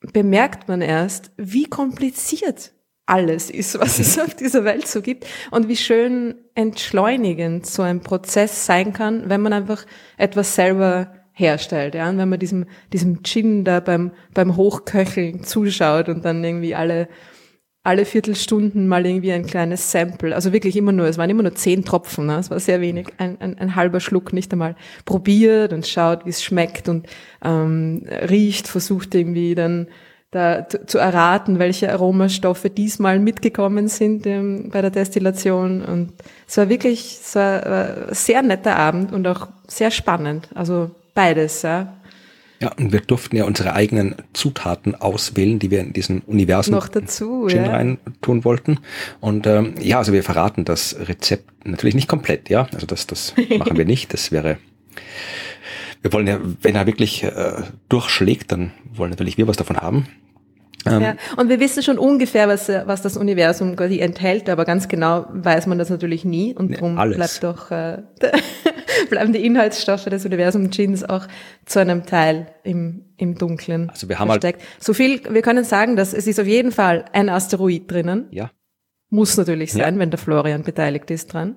bemerkt 0.00 0.66
man 0.66 0.80
erst, 0.80 1.32
wie 1.36 1.64
kompliziert 1.64 2.72
alles 3.10 3.50
ist, 3.50 3.78
was 3.80 3.98
es 3.98 4.18
auf 4.18 4.34
dieser 4.34 4.64
Welt 4.64 4.86
so 4.86 5.02
gibt. 5.02 5.26
Und 5.50 5.68
wie 5.68 5.76
schön 5.76 6.36
entschleunigend 6.54 7.66
so 7.66 7.82
ein 7.82 8.00
Prozess 8.00 8.66
sein 8.66 8.92
kann, 8.92 9.28
wenn 9.28 9.42
man 9.42 9.52
einfach 9.52 9.84
etwas 10.16 10.54
selber 10.54 11.12
herstellt, 11.32 11.94
ja, 11.94 12.08
und 12.08 12.18
wenn 12.18 12.28
man 12.28 12.38
diesem, 12.38 12.66
diesem 12.92 13.22
Gin 13.22 13.64
da 13.64 13.80
beim, 13.80 14.12
beim 14.34 14.56
Hochköcheln 14.56 15.42
zuschaut 15.42 16.08
und 16.08 16.24
dann 16.24 16.44
irgendwie 16.44 16.74
alle, 16.74 17.08
alle 17.82 18.04
Viertelstunden 18.04 18.86
mal 18.86 19.06
irgendwie 19.06 19.32
ein 19.32 19.46
kleines 19.46 19.90
Sample, 19.90 20.34
also 20.34 20.52
wirklich 20.52 20.76
immer 20.76 20.92
nur, 20.92 21.06
es 21.06 21.16
waren 21.16 21.30
immer 21.30 21.42
nur 21.42 21.54
zehn 21.54 21.82
Tropfen, 21.84 22.26
ne? 22.26 22.38
es 22.38 22.50
war 22.50 22.60
sehr 22.60 22.82
wenig, 22.82 23.08
ein, 23.16 23.40
ein, 23.40 23.58
ein 23.58 23.74
halber 23.74 24.00
Schluck 24.00 24.34
nicht 24.34 24.52
einmal 24.52 24.76
probiert 25.06 25.72
und 25.72 25.86
schaut, 25.86 26.26
wie 26.26 26.30
es 26.30 26.44
schmeckt 26.44 26.90
und 26.90 27.06
ähm, 27.42 28.04
riecht, 28.06 28.68
versucht 28.68 29.14
irgendwie 29.14 29.54
dann 29.54 29.88
da 30.30 30.68
zu 30.68 30.98
erraten, 30.98 31.58
welche 31.58 31.92
Aromastoffe 31.92 32.70
diesmal 32.70 33.18
mitgekommen 33.18 33.88
sind 33.88 34.26
ähm, 34.26 34.70
bei 34.70 34.80
der 34.80 34.90
Destillation. 34.90 35.82
Und 35.82 36.12
es 36.46 36.56
war 36.56 36.68
wirklich 36.68 37.18
es 37.20 37.34
war, 37.34 37.66
ein 37.66 38.14
sehr 38.14 38.42
netter 38.42 38.76
Abend 38.76 39.12
und 39.12 39.26
auch 39.26 39.48
sehr 39.66 39.90
spannend. 39.90 40.48
Also 40.54 40.92
beides, 41.14 41.62
ja. 41.62 41.94
Ja, 42.62 42.70
und 42.76 42.92
wir 42.92 43.00
durften 43.00 43.36
ja 43.36 43.44
unsere 43.44 43.72
eigenen 43.72 44.16
Zutaten 44.34 44.94
auswählen, 44.94 45.58
die 45.58 45.70
wir 45.70 45.80
in 45.80 45.94
diesen 45.94 46.20
Universum 46.20 46.74
noch 46.74 46.88
dazu 46.88 47.46
Gin 47.48 47.64
ja. 47.64 47.70
rein 47.70 47.98
tun 48.20 48.44
wollten. 48.44 48.80
Und 49.20 49.46
ähm, 49.46 49.74
ja, 49.80 49.96
also 49.96 50.12
wir 50.12 50.22
verraten 50.22 50.66
das 50.66 50.94
Rezept 51.08 51.50
natürlich 51.64 51.94
nicht 51.94 52.08
komplett, 52.08 52.50
ja. 52.50 52.68
Also 52.74 52.86
das, 52.86 53.06
das 53.06 53.34
machen 53.58 53.78
wir 53.78 53.86
nicht. 53.86 54.12
Das 54.12 54.30
wäre 54.30 54.58
wir 56.02 56.12
wollen 56.12 56.26
ja, 56.26 56.38
wenn 56.62 56.76
er 56.76 56.86
wirklich 56.86 57.22
äh, 57.22 57.62
durchschlägt, 57.88 58.52
dann 58.52 58.72
wollen 58.92 59.10
natürlich 59.10 59.38
wir 59.38 59.46
was 59.46 59.56
davon 59.56 59.76
haben. 59.76 60.06
Ähm, 60.86 61.02
ja, 61.02 61.16
und 61.36 61.48
wir 61.48 61.60
wissen 61.60 61.82
schon 61.82 61.98
ungefähr, 61.98 62.48
was, 62.48 62.68
was 62.68 63.02
das 63.02 63.16
Universum 63.16 63.76
quasi 63.76 64.00
enthält, 64.00 64.48
aber 64.48 64.64
ganz 64.64 64.88
genau 64.88 65.26
weiß 65.30 65.66
man 65.66 65.78
das 65.78 65.90
natürlich 65.90 66.24
nie 66.24 66.54
und 66.54 66.74
darum 66.74 66.98
alles. 66.98 67.16
bleibt 67.16 67.44
doch, 67.44 67.70
äh, 67.70 68.02
bleiben 69.10 69.32
die 69.32 69.44
Inhaltsstoffe 69.44 70.04
des 70.04 70.24
Universum 70.24 70.70
Gins 70.70 71.04
auch 71.04 71.26
zu 71.66 71.80
einem 71.80 72.06
Teil 72.06 72.46
im, 72.64 73.04
im 73.18 73.36
Dunkeln 73.36 73.90
also 73.90 74.08
wir 74.08 74.18
haben 74.18 74.30
halt 74.30 74.42
versteckt. 74.42 74.62
Halt 74.66 74.82
so 74.84 74.94
viel, 74.94 75.20
wir 75.28 75.42
können 75.42 75.64
sagen, 75.64 75.96
dass 75.96 76.14
es 76.14 76.26
ist 76.26 76.40
auf 76.40 76.46
jeden 76.46 76.72
Fall 76.72 77.04
ein 77.12 77.28
Asteroid 77.28 77.90
drinnen. 77.90 78.28
Ja. 78.30 78.50
Muss 79.10 79.36
natürlich 79.36 79.72
sein, 79.72 79.94
ja. 79.94 80.00
wenn 80.00 80.10
der 80.10 80.18
Florian 80.18 80.62
beteiligt 80.62 81.10
ist 81.10 81.32
dran. 81.32 81.56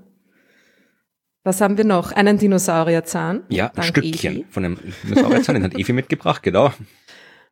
Was 1.43 1.59
haben 1.59 1.77
wir 1.77 1.83
noch? 1.83 2.11
Einen 2.11 2.37
Dinosaurierzahn. 2.37 3.43
Ja, 3.49 3.71
ein 3.75 3.83
Stückchen 3.83 4.33
Evi. 4.33 4.45
von 4.49 4.65
einem 4.65 4.77
Dinosaurierzahn, 5.03 5.55
den 5.55 5.63
hat 5.63 5.75
Evi 5.75 5.93
mitgebracht, 5.93 6.43
genau. 6.43 6.71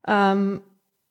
Ähm, 0.07 0.61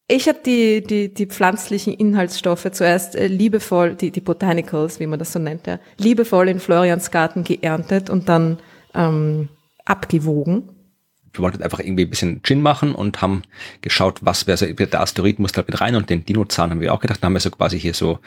ich 0.08 0.26
habe 0.26 0.40
die, 0.44 0.82
die, 0.82 1.14
die 1.14 1.26
pflanzlichen 1.26 1.94
Inhaltsstoffe 1.94 2.68
zuerst 2.72 3.14
äh, 3.14 3.28
liebevoll, 3.28 3.94
die, 3.94 4.10
die 4.10 4.20
Botanicals, 4.20 4.98
wie 4.98 5.06
man 5.06 5.20
das 5.20 5.32
so 5.32 5.38
nennt, 5.38 5.68
ja, 5.68 5.78
liebevoll 5.96 6.48
in 6.48 6.58
Florians 6.58 7.12
Garten 7.12 7.44
geerntet 7.44 8.10
und 8.10 8.28
dann 8.28 8.58
ähm, 8.92 9.48
abgewogen 9.84 10.79
wir 11.32 11.42
wollten 11.42 11.62
einfach 11.62 11.78
irgendwie 11.78 12.04
ein 12.04 12.10
bisschen 12.10 12.42
Gin 12.42 12.60
machen 12.60 12.94
und 12.94 13.22
haben 13.22 13.42
geschaut, 13.82 14.18
was 14.22 14.46
wäre 14.46 14.56
so, 14.56 14.66
der 14.66 15.00
Asteroid 15.00 15.38
muss 15.38 15.52
halt 15.56 15.68
mit 15.68 15.80
rein. 15.80 15.94
Und 15.94 16.10
den 16.10 16.24
Dinozahn 16.24 16.70
haben 16.70 16.80
wir 16.80 16.92
auch 16.92 17.00
gedacht, 17.00 17.22
dann 17.22 17.28
haben 17.28 17.34
wir 17.34 17.40
so 17.40 17.50
quasi 17.50 17.78
hier 17.78 17.94
so 17.94 18.18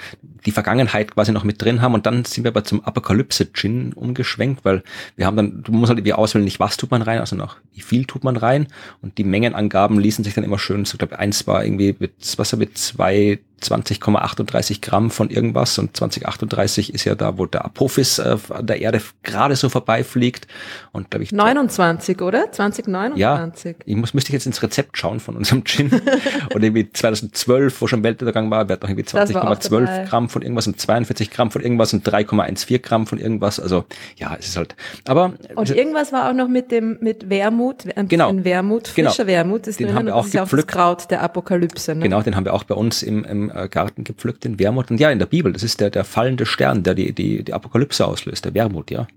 die 0.46 0.52
Vergangenheit 0.52 1.14
quasi 1.14 1.32
noch 1.32 1.44
mit 1.44 1.62
drin 1.62 1.82
haben. 1.82 1.94
Und 1.94 2.06
dann 2.06 2.24
sind 2.26 2.44
wir 2.44 2.52
aber 2.52 2.64
zum 2.64 2.84
Apokalypse-Gin 2.84 3.94
umgeschwenkt, 3.94 4.64
weil 4.64 4.84
wir 5.16 5.26
haben 5.26 5.36
dann, 5.36 5.64
du 5.64 5.72
musst 5.74 5.90
halt 5.90 6.00
irgendwie 6.00 6.14
auswählen, 6.14 6.46
nicht 6.46 6.60
was 6.60 6.78
tut 6.78 6.92
man 6.92 7.02
rein, 7.02 7.20
also 7.20 7.36
noch 7.36 7.58
wie 7.74 7.82
viel 7.82 8.06
tut 8.06 8.24
man 8.24 8.38
rein. 8.38 8.68
Und 9.02 9.18
die 9.18 9.24
Mengenangaben 9.24 10.00
ließen 10.00 10.24
sich 10.24 10.34
dann 10.34 10.44
immer 10.44 10.60
schön, 10.60 10.86
so 10.86 10.98
glaube 10.98 11.20
eins 11.20 11.46
war 11.46 11.66
irgendwie 11.66 11.96
mit, 12.00 12.14
was 12.38 12.56
mit 12.56 12.78
zwei 12.78 13.40
20,38 13.64 14.82
Gramm 14.82 15.12
von 15.12 15.30
irgendwas 15.30 15.78
und 15.78 15.96
2038 15.96 16.94
ist 16.94 17.06
ja 17.06 17.16
da, 17.16 17.38
wo 17.38 17.46
der 17.46 17.66
Apophis 17.66 18.20
äh, 18.20 18.38
an 18.50 18.68
der 18.68 18.82
Erde 18.82 19.02
gerade 19.24 19.56
so 19.56 19.70
vorbeifliegt 19.70 20.48
und 20.92 21.10
glaube 21.12 21.24
ich 21.24 21.32
29, 21.32 22.22
oder? 22.22 22.52
2029. 22.52 23.66
Ja, 23.66 23.82
ich 23.86 23.96
muss 23.96 24.14
müsste 24.14 24.30
ich 24.30 24.34
jetzt 24.34 24.46
ins 24.46 24.62
Rezept 24.62 24.98
schauen 24.98 25.20
von 25.20 25.36
unserem 25.36 25.64
Gin 25.64 25.92
und 26.54 26.64
irgendwie 26.64 26.92
2012, 26.92 27.82
wo 27.82 27.88
schon 27.88 28.04
Weltuntergang 28.04 28.50
war, 28.52 28.70
wird 28.70 28.82
noch 28.82 28.90
irgendwie 28.90 29.08
20,12 29.08 30.06
Gramm 30.06 30.30
von 30.30 30.42
irgendwas 30.42 30.68
und 30.68 30.80
42 30.80 31.32
Gramm 31.32 31.52
von 31.52 31.62
irgendwas 31.62 31.94
und 31.94 32.08
3,14 32.08 32.80
Gramm 32.80 33.08
von 33.08 33.20
irgendwas. 33.20 33.60
Also 33.60 33.86
ja, 34.18 34.36
es 34.40 34.48
ist 34.48 34.58
halt. 34.58 34.76
Aber 35.08 35.34
und 35.56 35.70
irgendwas 35.70 36.12
war 36.12 36.30
auch 36.30 36.34
noch 36.34 36.48
mit 36.48 36.72
dem 36.72 36.98
mit 37.00 37.30
Wermut, 37.30 37.86
ein 37.96 38.08
genau, 38.08 38.32
Wermut, 38.44 38.88
frischer 38.88 39.26
genau. 39.26 39.28
Wermut 39.28 39.68
ist 39.68 39.80
den 39.80 39.94
haben 39.94 40.06
wir 40.06 40.16
auch 40.16 40.30
gepflückt. 40.30 40.52
Auch 40.52 40.58
das 40.58 40.66
Kraut 40.66 41.12
der 41.12 41.22
Apokalypse. 41.22 41.96
Ne? 41.96 42.04
Genau, 42.04 42.22
den 42.22 42.36
haben 42.36 42.46
wir 42.46 42.54
auch 42.54 42.64
bei 42.64 42.76
uns 42.76 43.04
im, 43.04 43.24
im 43.24 43.52
äh, 43.54 43.70
Garten 43.70 44.04
gepflückt, 44.04 44.44
den 44.44 44.60
Wermut. 44.60 44.92
Und 44.92 45.00
ja, 45.00 45.12
in 45.12 45.20
der 45.20 45.26
Bibel, 45.26 45.54
das 45.54 45.64
ist 45.64 45.80
der, 45.80 45.90
der 45.90 46.04
fallende 46.04 46.46
Stern, 46.46 46.84
der 46.84 46.96
die, 46.96 47.14
die, 47.14 47.44
die 47.44 47.54
Apokalypse 47.54 48.06
auslöst, 48.06 48.46
der 48.46 48.54
Wermut, 48.54 48.92
ja. 48.92 49.08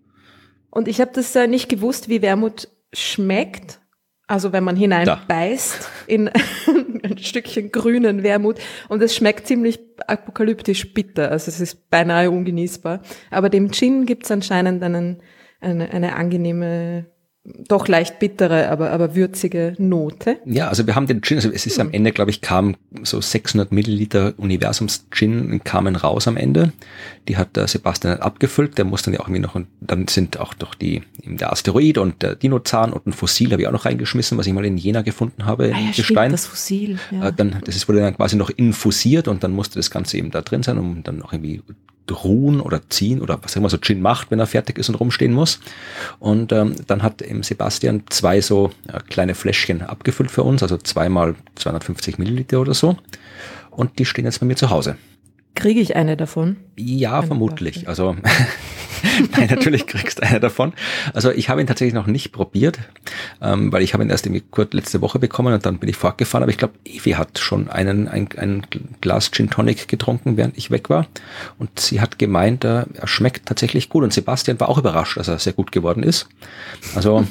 Und 0.70 0.88
ich 0.88 1.00
habe 1.00 1.10
das 1.14 1.34
äh, 1.34 1.46
nicht 1.46 1.68
gewusst, 1.68 2.08
wie 2.08 2.22
Wermut 2.22 2.68
schmeckt. 2.92 3.80
Also 4.28 4.52
wenn 4.52 4.64
man 4.64 4.76
hineinbeißt 4.76 5.88
in 6.08 6.28
ein 7.02 7.18
Stückchen 7.18 7.70
grünen 7.70 8.22
Wermut 8.22 8.58
und 8.88 9.00
es 9.02 9.14
schmeckt 9.14 9.46
ziemlich 9.46 9.78
apokalyptisch 10.06 10.92
bitter, 10.92 11.30
also 11.30 11.48
es 11.48 11.60
ist 11.60 11.88
beinahe 11.90 12.30
ungenießbar. 12.30 13.02
Aber 13.30 13.48
dem 13.48 13.70
Gin 13.70 14.04
gibt 14.04 14.24
es 14.24 14.30
anscheinend 14.32 14.82
einen, 14.82 15.22
eine, 15.60 15.90
eine 15.90 16.16
angenehme 16.16 17.06
doch 17.68 17.86
leicht 17.86 18.18
bittere, 18.18 18.68
aber, 18.70 18.90
aber 18.90 19.14
würzige 19.14 19.74
Note. 19.78 20.38
Ja, 20.44 20.68
also 20.68 20.86
wir 20.86 20.94
haben 20.94 21.06
den 21.06 21.22
Gin, 21.22 21.36
also 21.36 21.50
es 21.50 21.66
ist 21.66 21.78
am 21.78 21.92
Ende, 21.92 22.12
glaube 22.12 22.30
ich, 22.30 22.40
kam 22.40 22.76
so 23.02 23.20
600 23.20 23.70
Milliliter 23.72 24.34
Universums-Gin 24.36 25.62
kamen 25.62 25.96
raus 25.96 26.26
am 26.26 26.36
Ende. 26.36 26.72
Die 27.28 27.36
hat 27.36 27.56
der 27.56 27.68
Sebastian 27.68 28.18
abgefüllt, 28.18 28.78
der 28.78 28.84
muss 28.84 29.02
dann 29.02 29.14
ja 29.14 29.20
auch 29.20 29.28
irgendwie 29.28 29.42
noch, 29.42 29.54
und 29.54 29.68
dann 29.80 30.08
sind 30.08 30.38
auch 30.38 30.54
doch 30.54 30.74
die, 30.74 31.02
der 31.24 31.52
Asteroid 31.52 31.98
und 31.98 32.22
der 32.22 32.34
Dinozahn 32.34 32.92
und 32.92 33.06
ein 33.06 33.12
Fossil 33.12 33.52
habe 33.52 33.62
ich 33.62 33.68
auch 33.68 33.72
noch 33.72 33.84
reingeschmissen, 33.84 34.36
was 34.38 34.46
ich 34.46 34.52
mal 34.52 34.64
in 34.64 34.76
Jena 34.76 35.02
gefunden 35.02 35.44
habe, 35.44 35.72
ah, 35.74 35.78
ja, 35.78 35.86
Gestein. 35.94 36.04
Stimmt, 36.04 36.32
das 36.32 36.46
Fossil. 36.46 36.98
Ja. 37.12 37.28
Äh, 37.28 37.32
dann, 37.32 37.60
das 37.64 37.76
ist, 37.76 37.88
wurde 37.88 38.00
dann 38.00 38.16
quasi 38.16 38.36
noch 38.36 38.50
infusiert 38.50 39.28
und 39.28 39.44
dann 39.44 39.52
musste 39.52 39.78
das 39.78 39.90
Ganze 39.90 40.18
eben 40.18 40.30
da 40.30 40.42
drin 40.42 40.62
sein, 40.62 40.78
um 40.78 41.02
dann 41.02 41.18
noch 41.18 41.32
irgendwie 41.32 41.62
ruhen 42.10 42.60
oder 42.60 42.80
ziehen 42.88 43.20
oder 43.20 43.38
was 43.42 43.56
immer 43.56 43.68
so 43.68 43.78
Gin 43.78 44.00
macht, 44.00 44.30
wenn 44.30 44.38
er 44.38 44.46
fertig 44.46 44.78
ist 44.78 44.88
und 44.88 44.96
rumstehen 44.96 45.32
muss. 45.32 45.60
Und 46.18 46.52
ähm, 46.52 46.74
dann 46.86 47.02
hat 47.02 47.22
eben 47.22 47.42
Sebastian 47.42 48.04
zwei 48.10 48.40
so 48.40 48.70
äh, 48.88 49.00
kleine 49.08 49.34
Fläschchen 49.34 49.82
abgefüllt 49.82 50.30
für 50.30 50.42
uns, 50.42 50.62
also 50.62 50.76
zweimal 50.78 51.34
250 51.56 52.18
Milliliter 52.18 52.60
oder 52.60 52.74
so. 52.74 52.96
Und 53.70 53.98
die 53.98 54.04
stehen 54.04 54.24
jetzt 54.24 54.40
bei 54.40 54.46
mir 54.46 54.56
zu 54.56 54.70
Hause. 54.70 54.96
Kriege 55.56 55.80
ich 55.80 55.96
eine 55.96 56.16
davon? 56.16 56.56
Ja, 56.76 57.18
eine 57.18 57.26
vermutlich. 57.26 57.88
Also 57.88 58.14
Nein, 59.36 59.48
natürlich 59.50 59.86
kriegst 59.86 60.18
du 60.18 60.22
eine 60.22 60.40
davon. 60.40 60.72
Also 61.14 61.30
ich 61.30 61.48
habe 61.48 61.60
ihn 61.60 61.66
tatsächlich 61.66 61.94
noch 61.94 62.06
nicht 62.06 62.32
probiert, 62.32 62.78
ähm, 63.40 63.72
weil 63.72 63.82
ich 63.82 63.94
habe 63.94 64.04
ihn 64.04 64.10
erst 64.10 64.26
irgendwie 64.26 64.44
kurz 64.50 64.72
letzte 64.72 65.00
Woche 65.00 65.18
bekommen 65.18 65.54
und 65.54 65.64
dann 65.64 65.78
bin 65.78 65.88
ich 65.88 65.96
fortgefahren. 65.96 66.42
Aber 66.42 66.50
ich 66.50 66.58
glaube, 66.58 66.74
Evi 66.84 67.12
hat 67.12 67.38
schon 67.38 67.68
einen, 67.68 68.06
ein, 68.08 68.28
ein 68.36 68.66
Glas 69.00 69.30
Gin 69.30 69.50
Tonic 69.50 69.88
getrunken, 69.88 70.36
während 70.36 70.56
ich 70.56 70.70
weg 70.70 70.90
war. 70.90 71.06
Und 71.58 71.80
sie 71.80 72.00
hat 72.00 72.18
gemeint, 72.18 72.64
äh, 72.64 72.84
er 72.92 73.06
schmeckt 73.06 73.46
tatsächlich 73.46 73.88
gut. 73.88 74.04
Und 74.04 74.12
Sebastian 74.12 74.60
war 74.60 74.68
auch 74.68 74.78
überrascht, 74.78 75.16
dass 75.16 75.28
er 75.28 75.38
sehr 75.38 75.54
gut 75.54 75.72
geworden 75.72 76.02
ist. 76.02 76.28
Also 76.94 77.26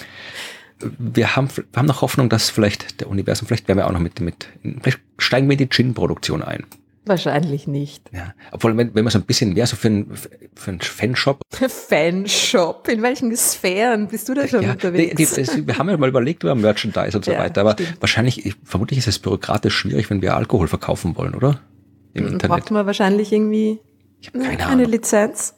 wir 0.98 1.36
haben, 1.36 1.48
wir 1.56 1.64
haben 1.76 1.86
noch 1.86 2.02
Hoffnung, 2.02 2.28
dass 2.28 2.50
vielleicht 2.50 3.00
der 3.00 3.08
Universum, 3.08 3.46
vielleicht 3.46 3.68
werden 3.68 3.78
wir 3.78 3.86
auch 3.86 3.92
noch 3.92 4.00
mit, 4.00 4.20
mit 4.20 4.48
vielleicht 4.82 5.00
steigen 5.18 5.48
wir 5.48 5.52
in 5.52 5.58
die 5.58 5.68
Gin-Produktion 5.68 6.42
ein. 6.42 6.64
Wahrscheinlich 7.06 7.68
nicht. 7.68 8.10
Ja, 8.12 8.34
obwohl, 8.50 8.76
wenn, 8.76 8.92
wenn 8.96 9.04
man 9.04 9.12
so 9.12 9.18
ein 9.20 9.24
bisschen 9.24 9.54
mehr 9.54 9.66
so 9.68 9.76
für 9.76 9.86
einen, 9.86 10.16
für 10.16 10.70
einen 10.70 10.80
Fanshop. 10.80 11.40
Fanshop? 11.52 12.88
In 12.88 13.00
welchen 13.00 13.34
Sphären 13.36 14.08
bist 14.08 14.28
du 14.28 14.34
da 14.34 14.48
schon 14.48 14.62
ja, 14.62 14.72
unterwegs? 14.72 15.14
Die, 15.14 15.42
die, 15.42 15.66
wir 15.68 15.78
haben 15.78 15.88
ja 15.88 15.96
mal 15.96 16.08
überlegt 16.08 16.42
über 16.42 16.56
Merchandise 16.56 17.16
und 17.16 17.24
so 17.24 17.30
ja, 17.30 17.38
weiter, 17.38 17.60
aber 17.60 17.72
stimmt. 17.74 17.96
wahrscheinlich, 18.00 18.56
vermutlich 18.64 18.98
ist 18.98 19.06
es 19.06 19.20
bürokratisch 19.20 19.76
schwierig, 19.76 20.10
wenn 20.10 20.20
wir 20.20 20.36
Alkohol 20.36 20.66
verkaufen 20.66 21.16
wollen, 21.16 21.36
oder? 21.36 21.60
Im 22.12 22.24
Dann 22.24 22.32
Internet. 22.34 22.56
Braucht 22.56 22.70
man 22.72 22.86
wahrscheinlich 22.86 23.32
irgendwie 23.32 23.78
eine 24.34 24.66
Ahnung. 24.66 24.90
Lizenz. 24.90 25.54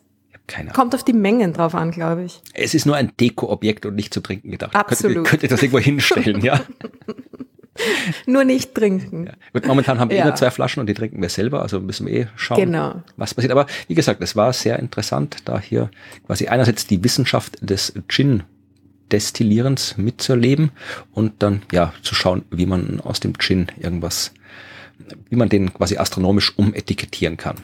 Keine 0.47 0.71
Kommt 0.71 0.95
auf 0.95 1.05
die 1.05 1.13
Mengen 1.13 1.53
drauf 1.53 1.75
an, 1.75 1.91
glaube 1.91 2.25
ich. 2.25 2.41
Es 2.55 2.75
ist 2.75 2.87
nur 2.87 2.97
ein 2.97 3.13
Deko-Objekt 3.21 3.87
und 3.87 3.95
nicht 3.95 4.13
zu 4.13 4.21
trinken 4.21 4.51
gedacht. 4.51 4.75
Absolut. 4.75 5.17
Könnt, 5.17 5.29
könnt 5.29 5.43
ihr 5.45 5.49
das 5.49 5.63
irgendwo 5.63 5.79
hinstellen, 5.79 6.43
ja? 6.43 6.61
Nur 8.27 8.45
nicht 8.45 8.75
trinken. 8.75 9.27
Ja. 9.27 9.61
momentan 9.67 9.99
haben 9.99 10.11
wir 10.11 10.19
ja. 10.19 10.25
nur 10.25 10.35
zwei 10.35 10.51
Flaschen 10.51 10.81
und 10.81 10.87
die 10.87 10.95
trinken 10.95 11.21
wir 11.21 11.29
selber, 11.29 11.63
also 11.63 11.81
müssen 11.81 12.07
wir 12.07 12.15
eh 12.15 12.27
schauen, 12.37 12.59
genau. 12.59 13.03
was 13.17 13.35
passiert. 13.35 13.53
Aber 13.53 13.67
wie 13.87 13.95
gesagt, 13.95 14.23
es 14.23 14.37
war 14.37 14.53
sehr 14.53 14.79
interessant, 14.79 15.37
da 15.45 15.59
hier 15.61 15.91
quasi 16.27 16.49
einerseits 16.49 16.87
die 16.87 17.03
Wissenschaft 17.03 17.59
des 17.61 17.93
Gin 18.09 18.43
Destillierens 19.11 19.97
mitzuerleben 19.97 20.71
und 21.13 21.43
dann 21.43 21.63
ja 21.73 21.93
zu 22.03 22.15
schauen, 22.15 22.45
wie 22.51 22.67
man 22.67 23.01
aus 23.01 23.21
dem 23.21 23.39
Gin 23.39 23.69
irgendwas, 23.79 24.33
wie 25.31 25.37
man 25.37 25.49
den 25.49 25.73
quasi 25.73 25.97
astronomisch 25.97 26.57
umetikettieren 26.59 27.37
kann. 27.37 27.57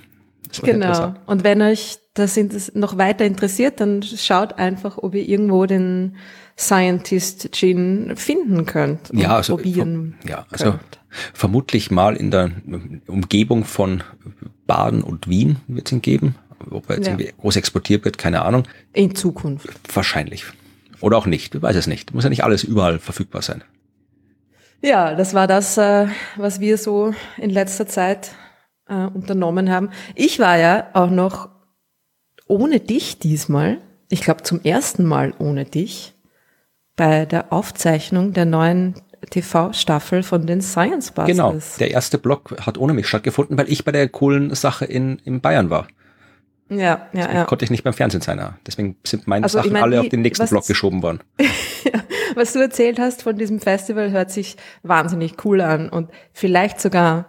Genau. 0.62 1.14
Und 1.26 1.44
wenn 1.44 1.62
euch 1.62 1.98
das 2.14 2.38
noch 2.74 2.96
weiter 2.96 3.24
interessiert, 3.24 3.80
dann 3.80 4.02
schaut 4.02 4.58
einfach, 4.58 4.98
ob 4.98 5.14
ihr 5.14 5.28
irgendwo 5.28 5.66
den 5.66 6.16
Scientist 6.56 7.50
Gin 7.52 8.12
finden 8.16 8.64
könnt 8.64 9.10
und 9.10 9.18
ja, 9.18 9.36
also, 9.36 9.56
probieren 9.56 10.14
ja, 10.26 10.46
also 10.50 10.72
könnt. 10.72 11.00
vermutlich 11.32 11.90
mal 11.90 12.16
in 12.16 12.30
der 12.30 12.52
Umgebung 13.08 13.64
von 13.64 14.04
Baden 14.66 15.02
und 15.02 15.28
Wien 15.28 15.56
wird 15.66 15.88
es 15.88 15.92
ihn 15.92 16.02
geben. 16.02 16.36
Ob 16.70 16.88
er 16.88 16.96
jetzt 16.96 17.08
ja. 17.08 17.16
groß 17.40 17.56
exportiert 17.56 18.04
wird, 18.04 18.16
keine 18.16 18.42
Ahnung. 18.42 18.64
In 18.92 19.14
Zukunft. 19.14 19.68
Wahrscheinlich. 19.92 20.44
Oder 21.00 21.18
auch 21.18 21.26
nicht, 21.26 21.54
ich 21.54 21.60
weiß 21.60 21.76
es 21.76 21.86
nicht. 21.86 22.14
Muss 22.14 22.24
ja 22.24 22.30
nicht 22.30 22.44
alles 22.44 22.64
überall 22.64 22.98
verfügbar 22.98 23.42
sein. 23.42 23.62
Ja, 24.80 25.14
das 25.14 25.34
war 25.34 25.46
das, 25.46 25.76
äh, 25.76 26.06
was 26.36 26.60
wir 26.60 26.78
so 26.78 27.14
in 27.36 27.50
letzter 27.50 27.86
Zeit 27.86 28.32
äh, 28.88 29.06
unternommen 29.06 29.70
haben. 29.70 29.90
Ich 30.14 30.38
war 30.38 30.58
ja 30.58 30.88
auch 30.92 31.10
noch 31.10 31.48
ohne 32.46 32.80
dich 32.80 33.18
diesmal, 33.18 33.78
ich 34.08 34.22
glaube 34.22 34.42
zum 34.42 34.60
ersten 34.62 35.04
Mal 35.04 35.34
ohne 35.38 35.64
dich, 35.64 36.14
bei 36.96 37.26
der 37.26 37.52
Aufzeichnung 37.52 38.32
der 38.32 38.44
neuen 38.44 38.94
TV-Staffel 39.30 40.22
von 40.22 40.46
den 40.46 40.60
Science 40.60 41.10
Busters. 41.10 41.26
Genau, 41.26 41.56
der 41.80 41.90
erste 41.90 42.18
Block 42.18 42.54
hat 42.60 42.78
ohne 42.78 42.92
mich 42.92 43.08
stattgefunden, 43.08 43.56
weil 43.56 43.70
ich 43.70 43.84
bei 43.84 43.92
der 43.92 44.08
coolen 44.08 44.54
Sache 44.54 44.84
in, 44.84 45.18
in 45.24 45.40
Bayern 45.40 45.70
war. 45.70 45.88
Ja, 46.68 46.76
ja, 46.76 47.08
Deswegen 47.12 47.36
ja. 47.36 47.44
konnte 47.44 47.64
ich 47.64 47.70
nicht 47.70 47.84
beim 47.84 47.92
Fernsehen 47.92 48.20
sein. 48.20 48.40
Deswegen 48.66 48.96
sind 49.04 49.26
meine 49.26 49.44
also, 49.44 49.58
Sachen 49.58 49.68
ich 49.68 49.72
mein, 49.72 49.82
alle 49.82 50.00
auf 50.00 50.08
den 50.08 50.22
nächsten 50.22 50.46
Block 50.48 50.66
geschoben 50.66 51.02
worden. 51.02 51.20
was 52.34 52.52
du 52.52 52.60
erzählt 52.60 52.98
hast 52.98 53.22
von 53.22 53.36
diesem 53.36 53.60
Festival 53.60 54.10
hört 54.10 54.30
sich 54.30 54.56
wahnsinnig 54.82 55.44
cool 55.44 55.60
an 55.60 55.88
und 55.88 56.10
vielleicht 56.32 56.80
sogar 56.80 57.26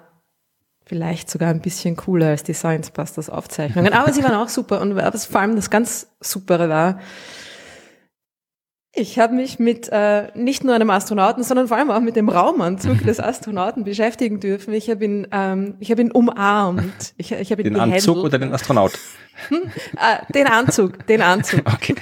vielleicht 0.86 1.30
sogar 1.30 1.50
ein 1.50 1.62
bisschen 1.62 1.96
cooler 1.96 2.28
als 2.28 2.44
die 2.44 2.54
Science 2.54 2.92
Busters 2.92 3.30
Aufzeichnungen. 3.30 3.94
Aber 3.94 4.14
sie 4.14 4.24
waren 4.24 4.36
auch 4.36 4.50
super 4.50 4.82
und 4.82 4.96
was 4.96 5.26
vor 5.26 5.42
allem 5.42 5.56
das 5.56 5.70
ganz 5.70 6.08
Supere 6.22 6.70
war, 6.70 7.00
Ich 8.98 9.20
habe 9.20 9.36
mich 9.36 9.60
mit 9.60 9.90
äh, 9.92 10.30
nicht 10.36 10.64
nur 10.64 10.74
einem 10.74 10.90
Astronauten, 10.90 11.44
sondern 11.44 11.68
vor 11.68 11.76
allem 11.76 11.92
auch 11.92 12.00
mit 12.00 12.16
dem 12.16 12.30
Raumanzug 12.30 13.04
des 13.04 13.20
Astronauten 13.20 13.84
beschäftigen 13.84 14.40
dürfen. 14.40 14.74
Ich 14.74 14.90
habe 14.90 15.04
ihn, 15.04 15.28
ähm, 15.32 15.76
ich 15.80 15.92
habe 15.92 16.02
ihn 16.02 16.12
umarmt. 16.12 17.14
Ich, 17.18 17.34
ich 17.34 17.52
habe 17.52 17.62
ihn 17.62 17.66
Den 17.66 17.74
gehandelt. 17.74 18.00
Anzug 18.02 18.24
oder 18.24 18.40
den 18.40 18.54
Astronaut? 18.54 18.94
Äh, 19.52 20.32
den 20.34 20.48
Anzug, 20.48 21.06
den 21.08 21.22
Anzug. 21.22 21.62
Okay. 21.74 21.96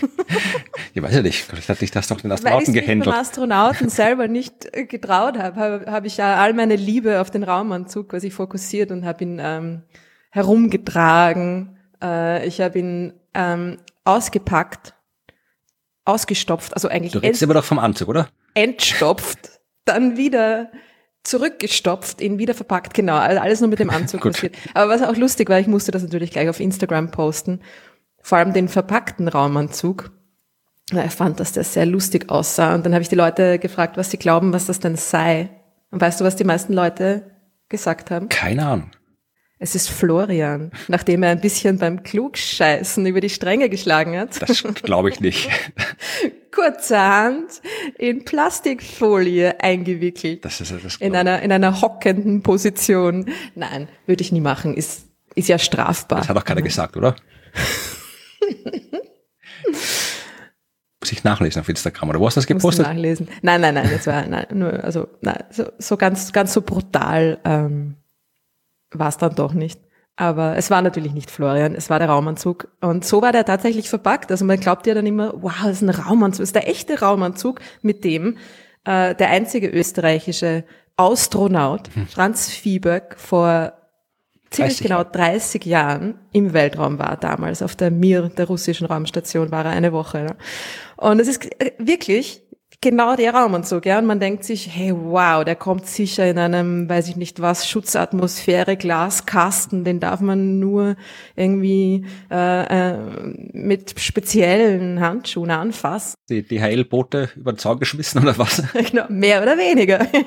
Ich 0.94 1.02
weiß 1.02 1.16
ja 1.16 1.22
nicht, 1.24 1.44
vielleicht 1.44 1.68
hat 1.68 1.82
dich 1.82 1.89
das 1.89 2.08
doch 2.08 2.22
den 2.22 2.30
Weil 2.30 2.38
ich 2.38 2.46
Astronauten 2.46 2.74
mich 2.74 2.86
beim 2.86 3.00
gehandelt. 3.00 3.16
Astronauten 3.16 3.89
selber 3.89 4.28
nicht 4.28 4.54
äh, 4.72 4.86
getraut 4.86 5.39
habe, 5.39 5.60
habe 5.60 5.91
hab 5.91 6.06
ich 6.06 6.18
ja 6.18 6.36
all 6.36 6.54
meine 6.54 6.76
Liebe 6.76 7.20
auf 7.20 7.32
den 7.32 7.44
Raumanzug 7.44 8.10
quasi 8.10 8.30
fokussiert 8.30 8.91
und 8.91 9.04
habe 9.04 9.24
ihn 9.24 9.39
ähm, 9.41 9.82
herumgetragen. 10.30 11.78
Äh, 12.04 12.46
ich 12.48 12.62
habe 12.62 12.78
ihn 12.78 13.14
ähm, 13.34 13.78
ausgepackt, 14.04 14.94
ausgestopft, 16.06 16.74
also 16.74 16.88
eigentlich 16.88 17.14
Du 17.14 17.20
redest 17.20 17.43
aber 17.43 17.54
doch 17.54 17.64
vom 17.64 17.80
Anzug, 17.80 18.10
oder? 18.10 18.30
entstopft, 18.56 19.49
dann 19.86 20.18
wieder 20.18 20.72
zurückgestopft, 21.24 22.22
ihn 22.22 22.38
wieder 22.38 22.54
verpackt, 22.54 22.93
genau, 22.93 23.16
also 23.16 23.39
alles 23.39 23.62
nur 23.62 23.70
mit 23.70 23.80
dem 23.80 23.89
Anzug 23.89 24.22
passiert. 24.24 24.56
Aber 24.74 24.91
was 24.91 25.01
auch 25.01 25.16
lustig 25.16 25.49
war, 25.49 25.60
ich 25.60 25.68
musste 25.68 25.91
das 25.91 26.04
natürlich 26.04 26.32
gleich 26.32 26.49
auf 26.49 26.60
Instagram 26.60 27.12
posten, 27.12 27.62
vor 28.22 28.38
allem 28.38 28.54
den 28.54 28.68
verpackten 28.68 29.28
Raumanzug. 29.28 30.12
Ich 30.91 31.12
fand, 31.14 31.39
dass 31.39 31.54
der 31.54 31.64
sehr 31.64 31.86
lustig 31.86 32.30
aussah 32.30 32.76
und 32.76 32.86
dann 32.86 32.93
habe 32.93 33.01
ich 33.01 33.10
die 33.10 33.16
Leute 33.16 33.58
gefragt, 33.58 33.95
was 33.95 34.12
sie 34.12 34.18
glauben, 34.18 34.51
was 34.54 34.66
das 34.66 34.80
denn 34.80 34.97
sei. 34.97 35.49
Und 35.91 36.01
weißt 36.01 36.20
du, 36.20 36.26
was 36.26 36.36
die 36.36 36.43
meisten 36.43 36.74
Leute 36.74 37.32
gesagt 37.70 38.12
haben? 38.12 38.28
Keine 38.30 38.66
Ahnung. 38.66 38.91
Es 39.64 39.76
ist 39.76 39.89
Florian, 39.89 40.72
nachdem 40.89 41.24
er 41.24 41.30
ein 41.30 41.39
bisschen 41.39 41.78
beim 41.78 42.03
Klugscheißen 42.03 43.05
über 43.05 43.22
die 43.22 43.30
Stränge 43.30 43.70
geschlagen 43.70 44.20
hat. 44.20 44.41
Das 44.41 44.61
glaube 44.61 45.09
ich 45.09 45.22
nicht. 45.22 45.47
kurzerhand 46.51 47.61
in 47.97 48.26
Plastikfolie 48.26 49.61
eingewickelt. 49.61 50.43
Das 50.43 50.59
ist 50.59 50.74
das. 50.84 50.97
In 50.97 51.16
einer, 51.16 51.41
in 51.41 51.53
einer 51.53 51.80
hockenden 51.80 52.43
Position. 52.43 53.32
Nein, 53.55 53.88
würde 54.05 54.22
ich 54.22 54.34
nie 54.34 54.41
machen. 54.41 54.74
Ist, 54.74 55.05
ist 55.34 55.47
ja 55.47 55.57
strafbar. 55.57 56.20
Das 56.20 56.28
hat 56.28 56.36
auch 56.36 56.43
keiner 56.43 56.61
gesagt, 56.61 56.97
oder? 56.97 57.16
Muss 60.99 61.09
ich 61.09 61.24
nachlesen 61.24 61.61
auf 61.61 61.70
Instagram, 61.70 62.09
oder 62.09 62.20
wo 62.20 62.26
hast 62.26 62.36
du 62.36 62.39
das 62.39 62.47
gepostet? 62.47 62.86
nachlesen. 62.86 63.30
Nein, 63.41 63.61
nein, 63.61 63.76
nein, 63.76 63.89
das 63.89 64.07
war 64.07 64.28
nein, 64.28 64.45
nur, 64.53 64.84
also 64.84 65.07
nein, 65.22 65.41
so, 65.51 65.72
so 65.78 65.95
ganz, 65.95 66.34
ganz 66.34 66.51
so 66.51 66.61
brutal 66.61 67.39
ähm, 67.45 67.95
war 69.00 69.10
es 69.10 69.18
dann 69.18 69.36
doch 69.36 69.54
nicht. 69.54 69.80
Aber 70.16 70.56
es 70.58 70.70
war 70.70 70.82
natürlich 70.82 71.14
nicht 71.14 71.32
Florian, 71.32 71.74
es 71.74 71.89
war 71.89 71.98
der 71.98 72.10
Raumanzug. 72.10 72.68
Und 72.82 73.04
so 73.04 73.22
war 73.22 73.32
der 73.32 73.46
tatsächlich 73.46 73.89
verpackt. 73.89 74.30
Also 74.30 74.46
man 74.46 74.60
glaubt 74.60 74.86
ja 74.86 74.94
dann 74.94 75.08
immer, 75.08 75.34
wow, 75.41 75.54
das 75.64 75.82
ist 75.82 75.82
ein 75.82 75.89
Raumanzug, 75.89 76.41
das 76.41 76.50
ist 76.50 76.56
der 76.56 76.70
echte 76.70 77.00
Raumanzug, 77.00 77.60
mit 77.82 78.04
dem 78.04 78.38
äh, 78.86 79.16
der 79.16 79.30
einzige 79.30 79.68
österreichische 79.68 80.66
Astronaut 80.98 81.89
Franz 82.08 82.52
Viehböck 82.52 83.16
vor 83.18 83.74
ziemlich 84.52 84.78
30 84.78 84.84
genau 84.84 84.98
Jahre. 84.98 85.12
30 85.12 85.66
Jahren 85.66 86.20
im 86.32 86.54
Weltraum 86.54 87.00
war 87.00 87.18
damals. 87.18 87.64
Auf 87.64 87.76
der 87.76 87.89
Mir, 87.89 88.30
der 88.30 88.46
russischen 88.46 88.86
Raumstation, 88.86 89.52
war 89.52 89.66
er 89.66 89.72
eine 89.72 89.91
Woche. 89.94 90.20
Ne? 90.20 90.36
Und 90.98 91.20
es 91.20 91.28
ist 91.28 91.46
äh, 91.60 91.72
wirklich 91.80 92.43
genau 92.84 93.16
der 93.16 93.34
Raumanzug, 93.34 93.86
ja. 93.88 93.98
Und 93.98 94.06
man 94.06 94.20
denkt 94.20 94.44
sich, 94.44 94.70
hey, 94.72 94.94
wow, 94.94 95.44
der 95.44 95.56
kommt 95.56 95.88
sicher 95.88 96.30
in 96.30 96.38
einem, 96.38 96.88
weiß 96.88 97.08
ich 97.08 97.16
nicht 97.16 97.42
was, 97.42 97.68
Schutzatmosphäre, 97.68 98.78
Glaskasten, 98.78 99.84
den 99.84 100.00
darf 100.00 100.20
man 100.20 100.60
nur 100.60 100.96
irgendwie 101.36 102.06
äh, 102.30 102.92
äh, 102.92 102.98
mit 103.54 104.00
speziellen 104.00 105.00
Handschuhen 105.00 105.50
anfassen. 105.50 106.16
Die 106.30 106.44
DHL-Boote 106.44 107.30
über 107.36 107.54
den 107.54 107.58
Zaun 107.58 107.80
geschmissen 107.80 108.22
oder 108.22 108.38
was? 108.38 108.62
Genau, 108.94 109.06
mehr 109.10 109.42
oder 109.42 109.58
weniger. 109.58 110.06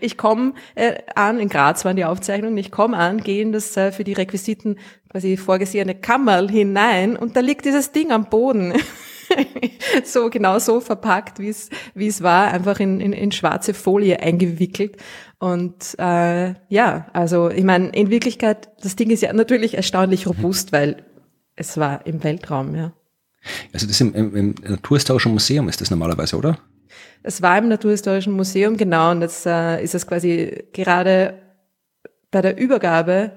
Ich 0.00 0.16
komme 0.16 0.54
äh, 0.74 0.94
an, 1.14 1.38
in 1.38 1.48
Graz 1.48 1.84
waren 1.84 1.96
die 1.96 2.04
Aufzeichnungen, 2.04 2.58
ich 2.58 2.72
komme 2.72 2.96
an, 2.96 3.18
gehe 3.22 3.40
in 3.40 3.52
das 3.52 3.76
äh, 3.76 3.92
für 3.92 4.02
die 4.02 4.14
Requisiten 4.14 4.78
quasi 5.10 5.36
vorgesehene 5.36 5.94
Kammerl 5.94 6.50
hinein 6.50 7.16
und 7.16 7.36
da 7.36 7.40
liegt 7.40 7.64
dieses 7.64 7.92
Ding 7.92 8.10
am 8.10 8.28
Boden. 8.28 8.74
so 10.04 10.30
genau 10.30 10.58
so 10.58 10.80
verpackt, 10.80 11.38
wie 11.38 11.48
es 11.48 11.70
wie 11.94 12.06
es 12.06 12.22
war, 12.22 12.52
einfach 12.52 12.80
in, 12.80 13.00
in, 13.00 13.12
in 13.12 13.32
schwarze 13.32 13.74
Folie 13.74 14.20
eingewickelt. 14.20 14.96
Und 15.38 15.96
äh, 15.98 16.54
ja, 16.68 17.06
also 17.12 17.50
ich 17.50 17.64
meine, 17.64 17.88
in 17.90 18.10
Wirklichkeit, 18.10 18.68
das 18.82 18.96
Ding 18.96 19.10
ist 19.10 19.22
ja 19.22 19.32
natürlich 19.32 19.74
erstaunlich 19.74 20.26
robust, 20.26 20.72
weil 20.72 21.04
es 21.56 21.76
war 21.76 22.06
im 22.06 22.22
Weltraum, 22.24 22.74
ja. 22.74 22.92
Also 23.72 23.86
das 23.86 24.00
im, 24.00 24.14
im, 24.14 24.34
im 24.34 24.54
Naturhistorischen 24.62 25.32
Museum 25.32 25.68
ist 25.68 25.80
das 25.80 25.90
normalerweise, 25.90 26.36
oder? 26.36 26.58
Es 27.22 27.42
war 27.42 27.58
im 27.58 27.68
Naturhistorischen 27.68 28.32
Museum, 28.32 28.76
genau, 28.76 29.10
und 29.10 29.22
jetzt 29.22 29.46
äh, 29.46 29.82
ist 29.82 29.94
es 29.94 30.06
quasi 30.06 30.64
gerade 30.72 31.34
bei 32.30 32.42
der 32.42 32.58
Übergabe 32.58 33.32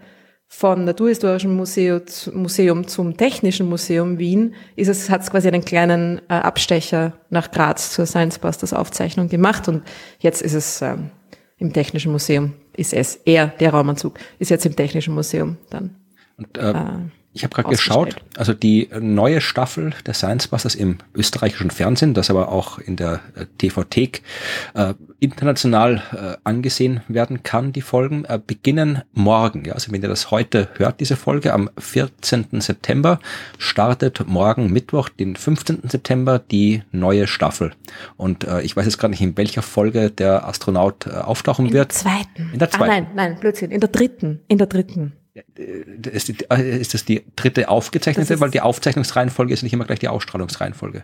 von 0.51 0.83
Naturhistorischem 0.83 1.55
Museum, 1.55 2.01
Museum 2.33 2.87
zum 2.87 3.15
Technischen 3.15 3.69
Museum 3.69 4.17
Wien 4.17 4.55
ist 4.75 4.87
es, 4.87 5.09
hat 5.09 5.21
es 5.21 5.29
quasi 5.29 5.47
einen 5.47 5.63
kleinen 5.63 6.19
äh, 6.27 6.33
Abstecher 6.33 7.13
nach 7.29 7.51
Graz 7.51 7.91
zur 7.91 8.07
Science 8.07 8.39
Busters 8.39 8.73
Aufzeichnung 8.73 9.29
gemacht 9.29 9.67
und 9.67 9.83
jetzt 10.17 10.41
ist 10.41 10.55
es 10.55 10.81
ähm, 10.81 11.11
im 11.59 11.71
Technischen 11.71 12.11
Museum, 12.11 12.53
ist 12.75 12.93
es, 12.93 13.15
er, 13.25 13.47
der 13.47 13.71
Raumanzug, 13.71 14.17
ist 14.39 14.49
jetzt 14.49 14.65
im 14.65 14.75
Technischen 14.75 15.13
Museum 15.13 15.57
dann. 15.69 15.95
Und 16.37 16.57
äh, 16.57 16.71
Äh, 16.71 17.18
ich 17.31 17.43
habe 17.43 17.53
gerade 17.53 17.69
geschaut, 17.69 18.15
also 18.37 18.53
die 18.53 18.89
neue 18.99 19.39
Staffel 19.39 19.93
der 20.05 20.13
Science 20.15 20.47
Busters 20.47 20.73
im 20.75 20.97
österreichischen 21.15 21.69
Fernsehen, 21.69 22.13
das 22.13 22.29
aber 22.29 22.49
auch 22.51 22.79
in 22.79 22.95
der 22.95 23.19
äh, 23.35 23.45
TV-Thek 23.59 24.23
äh, 24.73 24.93
international 25.19 26.01
äh, 26.11 26.37
angesehen 26.43 27.01
werden 27.07 27.43
kann, 27.43 27.71
die 27.71 27.81
Folgen, 27.81 28.25
äh, 28.25 28.39
beginnen 28.45 29.03
morgen. 29.13 29.65
Ja? 29.65 29.73
Also 29.73 29.91
wenn 29.91 30.01
ihr 30.01 30.07
das 30.09 30.31
heute 30.31 30.69
hört, 30.77 30.99
diese 30.99 31.15
Folge, 31.15 31.53
am 31.53 31.69
14. 31.77 32.47
September 32.61 33.19
startet 33.59 34.27
morgen 34.27 34.71
Mittwoch, 34.71 35.09
den 35.09 35.35
15. 35.35 35.81
September, 35.87 36.39
die 36.39 36.81
neue 36.91 37.27
Staffel. 37.27 37.73
Und 38.17 38.43
äh, 38.45 38.61
ich 38.61 38.75
weiß 38.75 38.85
jetzt 38.85 38.97
gerade 38.97 39.11
nicht, 39.11 39.21
in 39.21 39.37
welcher 39.37 39.61
Folge 39.61 40.09
der 40.09 40.47
Astronaut 40.47 41.05
äh, 41.05 41.11
auftauchen 41.11 41.67
in 41.67 41.73
wird. 41.73 41.91
der 41.91 41.95
zweiten. 41.95 42.49
In 42.53 42.59
der 42.59 42.67
Ah, 42.69 42.71
zweiten. 42.71 42.89
nein, 42.89 43.07
nein, 43.13 43.39
Blödsinn, 43.39 43.69
in 43.71 43.79
der 43.81 43.89
dritten, 43.89 44.39
in 44.47 44.57
der 44.57 44.67
dritten. 44.67 45.13
Ist, 45.55 46.27
die, 46.29 46.35
äh, 46.49 46.79
ist 46.79 46.93
das 46.93 47.05
die 47.05 47.23
dritte 47.35 47.69
aufgezeichnete? 47.69 48.33
Ist- 48.35 48.39
Weil 48.39 48.51
die 48.51 48.61
Aufzeichnungsreihenfolge 48.61 49.53
ist 49.53 49.63
nicht 49.63 49.73
immer 49.73 49.85
gleich 49.85 49.99
die 49.99 50.07
Ausstrahlungsreihenfolge. 50.07 51.03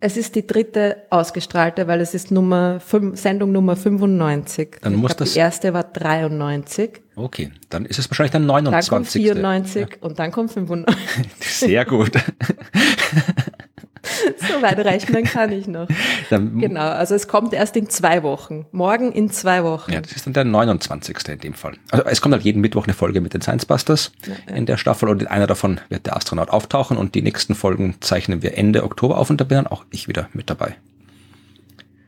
Es 0.00 0.16
ist 0.16 0.36
die 0.36 0.46
dritte 0.46 0.98
ausgestrahlte, 1.10 1.88
weil 1.88 2.00
es 2.00 2.14
ist 2.14 2.30
Nummer 2.30 2.78
fünf, 2.78 3.18
Sendung 3.20 3.50
Nummer 3.50 3.74
95. 3.74 4.76
Dann 4.80 4.92
ich 4.92 4.98
muss 5.00 5.08
glaub, 5.10 5.18
das- 5.18 5.32
Die 5.32 5.38
erste 5.40 5.74
war 5.74 5.82
93, 5.84 7.00
Okay, 7.16 7.50
dann 7.68 7.84
ist 7.84 7.98
es 7.98 8.08
wahrscheinlich 8.08 8.30
der 8.30 8.38
dann 8.40 8.46
kommt 8.48 8.64
29. 8.64 9.22
94 9.24 9.86
und 10.02 10.20
dann 10.20 10.30
kommt 10.30 10.52
95. 10.52 10.96
Sehr 11.40 11.84
gut. 11.84 12.12
so 14.38 14.62
weit 14.62 14.78
rechnen 14.78 15.24
kann 15.24 15.52
ich 15.52 15.66
noch. 15.66 15.88
Dann, 16.30 16.58
Genau, 16.58 16.88
also 16.88 17.14
es 17.14 17.28
kommt 17.28 17.52
erst 17.52 17.76
in 17.76 17.88
zwei 17.88 18.22
Wochen. 18.22 18.66
Morgen 18.72 19.12
in 19.12 19.30
zwei 19.30 19.64
Wochen. 19.64 19.92
Ja, 19.92 20.00
das 20.00 20.12
ist 20.12 20.26
dann 20.26 20.32
der 20.32 20.44
29. 20.44 21.16
in 21.28 21.38
dem 21.38 21.54
Fall. 21.54 21.74
Also 21.90 22.04
es 22.04 22.20
kommt 22.20 22.34
halt 22.34 22.44
jeden 22.44 22.60
Mittwoch 22.60 22.84
eine 22.84 22.94
Folge 22.94 23.20
mit 23.20 23.34
den 23.34 23.40
Science 23.40 23.66
Busters 23.66 24.12
in 24.54 24.66
der 24.66 24.76
Staffel 24.76 25.08
und 25.08 25.22
in 25.22 25.28
einer 25.28 25.46
davon 25.46 25.80
wird 25.88 26.06
der 26.06 26.16
Astronaut 26.16 26.50
auftauchen 26.50 26.96
und 26.96 27.14
die 27.14 27.22
nächsten 27.22 27.54
Folgen 27.54 27.96
zeichnen 28.00 28.42
wir 28.42 28.56
Ende 28.56 28.84
Oktober 28.84 29.18
auf 29.18 29.30
und 29.30 29.40
da 29.40 29.44
bin 29.44 29.56
dann 29.56 29.66
auch 29.66 29.84
ich 29.90 30.08
wieder 30.08 30.28
mit 30.32 30.50
dabei. 30.50 30.76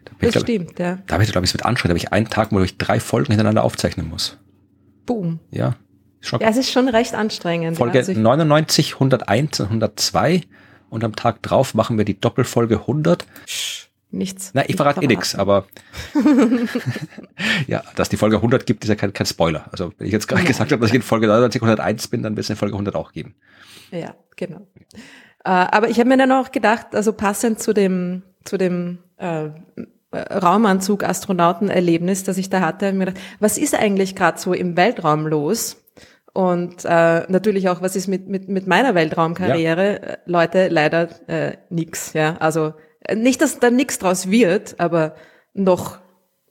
Da, 0.05 0.13
das 0.21 0.37
ich, 0.37 0.41
stimmt, 0.43 0.79
ja. 0.79 0.99
da 1.07 1.15
habe 1.15 1.25
ich, 1.25 1.33
glaube 1.33 1.45
ich, 1.45 1.51
es 1.51 1.55
wird 1.55 1.65
anstrengend, 1.65 1.91
da 1.91 2.03
habe 2.03 2.07
ich 2.07 2.13
einen 2.13 2.29
Tag, 2.29 2.53
wo 2.53 2.61
ich 2.61 2.77
drei 2.79 3.01
Folgen 3.01 3.29
hintereinander 3.29 3.65
aufzeichnen 3.65 4.09
muss. 4.09 4.37
Boom. 5.07 5.41
Ja, 5.51 5.77
schon 6.21 6.41
Ja, 6.41 6.49
es 6.49 6.57
ist 6.57 6.71
schon 6.71 6.89
recht 6.89 7.15
anstrengend. 7.15 7.77
Folge 7.77 7.99
Also 7.99 8.13
ich, 8.13 8.19
99, 8.19 8.95
101 8.95 9.61
und 9.61 9.67
102 9.67 10.43
und 10.91 11.05
am 11.05 11.17
Tag 11.17 11.43
drauf 11.43 11.75
machen 11.75 11.97
wir 11.99 12.05
die 12.05 12.21
Doppelfolge 12.21 12.81
100. 12.81 13.27
nichts. 14.11 14.51
Na, 14.55 14.69
ich 14.69 14.77
verrate 14.77 15.03
eh 15.03 15.07
nix, 15.07 15.35
aber 15.35 15.67
ja, 17.67 17.83
dass 17.97 18.09
die 18.09 18.17
Folge 18.17 18.37
100 18.37 18.67
gibt, 18.67 18.85
ist 18.85 18.89
ja 18.89 18.97
kein, 18.97 19.13
kein 19.13 19.27
Spoiler. 19.27 19.69
Also 19.73 19.93
wenn 19.99 20.07
ich 20.07 20.13
jetzt 20.13 20.29
gerade 20.29 20.45
gesagt 20.45 20.73
habe, 20.73 20.81
dass 20.81 20.91
ich 20.91 20.97
in 20.97 21.03
Folge 21.03 21.27
99, 21.27 21.63
101 21.63 22.09
bin, 22.09 22.23
dann 22.23 22.37
wird 22.37 22.45
es 22.45 22.51
in 22.51 22.57
Folge 22.57 22.75
100 22.75 22.95
auch 22.95 23.13
geben. 23.13 23.35
Ja, 23.91 24.15
genau. 24.37 24.67
Äh, 25.45 25.51
aber 25.51 25.89
ich 25.89 25.99
habe 25.99 26.09
mir 26.09 26.19
dann 26.19 26.33
auch 26.33 26.53
gedacht, 26.53 26.95
also 26.95 27.13
passend 27.13 27.61
zu 27.61 27.73
dem, 27.73 28.23
zu 28.45 28.59
dem 28.59 28.99
äh, 29.17 29.51
Raumanzug 30.13 31.05
Astronautenerlebnis, 31.05 32.25
das 32.25 32.37
ich 32.37 32.51
da 32.51 32.61
hatte, 32.61 32.93
mir 32.93 33.07
gedacht, 33.07 33.25
was 33.39 33.59
ist 33.59 33.75
eigentlich 33.75 34.17
gerade 34.17 34.39
so 34.39 34.53
im 34.53 34.77
Weltraum 34.77 35.27
los? 35.27 35.77
Und 36.33 36.85
äh, 36.85 37.25
natürlich 37.29 37.69
auch, 37.69 37.83
was 37.83 37.97
ist 37.97 38.07
mit, 38.07 38.29
mit, 38.29 38.49
mit 38.49 38.67
meiner 38.67 38.95
Weltraumkarriere? 38.95 40.03
Äh, 40.03 40.17
Leute, 40.27 40.69
leider 40.69 41.09
äh, 41.29 41.57
nix. 41.71 42.13
Ja, 42.13 42.37
also 42.39 42.75
äh, 43.01 43.17
nicht, 43.17 43.43
dass 43.43 43.59
da 43.59 43.71
nix 43.71 43.99
draus 43.99 44.31
wird, 44.31 44.79
aber 44.79 45.15
noch 45.55 45.99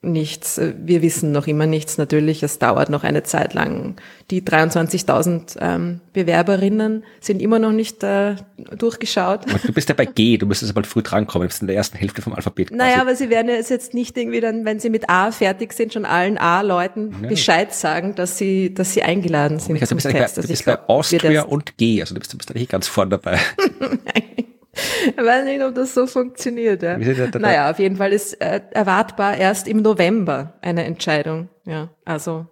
nichts. 0.01 0.59
Wir 0.77 1.01
wissen 1.01 1.31
noch 1.31 1.47
immer 1.47 1.65
nichts 1.65 1.97
natürlich. 1.97 2.41
Es 2.41 2.57
dauert 2.57 2.89
noch 2.89 3.03
eine 3.03 3.23
Zeit 3.23 3.53
lang. 3.53 3.95
Die 4.31 4.41
23.000 4.41 5.57
ähm, 5.59 5.99
Bewerberinnen 6.13 7.03
sind 7.19 7.41
immer 7.41 7.59
noch 7.59 7.71
nicht 7.71 8.03
äh, 8.03 8.35
durchgeschaut. 8.77 9.41
Du 9.65 9.73
bist 9.73 9.89
ja 9.89 9.95
bei 9.95 10.05
G, 10.05 10.37
du 10.37 10.45
müsstest 10.45 10.73
bald 10.73 10.87
früh 10.87 11.01
drankommen. 11.01 11.47
Du 11.47 11.49
bist 11.49 11.61
in 11.61 11.67
der 11.67 11.75
ersten 11.75 11.97
Hälfte 11.97 12.21
vom 12.21 12.33
Alphabet. 12.33 12.69
Quasi. 12.69 12.77
Naja, 12.77 13.01
aber 13.01 13.15
sie 13.15 13.29
werden 13.29 13.49
jetzt 13.49 13.93
nicht 13.93 14.17
irgendwie 14.17 14.39
dann, 14.39 14.63
wenn 14.63 14.79
sie 14.79 14.89
mit 14.89 15.09
A 15.09 15.31
fertig 15.31 15.73
sind, 15.73 15.93
schon 15.93 16.05
allen 16.05 16.37
A-Leuten 16.37 17.15
ja. 17.21 17.29
Bescheid 17.29 17.73
sagen, 17.73 18.15
dass 18.15 18.37
sie, 18.37 18.73
dass 18.73 18.93
sie 18.93 19.03
eingeladen 19.03 19.59
sind. 19.59 19.81
Also, 19.81 19.95
du 19.95 19.95
bist, 19.95 20.09
Test. 20.09 20.35
Bei, 20.35 20.41
du 20.41 20.47
bist 20.47 20.65
bei 20.65 20.79
Austria 20.87 21.43
und 21.43 21.77
G, 21.77 21.99
also 22.01 22.13
du 22.13 22.19
bist, 22.19 22.31
du 22.31 22.37
bist 22.37 22.51
eigentlich 22.51 22.69
ganz 22.69 22.87
vorne 22.87 23.11
dabei. 23.11 23.39
Ich 24.71 25.17
weiß 25.17 25.45
nicht, 25.45 25.63
ob 25.63 25.73
das 25.75 25.93
so 25.93 26.05
funktioniert. 26.05 26.83
Ja. 26.83 26.97
Naja, 26.97 27.71
auf 27.71 27.79
jeden 27.79 27.97
Fall 27.97 28.13
ist 28.13 28.39
äh, 28.39 28.61
erwartbar 28.71 29.37
erst 29.37 29.67
im 29.67 29.81
November 29.81 30.59
eine 30.61 30.85
Entscheidung. 30.85 31.49
Ja, 31.65 31.89
also 32.05 32.47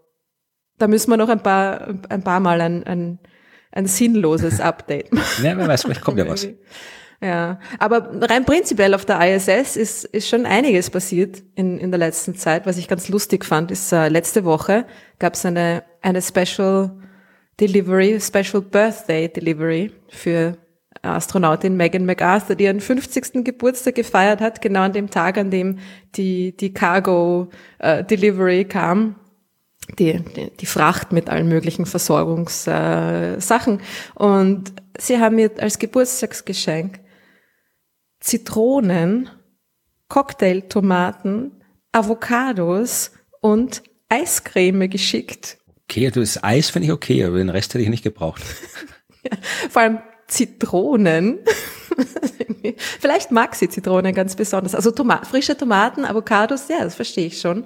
da 0.77 0.87
müssen 0.87 1.09
wir 1.09 1.17
noch 1.17 1.29
ein 1.29 1.41
paar, 1.41 1.87
ein 2.09 2.23
paar 2.23 2.39
Mal 2.39 2.61
ein, 2.61 2.83
ein, 2.85 3.19
ein 3.71 3.85
sinnloses 3.85 4.59
Update 4.59 5.13
machen. 5.13 5.45
Ja, 5.45 5.57
wer 5.57 5.67
weiß, 5.67 5.83
vielleicht 5.83 6.01
kommt 6.01 6.17
ja 6.17 6.27
was. 6.27 6.47
Ja, 7.19 7.59
aber 7.79 8.11
rein 8.29 8.45
prinzipiell 8.45 8.93
auf 8.93 9.03
der 9.03 9.19
ISS 9.35 9.75
ist, 9.75 10.05
ist 10.05 10.29
schon 10.29 10.45
einiges 10.45 10.91
passiert 10.91 11.41
in, 11.55 11.79
in 11.79 11.89
der 11.89 11.97
letzten 11.97 12.35
Zeit. 12.35 12.67
Was 12.67 12.77
ich 12.77 12.87
ganz 12.87 13.09
lustig 13.09 13.43
fand, 13.43 13.71
ist 13.71 13.91
äh, 13.91 14.07
letzte 14.07 14.45
Woche 14.45 14.85
gab 15.17 15.33
es 15.33 15.43
eine, 15.43 15.83
eine 16.01 16.21
Special 16.21 16.91
Delivery, 17.59 18.19
Special 18.21 18.61
Birthday 18.61 19.29
Delivery 19.29 19.91
für 20.09 20.57
Astronautin 21.15 21.75
Megan 21.75 22.05
MacArthur, 22.05 22.55
die 22.55 22.65
ihren 22.65 22.81
50. 22.81 23.43
Geburtstag 23.43 23.95
gefeiert 23.95 24.41
hat, 24.41 24.61
genau 24.61 24.81
an 24.81 24.93
dem 24.93 25.09
Tag, 25.09 25.37
an 25.37 25.51
dem 25.51 25.79
die, 26.15 26.55
die 26.55 26.73
Cargo 26.73 27.49
äh, 27.79 28.03
Delivery 28.03 28.65
kam. 28.65 29.15
Die, 29.99 30.19
die, 30.35 30.51
die 30.51 30.65
Fracht 30.65 31.13
mit 31.13 31.29
allen 31.29 31.47
möglichen 31.47 31.85
Versorgungssachen. 31.85 33.79
Äh, 33.79 34.21
und 34.21 34.73
sie 34.97 35.19
haben 35.19 35.35
mir 35.35 35.51
als 35.59 35.79
Geburtstagsgeschenk 35.79 36.99
Zitronen, 38.19 39.29
Cocktailtomaten, 40.09 41.63
Avocados 41.91 43.11
und 43.39 43.83
Eiscreme 44.09 44.89
geschickt. 44.89 45.57
Okay, 45.83 46.07
also 46.07 46.19
das 46.19 46.43
Eis 46.43 46.69
finde 46.69 46.87
ich 46.87 46.91
okay, 46.91 47.23
aber 47.23 47.37
den 47.37 47.49
Rest 47.49 47.73
hätte 47.73 47.83
ich 47.83 47.89
nicht 47.89 48.03
gebraucht. 48.03 48.43
ja, 49.23 49.37
vor 49.69 49.81
allem 49.81 49.99
Zitronen. 50.27 51.39
Vielleicht 52.99 53.31
mag 53.31 53.55
sie 53.55 53.69
Zitronen 53.69 54.13
ganz 54.13 54.35
besonders. 54.35 54.75
Also 54.75 54.91
Toma 54.91 55.23
frische 55.23 55.57
Tomaten, 55.57 56.05
Avocados, 56.05 56.67
ja, 56.67 56.83
das 56.83 56.95
verstehe 56.95 57.27
ich 57.27 57.39
schon. 57.39 57.65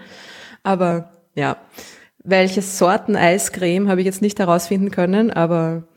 Aber 0.63 1.11
ja, 1.35 1.57
welche 2.23 2.61
Sorten 2.61 3.15
Eiscreme 3.15 3.89
habe 3.89 4.01
ich 4.01 4.05
jetzt 4.05 4.21
nicht 4.21 4.39
herausfinden 4.39 4.91
können, 4.91 5.31
aber 5.31 5.87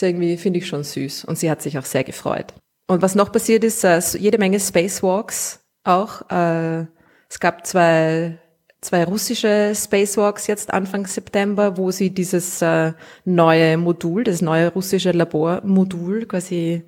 irgendwie 0.00 0.36
finde 0.36 0.58
ich 0.58 0.66
schon 0.66 0.84
süß. 0.84 1.24
Und 1.24 1.38
sie 1.38 1.50
hat 1.50 1.62
sich 1.62 1.78
auch 1.78 1.84
sehr 1.84 2.04
gefreut. 2.04 2.52
Und 2.86 3.00
was 3.00 3.14
noch 3.14 3.32
passiert 3.32 3.64
ist, 3.64 3.84
äh, 3.84 4.00
jede 4.18 4.38
Menge 4.38 4.60
Spacewalks 4.60 5.64
auch. 5.84 6.28
Äh, 6.30 6.86
es 7.30 7.40
gab 7.40 7.66
zwei 7.66 8.38
zwei 8.84 9.04
russische 9.04 9.72
Spacewalks 9.74 10.46
jetzt 10.46 10.72
Anfang 10.72 11.06
September, 11.06 11.76
wo 11.76 11.90
sie 11.90 12.10
dieses 12.10 12.62
äh, 12.62 12.92
neue 13.24 13.76
Modul, 13.76 14.24
das 14.24 14.42
neue 14.42 14.72
russische 14.72 15.12
Labormodul 15.12 16.26
quasi 16.26 16.82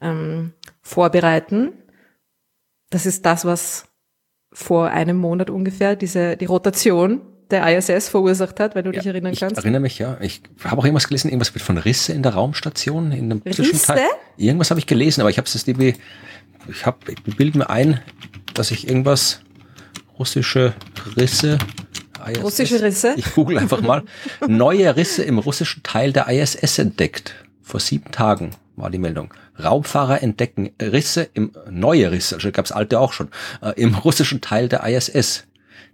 ähm, 0.00 0.52
vorbereiten. 0.80 1.72
Das 2.90 3.06
ist 3.06 3.26
das, 3.26 3.44
was 3.44 3.84
vor 4.52 4.88
einem 4.88 5.16
Monat 5.16 5.50
ungefähr 5.50 5.96
diese 5.96 6.36
die 6.36 6.46
Rotation 6.46 7.20
der 7.50 7.76
ISS 7.76 8.08
verursacht 8.08 8.60
hat, 8.60 8.74
wenn 8.74 8.84
du 8.84 8.92
ja, 8.92 9.00
dich 9.00 9.06
erinnern 9.06 9.34
kannst. 9.34 9.58
Ich 9.58 9.64
erinnere 9.64 9.80
mich, 9.80 9.98
ja. 9.98 10.16
Ich 10.20 10.42
habe 10.64 10.80
auch 10.80 10.84
irgendwas 10.84 11.08
gelesen, 11.08 11.28
irgendwas 11.28 11.48
von 11.48 11.78
Risse 11.78 12.12
in 12.12 12.22
der 12.22 12.34
Raumstation, 12.34 13.12
in 13.12 13.28
dem 13.28 13.42
Zwischenteil. 13.42 14.00
Irgendwas 14.36 14.70
habe 14.70 14.80
ich 14.80 14.86
gelesen, 14.86 15.20
aber 15.20 15.30
ich 15.30 15.38
habe 15.38 15.46
es 15.46 15.66
irgendwie, 15.66 15.94
ich 16.68 16.86
habe, 16.86 16.98
ich 17.08 17.36
bilde 17.36 17.58
mir 17.58 17.70
ein, 17.70 18.00
dass 18.54 18.70
ich 18.70 18.88
irgendwas 18.88 19.40
russische 20.20 20.74
Risse. 21.16 21.58
ISS. 22.28 22.42
Russische 22.42 22.82
Risse? 22.82 23.14
Ich 23.16 23.34
google 23.34 23.58
einfach 23.58 23.80
mal. 23.80 24.02
Neue 24.46 24.94
Risse 24.94 25.22
im 25.22 25.38
russischen 25.38 25.82
Teil 25.82 26.12
der 26.12 26.28
ISS 26.28 26.78
entdeckt. 26.78 27.34
Vor 27.62 27.80
sieben 27.80 28.10
Tagen 28.12 28.50
war 28.76 28.90
die 28.90 28.98
Meldung. 28.98 29.32
Raumfahrer 29.62 30.22
entdecken 30.22 30.70
Risse 30.80 31.28
im, 31.32 31.52
neue 31.70 32.12
Risse, 32.12 32.34
also 32.36 32.52
gab 32.52 32.66
es 32.66 32.72
alte 32.72 33.00
auch 33.00 33.14
schon, 33.14 33.28
äh, 33.62 33.72
im 33.80 33.94
russischen 33.94 34.42
Teil 34.42 34.68
der 34.68 34.86
ISS. 34.86 35.46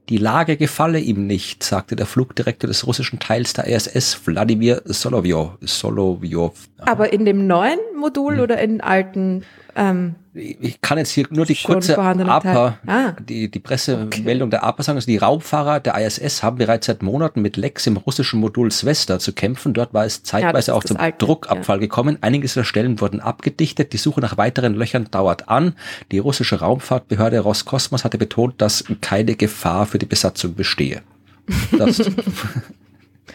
Die 0.09 0.19
Lage 0.19 0.57
gefalle 0.57 1.01
ihm 1.01 1.27
nicht, 1.27 1.65
sagte 1.65 1.97
der 1.97 2.07
Flugdirektor 2.07 2.69
des 2.69 2.87
russischen 2.87 3.19
Teils 3.19 3.55
der 3.55 3.67
ISS, 3.67 4.21
Wladimir 4.25 4.83
Solovyov. 4.85 5.59
Solovyov. 5.63 6.69
Aber 6.79 7.13
in 7.13 7.25
dem 7.25 7.47
neuen 7.47 7.81
Modul 7.99 8.37
hm. 8.37 8.43
oder 8.43 8.59
in 8.59 8.81
alten 8.81 9.45
ähm, 9.77 10.15
ich 10.37 10.81
kann 10.81 10.99
jetzt 10.99 11.11
hier 11.11 11.27
nur 11.31 11.47
die 11.47 11.55
kurze 11.55 11.99
APA, 11.99 12.79
ah, 12.87 13.13
die, 13.21 13.51
die 13.51 13.59
Pressemeldung 13.59 14.49
okay. 14.49 14.51
der 14.51 14.65
APA 14.65 14.83
sagen, 14.83 14.99
also 14.99 15.07
die 15.07 15.17
Raumfahrer 15.17 15.81
der 15.81 15.99
ISS 15.99 16.43
haben 16.43 16.59
bereits 16.59 16.87
seit 16.87 17.03
Monaten 17.03 17.41
mit 17.41 17.57
Lecks 17.57 17.87
im 17.87 17.97
russischen 17.97 18.41
Modul 18.41 18.71
Svesta 18.71 19.19
zu 19.19 19.33
kämpfen. 19.33 19.73
Dort 19.73 19.95
war 19.95 20.05
es 20.05 20.23
zeitweise 20.23 20.73
ja, 20.73 20.77
auch 20.77 20.85
zum 20.85 20.99
alte, 20.99 21.25
Druckabfall 21.25 21.77
ja. 21.77 21.81
gekommen. 21.81 22.19
Einige 22.21 22.47
der 22.49 22.65
Stellen 22.65 23.01
wurden 23.01 23.21
abgedichtet. 23.21 23.93
Die 23.93 23.99
Suche 23.99 24.21
nach 24.21 24.37
weiteren 24.37 24.75
Löchern 24.75 25.09
dauert 25.11 25.49
an. 25.49 25.75
Die 26.13 26.19
russische 26.19 26.61
Raumfahrtbehörde 26.61 27.41
Roskosmos 27.41 28.05
hatte 28.05 28.19
betont, 28.19 28.61
dass 28.61 28.85
keine 29.01 29.37
Gefahr 29.37 29.87
für 29.87 29.96
die 29.99 30.07
Besatzung 30.07 30.55
bestehe. 30.55 31.03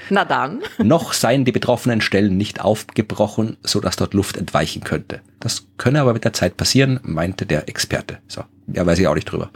Na 0.10 0.26
dann. 0.26 0.62
Noch 0.78 1.14
seien 1.14 1.46
die 1.46 1.52
betroffenen 1.52 2.02
Stellen 2.02 2.36
nicht 2.38 2.62
aufgebrochen, 2.62 3.58
so 3.64 3.80
dass 3.80 3.96
dort 3.96 4.14
Luft 4.14 4.38
entweichen 4.38 4.84
könnte. 4.84 5.22
Das 5.40 5.68
könne 5.78 6.02
aber 6.02 6.14
mit 6.14 6.26
der 6.26 6.34
Zeit 6.34 6.58
passieren, 6.58 7.00
meinte 7.04 7.46
der 7.46 7.70
Experte. 7.70 8.20
So, 8.28 8.44
ja, 8.68 8.86
weiß 8.86 9.00
ich 9.00 9.08
auch 9.08 9.16
nicht 9.16 9.32
drüber. 9.32 9.50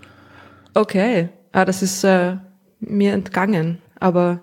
Okay, 0.74 1.30
ah, 1.52 1.66
das 1.66 1.82
ist 1.82 2.04
äh, 2.04 2.38
mir 2.80 3.14
entgangen, 3.14 3.80
aber 4.00 4.42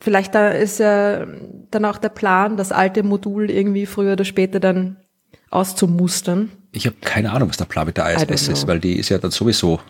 vielleicht 0.00 0.34
da 0.34 0.50
ist 0.50 0.78
ja 0.78 1.26
dann 1.70 1.84
auch 1.84 1.98
der 1.98 2.08
Plan, 2.08 2.56
das 2.56 2.72
alte 2.72 3.02
Modul 3.02 3.50
irgendwie 3.50 3.86
früher 3.86 4.14
oder 4.14 4.24
später 4.24 4.60
dann 4.60 4.96
auszumustern. 5.50 6.50
Ich 6.72 6.86
habe 6.86 6.96
keine 7.00 7.32
Ahnung, 7.32 7.48
was 7.48 7.58
der 7.58 7.66
Plan 7.66 7.86
mit 7.86 7.96
der 7.96 8.10
ISS 8.14 8.48
ist, 8.48 8.66
weil 8.66 8.80
die 8.80 8.98
ist 8.98 9.10
ja 9.10 9.18
dann 9.18 9.30
sowieso 9.30 9.80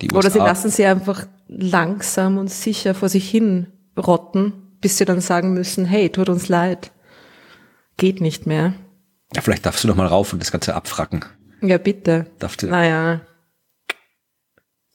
die 0.00 0.06
USA. 0.06 0.18
Oder 0.18 0.30
sie 0.30 0.38
lassen 0.38 0.70
sie 0.70 0.84
einfach 0.86 1.26
langsam 1.48 2.38
und 2.38 2.50
sicher 2.50 2.94
vor 2.94 3.08
sich 3.08 3.28
hin 3.28 3.68
rotten, 3.96 4.52
bis 4.80 4.98
sie 4.98 5.04
dann 5.04 5.20
sagen 5.20 5.54
müssen, 5.54 5.84
hey, 5.84 6.10
tut 6.10 6.28
uns 6.28 6.48
leid. 6.48 6.92
Geht 7.96 8.20
nicht 8.20 8.46
mehr. 8.46 8.74
Ja, 9.34 9.42
vielleicht 9.42 9.66
darfst 9.66 9.84
du 9.84 9.88
noch 9.88 9.96
mal 9.96 10.06
rauf 10.06 10.32
und 10.32 10.40
das 10.40 10.50
Ganze 10.52 10.74
abfracken. 10.74 11.24
Ja, 11.60 11.78
bitte. 11.78 12.26
Darfst 12.38 12.62
du? 12.62 12.66
Naja. 12.66 13.22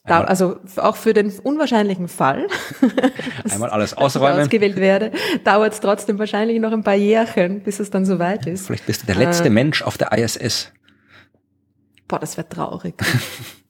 Da, 0.08 0.22
also 0.22 0.62
auch 0.78 0.96
für 0.96 1.14
den 1.14 1.38
unwahrscheinlichen 1.40 2.08
Fall, 2.08 2.48
einmal 3.50 3.70
alles 3.70 3.94
ausräumen, 3.94 4.40
ausgewählt 4.40 4.78
werde, 4.78 5.12
dauert 5.44 5.74
es 5.74 5.82
trotzdem 5.82 6.18
wahrscheinlich 6.18 6.62
noch 6.62 6.72
ein 6.72 6.82
paar 6.82 6.96
Jährchen, 6.96 7.62
bis 7.62 7.82
es 7.82 7.90
dann 7.90 8.06
soweit 8.06 8.48
ist. 8.48 8.68
Vielleicht 8.68 8.86
bist 8.86 9.02
du 9.02 9.08
der 9.08 9.16
letzte 9.16 9.48
äh, 9.48 9.50
Mensch 9.50 9.82
auf 9.82 9.98
der 9.98 10.14
ISS. 10.14 10.72
Boah, 12.08 12.20
das 12.20 12.38
wäre 12.38 12.48
traurig. 12.48 12.96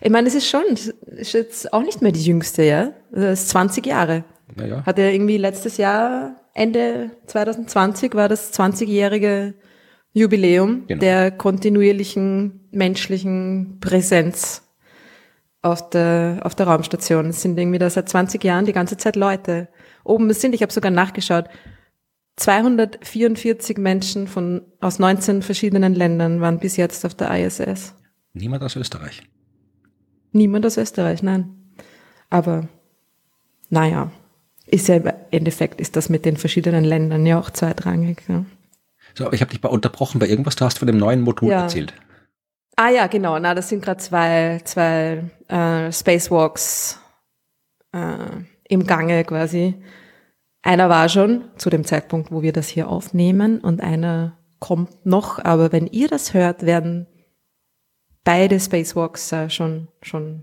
ich 0.00 0.10
meine, 0.10 0.28
es 0.28 0.34
ist 0.34 0.48
schon, 0.48 0.62
es 0.72 0.88
ist 1.06 1.32
jetzt 1.32 1.72
auch 1.72 1.82
nicht 1.82 2.02
mehr 2.02 2.12
die 2.12 2.24
jüngste, 2.24 2.62
ja. 2.62 2.92
Das 3.10 3.42
ist 3.42 3.48
20 3.50 3.86
Jahre. 3.86 4.24
Naja. 4.54 4.84
Hat 4.84 4.98
er 4.98 5.12
irgendwie 5.12 5.36
letztes 5.36 5.76
Jahr, 5.76 6.36
Ende 6.54 7.10
2020, 7.26 8.14
war 8.14 8.28
das 8.28 8.52
20-jährige 8.58 9.54
Jubiläum 10.12 10.86
genau. 10.86 11.00
der 11.00 11.30
kontinuierlichen 11.30 12.68
menschlichen 12.70 13.78
Präsenz 13.80 14.62
auf 15.62 15.90
der, 15.90 16.40
auf 16.42 16.54
der 16.54 16.66
Raumstation. 16.66 17.26
Es 17.26 17.42
sind 17.42 17.58
irgendwie 17.58 17.78
da 17.78 17.90
seit 17.90 18.08
20 18.08 18.42
Jahren 18.42 18.64
die 18.64 18.72
ganze 18.72 18.96
Zeit 18.96 19.16
Leute 19.16 19.68
oben 20.04 20.32
sind. 20.32 20.54
Ich 20.54 20.62
habe 20.62 20.72
sogar 20.72 20.90
nachgeschaut. 20.90 21.46
244 22.36 23.78
Menschen 23.78 24.28
von, 24.28 24.62
aus 24.80 24.98
19 24.98 25.42
verschiedenen 25.42 25.94
Ländern 25.94 26.40
waren 26.40 26.60
bis 26.60 26.76
jetzt 26.76 27.04
auf 27.04 27.14
der 27.14 27.30
ISS. 27.44 27.94
Niemand 28.32 28.62
aus 28.62 28.76
Österreich. 28.76 29.22
Niemand 30.32 30.66
aus 30.66 30.76
Österreich, 30.76 31.22
nein. 31.22 31.54
Aber 32.30 32.68
naja, 33.70 34.10
ist 34.66 34.88
ja 34.88 34.96
im 34.96 35.10
Endeffekt 35.30 35.80
ist 35.80 35.96
das 35.96 36.08
mit 36.08 36.24
den 36.24 36.36
verschiedenen 36.36 36.84
Ländern 36.84 37.24
ja 37.26 37.38
auch 37.38 37.50
zweitrangig. 37.50 38.22
Ja. 38.28 38.44
So, 39.14 39.24
aber 39.24 39.34
ich 39.34 39.40
habe 39.40 39.50
dich 39.50 39.60
bei 39.60 39.68
unterbrochen 39.68 40.18
bei 40.18 40.28
irgendwas. 40.28 40.56
Du 40.56 40.64
hast 40.64 40.78
von 40.78 40.86
dem 40.86 40.98
neuen 40.98 41.22
Modul 41.22 41.50
ja. 41.50 41.62
erzählt. 41.62 41.94
Ah 42.76 42.90
ja, 42.90 43.06
genau. 43.06 43.38
Na, 43.38 43.54
das 43.54 43.68
sind 43.68 43.82
gerade 43.82 43.98
zwei, 43.98 44.60
zwei 44.64 45.24
äh, 45.48 45.90
Spacewalks 45.90 47.00
äh, 47.92 48.44
im 48.68 48.86
Gange 48.86 49.24
quasi. 49.24 49.74
Einer 50.62 50.88
war 50.88 51.08
schon 51.08 51.44
zu 51.56 51.70
dem 51.70 51.84
Zeitpunkt, 51.84 52.30
wo 52.30 52.42
wir 52.42 52.52
das 52.52 52.68
hier 52.68 52.88
aufnehmen, 52.88 53.58
und 53.60 53.80
einer 53.80 54.36
kommt 54.58 55.06
noch. 55.06 55.44
Aber 55.44 55.72
wenn 55.72 55.86
ihr 55.86 56.08
das 56.08 56.34
hört, 56.34 56.66
werden 56.66 57.06
beide 58.28 58.60
Spacewalks 58.60 59.32
äh, 59.32 59.48
schon 59.48 59.88
schon 60.02 60.42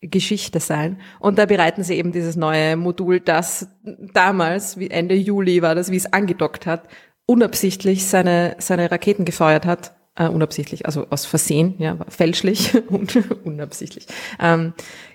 Geschichte 0.00 0.58
sein. 0.58 0.98
Und 1.18 1.38
da 1.38 1.44
bereiten 1.44 1.82
sie 1.82 1.96
eben 1.96 2.12
dieses 2.12 2.34
neue 2.34 2.76
Modul, 2.76 3.20
das 3.20 3.68
damals, 4.14 4.78
wie 4.78 4.88
Ende 4.88 5.14
Juli 5.14 5.60
war 5.60 5.74
das, 5.74 5.90
wie 5.90 5.96
es 5.96 6.10
angedockt 6.10 6.64
hat, 6.64 6.88
unabsichtlich 7.26 8.06
seine, 8.06 8.56
seine 8.58 8.90
Raketen 8.90 9.26
gefeuert 9.26 9.66
hat. 9.66 9.94
Äh, 10.16 10.28
unabsichtlich, 10.28 10.86
also 10.86 11.06
aus 11.10 11.26
Versehen, 11.26 11.74
ja, 11.78 11.98
fälschlich 12.08 12.74
und 12.88 13.14
unabsichtlich. 13.44 14.06
Ähm, 14.40 14.72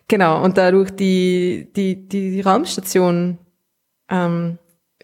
genau, 0.08 0.44
und 0.44 0.60
dadurch 0.60 0.92
die, 0.92 1.72
die, 1.76 2.08
die 2.08 2.42
Raumstation 2.42 3.40
ähm, 4.12 4.60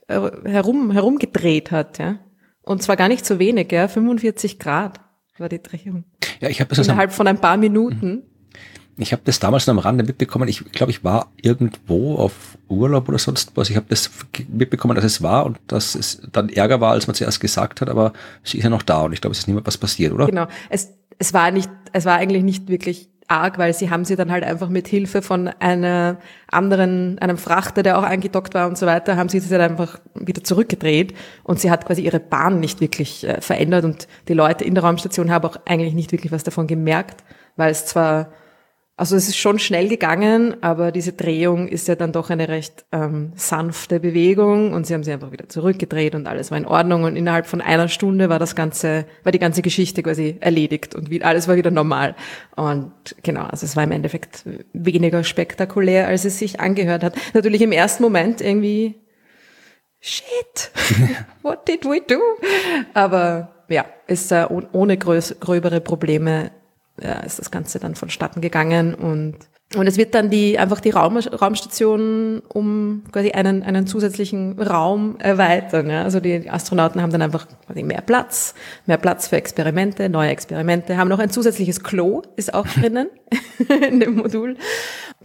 herum, 0.08 0.92
herumgedreht 0.92 1.72
hat, 1.72 1.98
ja. 1.98 2.20
Und 2.62 2.84
zwar 2.84 2.96
gar 2.96 3.08
nicht 3.08 3.26
so 3.26 3.40
wenig, 3.40 3.72
ja, 3.72 3.88
45 3.88 4.60
Grad 4.60 5.00
war 5.42 5.50
die 5.50 5.62
Drehung. 5.62 6.06
Ja, 6.40 6.50
ich 6.50 6.62
habe 6.62 6.74
das 6.74 6.88
innerhalb 6.88 7.12
von 7.12 7.28
ein 7.28 7.40
paar 7.40 7.58
Minuten. 7.58 8.24
Ich 8.98 9.14
habe 9.14 9.22
das 9.26 9.40
damals 9.40 9.68
noch 9.68 9.74
am 9.74 9.80
Rande 9.80 10.04
mitbekommen. 10.04 10.48
Ich 10.48 10.64
glaube, 10.72 10.92
ich 10.92 11.04
war 11.04 11.32
irgendwo 11.42 12.16
auf 12.16 12.58
Urlaub 12.68 13.10
oder 13.10 13.18
sonst 13.18 13.52
was. 13.56 13.70
Ich 13.70 13.76
habe 13.76 13.88
das 13.90 14.12
mitbekommen, 14.50 14.96
dass 14.96 15.06
es 15.06 15.22
war 15.22 15.46
und 15.46 15.60
dass 15.68 15.96
es 15.96 16.22
dann 16.32 16.50
Ärger 16.50 16.82
war, 16.82 16.92
als 16.92 17.08
man 17.08 17.16
zuerst 17.16 17.40
gesagt 17.40 17.82
hat, 17.82 17.90
aber 17.90 18.14
sie 18.44 18.58
ist 18.58 18.64
ja 18.64 18.70
noch 18.70 18.84
da 18.84 19.02
und 19.02 19.14
ich 19.14 19.22
glaube, 19.22 19.32
es 19.32 19.40
ist 19.40 19.48
niemand 19.48 19.66
was 19.66 19.78
passiert, 19.78 20.14
oder? 20.14 20.28
Genau. 20.28 20.48
Es, 20.70 20.94
es 21.18 21.34
war 21.34 21.52
nicht, 21.52 21.70
es 21.94 22.06
war 22.06 22.18
eigentlich 22.18 22.44
nicht 22.44 22.68
wirklich 22.68 23.10
arg, 23.32 23.58
weil 23.58 23.74
sie 23.74 23.90
haben 23.90 24.06
sie 24.06 24.16
dann 24.16 24.32
halt 24.32 24.44
einfach 24.44 24.70
mit 24.70 24.88
Hilfe 24.88 25.22
von 25.22 25.48
einer 25.48 26.18
anderen, 26.52 27.18
einem 27.20 27.38
Frachter, 27.38 27.82
der 27.82 27.98
auch 27.98 28.04
angedockt 28.04 28.54
war 28.54 28.68
und 28.68 28.78
so 28.78 28.86
weiter, 28.86 29.16
haben 29.16 29.30
sie 29.30 29.40
sie 29.40 29.50
dann 29.50 29.72
einfach 29.72 30.00
wieder 30.14 30.44
zurückgedreht. 30.44 31.14
Und 31.44 31.60
sie 31.60 31.72
hat 31.72 31.86
quasi 31.86 32.02
ihre 32.02 32.20
Bahn 32.20 32.60
nicht 32.60 32.82
wirklich 32.82 33.28
äh, 33.28 33.40
verändert. 33.42 33.86
Und 33.86 34.08
die 34.28 34.34
Leute 34.34 34.66
in 34.66 34.76
der 34.76 34.84
Raumstation 34.84 35.32
haben 35.32 35.46
auch 35.46 35.58
eigentlich 35.66 35.94
nicht 35.94 36.12
wirklich 36.12 36.32
was 36.32 36.44
davon 36.44 36.68
gemerkt, 36.68 37.24
weil 37.56 37.72
es 37.72 37.86
zwar 37.86 38.32
also 39.02 39.16
es 39.16 39.28
ist 39.28 39.38
schon 39.38 39.58
schnell 39.58 39.88
gegangen, 39.88 40.62
aber 40.62 40.92
diese 40.92 41.14
Drehung 41.14 41.68
ist 41.68 41.88
ja 41.88 41.96
dann 41.96 42.12
doch 42.12 42.30
eine 42.30 42.50
recht 42.50 42.86
ähm, 42.92 43.34
sanfte 43.36 44.00
Bewegung 44.00 44.74
und 44.74 44.86
sie 44.86 44.94
haben 44.94 45.04
sie 45.04 45.12
einfach 45.12 45.32
wieder 45.32 45.50
zurückgedreht 45.50 46.14
und 46.14 46.28
alles 46.28 46.52
war 46.52 46.60
in 46.60 46.68
Ordnung 46.68 47.06
und 47.06 47.16
innerhalb 47.16 47.48
von 47.48 47.62
einer 47.62 47.88
Stunde 47.88 48.30
war 48.30 48.38
das 48.38 48.54
ganze, 48.54 49.06
war 49.24 49.32
die 49.32 49.40
ganze 49.40 49.64
Geschichte 49.64 50.04
quasi 50.04 50.38
erledigt 50.40 50.94
und 50.94 51.10
wie, 51.10 51.24
alles 51.24 51.48
war 51.48 51.56
wieder 51.56 51.72
normal. 51.72 52.16
Und 52.56 52.92
genau, 53.24 53.46
also 53.46 53.66
es 53.66 53.76
war 53.76 53.86
im 53.86 53.92
Endeffekt 53.92 54.44
weniger 54.72 55.24
spektakulär, 55.24 56.08
als 56.08 56.24
es 56.24 56.38
sich 56.38 56.60
angehört 56.60 57.04
hat. 57.04 57.16
Natürlich 57.34 57.64
im 57.64 57.72
ersten 57.72 58.04
Moment 58.04 58.40
irgendwie 58.40 59.02
Shit, 60.00 60.70
what 61.42 61.68
did 61.68 61.86
we 61.86 62.02
do? 62.08 62.20
Aber 62.94 63.66
ja, 63.68 63.84
ist 64.06 64.32
äh, 64.32 64.46
ohne 64.74 64.96
größ, 64.96 65.38
gröbere 65.40 65.82
Probleme 65.82 66.52
ja, 67.04 67.20
ist 67.20 67.40
das 67.40 67.52
Ganze 67.52 67.80
dann 67.80 67.96
vonstatten 67.96 68.42
gegangen 68.42 68.94
und 68.94 69.36
und 69.78 69.88
es 69.88 69.98
wird 69.98 70.14
dann 70.16 70.30
die, 70.30 70.60
einfach 70.60 70.82
die 70.82 70.90
Raum, 70.90 71.18
Raumstation 71.18 72.42
um 72.50 73.04
quasi 73.12 73.32
einen, 73.32 73.64
einen 73.64 73.88
zusätzlichen 73.88 74.60
Raum 74.60 75.16
erweitern. 75.20 75.90
Ja. 75.90 76.04
Also 76.04 76.20
die 76.20 76.50
Astronauten 76.50 77.02
haben 77.02 77.12
dann 77.12 77.22
einfach 77.22 77.48
quasi 77.66 77.84
mehr 77.84 78.02
Platz, 78.02 78.54
mehr 78.86 78.98
Platz 78.98 79.30
für 79.30 79.38
Experimente, 79.38 80.10
neue 80.10 80.30
Experimente, 80.30 80.98
haben 80.98 81.08
noch 81.08 81.20
ein 81.20 81.30
zusätzliches 81.30 81.84
Klo, 81.84 82.22
ist 82.36 82.54
auch 82.54 82.68
drinnen 82.80 83.10
in 83.88 84.02
dem 84.02 84.16
Modul. 84.16 84.58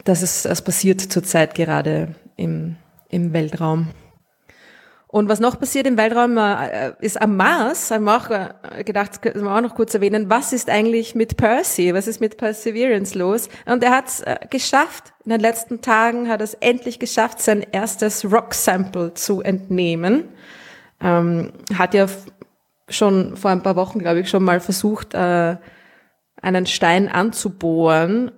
Das 0.05 0.23
ist, 0.23 0.45
das 0.45 0.63
passiert 0.63 1.01
zurzeit 1.01 1.57
gerade 1.57 2.15
im, 2.37 2.77
im 3.09 3.33
Weltraum. 3.33 3.89
Und 5.09 5.29
was 5.29 5.39
noch 5.39 5.59
passiert 5.59 5.87
im 5.87 5.97
Weltraum 5.97 6.37
äh, 6.37 6.93
ist 7.01 7.21
am 7.21 7.37
Mars, 7.37 7.93
haben 7.93 8.05
wir 8.05 8.17
auch 8.17 8.31
äh, 8.31 8.83
gedacht, 8.83 9.23
können 9.23 9.45
wir 9.45 9.55
auch 9.55 9.61
noch 9.61 9.77
kurz 9.77 9.95
erwähnen, 9.95 10.29
was 10.29 10.53
ist 10.53 10.69
eigentlich 10.69 11.15
mit 11.15 11.37
Percy, 11.37 11.95
was 11.95 12.09
ist 12.09 12.21
mit 12.21 12.37
Perseverance 12.37 13.17
los? 13.17 13.49
Und 13.67 13.85
er 13.85 13.93
hat 13.93 14.09
es 14.09 14.21
äh, 14.23 14.37
geschafft, 14.51 15.13
in 15.25 15.31
den 15.31 15.41
letzten 15.41 15.81
Tagen 15.81 16.29
hat 16.29 16.41
er 16.41 16.45
es 16.45 16.55
endlich 16.55 16.99
geschafft, 16.99 17.41
sein 17.41 17.65
erstes 17.71 18.25
Rock-Sample 18.25 19.15
zu 19.15 19.43
entnehmen. 19.43 20.25
Ähm, 21.01 21.53
hat 21.79 21.95
ja 21.95 22.07
schon 22.89 23.37
vor 23.37 23.53
ein 23.53 23.63
paar 23.63 23.77
Wochen, 23.77 24.01
glaube 24.01 24.21
ich, 24.21 24.29
schon 24.29 24.43
mal 24.43 24.59
versucht, 24.59 25.15
äh, 25.15 25.57
einen 26.43 26.67
Stein 26.67 27.09
anzubohren. 27.09 28.33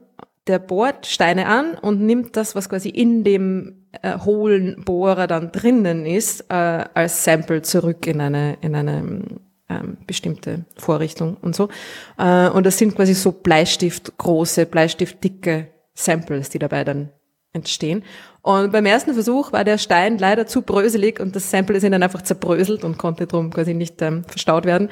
Der 0.46 0.58
bohrt 0.58 1.06
Steine 1.06 1.46
an 1.46 1.74
und 1.74 2.02
nimmt 2.02 2.36
das, 2.36 2.54
was 2.54 2.68
quasi 2.68 2.90
in 2.90 3.24
dem 3.24 3.77
äh, 4.02 4.18
hohlen 4.18 4.82
Bohrer 4.84 5.26
dann 5.26 5.52
drinnen 5.52 6.06
ist, 6.06 6.46
äh, 6.50 6.84
als 6.94 7.24
Sample 7.24 7.62
zurück 7.62 8.06
in 8.06 8.20
eine, 8.20 8.58
in 8.60 8.74
eine 8.74 9.22
ähm, 9.68 9.98
bestimmte 10.06 10.64
Vorrichtung 10.76 11.36
und 11.40 11.54
so. 11.54 11.68
Äh, 12.16 12.48
und 12.48 12.64
das 12.64 12.78
sind 12.78 12.94
quasi 12.94 13.14
so 13.14 13.32
Bleistift 13.32 14.16
große, 14.18 14.66
Bleistift 14.66 15.22
dicke 15.22 15.68
Samples, 15.94 16.48
die 16.48 16.58
dabei 16.58 16.84
dann 16.84 17.10
entstehen. 17.52 18.04
Und 18.42 18.72
beim 18.72 18.86
ersten 18.86 19.14
Versuch 19.14 19.52
war 19.52 19.64
der 19.64 19.78
Stein 19.78 20.18
leider 20.18 20.46
zu 20.46 20.62
bröselig 20.62 21.20
und 21.20 21.36
das 21.36 21.50
Sample 21.50 21.76
ist 21.76 21.82
ihnen 21.82 22.02
einfach 22.02 22.22
zerbröselt 22.22 22.84
und 22.84 22.98
konnte 22.98 23.26
drum 23.26 23.52
quasi 23.52 23.74
nicht 23.74 24.00
ähm, 24.00 24.24
verstaut 24.24 24.64
werden. 24.64 24.88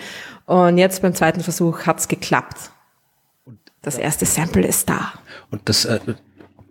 Und 0.46 0.78
jetzt 0.78 1.02
beim 1.02 1.14
zweiten 1.14 1.40
Versuch 1.40 1.86
hat's 1.86 2.08
geklappt. 2.08 2.70
Das 3.82 3.98
erste 3.98 4.26
Sample 4.26 4.66
ist 4.66 4.88
da. 4.88 5.12
Und 5.50 5.68
das, 5.68 5.84
äh, 5.84 6.00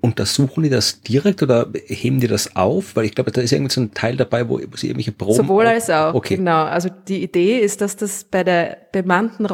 untersuchen 0.06 0.64
die 0.64 0.70
das 0.70 1.01
direkt 1.01 1.43
oder 1.43 1.68
heben 1.88 2.20
die 2.20 2.28
das 2.28 2.56
auf? 2.56 2.95
Weil 2.95 3.06
ich 3.06 3.16
glaube, 3.16 3.32
da 3.32 3.41
ist 3.41 3.51
irgendwie 3.51 3.74
so 3.74 3.82
ein 3.82 3.93
Teil 3.93 4.16
dabei, 4.16 4.47
wo 4.47 4.58
sie 4.76 4.88
irgendwelche 4.88 5.12
Proben. 5.12 5.36
Sowohl 5.36 5.68
als 5.68 5.89
auch. 5.89 6.14
Okay. 6.14 6.38
Genau. 6.38 6.64
Also 6.64 6.89
die 7.08 7.24
Idee 7.24 7.60
ist, 7.60 7.82
dass 7.82 7.97
das 7.97 8.24
bei 8.24 8.43
der 8.43 8.78
bemannten 8.91 9.45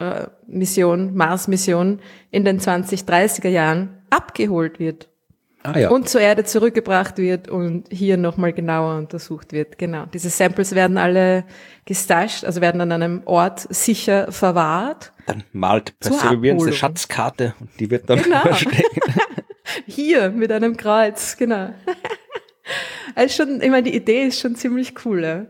Raummission, 0.00 1.14
Mars-Mission 1.14 2.00
in 2.30 2.44
den 2.44 2.58
2030er 2.58 3.48
Jahren 3.48 3.90
abgeholt 4.10 4.80
wird. 4.80 5.08
Ah, 5.64 5.78
ja. 5.78 5.90
Und 5.90 6.08
zur 6.08 6.20
Erde 6.20 6.44
zurückgebracht 6.44 7.18
wird 7.18 7.48
und 7.48 7.88
hier 7.90 8.16
nochmal 8.16 8.52
genauer 8.52 8.96
untersucht 8.96 9.52
wird. 9.52 9.76
Genau. 9.76 10.06
Diese 10.06 10.30
Samples 10.30 10.74
werden 10.74 10.96
alle 10.96 11.44
gestasht, 11.84 12.44
also 12.44 12.60
werden 12.60 12.80
an 12.80 12.92
einem 12.92 13.22
Ort 13.24 13.66
sicher 13.70 14.30
verwahrt. 14.30 15.12
Dann 15.26 15.42
malt 15.52 15.98
Perseverance 15.98 16.66
eine 16.66 16.74
Schatzkarte 16.74 17.54
und 17.60 17.70
die 17.80 17.90
wird 17.90 18.08
dann 18.08 18.22
genau. 18.22 18.40
versteckt. 18.42 19.00
Hier 19.86 20.30
mit 20.30 20.52
einem 20.52 20.76
Kreuz, 20.76 21.36
genau. 21.36 21.70
also 23.14 23.44
schon, 23.44 23.60
ich 23.60 23.70
meine, 23.70 23.84
die 23.84 23.96
Idee 23.96 24.24
ist 24.24 24.40
schon 24.40 24.54
ziemlich 24.56 24.94
cool. 25.04 25.22
Ja? 25.22 25.46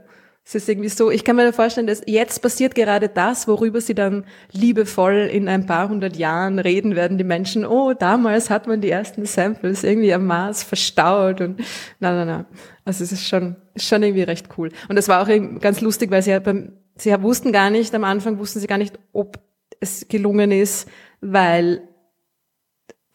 Es 0.48 0.54
ist 0.54 0.66
irgendwie 0.66 0.88
so, 0.88 1.10
ich 1.10 1.24
kann 1.26 1.36
mir 1.36 1.52
vorstellen, 1.52 1.86
dass 1.86 2.00
jetzt 2.06 2.40
passiert 2.40 2.74
gerade 2.74 3.10
das, 3.10 3.46
worüber 3.46 3.82
sie 3.82 3.94
dann 3.94 4.24
liebevoll 4.50 5.28
in 5.30 5.46
ein 5.46 5.66
paar 5.66 5.90
hundert 5.90 6.16
Jahren 6.16 6.58
reden 6.58 6.96
werden, 6.96 7.18
die 7.18 7.24
Menschen, 7.24 7.66
oh, 7.66 7.92
damals 7.92 8.48
hat 8.48 8.66
man 8.66 8.80
die 8.80 8.88
ersten 8.88 9.26
Samples 9.26 9.84
irgendwie 9.84 10.14
am 10.14 10.24
Mars 10.24 10.62
verstaut 10.62 11.42
und 11.42 11.60
na, 12.00 12.12
na, 12.12 12.24
na. 12.24 12.46
Also 12.86 13.04
es 13.04 13.12
ist 13.12 13.28
schon, 13.28 13.56
schon 13.76 14.02
irgendwie 14.02 14.22
recht 14.22 14.48
cool. 14.56 14.70
Und 14.88 14.96
das 14.96 15.08
war 15.08 15.22
auch 15.22 15.60
ganz 15.60 15.82
lustig, 15.82 16.10
weil 16.10 16.22
sie 16.22 16.30
ja 16.30 16.38
beim, 16.38 16.72
sie 16.96 17.12
wussten 17.22 17.52
gar 17.52 17.68
nicht, 17.68 17.94
am 17.94 18.04
Anfang 18.04 18.38
wussten 18.38 18.60
sie 18.60 18.66
gar 18.66 18.78
nicht, 18.78 18.98
ob 19.12 19.38
es 19.80 20.08
gelungen 20.08 20.50
ist, 20.50 20.88
weil 21.20 21.82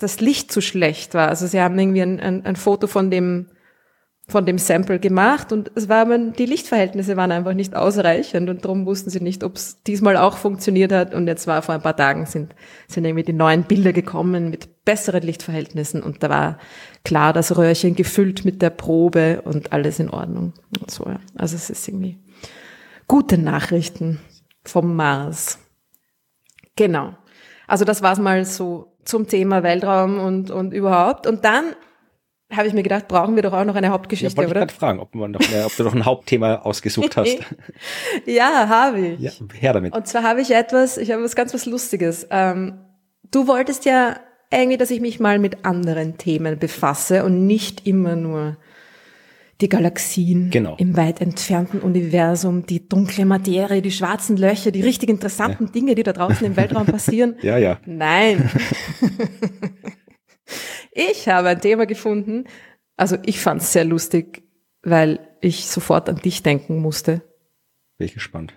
das 0.04 0.20
Licht 0.20 0.52
zu 0.52 0.62
schlecht 0.62 1.14
war. 1.14 1.30
Also 1.30 1.48
sie 1.48 1.62
haben 1.62 1.80
irgendwie 1.80 2.02
ein, 2.02 2.20
ein, 2.20 2.46
ein 2.46 2.56
Foto 2.56 2.88
von 2.88 3.10
dem 3.10 3.48
von 4.28 4.46
dem 4.46 4.58
Sample 4.58 5.00
gemacht 5.00 5.52
und 5.52 5.70
es 5.76 5.90
war 5.90 5.98
aber, 6.04 6.18
die 6.18 6.46
Lichtverhältnisse 6.46 7.18
waren 7.18 7.32
einfach 7.32 7.54
nicht 7.54 7.76
ausreichend 7.76 8.50
und 8.50 8.64
darum 8.64 8.86
wussten 8.86 9.10
sie 9.10 9.20
nicht, 9.20 9.44
ob 9.44 9.58
es 9.58 9.84
diesmal 9.84 10.16
auch 10.16 10.38
funktioniert 10.38 10.94
hat 10.94 11.14
und 11.14 11.28
jetzt 11.28 11.46
war 11.46 11.62
vor 11.62 11.76
ein 11.76 11.82
paar 11.82 11.98
Tagen 11.98 12.26
sind, 12.26 12.56
sind 12.88 13.04
irgendwie 13.04 13.26
die 13.26 13.34
neuen 13.34 13.64
Bilder 13.64 13.92
gekommen 13.92 14.50
mit 14.50 14.86
besseren 14.86 15.24
Lichtverhältnissen 15.24 16.02
und 16.02 16.24
da 16.24 16.30
war 16.30 16.58
klar 17.04 17.34
das 17.34 17.58
Röhrchen 17.58 17.96
gefüllt 17.96 18.46
mit 18.46 18.62
der 18.62 18.70
Probe 18.70 19.42
und 19.42 19.74
alles 19.74 20.00
in 20.00 20.10
Ordnung 20.10 20.54
und 20.80 20.90
so. 20.90 21.06
Ja. 21.06 21.20
Also 21.36 21.58
es 21.58 21.70
ist 21.70 21.86
irgendwie 21.86 22.18
gute 23.08 23.38
Nachrichten 23.38 24.22
vom 24.64 24.96
Mars. 24.96 25.60
Genau. 26.78 27.18
Also 27.68 27.84
das 27.84 28.02
war's 28.02 28.20
mal 28.20 28.46
so 28.46 28.93
zum 29.06 29.28
Thema 29.28 29.64
Weltraum 29.64 30.20
und, 30.20 30.52
und 30.52 30.74
überhaupt. 30.74 31.28
Und 31.28 31.46
dann 31.46 31.76
habe 32.52 32.68
ich 32.68 32.74
mir 32.74 32.84
gedacht, 32.84 33.08
brauchen 33.08 33.36
wir 33.36 33.44
doch 33.44 33.54
auch 33.54 33.66
noch 33.66 33.76
eine 33.76 33.90
Hauptgeschichte, 33.90 34.34
ja, 34.34 34.38
wollte 34.38 34.52
oder? 34.52 34.66
Ich 34.66 34.72
fragen, 34.72 35.00
ob, 35.00 35.16
man 35.16 35.32
noch, 35.32 35.40
ob 35.40 35.76
du 35.76 35.84
noch 35.84 35.96
ein 35.96 36.06
Hauptthema 36.06 36.58
ausgesucht 36.58 37.18
hast. 37.18 37.40
ja, 38.26 38.68
habe 38.68 39.00
ich. 39.00 39.20
Ja, 39.20 39.32
her 39.60 39.74
damit. 39.74 39.96
Und 39.96 40.08
zwar 40.08 40.24
habe 40.24 40.42
ich 40.42 40.52
etwas, 40.52 40.98
ich 40.98 41.12
habe 41.12 41.24
was 41.24 41.36
ganz 41.36 41.54
was 41.54 41.66
Lustiges. 41.66 42.28
Ähm, 42.30 42.80
du 43.32 43.48
wolltest 43.48 43.86
ja 43.86 44.18
irgendwie, 44.52 44.78
dass 44.78 44.92
ich 44.92 45.02
mich 45.02 45.20
mal 45.20 45.40
mit 45.40 45.66
anderen 45.66 46.18
Themen 46.18 46.60
befasse 46.60 47.24
und 47.24 47.48
nicht 47.48 47.88
immer 47.88 48.16
nur 48.16 48.58
die 49.62 49.70
Galaxien 49.70 50.50
genau. 50.50 50.76
im 50.78 50.98
weit 50.98 51.22
entfernten 51.22 51.80
Universum, 51.80 52.66
die 52.66 52.88
dunkle 52.88 53.26
Materie, 53.26 53.82
die 53.82 53.92
schwarzen 53.92 54.38
Löcher, 54.38 54.72
die 54.72 54.82
richtig 54.82 55.10
interessanten 55.10 55.66
ja. 55.66 55.72
Dinge, 55.72 55.96
die 55.96 56.04
da 56.04 56.14
draußen 56.14 56.46
im 56.46 56.56
Weltraum 56.56 56.86
passieren. 56.86 57.36
Ja, 57.44 57.58
ja. 57.58 57.80
Nein. 57.86 58.50
ich 60.92 61.28
habe 61.28 61.50
ein 61.50 61.62
Thema 61.62 61.86
gefunden, 61.86 62.46
also 62.96 63.18
ich 63.26 63.40
fand 63.40 63.62
es 63.62 63.74
sehr 63.74 63.86
lustig, 63.86 64.44
weil 64.82 65.20
ich 65.42 65.68
sofort 65.68 66.10
an 66.10 66.18
dich 66.18 66.42
denken 66.44 66.80
musste. 66.80 67.22
Bin 67.98 68.08
ich 68.08 68.14
gespannt. 68.14 68.54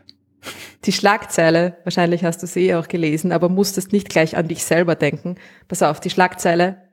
Die 0.85 0.93
Schlagzeile, 0.93 1.79
wahrscheinlich 1.85 2.25
hast 2.25 2.43
du 2.43 2.47
sie 2.47 2.69
eh 2.69 2.75
auch 2.77 2.89
gelesen, 2.89 3.33
aber 3.33 3.49
musstest 3.49 3.93
nicht 3.93 4.09
gleich 4.09 4.37
an 4.37 4.49
dich 4.49 4.65
selber 4.65 4.95
denken. 4.95 5.37
Pass 5.67 5.83
auf, 5.83 6.01
die 6.01 6.11
Schlagzeile, 6.11 6.86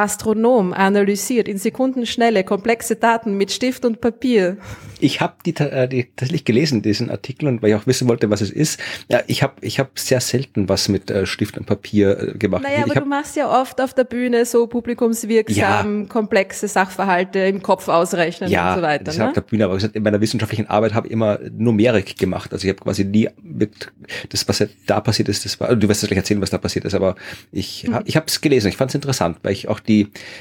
Astronom 0.00 0.72
analysiert 0.72 1.46
in 1.46 1.58
Sekundenschnelle 1.58 2.42
komplexe 2.42 2.96
Daten 2.96 3.36
mit 3.36 3.52
Stift 3.52 3.84
und 3.84 4.00
Papier. 4.00 4.56
Ich 4.98 5.20
habe 5.20 5.34
die, 5.44 5.54
äh, 5.56 5.88
die 5.88 6.04
tatsächlich 6.04 6.44
gelesen, 6.44 6.82
diesen 6.82 7.10
Artikel, 7.10 7.48
und 7.48 7.62
weil 7.62 7.70
ich 7.70 7.76
auch 7.76 7.86
wissen 7.86 8.08
wollte, 8.08 8.30
was 8.30 8.40
es 8.40 8.50
ist. 8.50 8.80
Ja, 9.10 9.20
ich 9.26 9.42
habe 9.42 9.54
ich 9.60 9.78
hab 9.78 9.98
sehr 9.98 10.20
selten 10.20 10.68
was 10.68 10.88
mit 10.88 11.10
äh, 11.10 11.26
Stift 11.26 11.58
und 11.58 11.66
Papier 11.66 12.18
äh, 12.18 12.38
gemacht. 12.38 12.62
Naja, 12.62 12.84
aber 12.84 12.94
hab, 12.94 13.04
du 13.04 13.08
machst 13.08 13.36
ja 13.36 13.60
oft 13.60 13.80
auf 13.80 13.94
der 13.94 14.04
Bühne 14.04 14.44
so 14.44 14.66
publikumswirksam, 14.66 16.02
ja, 16.02 16.06
komplexe 16.06 16.68
Sachverhalte 16.68 17.40
im 17.40 17.62
Kopf 17.62 17.88
ausrechnen 17.88 18.50
ja, 18.50 18.70
und 18.70 18.80
so 18.80 18.82
weiter. 18.82 19.04
Das 19.04 19.18
ne? 19.18 19.28
auf 19.28 19.32
der 19.34 19.42
Bühne, 19.42 19.64
aber 19.64 19.74
gesagt, 19.74 19.96
in 19.96 20.02
meiner 20.02 20.20
wissenschaftlichen 20.20 20.66
Arbeit 20.68 20.94
habe 20.94 21.08
ich 21.08 21.12
immer 21.12 21.38
Numerik 21.56 22.16
gemacht. 22.16 22.52
Also 22.52 22.66
ich 22.66 22.70
habe 22.70 22.82
quasi 22.82 23.04
nie 23.04 23.28
mit 23.42 23.92
das, 24.30 24.48
was 24.48 24.64
da 24.86 25.00
passiert 25.00 25.28
ist, 25.28 25.44
das 25.44 25.60
war, 25.60 25.74
du 25.74 25.88
wirst 25.88 26.02
es 26.02 26.08
gleich 26.08 26.18
erzählen, 26.18 26.40
was 26.40 26.50
da 26.50 26.58
passiert 26.58 26.84
ist, 26.84 26.94
aber 26.94 27.16
ich, 27.52 27.86
mhm. 27.88 28.00
ich 28.04 28.16
habe 28.16 28.26
es 28.26 28.40
gelesen, 28.40 28.68
ich 28.68 28.76
fand 28.76 28.90
es 28.90 28.94
interessant, 28.94 29.38
weil 29.42 29.52
ich 29.52 29.68
auch 29.68 29.80
die, 29.80 29.89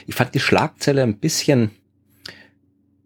ich 0.08 0.16
fand 0.16 0.34
die 0.34 0.40
Schlagzeile 0.40 1.04
ein 1.04 1.18
bisschen 1.18 1.72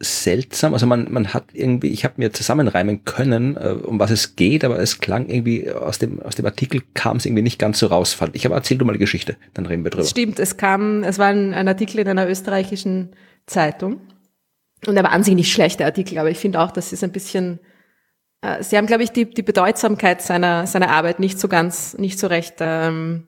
seltsam. 0.03 0.73
Also 0.73 0.85
man, 0.85 1.11
man 1.11 1.33
hat 1.33 1.45
irgendwie, 1.53 1.87
ich 1.87 2.03
habe 2.03 2.15
mir 2.17 2.31
zusammenreimen 2.33 3.05
können, 3.05 3.57
äh, 3.57 3.69
um 3.69 3.99
was 3.99 4.11
es 4.11 4.35
geht, 4.35 4.63
aber 4.63 4.79
es 4.79 4.99
klang 4.99 5.27
irgendwie 5.29 5.71
aus 5.71 5.99
dem, 5.99 6.21
aus 6.21 6.35
dem 6.35 6.45
Artikel 6.45 6.81
kam 6.93 7.17
es 7.17 7.25
irgendwie 7.25 7.43
nicht 7.43 7.59
ganz 7.59 7.79
so 7.79 7.87
raus, 7.87 8.13
fand 8.13 8.35
ich. 8.35 8.45
Aber 8.45 8.55
erzähl 8.55 8.77
du 8.77 8.85
mal 8.85 8.93
die 8.93 8.99
Geschichte, 8.99 9.37
dann 9.53 9.65
reden 9.65 9.83
wir 9.83 9.91
drüber. 9.91 10.05
Stimmt, 10.05 10.39
es 10.39 10.57
kam, 10.57 11.03
es 11.03 11.19
war 11.19 11.27
ein, 11.27 11.53
ein 11.53 11.67
Artikel 11.67 11.99
in 11.99 12.07
einer 12.07 12.27
österreichischen 12.27 13.15
Zeitung. 13.45 14.01
Und 14.85 14.97
er 14.97 15.03
war 15.03 15.11
an 15.11 15.23
sich 15.23 15.35
nicht 15.35 15.51
schlechter 15.51 15.85
Artikel, 15.85 16.17
aber 16.17 16.29
ich 16.29 16.37
finde 16.37 16.59
auch, 16.59 16.71
dass 16.71 16.91
es 16.91 17.03
ein 17.03 17.11
bisschen, 17.11 17.59
äh, 18.41 18.61
sie 18.61 18.77
haben, 18.77 18.87
glaube 18.87 19.03
ich, 19.03 19.11
die, 19.11 19.29
die 19.29 19.43
Bedeutsamkeit 19.43 20.21
seiner, 20.21 20.67
seiner 20.67 20.89
Arbeit 20.89 21.19
nicht 21.19 21.39
so 21.39 21.47
ganz, 21.47 21.97
nicht 21.97 22.19
so 22.19 22.27
recht 22.27 22.55
ähm, 22.59 23.27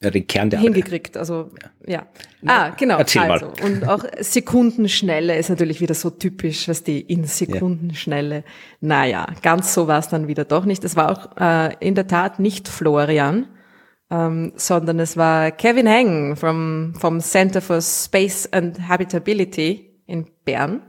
ja, 0.00 0.10
den 0.10 0.26
Kern 0.26 0.48
der 0.48 0.60
hingekriegt. 0.60 1.16
Also 1.16 1.50
ja. 1.86 2.06
Ah, 2.46 2.70
genau. 2.70 2.98
Erzähl 2.98 3.22
also, 3.22 3.46
mal. 3.46 3.64
Und 3.64 3.88
auch 3.88 4.04
Sekundenschnelle 4.20 5.36
ist 5.36 5.48
natürlich 5.48 5.80
wieder 5.80 5.94
so 5.94 6.10
typisch, 6.10 6.68
was 6.68 6.84
die 6.84 7.00
in 7.00 7.24
Sekundenschnelle. 7.24 8.36
Ja. 8.36 8.42
Naja, 8.80 9.26
ganz 9.42 9.74
so 9.74 9.88
war 9.88 9.98
es 9.98 10.08
dann 10.08 10.28
wieder 10.28 10.44
doch 10.44 10.64
nicht. 10.64 10.84
Es 10.84 10.94
war 10.94 11.10
auch 11.10 11.36
äh, 11.40 11.74
in 11.80 11.96
der 11.96 12.06
Tat 12.06 12.38
nicht 12.38 12.68
Florian, 12.68 13.48
ähm, 14.10 14.52
sondern 14.54 15.00
es 15.00 15.16
war 15.16 15.50
Kevin 15.50 15.88
Heng 15.88 16.36
vom, 16.36 16.94
vom 16.94 17.20
Center 17.20 17.60
for 17.60 17.80
Space 17.82 18.48
and 18.52 18.88
Habitability 18.88 20.00
in 20.06 20.26
Bern. 20.44 20.82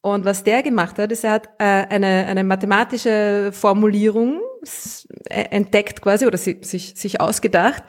Und 0.00 0.24
was 0.24 0.44
der 0.44 0.62
gemacht 0.62 0.98
hat, 0.98 1.12
ist, 1.12 1.24
er 1.24 1.32
hat 1.32 1.48
äh, 1.58 1.64
eine, 1.64 2.24
eine 2.26 2.42
mathematische 2.42 3.50
Formulierung 3.52 4.40
entdeckt 5.28 6.00
quasi 6.02 6.26
oder 6.26 6.38
sich, 6.38 6.66
sich 6.66 7.20
ausgedacht, 7.20 7.82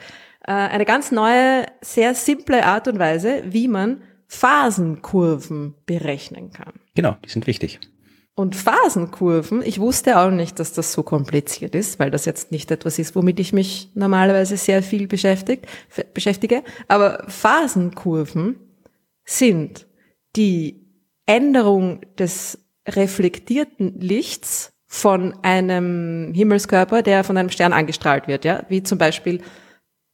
äh, 0.44 0.52
eine 0.52 0.84
ganz 0.84 1.12
neue, 1.12 1.66
sehr 1.80 2.14
simple 2.14 2.64
Art 2.64 2.88
und 2.88 2.98
Weise, 2.98 3.42
wie 3.46 3.68
man 3.68 4.02
Phasenkurven 4.26 5.74
berechnen 5.86 6.50
kann. 6.52 6.74
Genau, 6.94 7.16
die 7.24 7.28
sind 7.28 7.46
wichtig. 7.46 7.80
Und 8.34 8.56
Phasenkurven, 8.56 9.60
ich 9.62 9.80
wusste 9.80 10.18
auch 10.18 10.30
nicht, 10.30 10.58
dass 10.60 10.72
das 10.72 10.92
so 10.92 11.02
kompliziert 11.02 11.74
ist, 11.74 11.98
weil 11.98 12.10
das 12.10 12.24
jetzt 12.24 12.52
nicht 12.52 12.70
etwas 12.70 12.98
ist, 12.98 13.14
womit 13.14 13.38
ich 13.38 13.52
mich 13.52 13.90
normalerweise 13.94 14.56
sehr 14.56 14.82
viel 14.82 15.08
beschäftigt, 15.08 15.66
beschäftige. 16.14 16.62
Aber 16.88 17.24
Phasenkurven 17.28 18.56
sind 19.24 19.86
die 20.36 20.86
Änderung 21.26 22.00
des 22.18 22.58
reflektierten 22.88 24.00
Lichts 24.00 24.72
von 24.92 25.38
einem 25.42 26.34
Himmelskörper, 26.34 27.02
der 27.02 27.22
von 27.22 27.36
einem 27.36 27.48
Stern 27.48 27.72
angestrahlt 27.72 28.26
wird, 28.26 28.44
ja, 28.44 28.64
wie 28.68 28.82
zum 28.82 28.98
Beispiel 28.98 29.40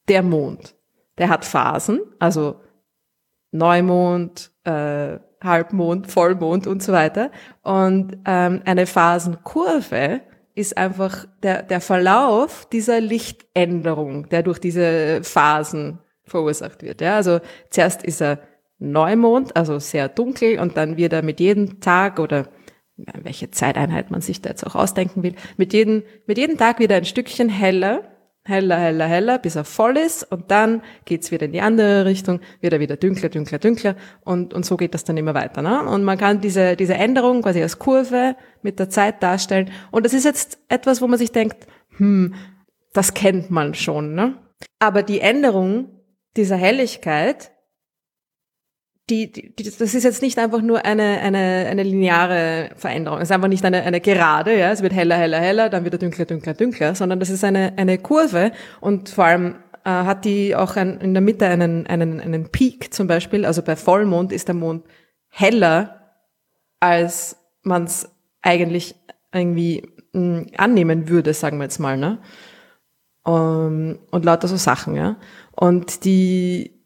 der 0.07 0.21
Mond. 0.21 0.75
Der 1.17 1.29
hat 1.29 1.45
Phasen, 1.45 1.99
also 2.19 2.61
Neumond, 3.51 4.51
äh, 4.65 5.17
Halbmond, 5.43 6.11
Vollmond 6.11 6.67
und 6.67 6.83
so 6.83 6.93
weiter. 6.93 7.31
Und 7.63 8.19
ähm, 8.25 8.61
eine 8.65 8.85
Phasenkurve 8.85 10.21
ist 10.53 10.77
einfach 10.77 11.25
der, 11.41 11.63
der 11.63 11.81
Verlauf 11.81 12.67
dieser 12.71 13.01
Lichtänderung, 13.01 14.29
der 14.29 14.43
durch 14.43 14.59
diese 14.59 15.23
Phasen 15.23 15.97
verursacht 16.23 16.83
wird. 16.83 17.01
Ja? 17.01 17.15
Also 17.15 17.39
zuerst 17.71 18.03
ist 18.03 18.21
er 18.21 18.41
Neumond, 18.77 19.55
also 19.55 19.79
sehr 19.79 20.07
dunkel, 20.07 20.59
und 20.59 20.77
dann 20.77 20.97
wird 20.97 21.13
er 21.13 21.23
mit 21.23 21.39
jedem 21.39 21.79
Tag 21.79 22.19
oder 22.19 22.47
welche 22.97 23.51
Zeiteinheit 23.51 24.11
man 24.11 24.21
sich 24.21 24.41
da 24.41 24.49
jetzt 24.49 24.65
auch 24.65 24.75
ausdenken 24.75 25.23
will, 25.23 25.35
mit 25.57 25.73
jedem, 25.73 26.03
mit 26.25 26.37
jedem 26.37 26.57
Tag 26.57 26.79
wieder 26.79 26.95
ein 26.95 27.05
Stückchen 27.05 27.49
heller, 27.49 28.03
heller, 28.43 28.77
heller, 28.77 29.07
heller, 29.07 29.37
bis 29.39 29.55
er 29.55 29.65
voll 29.65 29.97
ist 29.97 30.23
und 30.23 30.49
dann 30.51 30.81
geht's 31.05 31.31
wieder 31.31 31.45
in 31.45 31.51
die 31.51 31.61
andere 31.61 32.05
Richtung, 32.05 32.39
wird 32.61 32.73
er 32.73 32.79
wieder 32.79 32.95
dünkler, 32.95 33.29
dünkler, 33.29 33.59
dünkler 33.59 33.95
und, 34.23 34.53
und 34.53 34.65
so 34.65 34.77
geht 34.77 34.93
das 34.93 35.03
dann 35.03 35.17
immer 35.17 35.33
weiter. 35.33 35.61
Ne? 35.61 35.83
Und 35.83 36.03
man 36.03 36.17
kann 36.17 36.41
diese, 36.41 36.75
diese 36.75 36.95
Änderung 36.95 37.41
quasi 37.41 37.61
als 37.61 37.77
Kurve 37.77 38.35
mit 38.61 38.79
der 38.79 38.89
Zeit 38.89 39.21
darstellen 39.21 39.69
und 39.91 40.05
das 40.05 40.13
ist 40.13 40.25
jetzt 40.25 40.59
etwas, 40.69 41.01
wo 41.01 41.07
man 41.07 41.19
sich 41.19 41.31
denkt, 41.31 41.67
hm, 41.97 42.33
das 42.93 43.13
kennt 43.13 43.51
man 43.51 43.73
schon. 43.75 44.15
Ne? 44.15 44.35
Aber 44.79 45.03
die 45.03 45.19
Änderung 45.19 45.89
dieser 46.35 46.55
Helligkeit 46.55 47.51
die, 49.09 49.31
die, 49.31 49.53
das 49.55 49.93
ist 49.93 50.03
jetzt 50.03 50.21
nicht 50.21 50.37
einfach 50.37 50.61
nur 50.61 50.83
eine, 50.83 51.19
eine, 51.21 51.67
eine 51.69 51.83
lineare 51.83 52.71
Veränderung. 52.75 53.19
Es 53.19 53.29
ist 53.29 53.31
einfach 53.31 53.47
nicht 53.47 53.63
eine, 53.63 53.83
eine 53.83 54.01
Gerade, 54.01 54.57
ja. 54.57 54.71
Es 54.71 54.81
wird 54.81 54.93
heller, 54.93 55.15
heller, 55.15 55.39
heller, 55.39 55.69
dann 55.69 55.85
wieder 55.85 55.97
dunkler, 55.97 56.25
dunkler, 56.25 56.53
dunkler, 56.53 56.93
sondern 56.93 57.19
das 57.19 57.29
ist 57.29 57.43
eine, 57.43 57.73
eine 57.77 57.97
Kurve 57.97 58.51
und 58.81 59.09
vor 59.09 59.25
allem 59.25 59.55
äh, 59.85 59.89
hat 59.89 60.25
die 60.25 60.55
auch 60.55 60.75
ein, 60.75 60.99
in 60.99 61.13
der 61.13 61.21
Mitte 61.21 61.47
einen, 61.47 61.87
einen, 61.87 62.19
einen 62.19 62.49
Peak 62.49 62.93
zum 62.93 63.07
Beispiel. 63.07 63.45
Also 63.45 63.61
bei 63.61 63.77
Vollmond 63.77 64.33
ist 64.33 64.49
der 64.49 64.55
Mond 64.55 64.85
heller, 65.29 66.13
als 66.81 67.37
man 67.63 67.85
es 67.85 68.09
eigentlich 68.41 68.95
irgendwie 69.33 69.87
mh, 70.11 70.39
hm, 70.39 70.47
annehmen 70.57 71.07
würde, 71.07 71.33
sagen 71.33 71.57
wir 71.59 71.63
jetzt 71.63 71.79
mal, 71.79 71.97
ne? 71.97 72.19
Um, 73.23 73.33
ähm, 73.33 73.99
und 74.11 74.23
lauter 74.23 74.47
so 74.47 74.55
Sachen, 74.55 74.95
ja. 74.95 75.17
Und 75.51 76.05
die, 76.05 76.76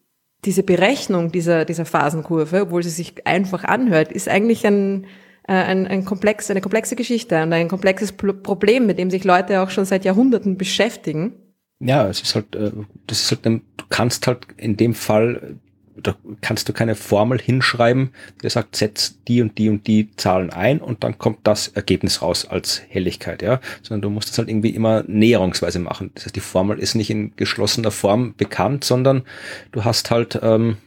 diese 0.46 0.64
Berechnung 0.64 1.32
dieser, 1.32 1.66
dieser 1.66 1.86
Phasenkurve, 1.86 2.64
obwohl 2.64 2.84
sie 2.84 2.90
sich 2.90 3.28
einfach 3.28 3.64
anhört, 3.64 4.12
ist 4.12 4.28
eigentlich 4.28 4.66
ein, 4.66 5.06
äh, 5.48 5.54
ein, 5.54 5.88
ein 5.88 6.06
komplex, 6.06 6.50
eine 6.50 6.62
komplexe 6.62 6.96
Geschichte 6.96 7.42
und 7.44 7.54
ein 7.54 7.68
komplexes 7.68 8.12
Problem, 8.14 8.88
mit 8.88 8.98
dem 8.98 9.12
sich 9.12 9.24
Leute 9.24 9.62
auch 9.62 9.70
schon 9.70 9.86
seit 9.86 10.06
Jahrhunderten 10.06 10.58
beschäftigen. 10.58 11.34
Ja, 11.80 12.08
es 12.08 12.22
ist 12.22 12.36
halt, 12.36 12.56
äh, 12.56 12.72
das 13.08 13.22
ist 13.22 13.32
halt, 13.32 13.46
du 13.46 13.86
kannst 13.90 14.28
halt 14.28 14.48
in 14.58 14.78
dem 14.78 14.94
Fall 14.94 15.60
da 15.96 16.16
kannst 16.42 16.70
du 16.70 16.74
keine 16.74 16.96
Formel 16.96 17.40
hinschreiben, 17.40 18.12
die 18.44 18.50
sagt, 18.50 18.76
setz 18.76 19.18
die 19.28 19.42
und 19.42 19.58
die 19.58 19.70
und 19.70 19.88
die 19.88 20.10
Zahlen 20.16 20.50
ein 20.50 20.80
und 20.80 21.04
dann 21.04 21.18
kommt 21.18 21.40
das 21.44 21.68
Ergebnis 21.70 22.22
raus 22.22 22.46
als 22.48 22.82
Helligkeit, 22.90 23.42
ja. 23.42 23.60
Sondern 23.82 24.02
du 24.02 24.10
musst 24.10 24.30
es 24.30 24.38
halt 24.38 24.50
irgendwie 24.50 24.70
immer 24.70 25.04
näherungsweise 25.08 25.80
machen. 25.80 26.12
Das 26.16 26.26
heißt, 26.26 26.36
die 26.36 26.42
Formel 26.42 26.80
ist 26.80 26.96
nicht 26.96 27.10
in 27.10 27.36
geschlossener 27.36 27.92
Form 27.92 28.36
bekannt, 28.36 28.84
sondern 28.84 29.24
du 29.72 29.84
hast 29.84 30.12
halt, 30.12 30.40
ähm, 30.42 30.78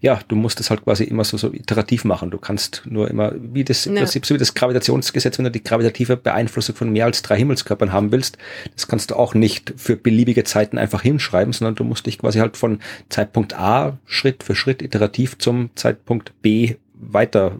ja, 0.00 0.20
du 0.28 0.36
musst 0.36 0.60
es 0.60 0.70
halt 0.70 0.84
quasi 0.84 1.04
immer 1.04 1.24
so, 1.24 1.36
so 1.36 1.52
iterativ 1.52 2.04
machen. 2.04 2.30
Du 2.30 2.38
kannst 2.38 2.82
nur 2.86 3.10
immer, 3.10 3.32
wie 3.36 3.64
das 3.64 3.86
im 3.86 3.94
ja. 3.94 4.00
Prinzip, 4.00 4.24
so 4.24 4.34
wie 4.34 4.38
das 4.38 4.54
Gravitationsgesetz, 4.54 5.38
wenn 5.38 5.44
du 5.44 5.50
die 5.50 5.62
gravitative 5.62 6.16
Beeinflussung 6.16 6.74
von 6.74 6.90
mehr 6.90 7.04
als 7.04 7.22
drei 7.22 7.36
Himmelskörpern 7.36 7.92
haben 7.92 8.12
willst, 8.12 8.38
das 8.74 8.88
kannst 8.88 9.10
du 9.10 9.16
auch 9.16 9.34
nicht 9.34 9.74
für 9.76 9.96
beliebige 9.96 10.44
Zeiten 10.44 10.78
einfach 10.78 11.02
hinschreiben, 11.02 11.52
sondern 11.52 11.74
du 11.74 11.84
musst 11.84 12.06
dich 12.06 12.18
quasi 12.18 12.38
halt 12.38 12.56
von 12.56 12.80
Zeitpunkt 13.08 13.58
A 13.58 13.98
Schritt 14.06 14.42
für 14.42 14.54
Schritt 14.54 14.82
iterativ 14.82 15.38
zum 15.38 15.70
Zeitpunkt 15.74 16.32
B 16.40 16.76
weiter 16.94 17.58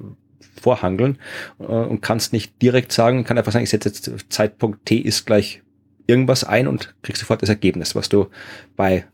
vorhangeln 0.61 1.19
äh, 1.59 1.65
und 1.65 2.01
kannst 2.01 2.33
nicht 2.33 2.61
direkt 2.63 2.93
sagen, 2.93 3.25
kann 3.25 3.37
einfach 3.39 3.53
sagen, 3.53 3.65
ich 3.65 3.71
setze 3.71 3.89
jetzt 3.89 4.11
Zeitpunkt 4.31 4.87
T 4.87 4.97
ist 4.97 5.27
gleich 5.27 5.63
irgendwas 6.07 6.45
ein 6.45 6.67
und 6.67 6.95
kriegst 7.03 7.21
sofort 7.21 7.43
das 7.43 7.49
Ergebnis, 7.49 7.95
was 7.95 8.09
du 8.09 8.29
bei 8.77 9.05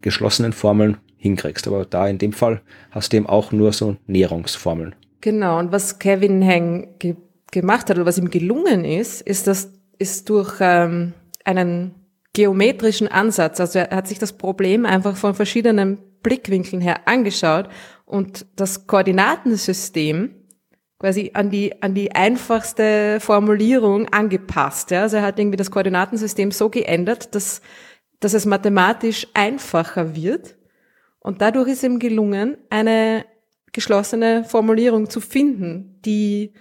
geschlossenen 0.00 0.52
Formeln 0.52 0.98
hinkriegst. 1.16 1.66
Aber 1.66 1.84
da 1.84 2.06
in 2.08 2.18
dem 2.18 2.32
Fall 2.32 2.60
hast 2.90 3.12
du 3.12 3.16
eben 3.16 3.26
auch 3.26 3.52
nur 3.52 3.72
so 3.72 3.96
Näherungsformeln. 4.06 4.94
Genau. 5.20 5.58
Und 5.58 5.72
was 5.72 5.98
Kevin 5.98 6.42
Heng 6.42 6.94
ge 6.98 7.16
gemacht 7.52 7.88
hat 7.88 7.96
oder 7.96 8.06
was 8.06 8.18
ihm 8.18 8.28
gelungen 8.28 8.84
ist, 8.84 9.22
ist 9.22 9.46
das, 9.46 9.72
ist 9.98 10.28
durch 10.28 10.56
ähm, 10.60 11.14
einen 11.44 11.94
geometrischen 12.32 13.08
Ansatz. 13.08 13.60
Also 13.60 13.78
er 13.78 13.96
hat 13.96 14.08
sich 14.08 14.18
das 14.18 14.34
Problem 14.34 14.84
einfach 14.84 15.16
von 15.16 15.34
verschiedenen 15.34 15.98
Blickwinkeln 16.22 16.82
her 16.82 17.06
angeschaut 17.06 17.68
und 18.04 18.46
das 18.56 18.86
Koordinatensystem 18.86 20.34
quasi 20.98 21.30
an 21.34 21.50
die, 21.50 21.82
an 21.82 21.94
die 21.94 22.12
einfachste 22.12 23.18
Formulierung 23.20 24.08
angepasst. 24.08 24.90
Ja? 24.90 25.02
Also 25.02 25.18
er 25.18 25.22
hat 25.22 25.38
irgendwie 25.38 25.56
das 25.56 25.70
Koordinatensystem 25.70 26.50
so 26.50 26.68
geändert, 26.68 27.34
dass, 27.34 27.62
dass 28.20 28.34
es 28.34 28.44
mathematisch 28.44 29.26
einfacher 29.34 30.14
wird 30.14 30.56
und 31.26 31.42
dadurch 31.42 31.66
ist 31.66 31.82
ihm 31.82 31.98
gelungen, 31.98 32.56
eine 32.70 33.24
geschlossene 33.72 34.44
Formulierung 34.44 35.10
zu 35.10 35.20
finden, 35.20 36.00
die 36.04 36.52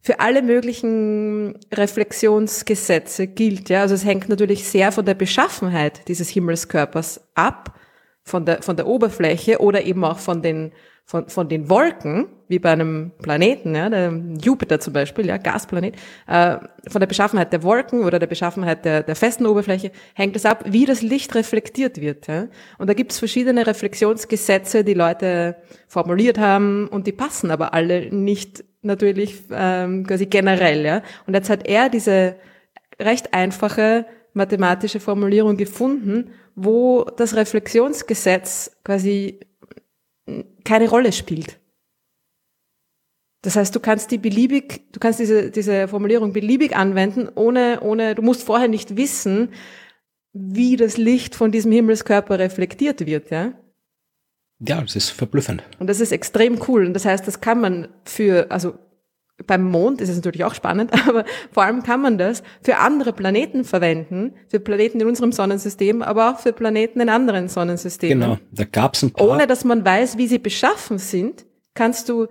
für 0.00 0.20
alle 0.20 0.40
möglichen 0.40 1.58
Reflexionsgesetze 1.70 3.26
gilt. 3.26 3.68
Ja, 3.68 3.82
also 3.82 3.94
es 3.94 4.06
hängt 4.06 4.30
natürlich 4.30 4.66
sehr 4.66 4.90
von 4.90 5.04
der 5.04 5.12
Beschaffenheit 5.12 6.08
dieses 6.08 6.30
Himmelskörpers 6.30 7.28
ab, 7.34 7.78
von 8.22 8.46
der, 8.46 8.62
von 8.62 8.74
der 8.78 8.86
Oberfläche 8.86 9.60
oder 9.60 9.84
eben 9.84 10.02
auch 10.02 10.18
von 10.18 10.40
den, 10.40 10.72
von, 11.04 11.28
von 11.28 11.50
den 11.50 11.68
Wolken, 11.68 12.28
wie 12.48 12.58
bei 12.58 12.70
einem 12.70 13.12
Planeten, 13.22 13.74
ja, 13.74 13.88
der 13.88 14.12
Jupiter 14.40 14.78
zum 14.80 14.92
Beispiel, 14.92 15.26
ja, 15.26 15.36
Gasplanet, 15.36 15.96
äh, 16.26 16.56
von 16.88 17.00
der 17.00 17.06
Beschaffenheit 17.06 17.52
der 17.52 17.62
Wolken 17.62 18.04
oder 18.04 18.18
der 18.18 18.26
Beschaffenheit 18.26 18.84
der, 18.84 19.02
der 19.02 19.16
festen 19.16 19.46
Oberfläche 19.46 19.90
hängt 20.14 20.36
es 20.36 20.46
ab, 20.46 20.64
wie 20.66 20.86
das 20.86 21.02
Licht 21.02 21.34
reflektiert 21.34 22.00
wird. 22.00 22.26
Ja. 22.28 22.48
Und 22.78 22.88
da 22.88 22.94
gibt 22.94 23.12
es 23.12 23.18
verschiedene 23.18 23.66
Reflexionsgesetze, 23.66 24.84
die 24.84 24.94
Leute 24.94 25.56
formuliert 25.88 26.38
haben 26.38 26.88
und 26.88 27.06
die 27.06 27.12
passen 27.12 27.50
aber 27.50 27.74
alle 27.74 28.14
nicht 28.14 28.64
natürlich 28.82 29.42
ähm, 29.50 30.06
quasi 30.06 30.26
generell. 30.26 30.84
Ja. 30.84 31.02
Und 31.26 31.34
jetzt 31.34 31.50
hat 31.50 31.66
er 31.66 31.88
diese 31.88 32.36
recht 33.00 33.34
einfache 33.34 34.06
mathematische 34.32 35.00
Formulierung 35.00 35.56
gefunden, 35.56 36.30
wo 36.54 37.04
das 37.16 37.34
Reflexionsgesetz 37.34 38.76
quasi 38.84 39.40
keine 40.64 40.88
Rolle 40.88 41.12
spielt. 41.12 41.58
Das 43.46 43.54
heißt, 43.54 43.76
du 43.76 43.78
kannst 43.78 44.10
die 44.10 44.18
beliebig, 44.18 44.90
du 44.90 44.98
kannst 44.98 45.20
diese, 45.20 45.52
diese 45.52 45.86
Formulierung 45.86 46.32
beliebig 46.32 46.74
anwenden, 46.74 47.28
ohne, 47.32 47.78
ohne, 47.80 48.16
du 48.16 48.22
musst 48.22 48.42
vorher 48.42 48.66
nicht 48.66 48.96
wissen, 48.96 49.50
wie 50.32 50.76
das 50.76 50.96
Licht 50.96 51.36
von 51.36 51.52
diesem 51.52 51.70
Himmelskörper 51.70 52.40
reflektiert 52.40 53.06
wird, 53.06 53.30
ja? 53.30 53.52
Ja, 54.58 54.80
das 54.80 54.96
ist 54.96 55.10
verblüffend. 55.10 55.62
Und 55.78 55.88
das 55.88 56.00
ist 56.00 56.10
extrem 56.10 56.58
cool. 56.66 56.86
Und 56.86 56.94
das 56.94 57.04
heißt, 57.04 57.24
das 57.24 57.40
kann 57.40 57.60
man 57.60 57.86
für, 58.04 58.50
also 58.50 58.74
beim 59.46 59.62
Mond 59.62 60.00
ist 60.00 60.08
es 60.08 60.16
natürlich 60.16 60.42
auch 60.42 60.54
spannend, 60.54 60.90
aber 61.08 61.24
vor 61.52 61.62
allem 61.62 61.84
kann 61.84 62.02
man 62.02 62.18
das 62.18 62.42
für 62.64 62.78
andere 62.78 63.12
Planeten 63.12 63.62
verwenden, 63.62 64.34
für 64.48 64.58
Planeten 64.58 64.98
in 64.98 65.06
unserem 65.06 65.30
Sonnensystem, 65.30 66.02
aber 66.02 66.32
auch 66.32 66.40
für 66.40 66.52
Planeten 66.52 66.98
in 66.98 67.08
anderen 67.08 67.46
Sonnensystemen. 67.46 68.22
Genau, 68.22 68.38
da 68.50 68.64
gab's 68.64 69.04
ein 69.04 69.12
paar. 69.12 69.28
Ohne 69.28 69.46
dass 69.46 69.64
man 69.64 69.84
weiß, 69.84 70.18
wie 70.18 70.26
sie 70.26 70.40
beschaffen 70.40 70.98
sind, 70.98 71.46
kannst 71.74 72.08
du 72.08 72.26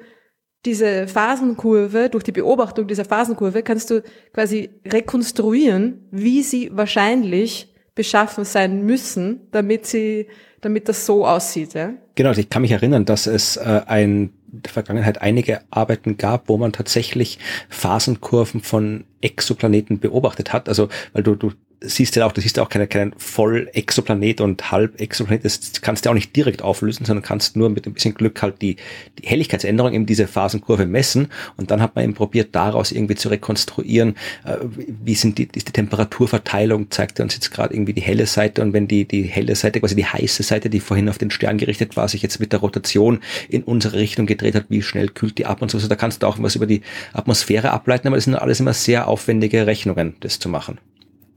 diese 0.66 1.07
Phasenkurve, 1.07 2.09
durch 2.09 2.24
die 2.24 2.32
Beobachtung 2.32 2.88
dieser 2.88 3.05
Phasenkurve, 3.05 3.63
kannst 3.63 3.91
du 3.91 4.03
quasi 4.34 4.70
rekonstruieren, 4.86 6.05
wie 6.11 6.43
sie 6.43 6.72
wahrscheinlich 6.74 7.74
beschaffen 7.93 8.43
sein 8.43 8.86
müssen, 8.86 9.41
damit 9.51 9.86
sie, 9.86 10.28
damit 10.61 10.89
das 10.89 11.05
so 11.05 11.26
aussieht. 11.26 11.74
Ja? 11.74 11.93
Genau, 12.16 12.30
also 12.30 12.41
ich 12.41 12.49
kann 12.49 12.61
mich 12.61 12.72
erinnern, 12.72 13.05
dass 13.05 13.28
es 13.28 13.57
äh, 13.57 13.82
ein 13.86 14.32
der 14.63 14.72
Vergangenheit 14.72 15.22
einige 15.22 15.61
Arbeiten 15.70 16.18
gab, 16.18 16.47
wo 16.49 16.57
man 16.57 16.72
tatsächlich 16.72 17.39
Phasenkurven 17.70 18.61
von 18.61 19.03
Exoplaneten 19.22 19.99
beobachtet 19.99 20.53
hat. 20.53 20.70
Also, 20.70 20.89
weil 21.13 21.24
du, 21.24 21.36
du 21.36 21.51
siehst 21.88 22.16
ja 22.16 22.26
auch, 22.26 22.32
du 22.32 22.42
siehst 22.42 22.58
ja 22.58 22.64
auch 22.64 22.70
keinen, 22.70 22.90
keinen 22.90 23.14
Voll-Exoplanet 23.18 24.42
und 24.42 24.72
Halb-Exoplanet, 24.72 25.46
das 25.46 25.74
kannst 25.82 26.06
du 26.06 26.10
auch 26.10 26.14
nicht 26.14 26.36
direkt 26.36 26.62
auflösen, 26.62 27.06
sondern 27.06 27.24
kannst 27.24 27.56
nur 27.56 27.70
mit 27.70 27.86
ein 27.86 27.94
bisschen 27.94 28.14
Glück 28.14 28.42
halt 28.42 28.62
die, 28.62 28.78
die 29.20 29.28
Helligkeitsänderung 29.28 29.94
eben 29.94 30.06
diese 30.06 30.28
Phasenkurve 30.28 30.86
messen. 30.86 31.28
Und 31.58 31.72
dann 31.72 31.82
hat 31.82 31.96
man 31.96 32.04
eben 32.04 32.14
probiert, 32.14 32.50
daraus 32.54 32.92
irgendwie 32.92 33.16
zu 33.16 33.30
rekonstruieren, 33.30 34.16
äh, 34.46 34.58
wie 35.04 35.16
sind 35.16 35.38
die, 35.38 35.48
ist 35.56 35.68
die 35.68 35.74
Temperaturverteilung, 35.74 36.92
zeigt 36.92 37.20
er 37.20 37.24
uns 37.24 37.36
jetzt 37.36 37.52
gerade 37.52 37.74
irgendwie 37.74 37.94
die 37.94 38.02
helle 38.02 38.26
Seite. 38.26 38.62
Und 38.62 38.74
wenn 38.74 38.88
die, 38.88 39.06
die 39.06 39.24
helle 39.24 39.56
Seite, 39.56 39.80
quasi 39.80 39.96
die 39.96 40.06
heiße 40.06 40.44
Seite, 40.44 40.70
die 40.70 40.80
vorhin 40.80 41.10
auf 41.10 41.18
den 41.18 41.32
Stern 41.32 41.58
gerichtet 41.58 41.98
war, 41.98 42.08
sich 42.08 42.22
jetzt 42.22 42.40
mit 42.40 42.52
der 42.52 42.60
Rotation 42.60 43.20
in 43.50 43.64
unsere 43.64 43.98
Richtung 43.98 44.26
gedreht 44.26 44.56
hat, 44.56 44.66
wie 44.70 44.82
schnell 44.82 45.10
kühlt 45.10 45.38
die 45.38 45.46
ab 45.46 45.62
und 45.62 45.72
so, 45.72 45.78
also 45.78 45.88
da 45.88 45.96
kannst 45.96 46.24
du 46.24 46.28
auch 46.28 46.38
was 46.40 46.56
über 46.56 46.66
die 46.66 46.82
Atmosphäre 47.14 47.72
ableiten, 47.72 48.08
aber 48.08 48.18
das 48.18 48.26
sind 48.26 48.36
alles 48.36 48.60
immer 48.60 48.74
sehr 48.74 49.08
aufwendige 49.08 49.68
Rechnungen, 49.68 50.16
das 50.20 50.40
zu 50.40 50.50
machen. 50.50 50.80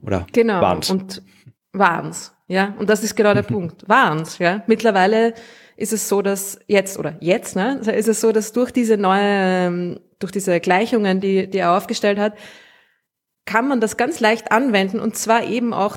Oder 0.03 0.27
genau. 0.33 0.61
waren's? 0.61 0.91
Und 0.91 1.23
waren's, 1.73 2.35
ja. 2.47 2.75
Und 2.79 2.89
das 2.91 3.03
ist 3.03 3.15
genau 3.15 3.35
der 3.35 3.43
Punkt. 3.55 3.85
Waren's, 3.87 4.39
ja. 4.39 4.63
Mittlerweile 4.67 5.35
ist 5.77 5.93
es 5.93 6.09
so, 6.09 6.23
dass 6.23 6.59
jetzt, 6.67 6.99
oder 6.99 7.17
jetzt, 7.21 7.57
ne, 7.57 7.81
ist 7.95 8.09
es 8.09 8.21
so, 8.21 8.33
dass 8.33 8.53
durch 8.53 8.73
diese 8.73 8.97
neue, 8.97 9.23
ähm, 9.23 10.01
durch 10.19 10.33
diese 10.33 10.59
Gleichungen, 10.61 11.21
die, 11.21 11.49
die 11.49 11.59
er 11.59 11.77
aufgestellt 11.77 12.19
hat, 12.19 12.35
kann 13.47 13.69
man 13.69 13.81
das 13.81 13.97
ganz 13.97 14.21
leicht 14.21 14.53
anwenden 14.53 15.01
und 15.01 15.17
zwar 15.17 15.45
eben 15.45 15.73
auch 15.73 15.97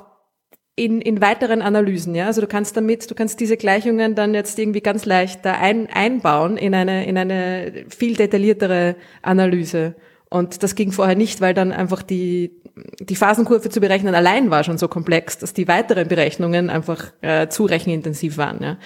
in, 0.75 1.01
in 1.01 1.21
weiteren 1.21 1.61
Analysen, 1.61 2.15
ja. 2.15 2.27
Also 2.27 2.41
du 2.41 2.47
kannst 2.47 2.77
damit, 2.77 3.09
du 3.11 3.15
kannst 3.15 3.39
diese 3.39 3.57
Gleichungen 3.57 4.15
dann 4.15 4.33
jetzt 4.33 4.57
irgendwie 4.57 4.81
ganz 4.81 5.05
leicht 5.05 5.45
da 5.45 5.53
ein, 5.53 5.87
einbauen 5.87 6.57
in 6.57 6.73
eine, 6.73 7.05
in 7.05 7.17
eine 7.17 7.85
viel 7.89 8.15
detailliertere 8.15 8.95
Analyse. 9.21 9.95
Und 10.29 10.63
das 10.63 10.75
ging 10.75 10.93
vorher 10.93 11.17
nicht, 11.17 11.41
weil 11.41 11.53
dann 11.53 11.73
einfach 11.73 12.03
die, 12.03 12.60
die 12.99 13.15
Phasenkurve 13.15 13.69
zu 13.69 13.79
berechnen 13.79 14.15
allein 14.15 14.49
war 14.51 14.63
schon 14.63 14.77
so 14.77 14.87
komplex, 14.87 15.37
dass 15.37 15.53
die 15.53 15.67
weiteren 15.67 16.07
Berechnungen 16.07 16.69
einfach 16.69 17.11
äh, 17.21 17.47
zu 17.49 17.65
rechenintensiv 17.65 18.37
waren. 18.37 18.63
Ja. 18.63 18.77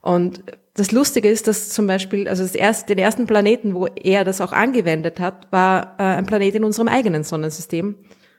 Und 0.00 0.42
das 0.74 0.92
Lustige 0.92 1.28
ist, 1.28 1.48
dass 1.48 1.70
zum 1.70 1.86
Beispiel, 1.86 2.28
also 2.28 2.42
das 2.42 2.54
erste, 2.54 2.94
den 2.94 3.02
ersten 3.02 3.26
Planeten, 3.26 3.74
wo 3.74 3.86
er 3.86 4.24
das 4.24 4.40
auch 4.40 4.52
angewendet 4.52 5.20
hat, 5.20 5.50
war 5.50 5.96
äh, 5.98 6.02
ein 6.02 6.26
Planet 6.26 6.54
in 6.54 6.64
unserem 6.64 6.88
eigenen 6.88 7.24
Sonnensystem, 7.24 7.96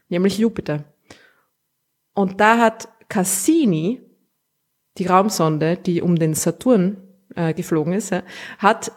nämlich 0.09 0.37
Jupiter. 0.37 0.83
Und 2.13 2.39
da 2.39 2.57
hat 2.57 2.89
Cassini, 3.09 4.01
die 4.97 5.07
Raumsonde, 5.07 5.77
die 5.77 6.01
um 6.01 6.15
den 6.15 6.33
Saturn 6.33 6.97
äh, 7.35 7.53
geflogen 7.53 7.93
ist, 7.93 8.11
ja, 8.11 8.23
hat 8.59 8.91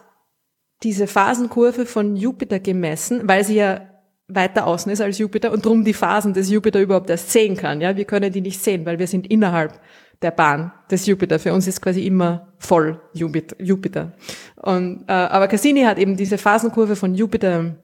diese 0.83 1.05
Phasenkurve 1.07 1.85
von 1.85 2.15
Jupiter 2.15 2.59
gemessen, 2.59 3.27
weil 3.27 3.43
sie 3.43 3.55
ja 3.55 3.90
weiter 4.33 4.67
außen 4.67 4.91
ist 4.91 5.01
als 5.01 5.17
Jupiter 5.17 5.51
und 5.51 5.65
drum 5.65 5.83
die 5.83 5.93
Phasen 5.93 6.33
des 6.33 6.49
Jupiter 6.49 6.81
überhaupt 6.81 7.09
erst 7.09 7.31
sehen 7.31 7.57
kann. 7.57 7.81
Ja, 7.81 7.95
wir 7.95 8.05
können 8.05 8.31
die 8.31 8.41
nicht 8.41 8.61
sehen, 8.61 8.85
weil 8.85 8.99
wir 8.99 9.07
sind 9.07 9.27
innerhalb 9.27 9.79
der 10.21 10.31
Bahn 10.31 10.71
des 10.89 11.05
Jupiter. 11.05 11.39
Für 11.39 11.53
uns 11.53 11.67
ist 11.67 11.81
quasi 11.81 12.05
immer 12.05 12.53
voll 12.57 13.01
Jupiter. 13.13 14.13
Und, 14.55 15.05
äh, 15.07 15.11
aber 15.11 15.47
Cassini 15.47 15.81
hat 15.83 15.97
eben 15.97 16.15
diese 16.15 16.37
Phasenkurve 16.37 16.95
von 16.95 17.15
Jupiter 17.15 17.75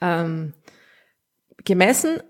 ähm, 0.00 0.54
gemessen 1.64 2.20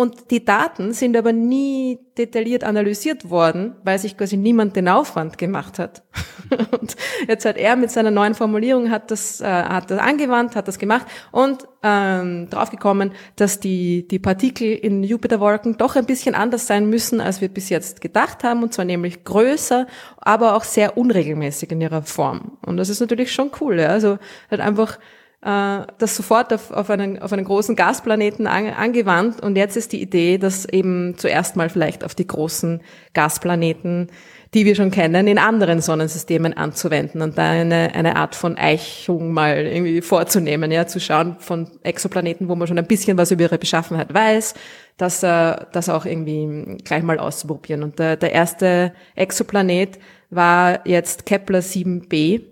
und 0.00 0.30
die 0.30 0.46
Daten 0.46 0.94
sind 0.94 1.14
aber 1.14 1.34
nie 1.34 1.98
detailliert 2.16 2.64
analysiert 2.64 3.28
worden, 3.28 3.76
weil 3.84 3.98
sich 3.98 4.16
quasi 4.16 4.38
niemand 4.38 4.74
den 4.74 4.88
Aufwand 4.88 5.36
gemacht 5.36 5.78
hat. 5.78 6.02
Und 6.80 6.96
jetzt 7.28 7.44
hat 7.44 7.58
er 7.58 7.76
mit 7.76 7.90
seiner 7.90 8.10
neuen 8.10 8.34
Formulierung 8.34 8.90
hat 8.90 9.10
das, 9.10 9.42
äh, 9.42 9.44
hat 9.44 9.90
das 9.90 9.98
angewandt, 9.98 10.56
hat 10.56 10.68
das 10.68 10.78
gemacht 10.78 11.06
und 11.32 11.68
ähm, 11.82 12.48
draufgekommen, 12.48 13.12
dass 13.36 13.60
die, 13.60 14.08
die 14.08 14.18
Partikel 14.18 14.72
in 14.72 15.04
Jupiterwolken 15.04 15.76
doch 15.76 15.96
ein 15.96 16.06
bisschen 16.06 16.34
anders 16.34 16.66
sein 16.66 16.88
müssen, 16.88 17.20
als 17.20 17.42
wir 17.42 17.48
bis 17.48 17.68
jetzt 17.68 18.00
gedacht 18.00 18.42
haben, 18.42 18.62
und 18.62 18.72
zwar 18.72 18.86
nämlich 18.86 19.24
größer, 19.24 19.86
aber 20.16 20.56
auch 20.56 20.64
sehr 20.64 20.96
unregelmäßig 20.96 21.70
in 21.72 21.82
ihrer 21.82 22.02
Form. 22.02 22.56
Und 22.64 22.78
das 22.78 22.88
ist 22.88 23.00
natürlich 23.00 23.32
schon 23.32 23.50
cool. 23.60 23.78
Ja? 23.78 23.88
Also 23.88 24.18
halt 24.50 24.62
einfach 24.62 24.98
das 25.42 26.16
sofort 26.16 26.52
auf, 26.52 26.70
auf, 26.70 26.90
einen, 26.90 27.20
auf 27.20 27.32
einen 27.32 27.46
großen 27.46 27.74
Gasplaneten 27.74 28.46
an, 28.46 28.66
angewandt 28.66 29.40
und 29.40 29.56
jetzt 29.56 29.74
ist 29.74 29.92
die 29.92 30.02
Idee, 30.02 30.36
das 30.36 30.66
eben 30.66 31.14
zuerst 31.16 31.56
mal 31.56 31.70
vielleicht 31.70 32.04
auf 32.04 32.14
die 32.14 32.26
großen 32.26 32.82
Gasplaneten, 33.14 34.08
die 34.52 34.66
wir 34.66 34.74
schon 34.74 34.90
kennen, 34.90 35.26
in 35.26 35.38
anderen 35.38 35.80
Sonnensystemen 35.80 36.52
anzuwenden 36.54 37.22
und 37.22 37.38
da 37.38 37.50
eine, 37.50 37.94
eine 37.94 38.16
Art 38.16 38.34
von 38.34 38.58
Eichung 38.58 39.32
mal 39.32 39.64
irgendwie 39.64 40.02
vorzunehmen, 40.02 40.72
ja, 40.72 40.86
zu 40.86 41.00
schauen 41.00 41.36
von 41.38 41.70
Exoplaneten, 41.84 42.48
wo 42.48 42.54
man 42.54 42.68
schon 42.68 42.78
ein 42.78 42.86
bisschen 42.86 43.16
was 43.16 43.30
über 43.30 43.44
ihre 43.44 43.58
Beschaffenheit 43.58 44.12
weiß, 44.12 44.54
das, 44.98 45.22
äh, 45.22 45.56
das 45.72 45.88
auch 45.88 46.04
irgendwie 46.04 46.76
gleich 46.84 47.02
mal 47.02 47.18
auszuprobieren. 47.18 47.82
Und 47.82 47.98
der, 47.98 48.16
der 48.16 48.32
erste 48.32 48.92
Exoplanet 49.14 49.98
war 50.30 50.86
jetzt 50.86 51.24
Kepler 51.26 51.60
7b, 51.60 52.42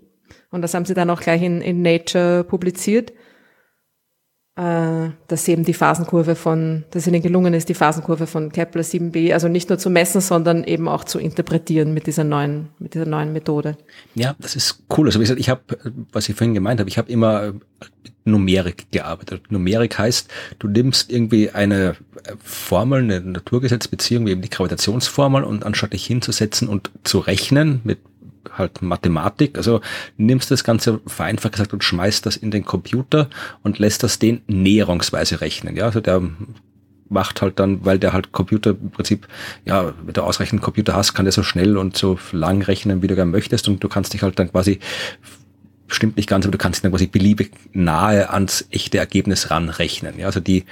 und 0.51 0.63
das 0.63 0.75
haben 0.75 0.85
sie 0.85 0.95
dann 0.95 1.11
auch 1.11 1.21
gleich 1.21 1.43
in, 1.43 1.61
in 1.61 1.83
Nature 1.83 2.45
publiziert, 2.45 3.13
äh, 4.59 5.11
dass 5.29 5.47
eben 5.47 5.65
die 5.65 5.75
Phasenkurve 5.75 6.35
von, 6.35 6.85
dass 6.91 7.07
ihnen 7.07 7.23
gelungen 7.23 7.55
ist, 7.55 7.69
die 7.69 7.75
Phasenkurve 7.75 8.27
von 8.27 8.51
Kepler 8.51 8.83
7b, 8.83 9.33
also 9.33 9.47
nicht 9.47 9.69
nur 9.69 9.79
zu 9.79 9.89
messen, 9.89 10.21
sondern 10.21 10.65
eben 10.65 10.89
auch 10.89 11.05
zu 11.05 11.21
interpretieren 11.21 11.95
mit 11.95 12.09
dieser 12.09 12.25
neuen, 12.25 12.71
mit 12.81 12.95
dieser 12.95 13.07
neuen 13.07 13.33
Methode. 13.33 13.77
Ja, 14.17 14.35
das 14.41 14.57
ist 14.57 14.83
cool. 14.97 15.07
Also 15.07 15.21
wie 15.21 15.25
gesagt, 15.25 15.39
ich 15.39 15.49
habe, 15.49 15.61
was 16.11 16.29
ich 16.29 16.35
vorhin 16.35 16.55
gemeint 16.55 16.81
habe, 16.81 16.91
ich 16.91 16.99
habe 16.99 17.13
immer 17.13 17.53
mit 17.53 18.13
Numerik 18.25 18.91
gearbeitet. 18.91 19.43
Numerik 19.51 19.97
heißt, 19.97 20.29
du 20.59 20.67
nimmst 20.67 21.13
irgendwie 21.13 21.51
eine 21.51 21.95
Formel, 22.43 23.03
eine 23.03 23.21
Naturgesetzbeziehung, 23.21 24.27
wie 24.27 24.33
eben 24.33 24.43
die 24.43 24.51
Gravitationsformel, 24.51 25.45
und 25.45 25.65
anstatt 25.65 25.93
dich 25.93 26.05
hinzusetzen 26.05 26.69
und 26.69 26.91
zu 27.05 27.21
rechnen 27.21 27.81
mit 27.85 27.99
halt 28.57 28.83
Mathematik. 28.83 29.57
Also 29.57 29.81
nimmst 30.17 30.51
das 30.51 30.65
Ganze 30.65 31.01
vereinfacht 31.07 31.53
gesagt 31.53 31.73
und 31.73 31.85
schmeißt 31.85 32.27
das 32.27 32.37
in 32.37 32.51
den 32.51 32.65
Computer 32.65 33.29
und 33.63 33.79
lässt 33.79 34.03
das 34.03 34.19
den 34.19 34.43
näherungsweise 34.47 35.41
rechnen. 35.41 35.77
Ja, 35.77 35.85
also 35.87 36.01
der 36.01 36.23
macht 37.09 37.41
halt 37.43 37.59
dann, 37.59 37.85
weil 37.85 37.99
der 37.99 38.13
halt 38.13 38.33
Computer 38.33 38.71
im 38.71 38.91
Prinzip, 38.91 39.29
ja, 39.65 39.95
wenn 40.05 40.15
du 40.15 40.23
ausreichend 40.23 40.63
Computer 40.63 40.95
hast, 40.95 41.15
kann 41.15 41.25
der 41.25 41.33
so 41.33 41.43
schnell 41.43 41.77
und 41.77 41.97
so 41.97 42.19
lang 42.33 42.63
rechnen, 42.63 43.03
wie 43.03 43.07
du 43.07 43.15
gerne 43.15 43.31
möchtest 43.31 43.69
und 43.69 43.83
du 43.83 43.89
kannst 43.89 44.13
dich 44.13 44.23
halt 44.23 44.39
dann 44.39 44.51
quasi 44.51 44.79
stimmt 45.89 46.17
nicht 46.17 46.29
ganz, 46.29 46.45
aber 46.45 46.53
du 46.53 46.59
kannst 46.59 46.85
dann 46.85 46.93
quasi 46.93 47.07
beliebig 47.07 47.51
nahe 47.73 48.31
ans 48.31 48.67
echte 48.71 48.99
Ergebnis 48.99 49.51
ranrechnen. 49.51 50.19
Ja, 50.19 50.27
also 50.27 50.41
die, 50.41 50.65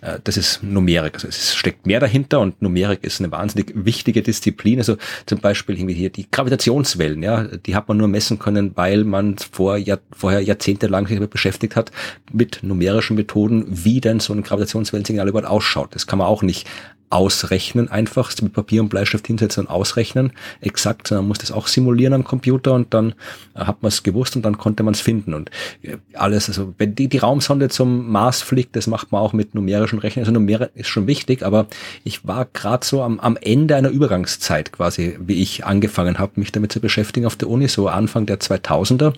äh, 0.00 0.18
das 0.24 0.36
ist 0.36 0.62
Numerik. 0.62 1.14
Also 1.14 1.28
es 1.28 1.54
steckt 1.54 1.86
mehr 1.86 2.00
dahinter 2.00 2.40
und 2.40 2.60
Numerik 2.60 3.04
ist 3.04 3.20
eine 3.20 3.30
wahnsinnig 3.30 3.72
wichtige 3.74 4.22
Disziplin. 4.22 4.78
Also 4.78 4.96
zum 5.26 5.38
Beispiel 5.38 5.76
irgendwie 5.76 5.94
hier 5.94 6.10
die 6.10 6.30
Gravitationswellen, 6.30 7.22
ja, 7.22 7.44
die 7.44 7.76
hat 7.76 7.88
man 7.88 7.98
nur 7.98 8.08
messen 8.08 8.38
können, 8.38 8.72
weil 8.74 9.04
man 9.04 9.36
vor, 9.38 9.76
Jahr, 9.76 10.00
vorher 10.10 10.40
jahrzehntelang 10.40 11.06
sich 11.06 11.16
damit 11.16 11.30
beschäftigt 11.30 11.76
hat, 11.76 11.92
mit 12.32 12.60
numerischen 12.62 13.16
Methoden, 13.16 13.66
wie 13.68 14.00
denn 14.00 14.20
so 14.20 14.32
ein 14.32 14.42
Gravitationswellensignal 14.42 15.28
überhaupt 15.28 15.48
ausschaut. 15.48 15.94
Das 15.94 16.06
kann 16.06 16.18
man 16.18 16.28
auch 16.28 16.42
nicht 16.42 16.66
ausrechnen, 17.12 17.90
einfach 17.90 18.32
mit 18.40 18.52
Papier 18.52 18.80
und 18.80 18.88
Bleistift 18.88 19.26
hinsetzen 19.26 19.66
und 19.66 19.70
ausrechnen, 19.70 20.32
exakt, 20.60 21.08
sondern 21.08 21.24
man 21.24 21.28
muss 21.28 21.38
das 21.38 21.52
auch 21.52 21.66
simulieren 21.66 22.14
am 22.14 22.24
Computer 22.24 22.72
und 22.72 22.94
dann 22.94 23.14
äh, 23.54 23.60
hat 23.60 23.82
man 23.82 23.88
es 23.88 24.02
gewusst 24.02 24.34
und 24.36 24.42
dann 24.42 24.58
konnte 24.58 24.82
man 24.82 24.94
es 24.94 25.00
finden. 25.00 25.34
Und 25.34 25.50
äh, 25.82 25.98
alles, 26.14 26.48
also 26.48 26.74
wenn 26.78 26.94
die, 26.94 27.08
die 27.08 27.18
Raumsonde 27.18 27.68
zum 27.68 28.10
Mars 28.10 28.42
fliegt, 28.42 28.76
das 28.76 28.86
macht 28.86 29.12
man 29.12 29.20
auch 29.20 29.32
mit 29.32 29.54
numerischen 29.54 29.98
Rechnern, 29.98 30.22
also 30.22 30.32
Numerik 30.32 30.70
ist 30.74 30.88
schon 30.88 31.06
wichtig, 31.06 31.42
aber 31.42 31.66
ich 32.04 32.26
war 32.26 32.46
gerade 32.52 32.84
so 32.84 33.02
am, 33.02 33.20
am 33.20 33.36
Ende 33.36 33.76
einer 33.76 33.90
Übergangszeit 33.90 34.72
quasi, 34.72 35.18
wie 35.20 35.42
ich 35.42 35.66
angefangen 35.66 36.18
habe, 36.18 36.32
mich 36.36 36.52
damit 36.52 36.72
zu 36.72 36.80
beschäftigen 36.80 37.26
auf 37.26 37.36
der 37.36 37.48
Uni, 37.48 37.68
so 37.68 37.88
Anfang 37.88 38.26
der 38.26 38.40
2000er, 38.40 39.12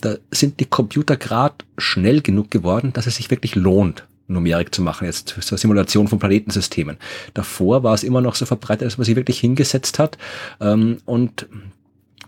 da 0.00 0.14
sind 0.30 0.60
die 0.60 0.66
Computer 0.66 1.16
gerade 1.16 1.56
schnell 1.78 2.20
genug 2.20 2.50
geworden, 2.50 2.92
dass 2.92 3.06
es 3.06 3.16
sich 3.16 3.30
wirklich 3.30 3.54
lohnt, 3.54 4.04
Numerik 4.30 4.74
zu 4.74 4.82
machen, 4.82 5.04
jetzt 5.04 5.36
zur 5.40 5.58
Simulation 5.58 6.08
von 6.08 6.18
Planetensystemen. 6.18 6.96
Davor 7.34 7.82
war 7.82 7.94
es 7.94 8.04
immer 8.04 8.20
noch 8.20 8.34
so 8.34 8.46
verbreitet, 8.46 8.86
dass 8.86 8.98
man 8.98 9.04
sich 9.04 9.16
wirklich 9.16 9.40
hingesetzt 9.40 9.98
hat 9.98 10.18
ähm, 10.60 10.98
und 11.04 11.46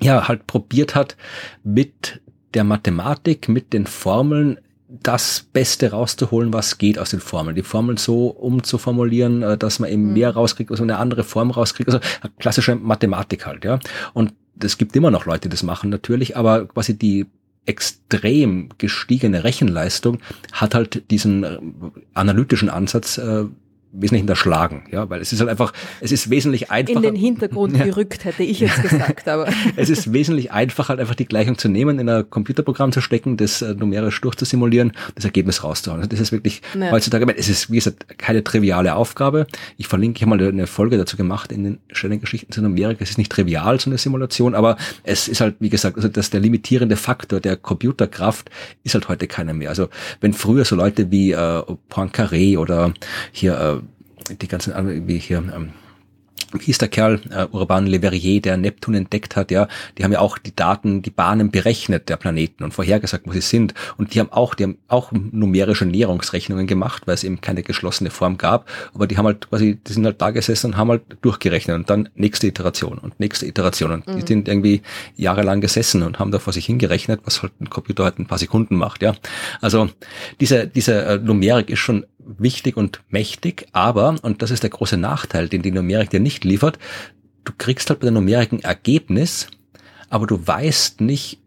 ja, 0.00 0.28
halt 0.28 0.46
probiert 0.46 0.94
hat, 0.94 1.16
mit 1.62 2.20
der 2.54 2.64
Mathematik, 2.64 3.48
mit 3.48 3.72
den 3.72 3.86
Formeln 3.86 4.58
das 5.02 5.46
Beste 5.52 5.90
rauszuholen, 5.90 6.52
was 6.52 6.76
geht 6.76 6.98
aus 6.98 7.10
den 7.10 7.20
Formeln. 7.20 7.56
Die 7.56 7.62
Formeln 7.62 7.96
so 7.96 8.26
umzuformulieren, 8.26 9.42
äh, 9.42 9.56
dass 9.56 9.78
man 9.78 9.90
eben 9.90 10.08
mhm. 10.08 10.12
mehr 10.12 10.30
rauskriegt, 10.30 10.70
also 10.70 10.82
eine 10.82 10.98
andere 10.98 11.24
Form 11.24 11.50
rauskriegt. 11.50 11.88
Also 11.88 12.00
klassische 12.38 12.74
Mathematik 12.74 13.46
halt, 13.46 13.64
ja. 13.64 13.78
Und 14.12 14.34
es 14.62 14.76
gibt 14.76 14.94
immer 14.94 15.10
noch 15.10 15.24
Leute, 15.24 15.42
die 15.42 15.48
das 15.48 15.62
machen 15.62 15.88
natürlich, 15.88 16.36
aber 16.36 16.66
quasi 16.66 16.96
die 16.96 17.26
extrem 17.66 18.70
gestiegene 18.78 19.44
Rechenleistung 19.44 20.18
hat 20.52 20.74
halt 20.74 21.10
diesen 21.10 21.44
äh, 21.44 21.58
analytischen 22.14 22.68
Ansatz 22.68 23.18
äh, 23.18 23.44
wesentlich 23.92 24.22
hinterschlagen, 24.22 24.84
ja, 24.90 25.08
weil 25.10 25.20
es 25.20 25.32
ist 25.32 25.40
halt 25.40 25.50
einfach, 25.50 25.72
es 26.00 26.12
ist 26.12 26.30
wesentlich 26.30 26.70
einfacher. 26.70 26.96
In 26.96 27.02
den 27.02 27.14
Hintergrund 27.14 27.74
gerückt, 27.84 28.24
hätte 28.24 28.42
ich 28.42 28.60
jetzt 28.60 28.82
gesagt, 28.82 29.28
aber. 29.28 29.48
es 29.76 29.90
ist 29.90 30.12
wesentlich 30.12 30.50
einfacher, 30.50 30.90
halt 30.90 31.00
einfach 31.00 31.14
die 31.14 31.26
Gleichung 31.26 31.58
zu 31.58 31.68
nehmen, 31.68 31.98
in 31.98 32.08
ein 32.08 32.28
Computerprogramm 32.28 32.92
zu 32.92 33.00
stecken, 33.00 33.36
das 33.36 33.60
äh, 33.60 33.74
numerisch 33.74 34.20
durchzusimulieren, 34.20 34.92
das 35.14 35.24
Ergebnis 35.24 35.62
rauszuhauen. 35.62 36.00
Also 36.00 36.08
das 36.08 36.20
ist 36.20 36.32
wirklich 36.32 36.62
ja. 36.78 36.90
heutzutage, 36.90 37.26
es 37.36 37.48
ist, 37.48 37.70
wie 37.70 37.76
gesagt, 37.76 38.18
keine 38.18 38.42
triviale 38.42 38.94
Aufgabe. 38.94 39.46
Ich 39.76 39.88
verlinke, 39.88 40.16
ich 40.16 40.22
habe 40.22 40.36
mal 40.36 40.48
eine 40.48 40.66
Folge 40.66 40.96
dazu 40.96 41.16
gemacht 41.16 41.52
in 41.52 41.64
den 41.64 41.78
schönen 41.92 42.20
Geschichten 42.20 42.52
zu 42.52 42.62
Numerik. 42.62 42.98
Es 43.00 43.10
ist 43.10 43.18
nicht 43.18 43.30
trivial, 43.30 43.78
so 43.78 43.90
eine 43.90 43.98
Simulation, 43.98 44.54
aber 44.54 44.76
es 45.02 45.28
ist 45.28 45.40
halt, 45.40 45.56
wie 45.60 45.68
gesagt, 45.68 45.96
also 45.96 46.08
dass 46.08 46.30
der 46.30 46.40
limitierende 46.40 46.96
Faktor 46.96 47.40
der 47.40 47.56
Computerkraft 47.56 48.50
ist 48.84 48.94
halt 48.94 49.08
heute 49.08 49.26
keiner 49.26 49.52
mehr. 49.52 49.68
Also 49.68 49.88
wenn 50.20 50.32
früher 50.32 50.64
so 50.64 50.76
Leute 50.76 51.10
wie 51.10 51.32
äh, 51.32 51.62
Poincaré 51.90 52.58
oder 52.58 52.94
hier 53.32 53.58
äh, 53.58 53.81
die 54.30 54.48
ganzen, 54.48 55.06
wie 55.06 55.18
hier, 55.18 55.38
ähm, 55.38 55.70
wie 56.52 56.64
hieß 56.64 56.78
der 56.78 56.88
Kerl, 56.88 57.20
äh, 57.30 57.46
Urban 57.50 57.86
Le 57.86 58.00
Verrier, 58.00 58.40
der 58.40 58.56
Neptun 58.56 58.94
entdeckt 58.94 59.36
hat, 59.36 59.50
ja, 59.50 59.68
die 59.96 60.04
haben 60.04 60.12
ja 60.12 60.20
auch 60.20 60.38
die 60.38 60.54
Daten, 60.54 61.02
die 61.02 61.10
Bahnen 61.10 61.50
berechnet 61.50 62.08
der 62.08 62.16
Planeten 62.16 62.64
und 62.64 62.74
vorhergesagt, 62.74 63.26
wo 63.26 63.32
sie 63.32 63.40
sind. 63.40 63.74
Und 63.96 64.14
die 64.14 64.20
haben 64.20 64.30
auch, 64.30 64.54
die 64.54 64.64
haben 64.64 64.78
auch 64.88 65.12
numerische 65.12 65.86
Näherungsrechnungen 65.86 66.66
gemacht, 66.66 67.02
weil 67.06 67.14
es 67.14 67.24
eben 67.24 67.40
keine 67.40 67.62
geschlossene 67.62 68.10
Form 68.10 68.38
gab. 68.38 68.68
Aber 68.94 69.06
die 69.06 69.16
haben 69.16 69.26
halt 69.26 69.48
quasi, 69.48 69.78
die 69.86 69.92
sind 69.92 70.04
halt 70.04 70.20
da 70.20 70.30
gesessen 70.30 70.68
und 70.68 70.76
haben 70.76 70.90
halt 70.90 71.02
durchgerechnet 71.22 71.76
und 71.76 71.90
dann 71.90 72.08
nächste 72.14 72.46
Iteration 72.46 72.98
und 72.98 73.18
nächste 73.18 73.46
Iteration. 73.46 73.92
Und 73.92 74.06
mhm. 74.06 74.20
die 74.20 74.26
sind 74.26 74.48
irgendwie 74.48 74.82
jahrelang 75.16 75.60
gesessen 75.60 76.02
und 76.02 76.18
haben 76.18 76.30
da 76.30 76.38
vor 76.38 76.52
sich 76.52 76.66
hingerechnet, 76.66 77.20
was 77.24 77.42
halt 77.42 77.52
ein 77.60 77.70
Computer 77.70 78.04
halt 78.04 78.18
ein 78.18 78.26
paar 78.26 78.38
Sekunden 78.38 78.76
macht, 78.76 79.02
ja. 79.02 79.14
Also 79.60 79.88
diese, 80.40 80.66
diese 80.66 81.04
äh, 81.04 81.18
Numerik 81.18 81.70
ist 81.70 81.78
schon 81.78 82.04
wichtig 82.38 82.76
und 82.76 83.00
mächtig, 83.08 83.66
aber, 83.72 84.16
und 84.22 84.42
das 84.42 84.50
ist 84.50 84.62
der 84.62 84.70
große 84.70 84.96
Nachteil, 84.96 85.48
den 85.48 85.62
die 85.62 85.72
Numerik 85.72 86.10
dir 86.10 86.20
nicht 86.20 86.44
liefert, 86.44 86.78
du 87.44 87.52
kriegst 87.56 87.90
halt 87.90 88.00
bei 88.00 88.04
der 88.04 88.12
Numerik 88.12 88.52
ein 88.52 88.60
Ergebnis, 88.60 89.48
aber 90.10 90.26
du 90.26 90.46
weißt 90.46 91.00
nicht, 91.00 91.38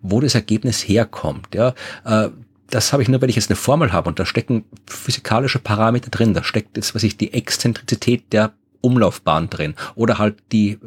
wo 0.00 0.20
das 0.20 0.34
Ergebnis 0.34 0.80
herkommt. 0.86 1.54
Ja, 1.54 1.74
äh, 2.04 2.30
das 2.70 2.92
habe 2.92 3.02
ich 3.02 3.08
nur, 3.08 3.20
wenn 3.20 3.30
ich 3.30 3.36
jetzt 3.36 3.50
eine 3.50 3.56
Formel 3.56 3.92
habe 3.92 4.08
und 4.08 4.18
da 4.18 4.26
stecken 4.26 4.64
physikalische 4.86 5.58
Parameter 5.58 6.10
drin. 6.10 6.34
Da 6.34 6.44
steckt 6.44 6.76
jetzt, 6.76 6.94
was 6.94 7.02
ich, 7.02 7.16
die 7.16 7.32
Exzentrizität 7.32 8.32
der 8.32 8.52
Umlaufbahn 8.80 9.50
drin 9.50 9.74
oder 9.94 10.18
halt 10.18 10.36
die 10.52 10.78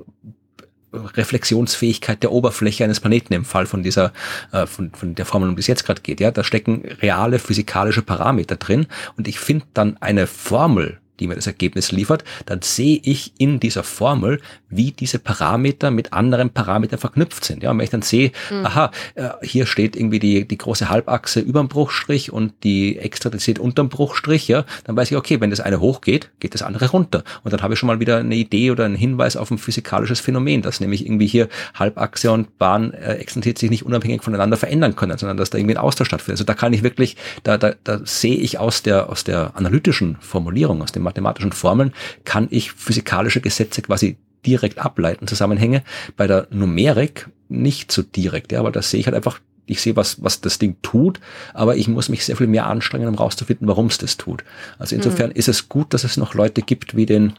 Reflexionsfähigkeit 0.94 2.24
der 2.24 2.32
Oberfläche 2.32 2.84
eines 2.84 3.00
Planeten 3.00 3.34
im 3.34 3.46
Fall 3.46 3.66
von 3.66 3.84
dieser, 3.84 4.14
äh, 4.52 4.66
von, 4.66 4.92
von 4.92 5.16
der 5.16 5.26
Formel, 5.26 5.50
um 5.50 5.56
die 5.56 5.62
es 5.62 5.68
jetzt 5.68 5.86
gerade 5.86 6.02
geht. 6.02 6.20
Ja, 6.20 6.32
da 6.32 6.44
stecken 6.44 6.84
reale 7.02 7.40
physikalische 7.40 8.02
Parameter 8.02 8.56
drin 8.56 8.88
und 9.18 9.28
ich 9.28 9.40
finde 9.40 9.66
dann 9.74 9.98
eine 10.02 10.28
Formel, 10.28 11.01
die 11.22 11.28
mir 11.28 11.36
das 11.36 11.48
Ergebnis 11.48 11.92
liefert, 11.92 12.24
dann 12.46 12.62
sehe 12.62 13.00
ich 13.04 13.34
in 13.38 13.60
dieser 13.60 13.84
Formel, 13.84 14.42
wie 14.70 14.92
diese 14.92 15.20
Parameter 15.20 15.92
mit 15.92 16.14
anderen 16.14 16.50
Parametern 16.50 17.00
verknüpft 17.00 17.46
sind. 17.46 17.64
Ja, 17.64 17.72
und 17.72 17.78
wenn 17.78 17.84
ich 17.84 17.92
dann 17.92 18.02
sehe, 18.02 18.32
mhm. 18.50 18.66
aha, 18.66 18.92
äh, 19.16 19.30
hier 19.44 19.66
steht 19.66 19.96
irgendwie 19.96 20.20
die, 20.20 20.48
die 20.48 20.58
große 20.58 20.90
Halbachse 20.90 21.40
über 21.40 21.60
dem 21.60 21.68
Bruchstrich 21.68 22.34
und 22.34 22.54
die 22.64 22.98
Extradizität 22.98 23.60
unterm 23.60 23.90
Bruchstrich, 23.90 24.48
ja, 24.48 24.66
dann 24.86 24.96
weiß 24.96 25.12
ich, 25.12 25.18
okay, 25.18 25.40
wenn 25.40 25.52
das 25.52 25.60
eine 25.60 25.80
hochgeht, 25.80 26.32
geht 26.40 26.54
das 26.54 26.64
andere 26.64 26.90
runter. 26.90 27.24
Und 27.44 27.54
dann 27.54 27.62
habe 27.62 27.74
ich 27.74 27.80
schon 27.80 27.88
mal 27.88 28.00
wieder 28.00 28.18
eine 28.18 28.36
Idee 28.36 28.72
oder 28.72 28.86
einen 28.86 28.96
Hinweis 28.96 29.36
auf 29.38 29.52
ein 29.52 29.58
physikalisches 29.58 30.20
Phänomen, 30.20 30.62
dass 30.62 30.80
nämlich 30.80 31.06
irgendwie 31.06 31.28
hier 31.28 31.48
Halbachse 31.76 32.32
und 32.32 32.58
Bahn 32.58 32.94
äh, 32.94 33.24
sich 33.28 33.70
nicht 33.70 33.86
unabhängig 33.86 34.24
voneinander 34.24 34.58
verändern 34.58 34.96
können, 34.96 35.18
sondern 35.18 35.38
dass 35.38 35.52
da 35.52 35.58
irgendwie 35.58 35.76
ein 35.76 35.84
Austausch 35.84 36.08
stattfindet. 36.08 36.40
Also 36.40 36.46
da 36.46 36.54
kann 36.54 36.74
ich 36.74 36.84
wirklich, 36.84 37.16
da, 37.44 37.58
da, 37.58 37.74
da 37.84 38.00
sehe 38.04 38.36
ich 38.36 38.58
aus 38.58 38.82
der, 38.82 39.10
aus 39.10 39.24
der 39.24 39.56
analytischen 39.56 40.18
Formulierung, 40.20 40.82
aus 40.82 40.92
dem 40.92 41.04
mathematischen 41.12 41.52
Formeln, 41.52 41.94
kann 42.26 42.48
ich 42.50 42.72
physikalische 42.72 43.42
Gesetze 43.42 43.82
quasi 43.82 44.18
direkt 44.46 44.80
ableiten, 44.80 45.28
Zusammenhänge. 45.28 45.84
Bei 46.18 46.28
der 46.28 46.48
Numerik 46.50 47.30
nicht 47.50 47.92
so 47.92 48.02
direkt, 48.02 48.52
ja, 48.52 48.60
aber 48.60 48.72
da 48.72 48.82
sehe 48.82 49.00
ich 49.00 49.06
halt 49.06 49.16
einfach, 49.16 49.40
ich 49.66 49.82
sehe, 49.82 49.96
was, 49.96 50.24
was 50.24 50.42
das 50.42 50.58
Ding 50.58 50.78
tut, 50.82 51.20
aber 51.54 51.76
ich 51.76 51.88
muss 51.88 52.10
mich 52.10 52.26
sehr 52.26 52.36
viel 52.36 52.48
mehr 52.48 52.68
anstrengen, 52.68 53.08
um 53.08 53.16
rauszufinden, 53.16 53.68
warum 53.68 53.88
es 53.88 53.98
das 53.98 54.18
tut. 54.18 54.44
Also 54.80 54.96
insofern 54.96 55.30
mhm. 55.30 55.36
ist 55.36 55.48
es 55.48 55.70
gut, 55.70 55.94
dass 55.94 56.04
es 56.04 56.18
noch 56.18 56.34
Leute 56.34 56.62
gibt 56.62 56.96
wie 56.96 57.06
den, 57.06 57.34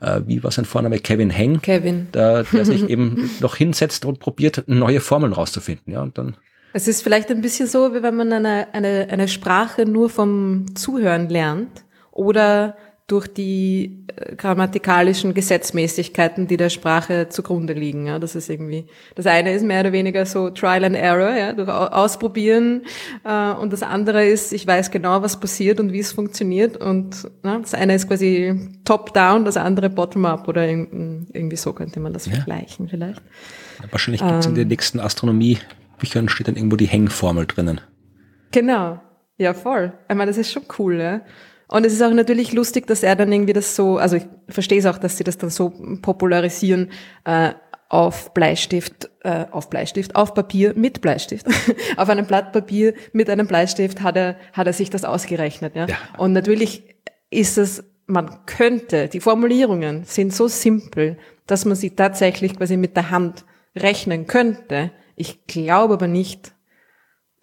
äh, 0.00 0.20
wie 0.26 0.42
war 0.42 0.50
sein 0.50 0.64
Vorname, 0.64 0.98
Kevin 0.98 1.30
Heng, 1.30 1.60
Kevin. 1.60 2.08
Der, 2.14 2.44
der 2.44 2.64
sich 2.64 2.84
eben 2.88 3.30
noch 3.40 3.56
hinsetzt 3.56 4.04
und 4.04 4.18
probiert, 4.18 4.64
neue 4.66 5.00
Formeln 5.00 5.32
rauszufinden, 5.32 5.92
ja, 5.92 6.02
und 6.02 6.16
dann 6.18 6.36
es 6.72 6.88
ist 6.88 7.00
vielleicht 7.00 7.30
ein 7.30 7.40
bisschen 7.40 7.66
so, 7.66 7.94
wie 7.94 8.02
wenn 8.02 8.16
man 8.16 8.30
eine, 8.30 8.66
eine, 8.74 9.08
eine 9.10 9.28
Sprache 9.28 9.86
nur 9.86 10.10
vom 10.10 10.66
Zuhören 10.74 11.30
lernt 11.30 11.84
oder 12.12 12.76
durch 13.06 13.28
die 13.28 14.04
äh, 14.08 14.34
grammatikalischen 14.34 15.32
Gesetzmäßigkeiten, 15.32 16.48
die 16.48 16.56
der 16.56 16.70
Sprache 16.70 17.28
zugrunde 17.28 17.72
liegen. 17.72 18.06
Ja, 18.06 18.18
das 18.18 18.34
ist 18.34 18.50
irgendwie, 18.50 18.86
das 19.14 19.26
eine 19.26 19.52
ist 19.52 19.64
mehr 19.64 19.80
oder 19.80 19.92
weniger 19.92 20.26
so 20.26 20.50
Trial 20.50 20.84
and 20.84 20.96
Error, 20.96 21.36
ja, 21.36 21.52
durch 21.52 21.68
Ausprobieren, 21.68 22.82
äh, 23.24 23.52
und 23.52 23.72
das 23.72 23.84
andere 23.84 24.26
ist, 24.26 24.52
ich 24.52 24.66
weiß 24.66 24.90
genau, 24.90 25.22
was 25.22 25.38
passiert 25.38 25.78
und 25.78 25.92
wie 25.92 26.00
es 26.00 26.10
funktioniert, 26.10 26.76
und 26.76 27.30
na, 27.44 27.58
das 27.58 27.74
eine 27.74 27.94
ist 27.94 28.08
quasi 28.08 28.80
Top-Down, 28.84 29.44
das 29.44 29.56
andere 29.56 29.88
Bottom-Up, 29.88 30.48
oder 30.48 30.66
irgendwie 30.66 31.56
so 31.56 31.72
könnte 31.72 32.00
man 32.00 32.12
das 32.12 32.26
ja. 32.26 32.32
vergleichen 32.32 32.88
vielleicht. 32.88 33.22
Ja, 33.80 33.92
wahrscheinlich 33.92 34.20
gibt 34.20 34.40
es 34.40 34.46
ähm, 34.46 34.52
in 34.52 34.56
den 34.56 34.68
nächsten 34.68 34.98
Astronomie-Büchern 34.98 36.28
steht 36.28 36.48
dann 36.48 36.56
irgendwo 36.56 36.76
die 36.76 36.86
Hängformel 36.86 37.46
drinnen. 37.46 37.80
Genau, 38.50 39.00
ja 39.38 39.54
voll. 39.54 39.92
Ich 40.08 40.16
meine, 40.16 40.30
das 40.30 40.38
ist 40.38 40.50
schon 40.50 40.64
cool, 40.78 40.96
ja. 40.96 41.20
Und 41.68 41.84
es 41.84 41.92
ist 41.92 42.02
auch 42.02 42.12
natürlich 42.12 42.52
lustig, 42.52 42.86
dass 42.86 43.02
er 43.02 43.16
dann 43.16 43.32
irgendwie 43.32 43.52
das 43.52 43.74
so, 43.74 43.98
also 43.98 44.16
ich 44.16 44.26
verstehe 44.48 44.78
es 44.78 44.86
auch, 44.86 44.98
dass 44.98 45.16
sie 45.18 45.24
das 45.24 45.36
dann 45.38 45.50
so 45.50 45.72
popularisieren, 46.00 46.90
äh, 47.24 47.52
auf 47.88 48.34
Bleistift, 48.34 49.10
äh, 49.22 49.46
auf 49.50 49.70
Bleistift, 49.70 50.16
auf 50.16 50.34
Papier 50.34 50.74
mit 50.74 51.00
Bleistift. 51.00 51.46
auf 51.96 52.08
einem 52.08 52.26
Blatt 52.26 52.52
Papier 52.52 52.94
mit 53.12 53.30
einem 53.30 53.46
Bleistift 53.46 54.02
hat 54.02 54.16
er, 54.16 54.36
hat 54.52 54.66
er 54.66 54.72
sich 54.72 54.90
das 54.90 55.04
ausgerechnet. 55.04 55.76
Ja? 55.76 55.86
ja. 55.86 55.96
Und 56.18 56.32
natürlich 56.32 56.96
ist 57.30 57.58
es, 57.58 57.84
man 58.06 58.44
könnte, 58.46 59.08
die 59.08 59.20
Formulierungen 59.20 60.04
sind 60.04 60.32
so 60.32 60.48
simpel, 60.48 61.16
dass 61.46 61.64
man 61.64 61.76
sie 61.76 61.90
tatsächlich 61.90 62.56
quasi 62.56 62.76
mit 62.76 62.96
der 62.96 63.10
Hand 63.10 63.44
rechnen 63.76 64.26
könnte. 64.26 64.90
Ich 65.14 65.46
glaube 65.46 65.94
aber 65.94 66.08
nicht, 66.08 66.54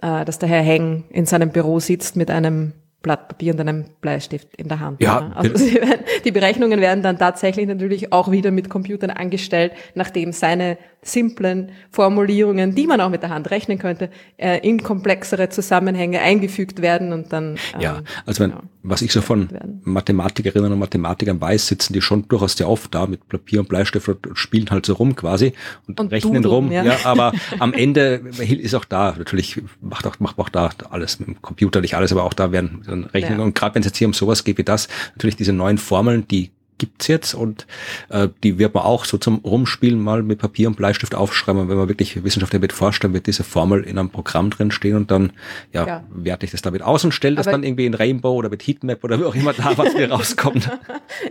äh, 0.01 0.25
dass 0.25 0.39
der 0.39 0.49
Herr 0.49 0.61
Heng 0.61 1.05
in 1.09 1.25
seinem 1.25 1.51
Büro 1.51 1.79
sitzt 1.79 2.17
mit 2.17 2.29
einem 2.29 2.73
Blatt 3.03 3.27
Papier 3.27 3.53
und 3.53 3.59
einem 3.59 3.85
Bleistift 4.01 4.55
in 4.55 4.69
der 4.69 4.79
Hand. 4.79 5.01
Ja. 5.01 5.31
Also 5.35 5.53
werden, 5.75 6.03
die 6.25 6.31
Berechnungen 6.31 6.81
werden 6.81 7.03
dann 7.03 7.19
tatsächlich 7.19 7.67
natürlich 7.67 8.11
auch 8.11 8.31
wieder 8.31 8.49
mit 8.49 8.69
Computern 8.69 9.11
angestellt, 9.11 9.73
nachdem 9.93 10.31
seine 10.31 10.77
simplen 11.03 11.71
Formulierungen, 11.91 12.75
die 12.75 12.87
man 12.87 13.01
auch 13.01 13.09
mit 13.09 13.21
der 13.21 13.29
Hand 13.29 13.51
rechnen 13.51 13.77
könnte, 13.77 14.09
äh, 14.37 14.59
in 14.67 14.81
komplexere 14.81 15.49
Zusammenhänge 15.49 16.21
eingefügt 16.21 16.81
werden 16.81 17.13
und 17.13 17.31
dann. 17.33 17.57
Ähm, 17.75 17.81
ja, 17.81 18.01
also 18.25 18.43
wenn, 18.43 18.51
genau, 18.51 18.63
was 18.83 19.01
ich 19.01 19.13
so 19.13 19.21
von 19.21 19.49
Mathematikerinnen 19.83 20.71
und 20.71 20.79
Mathematikern 20.79 21.39
weiß, 21.39 21.67
sitzen 21.67 21.93
die 21.93 22.01
schon 22.01 22.27
durchaus 22.27 22.57
sehr 22.57 22.69
oft 22.69 22.93
da 22.93 23.07
mit 23.07 23.27
Papier 23.29 23.61
und 23.61 23.69
Bleistift 23.69 24.07
und 24.07 24.19
spielen 24.33 24.69
halt 24.69 24.85
so 24.85 24.93
rum 24.93 25.15
quasi 25.15 25.53
und, 25.87 25.99
und 25.99 26.11
rechnen 26.11 26.41
dudeln, 26.41 26.53
rum. 26.53 26.71
Ja. 26.71 26.83
ja, 26.83 26.97
aber 27.03 27.33
am 27.59 27.73
Ende 27.73 28.21
ist 28.39 28.75
auch 28.75 28.85
da, 28.85 29.15
natürlich 29.17 29.61
macht 29.81 30.07
auch, 30.07 30.19
macht 30.19 30.37
auch 30.39 30.49
da 30.49 30.69
alles 30.89 31.19
mit 31.19 31.27
dem 31.27 31.41
Computer, 31.41 31.81
nicht 31.81 31.95
alles, 31.95 32.11
aber 32.11 32.23
auch 32.23 32.33
da 32.33 32.51
werden 32.51 32.81
Rechnungen. 33.13 33.39
Ja. 33.39 33.45
Und 33.45 33.55
gerade 33.55 33.75
wenn 33.75 33.81
es 33.81 33.87
jetzt 33.87 33.97
hier 33.97 34.07
um 34.07 34.13
sowas 34.13 34.43
geht 34.43 34.57
wie 34.57 34.63
das, 34.63 34.87
natürlich 35.15 35.35
diese 35.35 35.53
neuen 35.53 35.77
Formeln, 35.77 36.27
die 36.27 36.51
gibt's 36.77 37.07
jetzt 37.07 37.33
und 37.33 37.67
äh, 38.09 38.29
die 38.43 38.57
wird 38.57 38.73
man 38.73 38.83
auch 38.83 39.05
so 39.05 39.17
zum 39.17 39.39
Rumspielen 39.39 39.99
mal 39.99 40.23
mit 40.23 40.39
Papier 40.39 40.67
und 40.67 40.75
Bleistift 40.75 41.15
aufschreiben. 41.15 41.61
Und 41.61 41.69
wenn 41.69 41.77
man 41.77 41.89
wirklich 41.89 42.23
Wissenschaftler 42.23 42.59
mit 42.59 42.73
vorstellen, 42.73 43.13
wird 43.13 43.27
diese 43.27 43.43
Formel 43.43 43.83
in 43.83 43.97
einem 43.97 44.09
Programm 44.09 44.49
drin 44.49 44.71
stehen 44.71 44.95
und 44.95 45.11
dann 45.11 45.33
ja, 45.71 45.87
ja. 45.87 46.03
werte 46.09 46.45
ich 46.45 46.51
das 46.51 46.61
damit 46.61 46.81
aus 46.81 47.03
und 47.03 47.13
stelle 47.13 47.35
das 47.35 47.45
dann 47.45 47.63
irgendwie 47.63 47.85
in 47.85 47.93
Rainbow 47.93 48.33
oder 48.33 48.49
mit 48.49 48.65
Heatmap 48.65 49.03
oder 49.03 49.19
wie 49.19 49.25
auch 49.25 49.35
immer 49.35 49.53
da, 49.53 49.77
was 49.77 49.93
mir 49.93 50.11
rauskommt. 50.11 50.69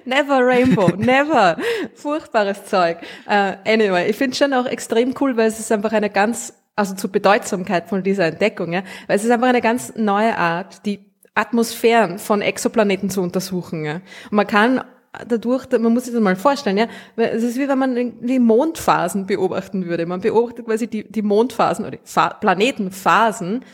never 0.05 0.41
Rainbow, 0.41 0.89
never. 0.97 1.57
Furchtbares 1.95 2.65
Zeug. 2.67 2.99
Uh, 3.27 3.55
anyway, 3.65 4.09
ich 4.09 4.17
finde 4.17 4.37
schon 4.37 4.53
auch 4.53 4.67
extrem 4.67 5.15
cool, 5.21 5.37
weil 5.37 5.49
es 5.49 5.59
ist 5.59 5.73
einfach 5.73 5.93
eine 5.93 6.11
ganz, 6.11 6.55
also 6.77 6.95
zur 6.95 7.11
Bedeutsamkeit 7.11 7.89
von 7.89 8.03
dieser 8.03 8.27
Entdeckung, 8.27 8.73
ja, 8.73 8.83
weil 9.07 9.17
es 9.17 9.25
ist 9.25 9.31
einfach 9.31 9.49
eine 9.49 9.61
ganz 9.61 9.93
neue 9.97 10.37
Art, 10.37 10.87
die 10.87 11.13
Atmosphären 11.35 12.19
von 12.19 12.43
Exoplaneten 12.43 13.09
zu 13.09 13.23
untersuchen. 13.23 13.85
Ja. 13.85 13.95
Und 14.31 14.33
man 14.33 14.47
kann 14.47 14.83
dadurch, 15.29 15.67
man 15.71 15.93
muss 15.93 16.05
sich 16.05 16.15
das 16.15 16.23
mal 16.23 16.37
vorstellen, 16.37 16.79
ja, 16.79 16.87
es 17.17 17.43
ist 17.43 17.59
wie 17.59 17.69
wenn 17.69 17.79
man 17.79 18.21
die 18.21 18.39
Mondphasen 18.39 19.27
beobachten 19.27 19.87
würde. 19.87 20.07
Man 20.07 20.21
beobachtet 20.21 20.67
quasi 20.67 20.87
die, 20.87 21.11
die 21.11 21.23
Mondphasen 21.23 21.85
oder 21.85 21.97
die 21.97 22.39
Planetenphasen 22.41 23.65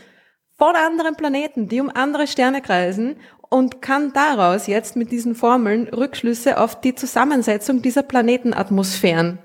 von 0.57 0.74
anderen 0.74 1.16
Planeten, 1.16 1.68
die 1.68 1.80
um 1.80 1.91
andere 1.95 2.26
Sterne 2.26 2.61
kreisen 2.61 3.16
und 3.49 3.80
kann 3.80 4.12
daraus 4.12 4.66
jetzt 4.66 4.97
mit 4.97 5.12
diesen 5.12 5.34
Formeln 5.34 5.89
Rückschlüsse 5.89 6.59
auf 6.59 6.80
die 6.80 6.95
Zusammensetzung 6.95 7.82
dieser 7.82 8.03
Planetenatmosphären 8.03 9.39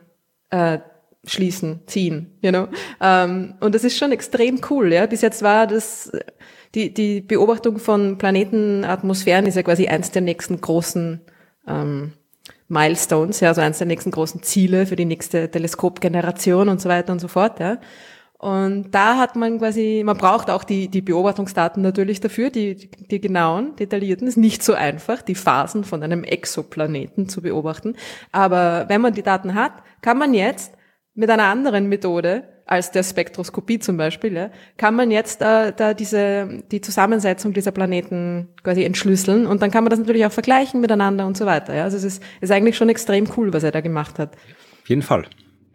äh, 0.50 0.80
schließen, 1.26 1.82
ziehen, 1.86 2.38
you 2.42 2.50
know. 2.50 2.68
Ähm, 3.00 3.56
und 3.62 3.76
das 3.76 3.84
ist 3.84 3.98
schon 3.98 4.12
extrem 4.12 4.60
cool, 4.70 4.92
ja. 4.92 5.06
Bis 5.06 5.22
jetzt 5.22 5.42
war 5.42 5.68
das 5.68 6.12
die 6.76 6.94
die 6.94 7.22
Beobachtung 7.22 7.78
von 7.78 8.18
Planetenatmosphären 8.18 9.46
ist 9.46 9.56
ja 9.56 9.64
quasi 9.64 9.88
eins 9.88 10.12
der 10.12 10.24
nächsten 10.24 10.60
großen 10.60 11.22
ähm, 11.68 12.14
Milestones, 12.68 13.40
ja, 13.40 13.50
also 13.50 13.62
eines 13.62 13.78
der 13.78 13.88
nächsten 13.88 14.12
großen 14.12 14.44
Ziele 14.44 14.86
für 14.86 14.96
die 14.96 15.06
nächste 15.06 15.50
Teleskopgeneration 15.50 16.70
und 16.70 16.82
so 16.82 16.90
weiter 16.90 17.14
und 17.14 17.20
so 17.20 17.28
fort, 17.28 17.60
ja. 17.60 17.80
Und 18.44 18.92
da 18.92 19.18
hat 19.18 19.38
man 19.38 19.60
quasi, 19.60 20.02
man 20.06 20.18
braucht 20.18 20.50
auch 20.50 20.66
die, 20.66 20.90
die 20.90 21.02
Beobachtungsdaten 21.02 21.82
natürlich 21.82 22.20
dafür, 22.20 22.50
die, 22.50 22.76
die, 22.76 22.90
die 22.90 23.22
genauen, 23.22 23.74
detaillierten. 23.78 24.28
Ist 24.28 24.36
nicht 24.36 24.64
so 24.64 24.74
einfach, 24.74 25.22
die 25.22 25.36
Phasen 25.36 25.86
von 25.86 26.04
einem 26.04 26.26
Exoplaneten 26.26 27.30
zu 27.30 27.42
beobachten. 27.42 27.96
Aber 28.34 28.90
wenn 28.90 29.00
man 29.00 29.14
die 29.14 29.24
Daten 29.24 29.56
hat, 29.56 29.72
kann 30.02 30.18
man 30.18 30.34
jetzt 30.34 30.74
mit 31.14 31.30
einer 31.30 31.46
anderen 31.46 31.88
Methode 31.88 32.44
als 32.66 32.92
der 32.92 33.04
Spektroskopie 33.04 33.80
zum 33.80 33.98
Beispiel, 33.98 34.34
ja, 34.34 34.50
kann 34.78 34.96
man 34.96 35.12
jetzt 35.12 35.42
äh, 35.42 35.74
da 35.76 35.94
diese 35.94 36.64
die 36.72 36.82
Zusammensetzung 36.82 37.54
dieser 37.54 37.72
Planeten 37.72 38.48
quasi 38.64 38.84
entschlüsseln 38.84 39.46
und 39.46 39.62
dann 39.62 39.72
kann 39.72 39.84
man 39.84 39.92
das 39.92 40.00
natürlich 40.00 40.26
auch 40.26 40.32
vergleichen 40.32 40.80
miteinander 40.82 41.26
und 41.26 41.38
so 41.38 41.46
weiter. 41.46 41.74
Ja. 41.74 41.84
Also 41.84 41.98
es 41.98 42.04
ist, 42.04 42.24
ist 42.42 42.52
eigentlich 42.52 42.78
schon 42.78 42.90
extrem 42.90 43.28
cool, 43.36 43.54
was 43.54 43.64
er 43.64 43.72
da 43.72 43.82
gemacht 43.82 44.18
hat. 44.20 44.36
Auf 44.82 44.90
jeden 44.90 45.02
Fall. 45.02 45.26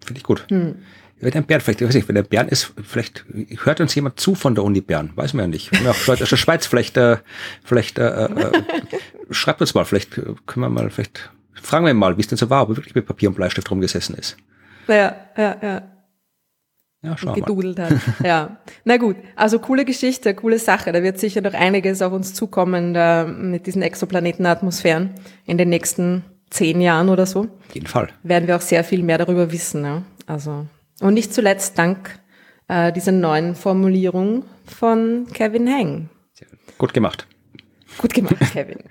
Finde 0.04 0.18
ich 0.18 0.24
gut. 0.24 0.46
Hm. 0.48 0.76
Wenn 1.20 1.34
ein 1.34 1.44
Bern, 1.44 1.60
vielleicht, 1.60 1.80
ich 1.80 1.88
weiß 1.88 1.94
nicht, 1.94 2.08
wenn 2.08 2.14
der 2.14 2.22
Bern 2.22 2.48
ist, 2.48 2.72
vielleicht 2.82 3.24
hört 3.64 3.80
uns 3.80 3.94
jemand 3.94 4.20
zu 4.20 4.36
von 4.36 4.54
der 4.54 4.62
Uni 4.62 4.80
Bern, 4.80 5.10
weiß 5.16 5.34
man 5.34 5.46
ja 5.46 5.48
nicht. 5.48 5.72
Wenn 5.72 5.86
auch 5.88 6.06
Leute 6.06 6.22
aus 6.22 6.30
der 6.30 6.36
Schweiz, 6.36 6.66
vielleicht, 6.66 6.96
äh, 6.96 7.16
vielleicht 7.64 7.98
äh, 7.98 8.26
äh, 8.26 8.52
schreibt 9.30 9.60
uns 9.60 9.74
mal, 9.74 9.84
vielleicht 9.84 10.14
können 10.14 10.64
wir 10.64 10.68
mal, 10.68 10.90
vielleicht 10.90 11.30
fragen 11.54 11.86
wir 11.86 11.94
mal, 11.94 12.16
wie 12.16 12.20
es 12.20 12.28
denn 12.28 12.38
so 12.38 12.48
war, 12.50 12.62
ob 12.62 12.70
er 12.70 12.76
wirklich 12.76 12.94
mit 12.94 13.04
Papier 13.04 13.28
und 13.28 13.34
Bleistift 13.34 13.68
rumgesessen 13.70 14.14
ist. 14.14 14.36
Ja, 14.86 15.16
ja, 15.36 15.56
ja. 15.60 15.82
Ja, 17.02 17.16
schau 17.16 17.32
gedudelt 17.32 17.78
mal. 17.78 17.90
hat. 17.90 18.00
Ja. 18.24 18.58
Na 18.84 18.96
gut, 18.96 19.16
also 19.36 19.60
coole 19.60 19.84
Geschichte, 19.84 20.34
coole 20.34 20.58
Sache. 20.58 20.92
Da 20.92 21.02
wird 21.02 21.18
sicher 21.18 21.40
noch 21.40 21.54
einiges 21.54 22.02
auf 22.02 22.12
uns 22.12 22.34
zukommen 22.34 22.92
da, 22.92 23.24
mit 23.24 23.66
diesen 23.66 23.82
Exoplanetenatmosphären 23.82 25.10
in 25.46 25.58
den 25.58 25.68
nächsten 25.68 26.24
zehn 26.50 26.80
Jahren 26.80 27.08
oder 27.08 27.26
so. 27.26 27.40
Auf 27.40 27.74
jeden 27.74 27.86
Fall. 27.86 28.08
Werden 28.22 28.48
wir 28.48 28.56
auch 28.56 28.60
sehr 28.60 28.82
viel 28.82 29.02
mehr 29.02 29.18
darüber 29.18 29.52
wissen. 29.52 29.84
Ja. 29.84 30.02
Also 30.26 30.66
und 31.00 31.14
nicht 31.14 31.32
zuletzt 31.32 31.78
dank 31.78 32.18
äh, 32.66 32.92
dieser 32.92 33.12
neuen 33.12 33.54
Formulierung 33.54 34.44
von 34.66 35.26
Kevin 35.32 35.66
Heng. 35.66 36.08
Gut 36.76 36.94
gemacht. 36.94 37.26
Gut 37.98 38.14
gemacht, 38.14 38.36
Kevin. 38.52 38.78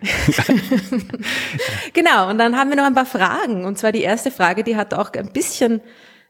genau, 1.93 2.29
und 2.29 2.37
dann 2.37 2.57
haben 2.57 2.69
wir 2.69 2.77
noch 2.77 2.85
ein 2.85 2.95
paar 2.95 3.05
Fragen. 3.05 3.65
Und 3.65 3.77
zwar 3.77 3.91
die 3.91 4.01
erste 4.01 4.31
Frage, 4.31 4.63
die 4.63 4.75
hat 4.75 4.93
auch 4.93 5.11
ein 5.13 5.31
bisschen 5.31 5.81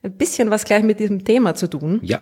ein 0.03 0.17
bisschen 0.17 0.49
was 0.49 0.65
gleich 0.65 0.83
mit 0.83 0.99
diesem 0.99 1.23
Thema 1.23 1.55
zu 1.55 1.67
tun. 1.67 1.99
Ja. 2.03 2.21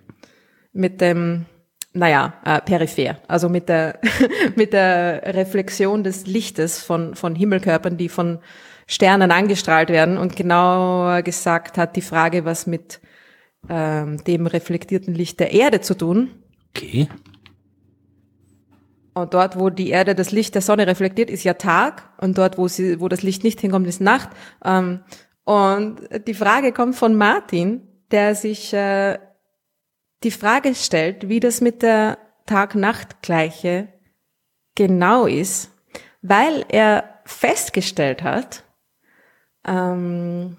Mit 0.74 1.02
dem, 1.02 1.46
naja, 1.94 2.34
äh, 2.46 2.62
peripher. 2.62 3.18
Also 3.28 3.50
mit 3.50 3.70
der, 3.70 4.00
mit 4.56 4.74
der 4.74 5.22
Reflexion 5.36 6.04
des 6.04 6.28
Lichtes 6.28 6.82
von, 6.82 7.16
von 7.16 7.36
Himmelkörpern, 7.36 7.98
die 7.98 8.10
von 8.10 8.40
Sternen 8.88 9.32
angestrahlt 9.32 9.90
werden. 9.90 10.18
Und 10.18 10.36
genauer 10.36 11.22
gesagt 11.22 11.78
hat 11.78 11.96
die 11.96 12.02
Frage 12.02 12.46
was 12.46 12.68
mit 12.68 13.00
ähm, 13.70 14.24
dem 14.26 14.48
reflektierten 14.48 15.14
Licht 15.14 15.40
der 15.40 15.54
Erde 15.54 15.82
zu 15.82 15.96
tun. 15.96 16.32
Okay. 16.70 17.08
Und 19.14 19.34
dort, 19.34 19.58
wo 19.58 19.70
die 19.70 19.90
Erde 19.90 20.14
das 20.14 20.32
Licht 20.32 20.56
der 20.56 20.62
Sonne 20.62 20.88
reflektiert, 20.88 21.30
ist 21.30 21.46
ja 21.46 21.54
Tag. 21.54 22.10
Und 22.18 22.38
dort, 22.38 22.58
wo, 22.58 22.68
sie, 22.68 23.00
wo 23.00 23.08
das 23.08 23.24
Licht 23.24 23.46
nicht 23.46 23.62
hinkommt, 23.62 23.88
ist 23.88 24.02
Nacht. 24.02 24.30
Ähm, 24.64 25.00
und 25.46 26.10
die 26.28 26.34
Frage 26.34 26.74
kommt 26.74 26.96
von 26.96 27.16
Martin, 27.16 27.88
der 28.12 28.36
sich 28.36 28.74
äh, 28.74 29.20
die 30.24 30.32
Frage 30.32 30.74
stellt, 30.76 31.30
wie 31.30 31.40
das 31.40 31.62
mit 31.62 31.84
der 31.84 32.18
Tag-Nacht-Gleiche 32.48 33.88
genau 34.74 35.28
ist, 35.28 35.72
weil 36.22 36.66
er 36.70 37.22
festgestellt 37.26 38.24
hat, 38.24 38.64
ähm, 39.66 40.58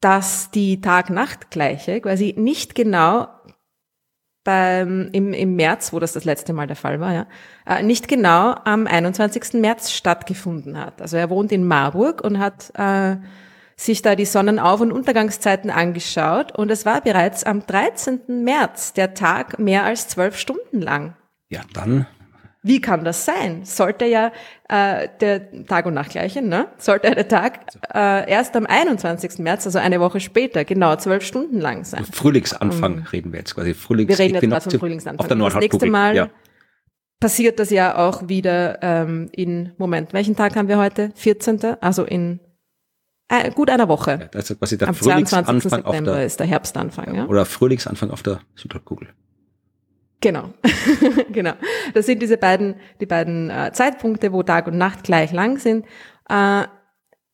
dass 0.00 0.50
die 0.50 0.80
Tag-Nacht-Gleiche 0.80 2.00
quasi 2.00 2.34
nicht 2.36 2.74
genau 2.74 3.28
beim, 4.42 5.10
im, 5.12 5.32
im 5.32 5.56
März, 5.56 5.92
wo 5.92 6.00
das 6.00 6.12
das 6.12 6.24
letzte 6.24 6.52
Mal 6.52 6.66
der 6.66 6.76
Fall 6.76 7.00
war, 7.00 7.12
ja, 7.12 7.26
äh, 7.66 7.82
nicht 7.82 8.08
genau 8.08 8.54
am 8.64 8.86
21. 8.86 9.60
März 9.60 9.92
stattgefunden 9.92 10.78
hat. 10.78 11.00
Also 11.00 11.16
er 11.16 11.30
wohnt 11.30 11.52
in 11.52 11.66
Marburg 11.66 12.20
und 12.20 12.38
hat 12.38 12.72
äh, 12.74 13.16
sich 13.76 14.00
da 14.02 14.16
die 14.16 14.24
Sonnenauf- 14.24 14.80
und 14.80 14.90
Untergangszeiten 14.90 15.70
angeschaut 15.70 16.56
und 16.56 16.70
es 16.70 16.86
war 16.86 17.02
bereits 17.02 17.44
am 17.44 17.66
13. 17.66 18.42
März 18.42 18.94
der 18.94 19.14
Tag 19.14 19.58
mehr 19.58 19.84
als 19.84 20.08
zwölf 20.08 20.38
Stunden 20.38 20.80
lang. 20.80 21.14
Ja, 21.50 21.60
dann. 21.74 22.06
Wie 22.62 22.80
kann 22.80 23.04
das 23.04 23.24
sein? 23.24 23.64
Sollte 23.64 24.06
ja 24.06 24.32
äh, 24.68 25.08
der 25.20 25.66
Tag 25.66 25.86
und 25.86 25.94
Nacht 25.94 26.10
gleiche, 26.10 26.42
ne? 26.42 26.66
Sollte 26.78 27.14
der 27.14 27.28
Tag 27.28 27.60
äh, 27.94 28.28
erst 28.28 28.56
am 28.56 28.66
21. 28.66 29.38
März, 29.38 29.66
also 29.66 29.78
eine 29.78 30.00
Woche 30.00 30.18
später, 30.18 30.64
genau 30.64 30.96
zwölf 30.96 31.24
Stunden 31.24 31.60
lang 31.60 31.84
sein. 31.84 32.04
Frühlingsanfang 32.04 32.94
um, 32.94 33.02
reden 33.04 33.32
wir 33.32 33.38
jetzt 33.38 33.54
quasi. 33.54 33.72
Frühlings 33.72 34.08
wir 34.08 34.18
reden 34.18 34.50
jetzt 34.50 34.64
vom 34.64 34.80
Frühlingsanfang. 34.80 35.20
Auf 35.20 35.28
der 35.28 35.36
das 35.36 35.54
nächste 35.54 35.86
Mal 35.86 36.16
ja. 36.16 36.28
passiert 37.20 37.60
das 37.60 37.70
ja 37.70 37.96
auch 37.98 38.26
wieder 38.28 38.82
ähm, 38.82 39.28
in, 39.30 39.72
Moment, 39.78 40.12
welchen 40.12 40.34
Tag 40.34 40.56
haben 40.56 40.66
wir 40.66 40.78
heute? 40.78 41.12
14. 41.14 41.76
Also 41.80 42.02
in 42.02 42.40
äh, 43.28 43.50
gut 43.50 43.70
einer 43.70 43.88
Woche. 43.88 44.12
Ja, 44.12 44.28
das 44.28 44.50
ist 44.50 44.58
quasi 44.58 44.78
der 44.78 44.88
Am 44.88 44.94
Frühlingsanfang 44.94 45.60
September 45.60 45.88
auf 45.88 46.02
der, 46.02 46.26
ist 46.26 46.38
der 46.38 46.46
Herbstanfang. 46.46 47.14
Ja? 47.14 47.26
Oder 47.26 47.44
Frühlingsanfang 47.44 48.10
auf 48.10 48.22
der 48.22 48.40
Südhalbkugel. 48.54 49.08
Genau, 50.20 50.54
genau. 51.32 51.52
Das 51.92 52.06
sind 52.06 52.22
diese 52.22 52.38
beiden, 52.38 52.76
die 53.00 53.06
beiden 53.06 53.50
äh, 53.50 53.70
Zeitpunkte, 53.72 54.32
wo 54.32 54.42
Tag 54.42 54.66
und 54.66 54.78
Nacht 54.78 55.04
gleich 55.04 55.32
lang 55.32 55.58
sind. 55.58 55.86
Äh, 56.28 56.64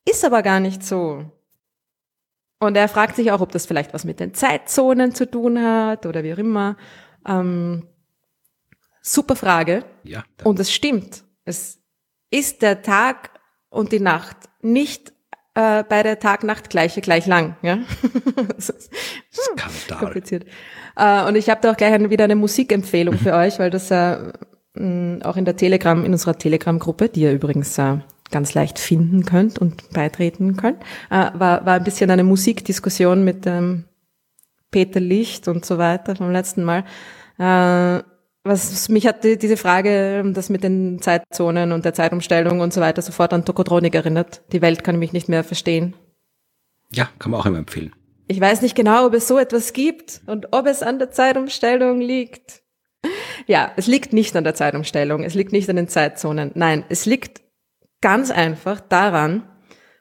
ist 0.05 0.25
aber 0.25 0.41
gar 0.41 0.59
nicht 0.59 0.83
so. 0.83 1.25
Und 2.59 2.75
er 2.75 2.87
fragt 2.87 3.15
sich 3.15 3.31
auch, 3.31 3.41
ob 3.41 3.51
das 3.51 3.65
vielleicht 3.65 3.93
was 3.93 4.03
mit 4.03 4.19
den 4.19 4.33
Zeitzonen 4.33 5.13
zu 5.13 5.29
tun 5.29 5.61
hat 5.61 6.05
oder 6.05 6.23
wie 6.23 6.33
auch 6.33 6.37
immer. 6.37 6.77
Ähm, 7.25 7.87
super 9.01 9.35
Frage. 9.35 9.85
Ja. 10.03 10.23
Und 10.43 10.59
es 10.59 10.71
stimmt. 10.71 11.23
Es 11.45 11.79
ist 12.31 12.61
der 12.61 12.81
Tag 12.81 13.31
und 13.69 13.91
die 13.91 13.99
Nacht 13.99 14.37
nicht 14.61 15.12
äh, 15.55 15.83
bei 15.83 16.03
der 16.03 16.19
Tag-Nacht-Gleiche 16.19 17.01
gleich 17.01 17.25
lang. 17.27 17.55
Ja? 17.61 17.79
das 18.55 18.69
ist 18.69 18.91
Skandal. 19.31 19.99
kompliziert. 19.99 20.45
Äh, 20.95 21.25
und 21.27 21.35
ich 21.35 21.49
habe 21.49 21.61
da 21.61 21.71
auch 21.71 21.77
gleich 21.77 22.09
wieder 22.09 22.23
eine 22.23 22.35
Musikempfehlung 22.35 23.17
für 23.17 23.33
euch, 23.33 23.59
weil 23.59 23.69
das 23.69 23.91
äh, 23.91 24.17
mh, 24.73 25.25
auch 25.25 25.37
in 25.37 25.45
der 25.45 25.55
Telegram, 25.55 26.03
in 26.03 26.11
unserer 26.11 26.37
Telegram-Gruppe, 26.37 27.09
die 27.09 27.21
ihr 27.21 27.33
übrigens 27.33 27.77
äh, 27.77 27.97
ganz 28.31 28.53
leicht 28.53 28.79
finden 28.79 29.25
könnt 29.25 29.59
und 29.59 29.91
beitreten 29.91 30.57
könnt, 30.57 30.81
äh, 31.09 31.29
war, 31.33 31.65
war 31.65 31.75
ein 31.75 31.83
bisschen 31.83 32.09
eine 32.09 32.23
Musikdiskussion 32.23 33.23
mit 33.23 33.45
ähm, 33.45 33.85
Peter 34.71 34.99
Licht 34.99 35.47
und 35.47 35.65
so 35.65 35.77
weiter 35.77 36.15
vom 36.15 36.31
letzten 36.31 36.63
Mal. 36.63 36.83
Äh, 37.37 38.03
was 38.43 38.89
mich 38.89 39.07
hat 39.07 39.23
die, 39.23 39.37
diese 39.37 39.57
Frage, 39.57 40.23
das 40.33 40.49
mit 40.49 40.63
den 40.63 41.01
Zeitzonen 41.01 41.71
und 41.71 41.85
der 41.85 41.93
Zeitumstellung 41.93 42.59
und 42.59 42.73
so 42.73 42.81
weiter 42.81 43.01
sofort 43.01 43.33
an 43.33 43.45
Tokotronik 43.45 43.95
erinnert. 43.95 44.41
Die 44.51 44.61
Welt 44.61 44.83
kann 44.83 44.99
mich 44.99 45.13
nicht 45.13 45.29
mehr 45.29 45.43
verstehen. 45.43 45.95
Ja, 46.91 47.09
kann 47.19 47.31
man 47.31 47.39
auch 47.39 47.45
immer 47.45 47.59
empfehlen. 47.59 47.93
Ich 48.27 48.39
weiß 48.39 48.61
nicht 48.61 48.75
genau, 48.75 49.07
ob 49.07 49.13
es 49.13 49.27
so 49.27 49.37
etwas 49.37 49.73
gibt 49.73 50.21
und 50.27 50.47
ob 50.51 50.67
es 50.67 50.83
an 50.83 50.99
der 50.99 51.11
Zeitumstellung 51.11 52.01
liegt. 52.01 52.61
Ja, 53.47 53.71
es 53.75 53.87
liegt 53.87 54.13
nicht 54.13 54.35
an 54.35 54.43
der 54.43 54.55
Zeitumstellung, 54.55 55.23
es 55.23 55.33
liegt 55.33 55.51
nicht 55.51 55.69
an 55.69 55.75
den 55.75 55.87
Zeitzonen. 55.87 56.51
Nein, 56.53 56.85
es 56.89 57.05
liegt 57.05 57.41
ganz 58.01 58.31
einfach 58.31 58.79
daran, 58.79 59.43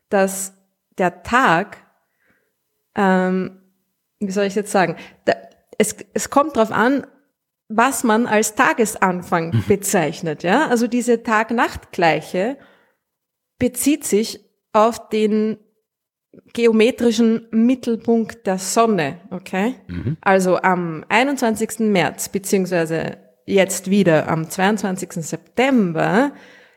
dass 0.09 0.55
der 0.99 1.23
Tag, 1.23 1.79
ähm, 2.95 3.61
wie 4.21 4.31
soll 4.31 4.45
ich 4.45 4.55
jetzt 4.55 4.71
sagen, 4.71 4.97
da, 5.25 5.35
es, 5.79 5.97
es 6.13 6.31
kommt 6.31 6.57
darauf 6.57 6.71
an, 6.71 7.07
was 7.77 8.05
man 8.05 8.27
als 8.27 8.55
Tagesanfang 8.55 9.51
mhm. 9.51 9.65
bezeichnet. 9.67 10.43
Ja, 10.43 10.69
also 10.69 10.87
diese 10.87 11.23
Tag-Nacht-Gleiche 11.23 12.59
bezieht 13.59 14.05
sich 14.05 14.41
auf 14.73 15.09
den 15.09 15.59
geometrischen 16.53 17.47
Mittelpunkt 17.51 18.47
der 18.47 18.59
Sonne, 18.59 19.21
okay? 19.31 19.75
Mhm. 19.87 20.17
Also 20.21 20.57
am 20.59 21.05
21. 21.09 21.81
März, 21.81 22.29
beziehungsweise 22.31 23.19
jetzt 23.45 23.91
wieder 23.91 24.29
am 24.29 24.49
22. 24.49 25.13
September, 25.25 26.33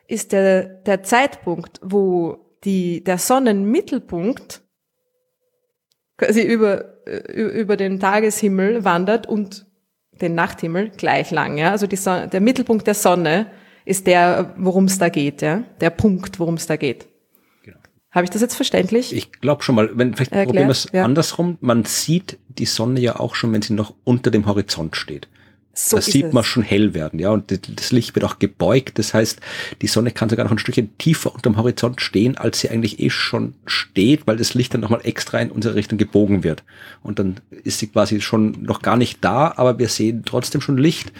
ist 0.07 0.31
der, 0.31 0.63
der 0.63 1.03
Zeitpunkt, 1.03 1.79
wo 1.81 2.57
die, 2.63 3.03
der 3.03 3.17
Sonnenmittelpunkt 3.17 4.61
quasi 6.17 6.41
über, 6.41 7.05
über 7.33 7.77
den 7.77 7.99
Tageshimmel 7.99 8.83
wandert 8.83 9.27
und 9.27 9.65
den 10.21 10.35
Nachthimmel 10.35 10.89
gleich 10.89 11.31
lang, 11.31 11.57
ja? 11.57 11.71
Also 11.71 11.87
die 11.87 11.95
Sonne, 11.95 12.27
der 12.27 12.41
Mittelpunkt 12.41 12.87
der 12.87 12.93
Sonne 12.93 13.47
ist 13.85 14.07
der, 14.07 14.53
worum 14.57 14.85
es 14.85 14.97
da 14.97 15.09
geht, 15.09 15.41
ja? 15.41 15.63
Der 15.79 15.89
Punkt, 15.89 16.39
worum 16.39 16.55
es 16.55 16.67
da 16.67 16.75
geht. 16.75 17.07
Habe 18.15 18.23
ich 18.23 18.29
das 18.29 18.41
jetzt 18.41 18.55
verständlich? 18.55 19.13
Ich 19.13 19.33
glaube 19.33 19.61
schon 19.61 19.75
mal, 19.75 19.89
wenn 19.93 20.13
vielleicht 20.13 20.31
Erklärt, 20.31 20.47
probieren 20.47 20.67
wir 20.67 20.71
es 20.71 20.87
ja. 20.93 21.03
andersrum. 21.03 21.57
Man 21.59 21.83
sieht 21.83 22.39
die 22.47 22.65
Sonne 22.65 23.01
ja 23.01 23.19
auch 23.19 23.35
schon, 23.35 23.51
wenn 23.51 23.61
sie 23.61 23.73
noch 23.73 23.93
unter 24.05 24.31
dem 24.31 24.45
Horizont 24.45 24.95
steht. 24.95 25.27
So 25.77 25.97
das 25.97 26.05
sieht 26.05 26.33
man 26.33 26.41
es. 26.41 26.47
schon 26.47 26.63
hell 26.63 26.93
werden, 26.93 27.19
ja. 27.19 27.29
Und 27.29 27.51
das 27.51 27.91
Licht 27.91 28.15
wird 28.15 28.23
auch 28.23 28.39
gebeugt. 28.39 28.97
Das 28.97 29.13
heißt, 29.13 29.39
die 29.81 29.87
Sonne 29.87 30.11
kann 30.11 30.29
sogar 30.29 30.45
noch 30.45 30.51
ein 30.51 30.57
Stückchen 30.57 30.97
tiefer 30.97 31.33
unterm 31.35 31.57
Horizont 31.57 32.01
stehen, 32.01 32.37
als 32.37 32.61
sie 32.61 32.69
eigentlich 32.69 32.99
eh 32.99 33.09
schon 33.09 33.53
steht, 33.65 34.25
weil 34.25 34.37
das 34.37 34.53
Licht 34.53 34.73
dann 34.73 34.81
nochmal 34.81 35.01
extra 35.03 35.39
in 35.39 35.51
unsere 35.51 35.75
Richtung 35.75 35.97
gebogen 35.97 36.43
wird. 36.43 36.63
Und 37.03 37.19
dann 37.19 37.41
ist 37.63 37.79
sie 37.79 37.87
quasi 37.87 38.21
schon 38.21 38.63
noch 38.63 38.81
gar 38.81 38.97
nicht 38.97 39.23
da, 39.23 39.53
aber 39.57 39.77
wir 39.77 39.89
sehen 39.89 40.23
trotzdem 40.25 40.61
schon 40.61 40.77
Licht. 40.77 41.11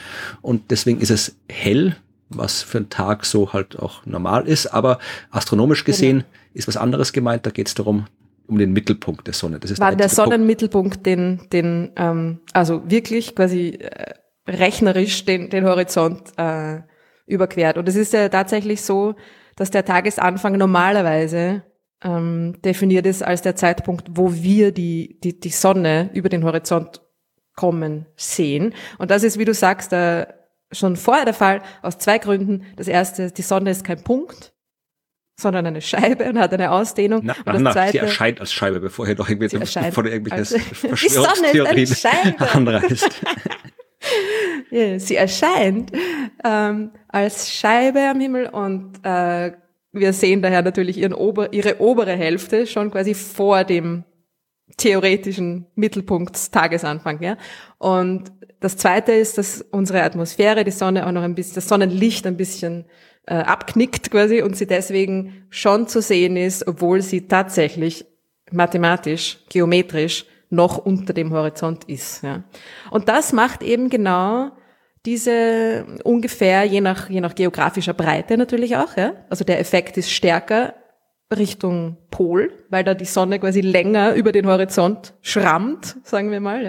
Und 0.42 0.72
deswegen 0.72 1.02
ist 1.02 1.12
es 1.12 1.36
hell, 1.50 1.98
was 2.30 2.64
für 2.64 2.80
einen 2.80 2.90
Tag 2.90 3.26
so 3.26 3.54
halt 3.54 3.78
auch 3.78 4.06
normal 4.06 4.48
ist. 4.48 4.68
Aber 4.68 5.00
astronomisch 5.32 5.84
genau. 5.84 5.96
gesehen 5.96 6.18
genau 6.20 6.30
ist 6.56 6.68
was 6.68 6.78
anderes 6.78 7.14
gemeint. 7.14 7.46
Da 7.46 7.52
geht 7.52 7.68
es 7.68 7.76
darum, 7.76 8.06
um 8.48 8.58
den 8.58 8.74
Mittelpunkt 8.74 9.28
der 9.28 9.34
Sonne. 9.34 9.60
Das 9.60 9.72
ist 9.72 9.80
War 9.80 9.92
der, 9.92 9.98
der 9.98 10.10
Sonnenmittelpunkt, 10.10 11.06
den, 11.06 11.42
den 11.52 11.92
ähm, 11.96 12.40
also 12.54 12.82
wirklich 12.90 13.36
quasi 13.36 13.70
äh, 13.80 14.14
rechnerisch 14.48 15.26
den, 15.26 15.50
den 15.50 15.66
Horizont 15.66 16.32
äh, 16.38 16.82
überquert. 17.26 17.78
Und 17.78 17.88
es 17.88 17.96
ist 17.96 18.14
ja 18.14 18.30
tatsächlich 18.30 18.82
so, 18.82 19.16
dass 19.56 19.72
der 19.72 19.86
Tagesanfang 19.86 20.58
normalerweise 20.58 21.64
ähm, 22.04 22.62
definiert 22.64 23.06
ist 23.06 23.24
als 23.24 23.42
der 23.42 23.56
Zeitpunkt, 23.56 24.08
wo 24.12 24.34
wir 24.34 24.72
die, 24.72 25.20
die, 25.24 25.40
die 25.40 25.50
Sonne 25.50 26.10
über 26.14 26.30
den 26.30 26.44
Horizont 26.44 27.02
kommen 27.56 28.06
sehen. 28.16 28.74
Und 28.98 29.12
das 29.12 29.24
ist, 29.24 29.40
wie 29.40 29.46
du 29.46 29.54
sagst, 29.54 29.94
äh, 29.94 30.28
schon 30.72 30.98
vorher 30.98 31.26
der 31.26 31.34
Fall, 31.34 31.62
aus 31.82 31.98
zwei 31.98 32.18
Gründen. 32.18 32.66
Das 32.76 32.88
erste, 32.88 33.32
die 33.32 33.42
Sonne 33.42 33.72
ist 33.72 33.86
kein 33.86 34.04
Punkt, 34.04 34.54
sondern 35.40 35.66
eine 35.66 35.82
Scheibe 35.82 36.26
und 36.26 36.38
hat 36.38 36.54
eine 36.54 36.72
Ausdehnung. 36.72 37.22
Na, 37.24 37.36
und 37.46 37.54
das 37.54 37.62
na, 37.62 37.72
zweite, 37.72 37.92
sie 37.94 37.98
erscheint 38.00 38.40
als 38.40 38.54
Scheibe, 38.54 38.80
bevor 38.80 39.06
hier 39.06 39.16
doch 39.16 39.30
irgendwie 39.30 39.58
bevor 39.58 40.06
irgendwelche 40.06 40.60
Verschwörungstheorien 40.60 41.96
anreißt. 42.40 43.22
sie 44.98 45.16
erscheint 45.16 45.92
ähm, 46.44 46.92
als 47.08 47.52
Scheibe 47.52 48.02
am 48.02 48.20
Himmel 48.20 48.48
und 48.48 48.94
äh, 49.04 49.54
wir 49.92 50.14
sehen 50.14 50.42
daher 50.42 50.62
natürlich 50.62 50.98
ihren 50.98 51.14
Ober, 51.14 51.54
ihre 51.54 51.80
obere 51.80 52.12
Hälfte 52.12 52.68
schon 52.68 52.92
quasi 52.92 53.14
vor 53.14 53.64
dem 53.64 54.04
theoretischen 54.78 55.68
Mittelpunkt 55.76 56.52
Tagesanfang. 56.52 57.22
Ja? 57.22 57.38
Und 57.78 58.32
das 58.60 58.78
Zweite 58.78 59.14
ist, 59.14 59.38
dass 59.38 59.62
unsere 59.62 60.04
Atmosphäre, 60.04 60.64
die 60.64 60.72
Sonne 60.72 61.08
auch 61.08 61.12
noch 61.12 61.22
ein 61.22 61.36
bisschen, 61.36 61.56
das 61.56 61.70
Sonnenlicht 61.70 62.28
ein 62.28 62.36
bisschen 62.36 62.86
äh, 63.28 63.36
abknickt 63.36 64.12
quasi 64.12 64.42
und 64.42 64.58
sie 64.58 64.68
deswegen 64.68 65.46
schon 65.50 65.88
zu 65.88 66.02
sehen 66.02 66.36
ist, 66.36 66.68
obwohl 66.68 67.02
sie 67.02 67.28
tatsächlich 67.28 68.06
mathematisch, 68.52 69.40
geometrisch 69.50 70.26
noch 70.50 70.78
unter 70.78 71.14
dem 71.14 71.34
Horizont 71.34 71.86
ist. 71.86 72.24
Ja. 72.24 72.44
Und 72.92 73.10
das 73.10 73.34
macht 73.34 73.64
eben 73.64 73.90
genau 73.90 74.52
diese 75.06 75.86
ungefähr, 76.04 76.64
je 76.64 76.82
nach, 76.82 77.10
je 77.10 77.22
nach 77.22 77.36
geografischer 77.36 77.94
Breite 77.94 78.38
natürlich 78.38 78.76
auch, 78.76 78.98
ja. 78.98 79.14
Also 79.30 79.44
der 79.44 79.60
Effekt 79.60 79.98
ist 79.98 80.12
stärker 80.12 80.74
Richtung 81.36 81.98
Pol, 82.12 82.52
weil 82.70 82.84
da 82.84 82.94
die 82.94 83.06
Sonne 83.06 83.40
quasi 83.40 83.62
länger 83.62 84.14
über 84.14 84.32
den 84.32 84.48
Horizont 84.48 85.14
schrammt, 85.22 85.98
sagen 86.04 86.32
wir 86.32 86.40
mal, 86.40 86.64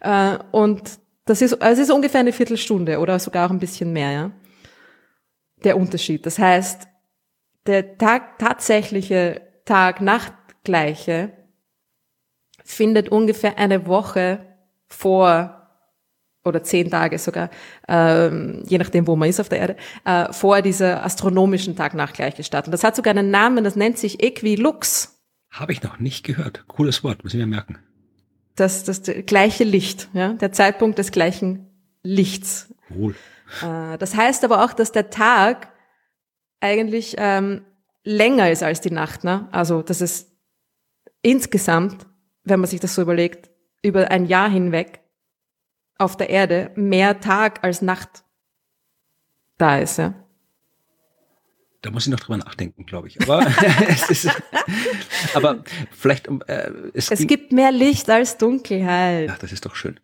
ja. 0.00 0.34
Äh, 0.34 0.38
und 0.52 0.82
das 1.26 1.42
ist, 1.42 1.60
also 1.60 1.82
es 1.82 1.88
ist 1.88 1.94
ungefähr 1.94 2.20
eine 2.20 2.32
Viertelstunde 2.32 2.98
oder 3.00 3.18
sogar 3.18 3.46
auch 3.46 3.50
ein 3.50 3.58
bisschen 3.58 3.92
mehr, 3.92 4.12
ja 4.12 4.30
der 5.64 5.76
Unterschied. 5.76 6.26
Das 6.26 6.38
heißt, 6.38 6.88
der 7.66 7.98
Tag, 7.98 8.38
tatsächliche 8.38 9.42
Tag-Nacht-Gleiche 9.64 11.32
findet 12.68 13.08
ungefähr 13.08 13.58
eine 13.58 13.86
Woche 13.86 14.40
vor 14.86 15.54
oder 16.44 16.62
zehn 16.62 16.90
Tage 16.90 17.18
sogar, 17.18 17.50
ähm, 17.88 18.62
je 18.66 18.78
nachdem, 18.78 19.06
wo 19.06 19.16
man 19.16 19.28
ist 19.28 19.40
auf 19.40 19.48
der 19.48 19.58
Erde, 19.58 19.76
äh, 20.04 20.32
vor 20.32 20.62
dieser 20.62 21.04
astronomischen 21.04 21.76
Tag-Nacht-Gleiche 21.76 22.44
statt. 22.44 22.66
Und 22.66 22.72
das 22.72 22.84
hat 22.84 22.96
sogar 22.96 23.10
einen 23.10 23.30
Namen, 23.30 23.64
das 23.64 23.76
nennt 23.76 23.98
sich 23.98 24.22
Equilux. 24.22 25.18
Habe 25.50 25.72
ich 25.72 25.82
noch 25.82 25.98
nicht 25.98 26.24
gehört. 26.24 26.64
Cooles 26.68 27.02
Wort, 27.04 27.24
muss 27.24 27.34
ich 27.34 27.40
mir 27.40 27.46
merken. 27.46 27.78
Das, 28.54 28.84
das 28.84 29.02
gleiche 29.26 29.64
Licht, 29.64 30.08
ja, 30.12 30.34
der 30.34 30.52
Zeitpunkt 30.52 30.98
des 30.98 31.10
gleichen 31.10 31.66
Lichts. 32.02 32.74
Cool. 32.94 33.14
Äh, 33.62 33.98
das 33.98 34.14
heißt 34.14 34.44
aber 34.44 34.64
auch, 34.64 34.72
dass 34.72 34.92
der 34.92 35.10
Tag 35.10 35.72
eigentlich 36.60 37.14
ähm, 37.18 37.62
länger 38.04 38.50
ist 38.50 38.62
als 38.62 38.80
die 38.80 38.90
Nacht. 38.90 39.24
Ne? 39.24 39.48
Also 39.52 39.82
dass 39.82 40.00
es 40.00 40.30
insgesamt, 41.22 42.06
wenn 42.48 42.60
man 42.60 42.68
sich 42.68 42.80
das 42.80 42.94
so 42.94 43.02
überlegt, 43.02 43.50
über 43.82 44.10
ein 44.10 44.26
Jahr 44.26 44.48
hinweg 44.48 45.00
auf 45.98 46.16
der 46.16 46.30
Erde 46.30 46.70
mehr 46.74 47.20
Tag 47.20 47.64
als 47.64 47.82
Nacht 47.82 48.24
da 49.56 49.78
ist. 49.78 49.98
Ja. 49.98 50.14
Da 51.88 51.94
muss 51.94 52.06
ich 52.06 52.10
noch 52.10 52.20
drüber 52.20 52.36
nachdenken, 52.36 52.84
glaube 52.84 53.08
ich. 53.08 53.18
Aber, 53.22 53.46
es 53.88 54.10
ist, 54.10 54.28
aber 55.32 55.64
vielleicht. 55.90 56.28
Äh, 56.46 56.70
es, 56.92 57.10
es 57.10 57.26
gibt 57.26 57.50
mehr 57.50 57.72
Licht 57.72 58.10
als 58.10 58.36
Dunkelheit. 58.36 59.28
Ja, 59.28 59.36
das 59.40 59.52
ist 59.52 59.64
doch 59.64 59.74
schön. 59.74 59.98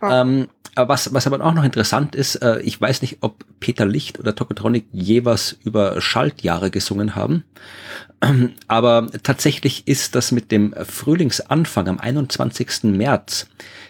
Oh. 0.00 0.06
Ähm, 0.08 0.46
was, 0.76 1.12
was 1.12 1.26
aber 1.26 1.44
auch 1.44 1.52
noch 1.52 1.64
interessant 1.64 2.14
ist, 2.14 2.36
äh, 2.36 2.60
ich 2.60 2.80
weiß 2.80 3.02
nicht, 3.02 3.18
ob 3.22 3.44
Peter 3.58 3.84
Licht 3.84 4.20
oder 4.20 4.36
Tokotronic 4.36 4.86
jeweils 4.92 5.56
über 5.64 6.00
Schaltjahre 6.00 6.70
gesungen 6.70 7.16
haben. 7.16 7.42
Ähm, 8.22 8.52
aber 8.68 9.08
tatsächlich 9.24 9.88
ist 9.88 10.14
das 10.14 10.30
mit 10.30 10.52
dem 10.52 10.72
Frühlingsanfang 10.84 11.88
am 11.88 11.98
21. 11.98 12.84
März 12.84 13.48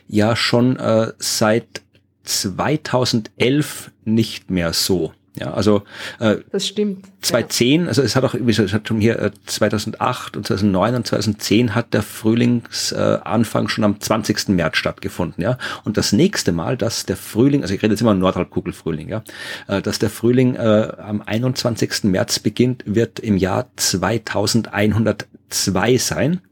ja 0.09 0.35
schon 0.35 0.79
äh, 0.79 1.13
seit 1.19 1.83
2011 2.23 3.91
nicht 4.07 4.51
mehr 4.51 4.73
so. 4.73 5.13
Ja, 5.37 5.53
also 5.53 5.83
äh, 6.21 6.37
das 6.53 6.69
stimmt. 6.69 7.07
2010, 7.23 7.83
ja. 7.83 7.89
also 7.89 8.03
es 8.03 8.15
hat 8.15 8.23
auch 8.23 8.35
es 8.35 8.73
hat 8.73 8.87
schon 8.87 9.01
hier 9.01 9.19
äh, 9.19 9.33
2008 9.47 10.37
und 10.37 10.47
2009 10.47 10.95
und 10.95 11.07
2010 11.09 11.75
hat 11.75 11.93
der 11.93 12.03
Frühlingsanfang 12.03 13.67
äh, 13.67 13.69
schon 13.69 13.83
am 13.83 14.01
20. 14.01 14.51
März 14.51 14.77
stattgefunden, 14.77 15.43
ja. 15.43 15.59
Und 15.85 15.97
das 15.97 16.13
nächste 16.13 16.53
Mal, 16.53 16.77
dass 16.77 17.05
der 17.05 17.17
Frühling, 17.17 17.63
also 17.63 17.75
ich 17.75 17.83
rede 17.83 17.95
jetzt 17.95 18.01
immer 18.01 18.15
Nordhalbkugelfrühling, 18.15 19.09
ja, 19.09 19.25
äh, 19.67 19.83
dass 19.83 19.99
der 19.99 20.11
Frühling 20.11 20.55
äh, 20.55 20.93
am 20.99 21.21
21. 21.21 22.05
März 22.05 22.39
beginnt, 22.39 22.85
wird 22.87 23.19
im 23.19 23.37
Jahr 23.37 23.67
2102 23.75 25.99
sein. 25.99 26.43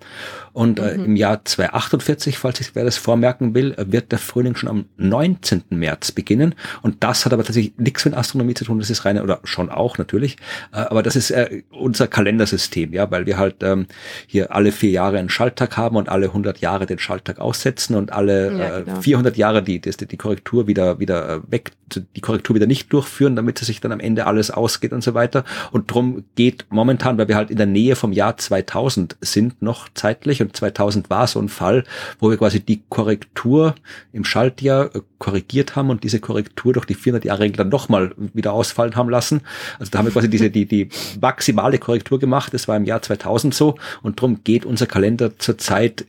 Und 0.53 0.79
äh, 0.79 0.99
mhm. 0.99 1.05
im 1.05 1.16
Jahr 1.16 1.45
248, 1.45 2.39
falls 2.39 2.59
sich 2.59 2.74
wer 2.74 2.85
das 2.85 2.99
vormerken 2.99 3.55
will, 3.55 3.74
wird 3.79 4.12
der 4.12 4.19
Frühling 4.19 4.55
schon 4.55 4.69
am 4.69 4.85
19. 4.97 5.62
März 5.70 6.12
beginnen. 6.12 6.55
Und 6.83 7.03
das 7.03 7.24
hat 7.24 7.33
aber 7.33 7.45
tatsächlich 7.45 7.74
nichts 7.79 8.05
mit 8.05 8.15
Astronomie 8.15 8.55
zu 8.55 8.65
tun. 8.65 8.79
Das 8.79 8.91
ist 8.91 9.05
reine, 9.05 9.23
oder 9.23 9.41
schon 9.45 9.70
auch 9.70 9.99
natürlich, 9.99 10.37
äh, 10.73 10.77
aber 10.77 11.03
das 11.03 11.16
ist 11.16 11.31
äh, 11.31 11.62
unser 11.70 12.07
Kalendersystem, 12.07 12.93
ja, 12.93 13.11
weil 13.11 13.27
wir 13.27 13.39
halt 13.39 13.57
ähm, 13.62 13.87
hier 14.27 14.55
alle 14.55 14.73
vier 14.73 14.91
Jahre 14.91 15.19
einen 15.19 15.31
Schalttag 15.31 15.77
haben 15.77 15.97
und 15.97 16.09
alle 16.09 16.27
100 16.27 16.59
Jahre 16.59 16.87
den 16.87 16.99
Schalttag 16.99 17.39
aussetzen 17.39 17.95
und 17.95 18.12
alle 18.12 18.59
ja, 18.59 18.79
äh, 18.79 18.83
genau. 18.83 18.99
äh, 18.99 19.03
400 19.03 19.37
Jahre 19.37 19.62
die, 19.62 19.81
die, 19.81 20.07
die 20.07 20.16
Korrektur 20.16 20.66
wieder, 20.66 20.99
wieder 21.01 21.37
äh, 21.37 21.41
weg, 21.51 21.73
die 21.95 22.20
Korrektur 22.20 22.57
wieder 22.57 22.66
nicht 22.66 22.93
durchführen, 22.93 23.37
damit 23.37 23.61
es 23.61 23.66
sich 23.66 23.81
dann 23.81 23.93
am 23.93 24.01
Ende 24.01 24.27
alles 24.27 24.51
ausgeht 24.51 24.93
und 24.93 25.03
so 25.03 25.15
weiter. 25.15 25.45
Und 25.70 25.91
drum 25.91 26.24
geht 26.35 26.66
momentan, 26.69 27.16
weil 27.16 27.29
wir 27.29 27.37
halt 27.37 27.51
in 27.51 27.57
der 27.57 27.66
Nähe 27.66 27.97
vom 27.97 28.12
Jahr 28.12 28.37
2000 28.37 29.16
sind 29.20 29.62
noch 29.62 29.89
zeitlich 29.95 30.41
und 30.43 30.56
2000 30.56 31.10
war 31.10 31.27
so 31.27 31.40
ein 31.40 31.48
Fall, 31.48 31.85
wo 32.19 32.31
wir 32.31 32.36
quasi 32.36 32.60
die 32.60 32.82
Korrektur 32.89 33.74
im 34.12 34.24
Schaltjahr 34.24 34.94
äh, 34.94 35.01
korrigiert 35.19 35.77
haben 35.77 35.90
und 35.90 36.05
diese 36.05 36.20
Korrektur 36.20 36.73
durch 36.73 36.86
die 36.86 36.94
400 36.94 37.24
Jahre 37.24 37.40
Regel 37.40 37.56
dann 37.56 37.69
nochmal 37.69 38.14
wieder 38.35 38.52
ausfallen 38.52 38.97
haben 38.97 39.09
lassen. 39.09 39.43
Also 39.78 39.90
da 39.90 39.98
haben 39.98 40.06
wir 40.06 40.12
quasi 40.12 40.28
diese, 40.28 40.51
die, 40.51 40.66
die 40.66 40.89
maximale 41.20 41.78
Korrektur 41.78 42.19
gemacht. 42.19 42.52
Das 42.52 42.69
war 42.69 42.77
im 42.77 42.85
Jahr 42.85 43.02
2000 43.02 43.55
so 43.55 43.77
und 44.02 44.20
drum 44.20 44.43
geht 44.44 44.64
unser 44.64 44.86
Kalender 44.86 45.39
zurzeit 45.39 46.05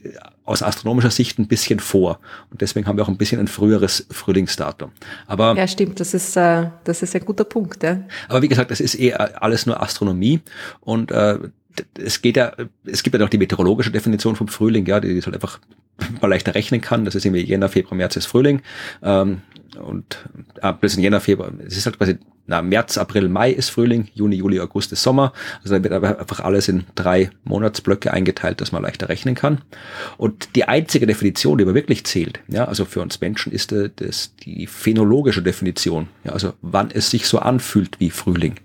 aus 0.46 0.62
astronomischer 0.62 1.12
Sicht 1.12 1.40
ein 1.40 1.48
bisschen 1.48 1.80
vor. 1.80 2.20
Und 2.52 2.62
deswegen 2.62 2.88
haben 2.88 2.98
wir 2.98 3.04
auch 3.04 3.10
ein 3.10 3.18
bisschen 3.18 3.40
ein 3.40 3.48
früheres 3.48 4.06
Frühlingsdatum. 4.12 4.92
Aber, 5.26 5.56
ja, 5.56 5.68
stimmt, 5.68 6.00
das 6.00 6.14
ist, 6.14 6.36
äh, 6.36 6.68
das 6.84 7.02
ist 7.02 7.16
ein 7.16 7.24
guter 7.24 7.46
Punkt. 7.46 7.84
Ja. 7.84 8.02
Aber 8.28 8.42
wie 8.42 8.50
gesagt, 8.50 8.72
das 8.72 8.80
ist 8.80 9.00
eh 9.00 9.14
alles 9.14 9.66
nur 9.66 9.82
Astronomie 9.82 10.42
und 10.82 11.12
äh, 11.12 11.40
es 11.98 12.22
geht 12.22 12.38
ja, 12.38 12.54
es 12.86 13.04
gibt 13.04 13.14
ja 13.16 13.20
noch 13.20 13.30
die 13.30 13.38
meteorologische 13.38 13.92
Definition 13.92 14.36
vom 14.36 14.48
Frühling, 14.48 14.86
ja, 14.86 15.00
die, 15.00 15.14
die 15.14 15.22
halt 15.22 15.36
einfach 15.36 15.60
mal 16.22 16.28
leichter 16.28 16.56
rechnen 16.56 16.82
kann. 16.82 17.06
Das 17.06 17.16
ist 17.16 17.26
irgendwie 17.26 17.44
Jänner, 17.44 17.70
Februar, 17.70 17.96
März 17.96 18.16
ist 18.16 18.26
Frühling. 18.26 18.62
Ähm, 19.02 19.42
und 19.82 20.24
ab 20.62 20.82
bis 20.82 20.96
in 20.96 21.04
Jänner, 21.04 21.20
Februar, 21.20 21.52
es 21.66 21.78
ist 21.78 21.86
halt 21.86 21.98
quasi, 21.98 22.18
na, 22.46 22.62
März, 22.62 22.98
April, 22.98 23.30
Mai 23.30 23.52
ist 23.52 23.70
Frühling, 23.70 24.10
Juni, 24.14 24.36
Juli, 24.36 24.60
August 24.60 24.92
ist 24.92 25.02
Sommer. 25.02 25.34
Also 25.62 25.74
dann 25.74 25.84
wird 25.84 25.94
aber 25.94 26.20
einfach 26.20 26.42
alles 26.42 26.68
in 26.68 26.84
drei 26.94 27.32
Monatsblöcke 27.44 28.12
eingeteilt, 28.12 28.62
dass 28.62 28.72
man 28.72 28.84
leichter 28.84 29.10
rechnen 29.10 29.34
kann. 29.34 29.62
Und 30.18 30.56
die 30.56 30.66
einzige 30.66 31.08
Definition, 31.08 31.58
die 31.58 31.64
aber 31.64 31.74
wirklich 31.74 32.06
zählt, 32.06 32.42
ja, 32.50 32.66
also 32.66 32.86
für 32.86 33.02
uns 33.02 33.22
Menschen 33.22 33.52
ist 33.52 33.72
äh, 33.72 33.90
das 33.96 34.36
die 34.36 34.68
phänologische 34.68 35.42
Definition, 35.42 36.08
ja, 36.24 36.34
also 36.34 36.54
wann 36.62 36.92
es 36.92 37.10
sich 37.10 37.28
so 37.28 37.40
anfühlt 37.40 38.00
wie 38.00 38.10
Frühling. 38.10 38.56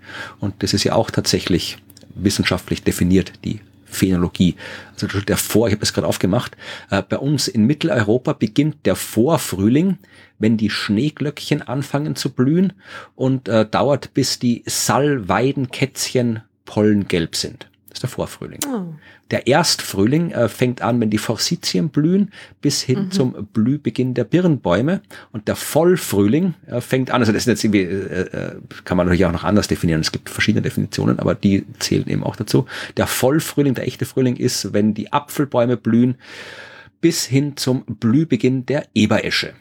Und 0.41 0.63
das 0.63 0.75
ist 0.75 0.85
ja 0.85 0.95
auch 0.95 1.11
tatsächlich 1.11 1.79
wissenschaftlich 2.19 2.83
definiert, 2.83 3.33
die 3.45 3.61
Phänologie. 3.85 4.55
Also 4.93 5.07
der 5.21 5.37
Vor, 5.37 5.69
ich 5.69 5.75
habe 5.75 5.83
es 5.83 5.93
gerade 5.93 6.07
aufgemacht, 6.07 6.57
äh, 6.91 7.03
bei 7.03 7.19
uns 7.19 7.49
in 7.49 7.65
Mitteleuropa 7.65 8.35
beginnt 8.35 8.85
der 8.85 8.97
Vorfrühling, 8.97 9.99
wenn 10.39 10.57
die 10.57 10.71
Schneeglöckchen 10.71 11.63
anfangen 11.63 12.15
zu 12.15 12.31
blühen 12.31 12.75
und 13.17 13.49
äh, 13.49 13.67
dauert 13.67 14.15
bis 14.15 14.39
die 14.39 14.63
Salweidenkätzchen 14.67 16.43
pollengelb 16.65 17.35
sind. 17.35 17.69
Das 17.89 17.97
ist 17.97 18.03
der 18.03 18.11
Vorfrühling. 18.11 18.61
Oh. 18.69 18.95
Der 19.31 19.47
Erstfrühling 19.47 20.31
äh, 20.31 20.49
fängt 20.49 20.83
an, 20.83 21.01
wenn 21.01 21.11
die 21.11 21.19
Forsythien 21.19 21.91
blühen, 21.91 22.33
bis 22.61 22.83
hin 22.83 23.07
mhm. 23.07 23.11
zum 23.11 23.49
Blühbeginn 23.53 24.15
der 24.15 24.25
Birnbäume. 24.25 25.03
Und 25.33 25.49
der 25.49 25.57
Vollfrühling 25.57 26.55
äh, 26.67 26.81
fängt 26.81 27.11
an, 27.11 27.21
also 27.21 27.33
das 27.33 27.43
ist 27.43 27.47
jetzt 27.47 27.65
irgendwie, 27.65 27.83
äh, 27.83 28.21
äh, 28.21 28.57
kann 28.85 28.97
man 28.97 29.07
natürlich 29.07 29.27
auch 29.27 29.33
noch 29.33 29.45
anders 29.45 29.69
definieren. 29.69 30.01
Es 30.01 30.13
gibt 30.13 30.31
verschiedene 30.31 30.63
Definitionen, 30.63 31.19
aber 31.19 31.35
die 31.35 31.67
zählen 31.79 32.09
eben 32.09 32.25
auch 32.25 32.37
dazu. 32.37 32.67
Der 32.97 33.07
Vollfrühling, 33.07 33.75
der 33.75 33.87
echte 33.87 34.07
Frühling 34.07 34.37
ist, 34.37 34.73
wenn 34.73 34.95
die 34.95 35.13
Apfelbäume 35.13 35.77
blühen, 35.77 36.17
bis 37.01 37.25
hin 37.25 37.57
zum 37.57 37.85
Blühbeginn 37.87 38.67
der 38.67 38.87
Eberesche. 38.95 39.53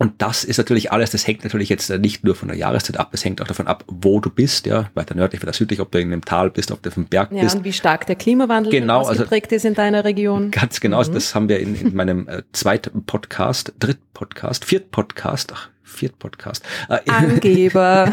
Und 0.00 0.22
das 0.22 0.44
ist 0.44 0.56
natürlich 0.56 0.92
alles, 0.92 1.10
das 1.10 1.26
hängt 1.26 1.44
natürlich 1.44 1.68
jetzt 1.68 1.90
nicht 1.90 2.24
nur 2.24 2.34
von 2.34 2.48
der 2.48 2.56
Jahreszeit 2.56 2.96
ab, 2.96 3.10
es 3.12 3.22
hängt 3.22 3.42
auch 3.42 3.46
davon 3.46 3.66
ab, 3.66 3.84
wo 3.86 4.18
du 4.18 4.30
bist, 4.30 4.64
ja, 4.64 4.88
weiter 4.94 5.14
nördlich, 5.14 5.42
weiter 5.42 5.52
südlich, 5.52 5.78
ob 5.78 5.92
du 5.92 6.00
in 6.00 6.10
einem 6.10 6.24
Tal 6.24 6.50
bist, 6.50 6.70
ob 6.70 6.82
du 6.82 6.88
auf 6.88 6.94
dem 6.94 7.04
Berg 7.04 7.30
ja, 7.32 7.42
bist. 7.42 7.56
und 7.56 7.64
wie 7.64 7.72
stark 7.74 8.06
der 8.06 8.16
Klimawandel 8.16 8.72
genau, 8.72 9.00
also 9.00 9.10
ausgeprägt 9.10 9.48
also, 9.48 9.56
ist 9.56 9.64
in 9.66 9.74
deiner 9.74 10.06
Region. 10.06 10.52
Ganz 10.52 10.80
genau, 10.80 11.02
mhm. 11.02 11.12
das 11.12 11.34
haben 11.34 11.50
wir 11.50 11.60
in, 11.60 11.74
in 11.74 11.94
meinem 11.94 12.26
äh, 12.28 12.42
zweiten 12.52 13.04
Podcast, 13.04 13.74
dritt 13.78 13.98
Podcast, 14.14 14.64
viert 14.64 14.90
Podcast, 14.90 15.52
ach, 15.54 15.68
viert 15.84 16.18
Podcast. 16.18 16.64
Äh, 16.88 17.00
Angeber. 17.06 18.10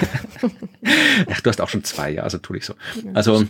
ach, 1.32 1.40
du 1.40 1.50
hast 1.50 1.62
auch 1.62 1.70
schon 1.70 1.86
zwei, 1.86 2.12
ja, 2.12 2.24
also 2.24 2.38
tu 2.38 2.52
dich 2.52 2.66
so. 2.66 2.74
Also, 3.14 3.46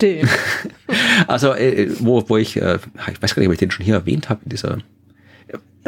also 1.26 1.54
äh, 1.54 1.90
wo, 1.98 2.28
wo 2.28 2.36
ich, 2.36 2.56
äh, 2.56 2.78
ich 3.10 3.20
weiß 3.20 3.34
gar 3.34 3.40
nicht, 3.40 3.48
ob 3.48 3.54
ich 3.54 3.58
den 3.58 3.72
schon 3.72 3.84
hier 3.84 3.94
erwähnt 3.94 4.28
habe 4.28 4.42
in 4.44 4.50
dieser 4.50 4.78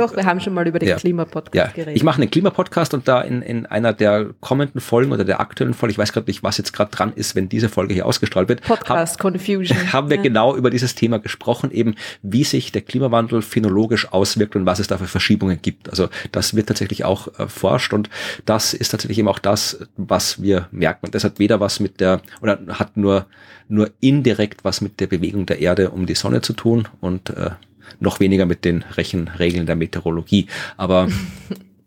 doch, 0.01 0.17
wir 0.17 0.25
haben 0.25 0.41
schon 0.41 0.55
mal 0.55 0.67
über 0.67 0.79
den 0.79 0.89
ja. 0.89 0.97
Klimapodcast 0.97 1.55
ja. 1.55 1.67
geredet. 1.73 1.97
Ich 1.97 2.03
mache 2.03 2.21
einen 2.21 2.31
Klimapodcast 2.31 2.95
und 2.95 3.07
da 3.07 3.21
in, 3.21 3.43
in 3.43 3.67
einer 3.67 3.93
der 3.93 4.31
kommenden 4.41 4.81
Folgen 4.81 5.13
oder 5.13 5.25
der 5.25 5.41
aktuellen 5.41 5.75
Folge, 5.75 5.93
ich 5.93 5.99
weiß 5.99 6.13
gerade 6.13 6.29
nicht, 6.29 6.43
was 6.43 6.59
jetzt 6.59 6.73
gerade 6.73 6.91
dran 6.91 7.13
ist, 7.15 7.35
wenn 7.35 7.49
diese 7.49 7.69
Folge 7.69 7.95
hier 7.95 8.07
ausgestrahlt 8.07 8.49
wird. 8.49 8.63
Podcast 8.63 9.15
hab, 9.15 9.21
Confusion. 9.21 9.77
Haben 9.93 10.11
wir 10.11 10.17
ja. 10.17 10.23
genau 10.23 10.57
über 10.57 10.71
dieses 10.71 10.95
Thema 10.95 11.19
gesprochen, 11.19 11.71
eben 11.71 11.95
wie 12.23 12.45
sich 12.45 12.73
der 12.73 12.83
Klimawandel 12.83 13.43
phänologisch 13.43 14.13
auswirkt 14.13 14.57
und 14.57 14.67
was 14.67 14.79
es 14.79 14.87
da 14.87 14.99
für 14.99 15.07
Verschiebungen 15.07 15.61
gibt. 15.61 15.91
Also 15.91 16.09
das 16.33 16.55
wird 16.55 16.69
tatsächlich 16.69 17.05
auch 17.05 17.29
erforscht 17.39 17.93
und 17.93 18.09
das 18.47 18.75
ist 18.75 18.91
tatsächlich 18.91 19.19
eben 19.19 19.29
auch 19.29 19.39
das, 19.39 19.87
was 19.97 20.43
wir 20.43 20.69
merken. 20.71 21.07
Und 21.07 21.15
das 21.15 21.25
hat 21.25 21.39
weder 21.39 21.61
was 21.61 21.81
mit 21.81 22.01
der, 22.01 22.21
oder 22.41 22.59
hat 22.69 22.97
nur, 22.97 23.27
nur 23.69 23.91
indirekt 24.01 24.65
was 24.65 24.81
mit 24.81 25.01
der 25.01 25.07
Bewegung 25.07 25.47
der 25.47 25.61
Erde 25.61 25.91
um 25.91 26.07
die 26.07 26.15
Sonne 26.15 26.41
zu 26.41 26.53
tun 26.53 26.89
und 27.01 27.31
äh, 27.31 27.51
noch 27.99 28.21
weniger 28.21 28.47
mit 28.47 28.65
den 28.65 28.83
Rechenregeln 28.97 29.67
der 29.67 29.77
Meteorologie. 29.77 30.47
Aber 30.77 31.09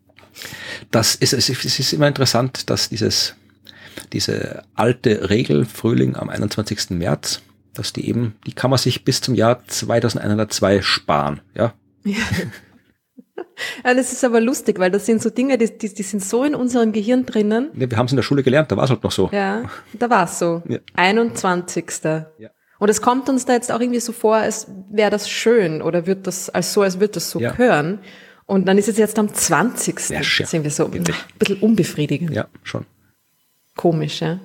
das 0.91 1.15
ist, 1.15 1.33
es 1.33 1.49
ist 1.49 1.93
immer 1.93 2.07
interessant, 2.07 2.69
dass 2.69 2.89
dieses, 2.89 3.35
diese 4.11 4.63
alte 4.75 5.29
Regel 5.29 5.65
Frühling 5.65 6.15
am 6.15 6.29
21. 6.29 6.91
März, 6.91 7.41
dass 7.73 7.93
die 7.93 8.07
eben, 8.07 8.35
die 8.45 8.53
kann 8.53 8.69
man 8.69 8.79
sich 8.79 9.03
bis 9.03 9.21
zum 9.21 9.35
Jahr 9.35 9.65
2102 9.67 10.81
sparen, 10.81 11.41
ja. 11.55 11.73
ja. 12.03 12.17
Ja, 13.83 13.93
das 13.93 14.11
ist 14.11 14.23
aber 14.23 14.41
lustig, 14.41 14.79
weil 14.79 14.91
das 14.91 15.05
sind 15.05 15.21
so 15.21 15.29
Dinge, 15.29 15.57
die, 15.57 15.77
die, 15.77 15.93
die 15.93 16.03
sind 16.03 16.23
so 16.23 16.43
in 16.43 16.55
unserem 16.55 16.91
Gehirn 16.91 17.25
drinnen. 17.25 17.69
Ja, 17.75 17.89
wir 17.89 17.97
haben 17.97 18.05
es 18.05 18.11
in 18.11 18.15
der 18.15 18.23
Schule 18.23 18.43
gelernt, 18.43 18.71
da 18.71 18.77
war 18.77 18.83
es 18.83 18.89
halt 18.89 19.03
noch 19.03 19.11
so. 19.11 19.29
Ja, 19.31 19.63
da 19.93 20.09
war 20.09 20.25
es 20.25 20.39
so. 20.39 20.63
Ja. 20.67 20.79
21. 20.95 21.85
Ja. 22.37 22.49
Und 22.83 22.89
es 22.89 23.01
kommt 23.01 23.29
uns 23.29 23.45
da 23.45 23.53
jetzt 23.53 23.71
auch 23.71 23.79
irgendwie 23.79 24.01
so 24.01 24.11
vor, 24.11 24.35
als 24.35 24.67
wäre 24.89 25.09
das 25.09 25.29
schön 25.29 25.81
oder 25.81 26.05
wird 26.05 26.27
das 26.27 26.49
als 26.49 26.73
so, 26.73 26.81
als 26.81 26.99
würde 26.99 27.13
das 27.13 27.31
so 27.31 27.39
ja. 27.39 27.51
gehören. 27.51 27.99
Und 28.45 28.65
dann 28.65 28.77
ist 28.77 28.89
es 28.89 28.97
jetzt 28.97 29.17
am 29.17 29.33
20. 29.33 30.09
Ja, 30.09 30.21
sind 30.21 30.65
wir 30.65 30.69
so 30.69 30.87
ein 30.87 31.01
bisschen 31.39 31.59
unbefriedigend. 31.61 32.31
Ja, 32.31 32.47
schon. 32.61 32.85
Komisch, 33.77 34.19
ja. 34.19 34.41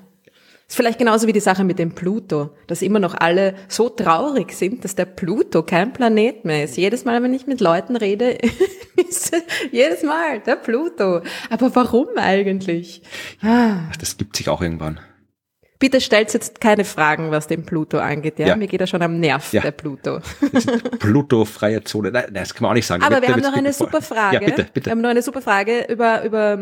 Ist 0.68 0.76
vielleicht 0.76 1.00
genauso 1.00 1.26
wie 1.26 1.32
die 1.32 1.40
Sache 1.40 1.64
mit 1.64 1.80
dem 1.80 1.96
Pluto, 1.96 2.50
dass 2.68 2.80
immer 2.80 3.00
noch 3.00 3.16
alle 3.18 3.56
so 3.66 3.88
traurig 3.88 4.52
sind, 4.52 4.84
dass 4.84 4.94
der 4.94 5.06
Pluto 5.06 5.64
kein 5.64 5.92
Planet 5.92 6.44
mehr 6.44 6.62
ist. 6.62 6.76
Jedes 6.76 7.04
Mal, 7.04 7.20
wenn 7.24 7.34
ich 7.34 7.48
mit 7.48 7.60
Leuten 7.60 7.96
rede, 7.96 8.38
ist 9.08 9.32
jedes 9.72 10.04
Mal 10.04 10.38
der 10.46 10.54
Pluto. 10.54 11.22
Aber 11.50 11.74
warum 11.74 12.06
eigentlich? 12.14 13.02
Ah. 13.42 13.90
Das 13.98 14.16
gibt 14.16 14.36
sich 14.36 14.48
auch 14.48 14.62
irgendwann. 14.62 15.00
Bitte 15.78 16.00
stellt 16.00 16.32
jetzt 16.34 16.60
keine 16.60 16.84
Fragen, 16.84 17.30
was 17.30 17.46
den 17.46 17.64
Pluto 17.64 17.98
angeht. 17.98 18.38
Ja? 18.40 18.48
ja. 18.48 18.56
Mir 18.56 18.66
geht 18.66 18.80
er 18.80 18.88
schon 18.88 19.00
am 19.00 19.20
Nerv, 19.20 19.52
ja. 19.52 19.62
der 19.62 19.70
Pluto. 19.70 20.18
Pluto-freie 20.98 21.84
Zone. 21.84 22.10
Nein, 22.10 22.34
das 22.34 22.52
kann 22.52 22.64
man 22.64 22.70
auch 22.72 22.74
nicht 22.74 22.86
sagen. 22.86 23.02
Aber 23.04 23.22
wir 23.22 23.28
haben 23.28 23.42
noch 23.42 23.52
eine 23.52 23.72
super 23.72 24.02
Frage. 24.02 24.36
Ja, 24.36 24.40
bitte, 24.44 24.66
bitte. 24.72 24.86
Wir 24.86 24.90
haben 24.90 25.00
noch 25.00 25.10
eine 25.10 25.22
super 25.22 25.40
Frage 25.40 25.86
über, 25.88 26.24
über 26.24 26.58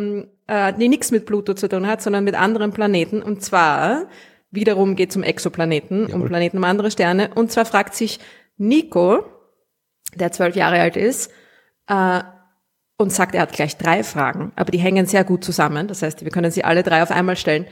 äh, 0.46 0.72
die 0.74 0.88
nichts 0.88 1.10
mit 1.10 1.24
Pluto 1.24 1.54
zu 1.54 1.66
tun 1.68 1.86
hat, 1.86 2.02
sondern 2.02 2.24
mit 2.24 2.34
anderen 2.34 2.72
Planeten. 2.72 3.22
Und 3.22 3.42
zwar, 3.42 4.06
wiederum 4.50 4.96
geht 4.96 5.10
es 5.10 5.16
um 5.16 5.22
Exoplaneten, 5.22 6.08
Jawohl. 6.08 6.22
um 6.22 6.28
Planeten 6.28 6.58
um 6.58 6.64
andere 6.64 6.90
Sterne. 6.90 7.30
Und 7.34 7.50
zwar 7.50 7.64
fragt 7.64 7.94
sich 7.94 8.20
Nico, 8.58 9.24
der 10.14 10.30
zwölf 10.30 10.56
Jahre 10.56 10.78
alt 10.78 10.96
ist, 10.96 11.32
äh, 11.88 12.20
und 12.98 13.12
sagt, 13.12 13.34
er 13.34 13.42
hat 13.42 13.52
gleich 13.52 13.76
drei 13.76 14.02
Fragen, 14.02 14.52
aber 14.56 14.70
die 14.70 14.78
hängen 14.78 15.06
sehr 15.06 15.24
gut 15.24 15.44
zusammen. 15.44 15.86
Das 15.86 16.02
heißt, 16.02 16.24
wir 16.24 16.30
können 16.30 16.50
sie 16.50 16.64
alle 16.64 16.82
drei 16.82 17.02
auf 17.02 17.10
einmal 17.10 17.36
stellen. 17.36 17.66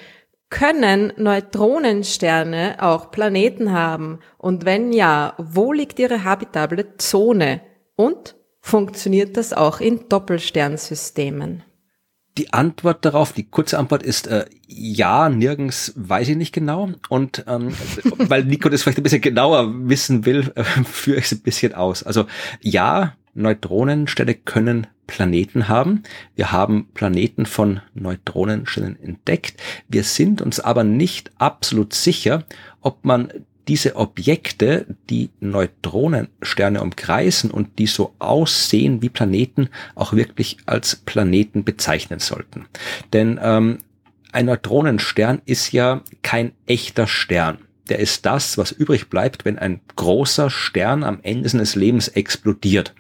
Können 0.55 1.13
Neutronensterne 1.17 2.77
auch 2.79 3.11
Planeten 3.11 3.73
haben? 3.73 4.21
Und 4.39 4.65
wenn 4.65 4.93
ja, 4.93 5.35
wo 5.37 5.73
liegt 5.73 5.99
ihre 5.99 6.23
habitable 6.23 6.97
Zone? 6.97 7.61
Und 7.97 8.37
funktioniert 8.61 9.37
das 9.37 9.53
auch 9.53 9.81
in 9.81 10.09
Doppelsternsystemen? 10.09 11.65
Die 12.39 12.53
Antwort 12.53 13.05
darauf, 13.05 13.33
die 13.33 13.51
kurze 13.51 13.81
Antwort 13.81 14.05
ist 14.05 14.29
äh, 14.29 14.45
ja, 14.69 15.29
nirgends 15.29 15.93
weiß 15.97 16.29
ich 16.29 16.37
nicht 16.37 16.55
genau. 16.55 16.91
Und 17.09 17.45
ähm, 17.49 17.75
weil 18.17 18.45
Nico 18.45 18.69
das 18.69 18.85
vielleicht 18.85 18.99
ein 18.99 19.03
bisschen 19.03 19.23
genauer 19.23 19.73
wissen 19.89 20.25
will, 20.25 20.53
äh, 20.55 20.63
führe 20.85 21.19
ich 21.19 21.25
es 21.25 21.33
ein 21.33 21.43
bisschen 21.43 21.75
aus. 21.75 22.05
Also 22.05 22.27
ja, 22.61 23.17
Neutronensterne 23.35 24.35
können 24.35 24.87
Planeten 25.07 25.69
haben. 25.69 26.03
Wir 26.37 26.53
haben 26.53 26.89
Planeten 26.95 27.47
von 27.47 27.81
Neutronensternen 27.95 29.01
entdeckt. 29.03 29.61
Wir 29.89 30.05
sind 30.05 30.43
uns 30.43 30.61
aber 30.61 30.85
nicht 30.85 31.31
absolut 31.39 31.93
sicher, 31.95 32.45
ob 32.81 33.05
man 33.05 33.33
diese 33.69 33.97
Objekte, 33.97 34.87
die 35.09 35.31
Neutronensterne 35.41 36.83
umkreisen 36.83 37.51
und 37.51 37.79
die 37.79 37.87
so 37.87 38.15
aussehen 38.19 39.01
wie 39.01 39.09
Planeten, 39.09 39.71
auch 39.95 40.13
wirklich 40.13 40.59
als 40.67 40.97
Planeten 40.97 41.65
bezeichnen 41.65 42.19
sollten. 42.19 42.67
Denn 43.13 43.41
ähm, 43.43 43.79
ein 44.33 44.47
Neutronenstern 44.47 45.41
ist 45.47 45.73
ja 45.73 46.03
kein 46.23 46.53
echter 46.67 47.07
Stern. 47.07 47.59
Der 47.89 47.98
ist 47.98 48.24
das, 48.24 48.56
was 48.56 48.73
übrig 48.73 49.11
bleibt, 49.11 49.44
wenn 49.44 49.59
ein 49.59 49.81
großer 49.97 50.48
Stern 50.48 51.05
am 51.05 51.19
Ende 51.23 51.48
seines 51.48 51.74
Lebens 51.74 52.09
explodiert. 52.09 52.94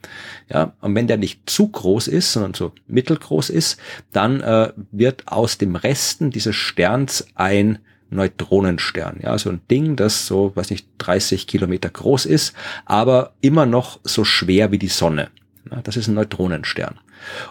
Ja, 0.50 0.74
und 0.80 0.94
wenn 0.94 1.06
der 1.06 1.16
nicht 1.16 1.48
zu 1.48 1.68
groß 1.68 2.08
ist, 2.08 2.32
sondern 2.32 2.54
so 2.54 2.72
mittelgroß 2.86 3.50
ist, 3.50 3.78
dann 4.12 4.40
äh, 4.40 4.72
wird 4.92 5.28
aus 5.28 5.56
dem 5.56 5.76
Resten 5.76 6.30
dieses 6.30 6.54
Sterns 6.54 7.26
ein 7.34 7.78
Neutronenstern. 8.10 9.20
Ja, 9.22 9.38
so 9.38 9.50
ein 9.50 9.60
Ding, 9.70 9.96
das 9.96 10.26
so, 10.26 10.52
weiß 10.54 10.70
nicht, 10.70 10.86
30 10.98 11.46
Kilometer 11.46 11.88
groß 11.88 12.26
ist, 12.26 12.54
aber 12.84 13.34
immer 13.40 13.66
noch 13.66 14.00
so 14.04 14.24
schwer 14.24 14.70
wie 14.70 14.78
die 14.78 14.88
Sonne. 14.88 15.30
Ja, 15.70 15.80
das 15.82 15.96
ist 15.96 16.08
ein 16.08 16.14
Neutronenstern. 16.14 17.00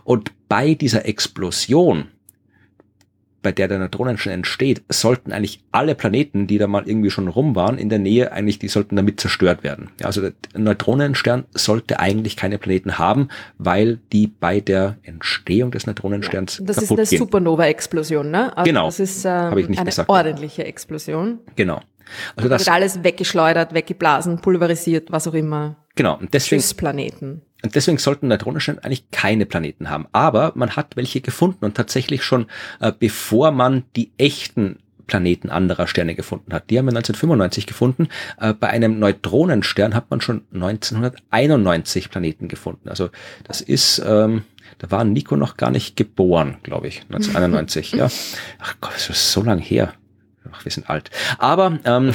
Und 0.03 0.31
bei 0.47 0.76
dieser 0.76 1.05
Explosion 1.05 2.10
bei 3.44 3.52
der 3.52 3.68
der 3.68 3.80
Neutronenstern 3.80 4.34
entsteht, 4.34 4.82
sollten 4.90 5.32
eigentlich 5.32 5.64
alle 5.72 5.94
Planeten, 5.94 6.48
die 6.48 6.57
da 6.57 6.68
mal 6.68 6.88
irgendwie 6.88 7.11
schon 7.11 7.28
rum 7.28 7.56
waren, 7.56 7.78
in 7.78 7.90
der 7.90 7.99
Nähe 7.99 8.32
eigentlich, 8.32 8.57
die 8.57 8.68
sollten 8.68 8.95
damit 8.95 9.20
zerstört 9.20 9.64
werden. 9.64 9.91
Ja, 9.99 10.07
also 10.07 10.22
der 10.22 10.34
Neutronenstern 10.56 11.45
sollte 11.53 11.99
eigentlich 11.99 12.36
keine 12.36 12.57
Planeten 12.57 12.98
haben, 12.98 13.28
weil 13.57 13.99
die 14.11 14.28
bei 14.28 14.60
der 14.60 14.98
Entstehung 15.03 15.72
des 15.72 15.86
Neutronensterns 15.86 16.57
ja, 16.57 16.65
Das 16.65 16.78
ist 16.78 16.91
eine 16.91 17.06
Supernova-Explosion, 17.06 18.32
ne? 18.32 18.57
Also 18.57 18.68
genau. 18.68 18.86
Das 18.86 18.99
ist 18.99 19.26
ähm, 19.26 19.57
ich 19.57 19.70
nicht 19.70 19.80
eine 19.80 19.90
gesagt. 19.90 20.10
ordentliche 20.10 20.65
Explosion. 20.65 21.40
Genau. 21.56 21.82
Also 22.36 22.49
das 22.49 22.65
wird 22.65 22.76
alles 22.76 23.03
weggeschleudert, 23.03 23.74
weggeblasen, 23.74 24.40
pulverisiert, 24.40 25.11
was 25.11 25.28
auch 25.28 25.34
immer. 25.34 25.78
Genau. 25.95 26.18
Und 26.18 26.34
deswegen, 26.34 26.61
Tschüss 26.61 26.74
Planeten. 26.74 27.41
Und 27.64 27.76
deswegen 27.76 27.98
sollten 27.98 28.27
Neutronensterne 28.27 28.84
eigentlich 28.84 29.10
keine 29.11 29.45
Planeten 29.45 29.90
haben. 29.90 30.07
Aber 30.11 30.52
man 30.56 30.76
hat 30.76 30.95
welche 30.95 31.22
gefunden 31.22 31.64
und 31.64 31.76
tatsächlich 31.76 32.23
schon, 32.23 32.48
äh, 32.81 32.91
bevor 32.98 33.52
man 33.52 33.84
die 33.95 34.11
echten 34.18 34.80
Planeten 35.07 35.49
anderer 35.49 35.88
Sterne 35.88 36.15
gefunden 36.15 36.53
hat. 36.53 36.69
Die 36.69 36.77
haben 36.77 36.85
wir 36.85 36.91
1995 36.91 37.65
gefunden. 37.65 38.07
Äh, 38.40 38.53
bei 38.53 38.69
einem 38.69 38.99
Neutronenstern 38.99 39.95
hat 39.95 40.10
man 40.10 40.22
schon 40.22 40.44
1991 40.53 42.10
Planeten 42.10 42.48
gefunden. 42.48 42.90
Also 42.90 43.10
das 43.44 43.61
ist, 43.61 44.02
ähm, 44.06 44.44
da 44.80 44.91
war 44.91 45.03
Nico 45.03 45.35
noch 45.35 45.57
gar 45.57 45.72
nicht 45.72 45.95
geboren, 45.95 46.57
glaube 46.64 46.88
ich, 46.88 47.02
1991. 47.03 47.91
ja. 47.94 48.10
Ach 48.60 48.76
Gott, 48.81 48.94
das 48.95 49.10
ist 49.10 49.31
so 49.31 49.41
lang 49.44 49.60
her. 49.60 49.94
Ach, 50.52 50.65
wir 50.65 50.72
sind 50.72 50.90
alt. 50.90 51.11
Aber 51.38 51.80
ähm, 51.85 52.14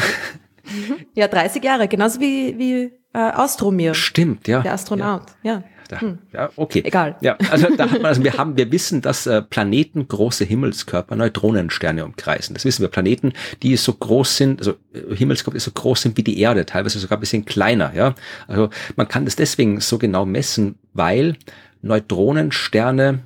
ja, 1.15 1.29
30 1.29 1.63
Jahre, 1.63 1.89
genauso 1.89 2.21
wie, 2.21 2.59
wie 2.59 2.93
äh, 3.13 3.33
Austromir. 3.33 3.95
Stimmt, 3.95 4.49
ja. 4.49 4.61
Der 4.61 4.75
Astronaut, 4.75 5.23
ja. 5.43 5.53
ja. 5.53 5.65
Da, 5.89 6.03
hm. 6.03 6.19
Ja, 6.35 6.51
okay. 6.57 6.83
Egal. 6.85 7.17
Ja, 7.23 7.39
also 7.51 7.75
da 7.75 7.91
hat 7.91 8.03
man, 8.03 8.05
also 8.05 8.23
wir 8.23 8.35
haben, 8.35 8.59
wir 8.59 8.71
wissen, 8.71 9.01
dass 9.01 9.27
äh, 9.27 9.41
Planeten 9.41 10.07
große 10.07 10.45
Himmelskörper, 10.45 11.17
Neutronensterne 11.17 12.05
umkreisen. 12.05 12.53
Das 12.53 12.67
wissen 12.67 12.83
wir. 12.83 12.89
Planeten, 12.89 13.33
die 13.63 13.75
so 13.77 13.95
groß 13.95 14.37
sind, 14.37 14.61
also 14.61 14.73
äh, 14.93 15.17
Himmelskörper, 15.17 15.57
die 15.57 15.65
so 15.65 15.71
groß 15.71 16.03
sind 16.03 16.19
wie 16.19 16.23
die 16.23 16.39
Erde, 16.41 16.67
teilweise 16.67 16.99
sogar 16.99 17.17
ein 17.17 17.21
bisschen 17.21 17.47
kleiner, 17.47 17.95
ja. 17.95 18.15
Also 18.47 18.69
man 18.97 19.09
kann 19.09 19.25
das 19.25 19.37
deswegen 19.37 19.81
so 19.81 19.97
genau 19.97 20.27
messen, 20.27 20.79
weil 20.93 21.37
Neutronensterne 21.81 23.21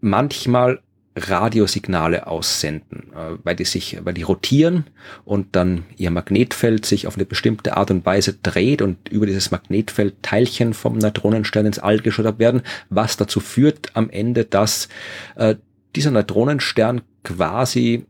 manchmal 0.00 0.80
Radiosignale 1.18 2.26
aussenden, 2.26 3.12
äh, 3.12 3.38
weil 3.42 3.56
die 3.56 3.64
sich, 3.64 3.98
weil 4.02 4.14
die 4.14 4.22
rotieren 4.22 4.84
und 5.24 5.56
dann 5.56 5.84
ihr 5.96 6.10
Magnetfeld 6.10 6.86
sich 6.86 7.06
auf 7.06 7.16
eine 7.16 7.26
bestimmte 7.26 7.76
Art 7.76 7.90
und 7.90 8.06
Weise 8.06 8.34
dreht 8.34 8.82
und 8.82 9.08
über 9.08 9.26
dieses 9.26 9.50
Magnetfeld 9.50 10.22
Teilchen 10.22 10.74
vom 10.74 10.98
Neutronenstern 10.98 11.66
ins 11.66 11.78
All 11.78 11.98
geschleudert 11.98 12.38
werden, 12.38 12.62
was 12.90 13.16
dazu 13.16 13.40
führt 13.40 13.94
am 13.94 14.10
Ende, 14.10 14.44
dass 14.44 14.88
äh, 15.36 15.56
dieser 15.94 16.10
Neutronenstern 16.10 17.02
quasi 17.24 18.06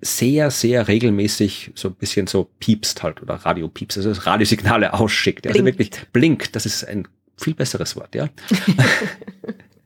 sehr, 0.00 0.50
sehr 0.50 0.88
regelmäßig 0.88 1.72
so 1.74 1.88
ein 1.88 1.94
bisschen 1.94 2.26
so 2.26 2.50
piepst 2.60 3.02
halt 3.02 3.20
oder 3.20 3.34
Radiopieps, 3.34 3.96
also 3.96 4.12
Radiosignale 4.12 4.94
ausschickt. 4.94 5.46
Also 5.46 5.64
wirklich 5.64 5.90
blinkt, 6.12 6.54
das 6.54 6.66
ist 6.66 6.84
ein 6.84 7.08
viel 7.36 7.54
besseres 7.54 7.96
Wort, 7.96 8.14
ja. 8.14 8.28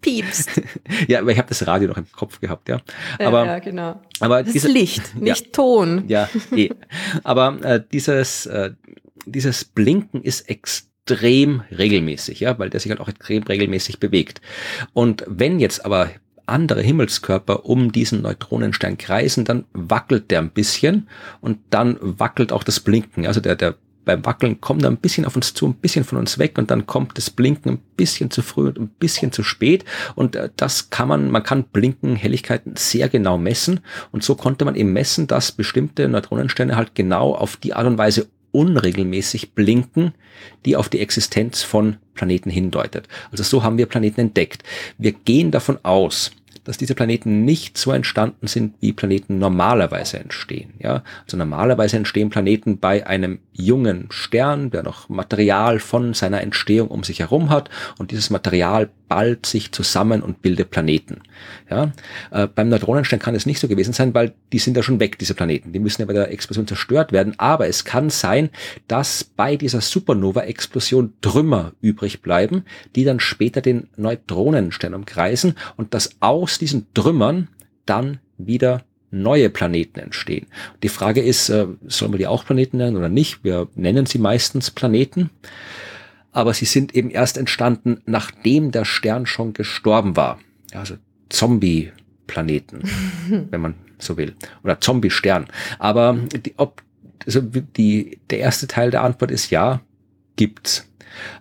piepst. 0.02 0.60
ja, 1.08 1.20
aber 1.20 1.30
ich 1.30 1.38
habe 1.38 1.48
das 1.48 1.66
Radio 1.66 1.88
noch 1.88 1.96
im 1.96 2.10
Kopf 2.12 2.40
gehabt, 2.40 2.68
ja. 2.68 2.80
Aber, 3.18 3.46
ja, 3.46 3.58
genau. 3.60 4.00
Aber 4.20 4.42
das 4.42 4.52
diese, 4.52 4.68
ist 4.68 4.74
Licht, 4.74 5.16
nicht 5.16 5.46
ja, 5.46 5.52
Ton. 5.52 6.04
Ja, 6.08 6.28
eh. 6.54 6.68
Aber 7.24 7.58
äh, 7.62 7.82
dieses, 7.92 8.46
äh, 8.46 8.72
dieses 9.24 9.64
Blinken 9.64 10.22
ist 10.22 10.50
extrem 10.50 11.62
regelmäßig, 11.70 12.40
ja, 12.40 12.58
weil 12.58 12.68
der 12.68 12.80
sich 12.80 12.90
halt 12.90 13.00
auch 13.00 13.08
extrem 13.08 13.44
regelmäßig 13.44 13.98
bewegt. 13.98 14.42
Und 14.92 15.24
wenn 15.26 15.58
jetzt 15.58 15.84
aber 15.86 16.10
andere 16.46 16.82
Himmelskörper 16.82 17.64
um 17.66 17.92
diesen 17.92 18.22
Neutronenstern 18.22 18.98
kreisen, 18.98 19.44
dann 19.44 19.64
wackelt 19.72 20.30
der 20.30 20.40
ein 20.40 20.50
bisschen 20.50 21.08
und 21.40 21.58
dann 21.70 21.96
wackelt 22.00 22.52
auch 22.52 22.64
das 22.64 22.80
Blinken. 22.80 23.26
Also 23.26 23.40
der, 23.40 23.56
der 23.56 23.76
beim 24.04 24.24
Wackeln 24.24 24.60
kommt 24.60 24.82
er 24.82 24.90
ein 24.90 24.96
bisschen 24.96 25.24
auf 25.24 25.36
uns 25.36 25.54
zu, 25.54 25.66
ein 25.66 25.74
bisschen 25.74 26.04
von 26.04 26.18
uns 26.18 26.38
weg 26.38 26.58
und 26.58 26.70
dann 26.70 26.86
kommt 26.86 27.16
das 27.16 27.30
Blinken 27.30 27.72
ein 27.72 27.82
bisschen 27.96 28.30
zu 28.30 28.42
früh 28.42 28.68
und 28.68 28.78
ein 28.78 28.88
bisschen 28.88 29.32
zu 29.32 29.42
spät 29.42 29.84
und 30.14 30.36
äh, 30.36 30.50
das 30.56 30.90
kann 30.90 31.08
man, 31.08 31.30
man 31.30 31.42
kann 31.42 31.64
Blinken, 31.64 32.16
Helligkeiten 32.16 32.74
sehr 32.76 33.08
genau 33.08 33.38
messen 33.38 33.80
und 34.10 34.22
so 34.22 34.34
konnte 34.34 34.64
man 34.64 34.74
eben 34.74 34.92
messen, 34.92 35.26
dass 35.26 35.52
bestimmte 35.52 36.08
Neutronensterne 36.08 36.76
halt 36.76 36.94
genau 36.94 37.34
auf 37.34 37.56
die 37.56 37.74
Art 37.74 37.86
und 37.86 37.98
Weise 37.98 38.28
unregelmäßig 38.52 39.54
blinken, 39.54 40.12
die 40.64 40.76
auf 40.76 40.88
die 40.88 41.00
Existenz 41.00 41.62
von 41.62 41.96
Planeten 42.14 42.50
hindeutet. 42.50 43.08
Also 43.30 43.42
so 43.42 43.62
haben 43.62 43.78
wir 43.78 43.86
Planeten 43.86 44.20
entdeckt. 44.20 44.62
Wir 44.98 45.12
gehen 45.12 45.50
davon 45.50 45.78
aus, 45.82 46.32
dass 46.64 46.78
diese 46.78 46.94
Planeten 46.94 47.44
nicht 47.44 47.76
so 47.76 47.92
entstanden 47.92 48.46
sind, 48.46 48.74
wie 48.80 48.92
Planeten 48.92 49.38
normalerweise 49.38 50.18
entstehen. 50.18 50.74
Ja, 50.78 51.02
also 51.24 51.36
normalerweise 51.36 51.96
entstehen 51.96 52.30
Planeten 52.30 52.78
bei 52.78 53.06
einem 53.06 53.40
jungen 53.52 54.06
Stern, 54.10 54.70
der 54.70 54.82
noch 54.82 55.08
Material 55.08 55.78
von 55.80 56.14
seiner 56.14 56.40
Entstehung 56.40 56.88
um 56.88 57.02
sich 57.02 57.20
herum 57.20 57.50
hat 57.50 57.70
und 57.98 58.10
dieses 58.10 58.30
Material 58.30 58.90
ballt 59.12 59.44
sich 59.44 59.72
zusammen 59.72 60.22
und 60.22 60.40
bildet 60.40 60.70
Planeten. 60.70 61.20
Ja, 61.68 61.92
äh, 62.30 62.46
beim 62.46 62.70
Neutronenstern 62.70 63.20
kann 63.20 63.34
es 63.34 63.44
nicht 63.44 63.60
so 63.60 63.68
gewesen 63.68 63.92
sein, 63.92 64.14
weil 64.14 64.32
die 64.54 64.58
sind 64.58 64.74
ja 64.74 64.82
schon 64.82 65.00
weg, 65.00 65.18
diese 65.18 65.34
Planeten. 65.34 65.74
Die 65.74 65.80
müssen 65.80 66.00
ja 66.00 66.06
bei 66.06 66.14
der 66.14 66.32
Explosion 66.32 66.66
zerstört 66.66 67.12
werden. 67.12 67.34
Aber 67.36 67.68
es 67.68 67.84
kann 67.84 68.08
sein, 68.08 68.48
dass 68.88 69.22
bei 69.22 69.56
dieser 69.56 69.82
Supernova-Explosion 69.82 71.12
Trümmer 71.20 71.72
übrig 71.82 72.22
bleiben, 72.22 72.64
die 72.96 73.04
dann 73.04 73.20
später 73.20 73.60
den 73.60 73.88
Neutronenstern 73.98 74.94
umkreisen 74.94 75.56
und 75.76 75.92
dass 75.92 76.16
aus 76.20 76.58
diesen 76.58 76.86
Trümmern 76.94 77.48
dann 77.84 78.18
wieder 78.38 78.82
neue 79.10 79.50
Planeten 79.50 79.98
entstehen. 79.98 80.46
Die 80.82 80.88
Frage 80.88 81.20
ist, 81.20 81.50
äh, 81.50 81.66
sollen 81.86 82.12
wir 82.12 82.18
die 82.18 82.28
auch 82.28 82.46
Planeten 82.46 82.78
nennen 82.78 82.96
oder 82.96 83.10
nicht? 83.10 83.44
Wir 83.44 83.68
nennen 83.74 84.06
sie 84.06 84.16
meistens 84.16 84.70
Planeten, 84.70 85.28
aber 86.32 86.54
sie 86.54 86.64
sind 86.64 86.94
eben 86.94 87.10
erst 87.10 87.36
entstanden, 87.36 88.00
nachdem 88.06 88.72
der 88.72 88.84
Stern 88.84 89.26
schon 89.26 89.52
gestorben 89.52 90.16
war. 90.16 90.38
Also 90.72 90.94
Zombie-Planeten, 91.28 92.82
wenn 93.50 93.60
man 93.60 93.74
so 93.98 94.16
will, 94.16 94.34
oder 94.64 94.80
Zombie-Stern. 94.80 95.46
Aber 95.78 96.18
die, 96.44 96.54
ob, 96.56 96.82
also 97.24 97.40
die, 97.40 98.18
der 98.30 98.38
erste 98.38 98.66
Teil 98.66 98.90
der 98.90 99.02
Antwort 99.02 99.30
ist 99.30 99.50
ja, 99.50 99.80
gibt's. 100.36 100.88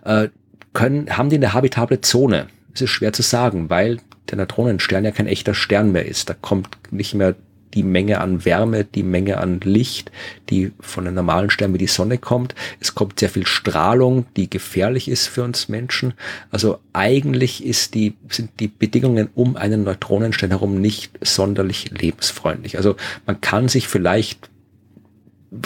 Äh, 0.04 0.28
können, 0.74 1.16
haben 1.16 1.30
die 1.30 1.36
eine 1.36 1.54
habitable 1.54 2.00
Zone? 2.00 2.48
Es 2.74 2.82
ist 2.82 2.90
schwer 2.90 3.12
zu 3.12 3.22
sagen, 3.22 3.68
weil 3.68 3.98
der 4.30 4.38
Neutronenstern 4.38 5.04
ja 5.04 5.10
kein 5.10 5.26
echter 5.26 5.54
Stern 5.54 5.92
mehr 5.92 6.06
ist. 6.06 6.28
Da 6.30 6.34
kommt 6.34 6.68
nicht 6.90 7.14
mehr 7.14 7.34
die 7.74 7.82
Menge 7.82 8.20
an 8.20 8.44
Wärme, 8.44 8.84
die 8.84 9.02
Menge 9.02 9.38
an 9.38 9.60
Licht, 9.60 10.10
die 10.50 10.72
von 10.80 11.06
einem 11.06 11.16
normalen 11.16 11.50
Stern 11.50 11.74
wie 11.74 11.78
die 11.78 11.86
Sonne 11.86 12.18
kommt. 12.18 12.54
Es 12.80 12.94
kommt 12.94 13.20
sehr 13.20 13.28
viel 13.28 13.46
Strahlung, 13.46 14.26
die 14.36 14.50
gefährlich 14.50 15.08
ist 15.08 15.26
für 15.26 15.42
uns 15.42 15.68
Menschen. 15.68 16.14
Also 16.50 16.78
eigentlich 16.92 17.64
ist 17.64 17.94
die, 17.94 18.14
sind 18.28 18.50
die 18.60 18.68
Bedingungen 18.68 19.28
um 19.34 19.56
einen 19.56 19.84
Neutronenstern 19.84 20.50
herum 20.50 20.80
nicht 20.80 21.18
sonderlich 21.22 21.90
lebensfreundlich. 21.90 22.76
Also 22.76 22.96
man 23.26 23.40
kann 23.40 23.68
sich 23.68 23.88
vielleicht 23.88 24.50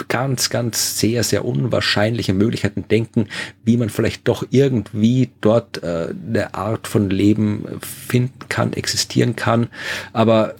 ganz, 0.09 0.49
ganz 0.49 0.99
sehr, 0.99 1.23
sehr 1.23 1.45
unwahrscheinliche 1.45 2.33
Möglichkeiten 2.33 2.87
denken, 2.89 3.27
wie 3.63 3.77
man 3.77 3.89
vielleicht 3.89 4.27
doch 4.27 4.45
irgendwie 4.49 5.29
dort 5.39 5.81
äh, 5.83 6.09
eine 6.27 6.53
Art 6.53 6.87
von 6.87 7.09
Leben 7.09 7.65
finden 7.81 8.49
kann, 8.49 8.73
existieren 8.73 9.35
kann. 9.35 9.67
Aber 10.11 10.55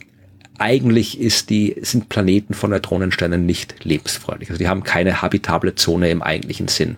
eigentlich 0.59 1.19
ist 1.19 1.49
die, 1.49 1.75
sind 1.81 2.09
Planeten 2.09 2.53
von 2.53 2.71
Neutronensternen 2.71 3.45
nicht 3.45 3.84
lebensfreundlich. 3.84 4.49
Also 4.49 4.59
die 4.59 4.67
haben 4.67 4.84
keine 4.84 5.21
habitable 5.21 5.75
Zone 5.75 6.09
im 6.09 6.21
eigentlichen 6.21 6.67
Sinn. 6.67 6.97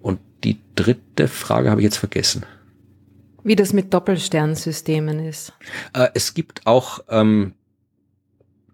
Und 0.00 0.20
die 0.44 0.58
dritte 0.74 1.28
Frage 1.28 1.70
habe 1.70 1.80
ich 1.80 1.84
jetzt 1.84 1.98
vergessen. 1.98 2.44
Wie 3.44 3.56
das 3.56 3.72
mit 3.72 3.94
Doppelsternsystemen 3.94 5.20
ist. 5.20 5.52
Äh, 5.92 6.08
es 6.14 6.34
gibt 6.34 6.66
auch 6.66 7.00
ähm, 7.08 7.54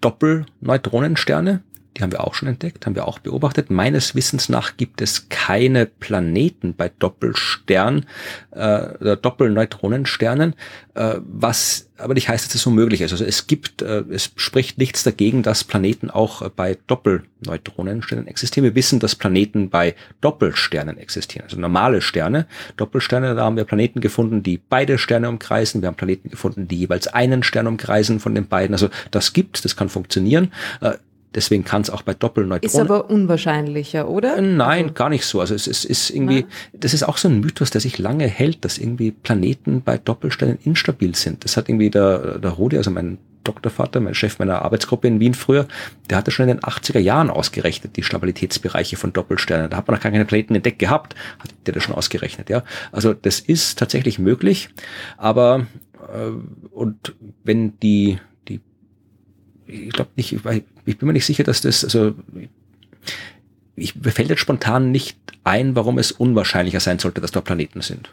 Doppelneutronensterne. 0.00 1.62
Die 1.96 2.02
haben 2.02 2.12
wir 2.12 2.24
auch 2.24 2.34
schon 2.34 2.48
entdeckt, 2.48 2.86
haben 2.86 2.94
wir 2.94 3.06
auch 3.06 3.18
beobachtet. 3.18 3.70
Meines 3.70 4.14
Wissens 4.14 4.48
nach 4.48 4.76
gibt 4.76 5.02
es 5.02 5.28
keine 5.28 5.86
Planeten 5.86 6.74
bei 6.74 6.90
Doppelstern 6.98 8.06
äh, 8.52 8.94
oder 8.98 9.16
Doppelneutronensternen, 9.16 10.54
äh, 10.94 11.16
was 11.18 11.90
aber 11.98 12.14
nicht 12.14 12.28
heißt, 12.28 12.44
dass 12.44 12.54
es 12.54 12.66
unmöglich 12.66 13.00
ist. 13.00 13.12
Also 13.12 13.24
es 13.24 13.46
gibt, 13.46 13.82
äh, 13.82 14.04
es 14.10 14.32
spricht 14.36 14.78
nichts 14.78 15.02
dagegen, 15.02 15.42
dass 15.42 15.64
Planeten 15.64 16.10
auch 16.10 16.42
äh, 16.42 16.50
bei 16.54 16.78
Doppelneutronensternen 16.86 18.26
existieren. 18.26 18.64
Wir 18.64 18.74
wissen, 18.74 18.98
dass 18.98 19.14
Planeten 19.14 19.70
bei 19.70 19.94
Doppelsternen 20.20 20.98
existieren, 20.98 21.44
also 21.44 21.58
normale 21.60 22.00
Sterne. 22.00 22.46
Doppelsterne, 22.76 23.34
da 23.34 23.44
haben 23.44 23.56
wir 23.56 23.64
Planeten 23.64 24.00
gefunden, 24.00 24.42
die 24.42 24.58
beide 24.58 24.98
Sterne 24.98 25.28
umkreisen. 25.28 25.82
Wir 25.82 25.88
haben 25.88 25.96
Planeten 25.96 26.30
gefunden, 26.30 26.68
die 26.68 26.78
jeweils 26.78 27.06
einen 27.06 27.42
Stern 27.42 27.66
umkreisen 27.66 28.18
von 28.18 28.34
den 28.34 28.48
beiden. 28.48 28.74
Also 28.74 28.88
das 29.10 29.32
gibt, 29.32 29.64
das 29.64 29.76
kann 29.76 29.88
funktionieren. 29.88 30.52
Äh, 30.80 30.94
Deswegen 31.34 31.64
kann 31.64 31.82
es 31.82 31.90
auch 31.90 32.02
bei 32.02 32.14
Doppelneutronen. 32.14 32.62
Ist 32.62 32.78
aber 32.78 33.08
unwahrscheinlicher, 33.08 34.08
oder? 34.08 34.36
Äh, 34.36 34.42
nein, 34.42 34.84
also, 34.84 34.94
gar 34.94 35.08
nicht 35.08 35.24
so. 35.24 35.40
Also 35.40 35.54
es, 35.54 35.66
es 35.66 35.84
ist 35.84 36.10
irgendwie, 36.10 36.42
Nein. 36.42 36.50
das 36.72 36.94
ist 36.94 37.02
auch 37.02 37.16
so 37.16 37.28
ein 37.28 37.40
Mythos, 37.40 37.70
der 37.70 37.80
sich 37.80 37.98
lange 37.98 38.26
hält, 38.26 38.64
dass 38.64 38.78
irgendwie 38.78 39.10
Planeten 39.10 39.82
bei 39.82 39.98
Doppelsternen 39.98 40.58
instabil 40.64 41.14
sind. 41.14 41.44
Das 41.44 41.56
hat 41.56 41.68
irgendwie 41.68 41.90
der, 41.90 42.38
der 42.38 42.50
Rudi, 42.50 42.76
also 42.76 42.90
mein 42.90 43.18
Doktorvater, 43.44 44.00
mein 44.00 44.14
Chef 44.14 44.38
meiner 44.38 44.62
Arbeitsgruppe 44.62 45.08
in 45.08 45.20
Wien 45.20 45.34
früher, 45.34 45.66
der 46.08 46.18
hatte 46.18 46.30
schon 46.30 46.48
in 46.48 46.56
den 46.56 46.60
80er 46.60 46.98
Jahren 46.98 47.30
ausgerechnet, 47.30 47.96
die 47.96 48.02
Stabilitätsbereiche 48.02 48.96
von 48.96 49.12
Doppelsternen. 49.12 49.70
Da 49.70 49.76
hat 49.76 49.88
man 49.88 49.96
noch 49.96 50.02
gar 50.02 50.12
keine 50.12 50.24
Planeten 50.24 50.54
entdeckt 50.54 50.78
gehabt, 50.78 51.14
hat 51.38 51.50
der 51.66 51.74
das 51.74 51.82
schon 51.82 51.94
ausgerechnet, 51.94 52.50
ja. 52.50 52.62
Also 52.92 53.14
das 53.14 53.40
ist 53.40 53.78
tatsächlich 53.78 54.18
möglich, 54.18 54.68
aber 55.16 55.66
äh, 56.12 56.30
und 56.70 57.14
wenn 57.44 57.78
die 57.80 58.18
ich 59.72 59.92
glaube 59.92 60.10
nicht, 60.16 60.32
ich, 60.32 60.40
ich 60.84 60.98
bin 60.98 61.06
mir 61.06 61.12
nicht 61.12 61.26
sicher, 61.26 61.44
dass 61.44 61.60
das, 61.60 61.84
also 61.84 62.14
ich, 63.76 63.96
mir 63.96 64.10
fällt 64.10 64.28
jetzt 64.28 64.40
spontan 64.40 64.90
nicht 64.90 65.18
ein, 65.44 65.74
warum 65.74 65.98
es 65.98 66.12
unwahrscheinlicher 66.12 66.80
sein 66.80 66.98
sollte, 66.98 67.20
dass 67.20 67.32
dort 67.32 67.46
Planeten 67.46 67.80
sind. 67.80 68.10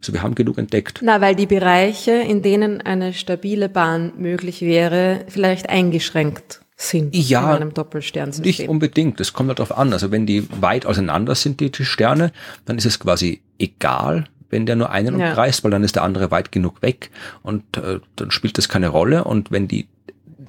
Also 0.00 0.14
wir 0.14 0.22
haben 0.22 0.34
genug 0.34 0.56
entdeckt. 0.56 1.00
Na, 1.02 1.20
weil 1.20 1.34
die 1.34 1.46
Bereiche, 1.46 2.12
in 2.12 2.40
denen 2.40 2.80
eine 2.80 3.12
stabile 3.12 3.68
Bahn 3.68 4.12
möglich 4.16 4.62
wäre, 4.62 5.26
vielleicht 5.28 5.68
eingeschränkt 5.68 6.60
sind 6.76 7.14
ja, 7.14 7.50
in 7.50 7.62
einem 7.62 7.74
Doppelsternsystem. 7.74 8.46
Nicht 8.46 8.68
unbedingt, 8.68 9.20
das 9.20 9.34
kommt 9.34 9.48
halt 9.48 9.58
darauf 9.58 9.76
an. 9.76 9.92
Also 9.92 10.10
wenn 10.10 10.24
die 10.24 10.48
weit 10.62 10.86
auseinander 10.86 11.34
sind, 11.34 11.60
die, 11.60 11.70
die 11.70 11.84
Sterne, 11.84 12.32
dann 12.64 12.78
ist 12.78 12.86
es 12.86 12.98
quasi 12.98 13.42
egal, 13.58 14.24
wenn 14.48 14.64
der 14.64 14.76
nur 14.76 14.90
einen 14.90 15.18
ja. 15.18 15.28
umkreist, 15.28 15.62
weil 15.62 15.70
dann 15.70 15.84
ist 15.84 15.96
der 15.96 16.02
andere 16.02 16.30
weit 16.30 16.50
genug 16.50 16.80
weg 16.80 17.10
und 17.42 17.76
äh, 17.76 18.00
dann 18.16 18.30
spielt 18.30 18.56
das 18.56 18.70
keine 18.70 18.88
Rolle. 18.88 19.24
Und 19.24 19.50
wenn 19.50 19.68
die 19.68 19.86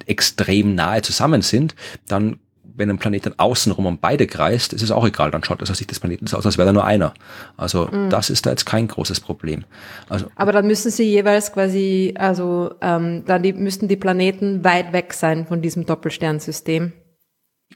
extrem 0.06 0.74
nahe 0.74 1.02
zusammen 1.02 1.42
sind, 1.42 1.74
dann 2.08 2.38
wenn 2.76 2.90
ein 2.90 2.98
Planet 2.98 3.26
dann 3.26 3.34
außenrum 3.38 3.86
um 3.86 3.98
beide 3.98 4.26
kreist, 4.26 4.72
ist 4.72 4.82
es 4.82 4.90
auch 4.90 5.06
egal, 5.06 5.30
dann 5.30 5.44
schaut 5.44 5.60
das 5.60 5.70
aus 5.70 5.78
Sicht 5.78 5.90
des 5.90 6.00
Planeten 6.00 6.26
aus, 6.32 6.46
als 6.46 6.58
wäre 6.58 6.66
da 6.66 6.72
nur 6.72 6.84
einer. 6.84 7.12
Also 7.56 7.88
mhm. 7.92 8.10
das 8.10 8.30
ist 8.30 8.46
da 8.46 8.50
jetzt 8.50 8.64
kein 8.64 8.88
großes 8.88 9.20
Problem. 9.20 9.64
Also, 10.08 10.26
Aber 10.36 10.52
dann 10.52 10.66
müssen 10.66 10.90
sie 10.90 11.04
jeweils 11.04 11.52
quasi, 11.52 12.14
also 12.16 12.74
ähm, 12.80 13.24
dann 13.26 13.42
die, 13.42 13.52
müssten 13.52 13.88
die 13.88 13.96
Planeten 13.96 14.64
weit 14.64 14.92
weg 14.92 15.12
sein 15.12 15.46
von 15.46 15.62
diesem 15.62 15.86
Doppelsternsystem. 15.86 16.92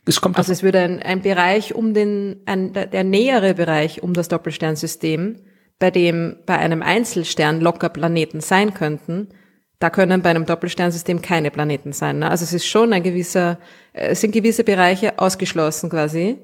Es 0.05 0.21
kommt 0.21 0.37
also 0.39 0.53
es 0.53 0.63
würde 0.63 0.81
ein, 0.81 1.03
ein 1.03 1.23
Bereich 1.23 1.75
um 1.75 1.95
den, 1.95 2.41
ein, 2.47 2.73
der, 2.73 2.87
der 2.87 3.05
nähere 3.05 3.55
Bereich 3.55 4.03
um 4.03 4.15
das 4.15 4.29
Doppelsternsystem, 4.29 5.41
bei 5.79 5.91
dem 5.91 6.37
bei 6.47 6.57
einem 6.59 6.83
Einzelstern 6.83 7.61
locker 7.61 7.89
Planeten 7.89 8.41
sein 8.41 8.73
könnten, 8.73 9.29
da 9.79 9.91
können 9.91 10.23
bei 10.23 10.31
einem 10.31 10.47
Doppelsternsystem 10.47 11.21
keine 11.21 11.51
Planeten 11.51 11.93
sein. 11.93 12.21
Ne? 12.21 12.31
Also 12.31 12.45
es 12.45 12.53
ist 12.53 12.67
schon 12.67 12.93
ein 12.93 13.03
gewisser, 13.03 13.59
es 13.93 14.21
sind 14.21 14.33
gewisse 14.33 14.65
Bereiche 14.65 15.19
ausgeschlossen 15.19 15.91
quasi. 15.91 16.39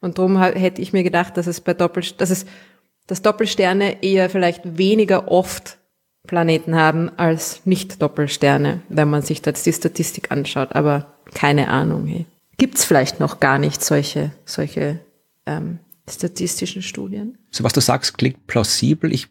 Und 0.00 0.18
darum 0.18 0.40
hätte 0.40 0.80
ich 0.80 0.92
mir 0.92 1.02
gedacht, 1.02 1.36
dass 1.36 1.48
es 1.48 1.60
bei 1.60 1.74
Doppel, 1.74 2.04
dass 2.18 2.30
es, 2.30 2.46
dass 3.08 3.22
Doppelsterne 3.22 4.02
eher 4.02 4.30
vielleicht 4.30 4.78
weniger 4.78 5.28
oft 5.28 5.78
Planeten 6.26 6.76
haben 6.76 7.10
als 7.16 7.62
Nicht-Doppelsterne, 7.64 8.82
wenn 8.88 9.10
man 9.10 9.22
sich 9.22 9.44
jetzt 9.44 9.66
die 9.66 9.72
Statistik 9.72 10.30
anschaut. 10.30 10.74
Aber 10.76 11.14
keine 11.34 11.68
Ahnung. 11.68 12.06
Hey. 12.06 12.26
Gibt 12.58 12.76
es 12.76 12.84
vielleicht 12.84 13.18
noch 13.18 13.40
gar 13.40 13.58
nicht 13.58 13.84
solche, 13.84 14.30
solche 14.44 15.00
ähm, 15.46 15.80
statistischen 16.08 16.82
Studien? 16.82 17.38
So 17.50 17.64
was 17.64 17.72
du 17.72 17.80
sagst, 17.80 18.18
klingt 18.18 18.46
plausibel. 18.46 19.12
Ich 19.12 19.28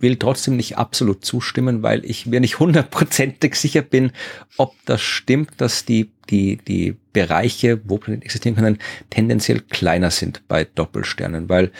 will 0.00 0.16
trotzdem 0.16 0.56
nicht 0.56 0.78
absolut 0.78 1.24
zustimmen, 1.24 1.82
weil 1.82 2.04
ich 2.04 2.26
mir 2.26 2.40
nicht 2.40 2.58
hundertprozentig 2.58 3.54
sicher 3.54 3.82
bin, 3.82 4.12
ob 4.56 4.74
das 4.84 5.00
stimmt, 5.00 5.52
dass 5.58 5.84
die, 5.84 6.10
die, 6.30 6.56
die 6.56 6.96
Bereiche, 7.12 7.80
wo 7.84 7.98
Planeten 7.98 8.22
existieren 8.22 8.54
können, 8.54 8.78
tendenziell 9.10 9.60
kleiner 9.60 10.10
sind 10.10 10.42
bei 10.46 10.64
Doppelsternen, 10.64 11.48
weil 11.48 11.72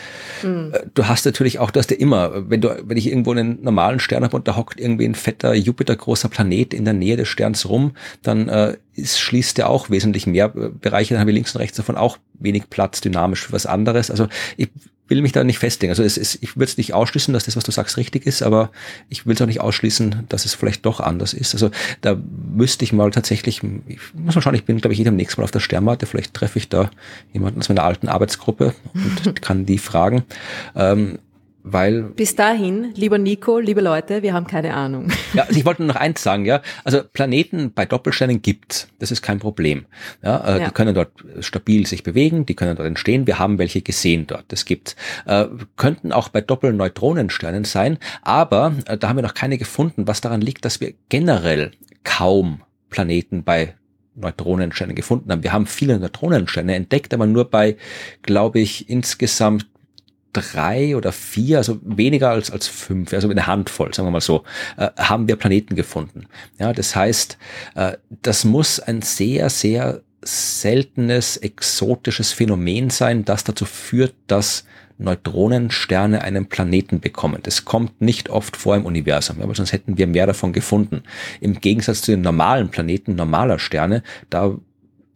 mhm. 0.43 0.71
äh, 0.73 0.81
du 0.93 1.07
hast 1.07 1.25
natürlich 1.25 1.59
auch, 1.59 1.71
du 1.71 1.79
hast 1.79 1.91
ja 1.91 1.97
immer, 1.97 2.49
wenn 2.49 2.59
du, 2.59 2.83
wenn 2.85 2.97
ich 2.97 3.07
irgendwo 3.07 3.31
einen 3.31 3.61
normalen 3.61 3.99
Stern 3.99 4.23
habe 4.23 4.35
und 4.35 4.47
da 4.47 4.55
hockt 4.57 4.79
irgendwie 4.79 5.05
ein 5.05 5.15
fetter 5.15 5.53
Jupiter 5.53 5.95
großer 5.95 6.29
Planet 6.29 6.73
in 6.73 6.83
der 6.83 6.93
Nähe 6.93 7.15
des 7.15 7.27
Sterns 7.27 7.69
rum, 7.69 7.93
dann 8.21 8.49
äh, 8.49 8.75
ist, 8.95 9.19
schließt 9.19 9.57
der 9.57 9.69
auch 9.69 9.89
wesentlich 9.89 10.27
mehr 10.27 10.53
äh, 10.55 10.69
Bereiche, 10.69 11.13
dann 11.13 11.21
haben 11.21 11.27
wir 11.27 11.33
links 11.33 11.55
und 11.55 11.61
rechts 11.61 11.77
davon 11.77 11.95
auch 11.95 12.17
wenig 12.33 12.69
Platz 12.69 12.99
dynamisch 12.99 13.45
für 13.45 13.53
was 13.53 13.65
anderes. 13.65 14.11
Also 14.11 14.27
ich 14.57 14.69
will 15.09 15.21
mich 15.21 15.31
da 15.31 15.43
nicht 15.43 15.59
festlegen. 15.59 15.91
Also 15.91 16.03
es 16.03 16.17
ist, 16.17 16.39
ich 16.41 16.55
würde 16.55 16.65
es 16.65 16.77
nicht 16.77 16.93
ausschließen, 16.93 17.33
dass 17.33 17.45
das, 17.45 17.55
was 17.55 17.63
du 17.63 17.71
sagst, 17.71 17.97
richtig 17.97 18.25
ist, 18.25 18.41
aber 18.41 18.71
ich 19.09 19.25
will 19.25 19.35
es 19.35 19.41
auch 19.41 19.47
nicht 19.47 19.61
ausschließen, 19.61 20.25
dass 20.29 20.45
es 20.45 20.53
vielleicht 20.53 20.85
doch 20.85 20.99
anders 20.99 21.33
ist. 21.33 21.53
Also 21.53 21.71
da 22.01 22.17
müsste 22.53 22.83
ich 22.85 22.93
mal 22.93 23.11
tatsächlich, 23.11 23.61
ich 23.87 23.99
muss 24.13 24.35
mal 24.35 24.41
schauen, 24.41 24.55
ich 24.55 24.65
bin, 24.65 24.77
glaube 24.77 24.93
ich, 24.93 24.97
jedem 24.97 25.15
nächsten 25.15 25.41
Mal 25.41 25.45
auf 25.45 25.51
der 25.51 25.59
Sternwarte, 25.59 26.05
vielleicht 26.05 26.33
treffe 26.33 26.59
ich 26.59 26.69
da 26.69 26.91
jemanden 27.33 27.59
aus 27.59 27.69
meiner 27.69 27.83
alten 27.83 28.07
Arbeitsgruppe 28.07 28.73
und 28.93 29.41
kann 29.41 29.65
die 29.65 29.77
fragen. 29.77 30.23
Ähm, 30.75 31.19
weil 31.63 32.03
bis 32.03 32.35
dahin, 32.35 32.93
lieber 32.95 33.17
Nico, 33.17 33.59
liebe 33.59 33.81
Leute, 33.81 34.23
wir 34.23 34.33
haben 34.33 34.47
keine 34.47 34.73
Ahnung. 34.73 35.09
Ja, 35.33 35.43
also 35.43 35.59
ich 35.59 35.65
wollte 35.65 35.83
nur 35.83 35.93
noch 35.93 36.01
eins 36.01 36.23
sagen, 36.23 36.45
ja. 36.45 36.61
Also 36.83 37.03
Planeten 37.03 37.71
bei 37.71 37.85
Doppelsternen 37.85 38.41
gibt's. 38.41 38.87
Das 38.97 39.11
ist 39.11 39.21
kein 39.21 39.37
Problem. 39.37 39.85
Ja, 40.23 40.37
äh, 40.37 40.59
ja. 40.59 40.67
Die 40.67 40.73
können 40.73 40.95
dort 40.95 41.11
stabil 41.41 41.85
sich 41.85 42.01
bewegen, 42.01 42.47
die 42.47 42.55
können 42.55 42.75
dort 42.75 42.87
entstehen. 42.87 43.27
Wir 43.27 43.37
haben 43.37 43.59
welche 43.59 43.83
gesehen 43.83 44.25
dort. 44.25 44.45
Das 44.47 44.65
gibt's. 44.65 44.95
Äh, 45.27 45.45
könnten 45.77 46.11
auch 46.11 46.29
bei 46.29 46.41
Doppelneutronensternen 46.41 47.63
sein, 47.63 47.99
aber 48.23 48.73
äh, 48.87 48.97
da 48.97 49.09
haben 49.09 49.17
wir 49.17 49.23
noch 49.23 49.35
keine 49.35 49.59
gefunden, 49.59 50.07
was 50.07 50.21
daran 50.21 50.41
liegt, 50.41 50.65
dass 50.65 50.81
wir 50.81 50.93
generell 51.09 51.71
kaum 52.03 52.63
Planeten 52.89 53.43
bei 53.43 53.75
Neutronensternen 54.15 54.95
gefunden 54.95 55.31
haben. 55.31 55.43
Wir 55.43 55.53
haben 55.53 55.67
viele 55.67 55.99
Neutronensterne 55.99 56.75
entdeckt, 56.75 57.13
aber 57.13 57.27
nur 57.27 57.45
bei, 57.45 57.77
glaube 58.23 58.59
ich, 58.59 58.89
insgesamt 58.89 59.67
drei 60.33 60.95
oder 60.95 61.11
vier, 61.11 61.57
also 61.57 61.79
weniger 61.83 62.29
als, 62.29 62.51
als 62.51 62.67
fünf, 62.67 63.13
also 63.13 63.29
eine 63.29 63.47
Handvoll, 63.47 63.93
sagen 63.93 64.07
wir 64.07 64.11
mal 64.11 64.21
so, 64.21 64.43
äh, 64.77 64.89
haben 64.97 65.27
wir 65.27 65.35
Planeten 65.35 65.75
gefunden. 65.75 66.25
Ja, 66.59 66.73
das 66.73 66.95
heißt, 66.95 67.37
äh, 67.75 67.93
das 68.21 68.45
muss 68.45 68.79
ein 68.79 69.01
sehr, 69.01 69.49
sehr 69.49 70.01
seltenes, 70.21 71.37
exotisches 71.37 72.33
Phänomen 72.33 72.89
sein, 72.89 73.25
das 73.25 73.43
dazu 73.43 73.65
führt, 73.65 74.13
dass 74.27 74.65
Neutronensterne 74.99 76.21
einen 76.21 76.47
Planeten 76.47 76.99
bekommen. 76.99 77.39
Das 77.43 77.63
kommt 77.63 78.01
nicht 78.01 78.29
oft 78.29 78.57
vor 78.57 78.75
im 78.75 78.85
Universum, 78.85 79.41
aber 79.41 79.55
sonst 79.55 79.71
hätten 79.71 79.97
wir 79.97 80.07
mehr 80.07 80.27
davon 80.27 80.51
gefunden. 80.51 81.03
Im 81.39 81.61
Gegensatz 81.61 82.01
zu 82.01 82.11
den 82.11 82.21
normalen 82.21 82.69
Planeten 82.69 83.15
normaler 83.15 83.59
Sterne, 83.59 84.03
da 84.29 84.57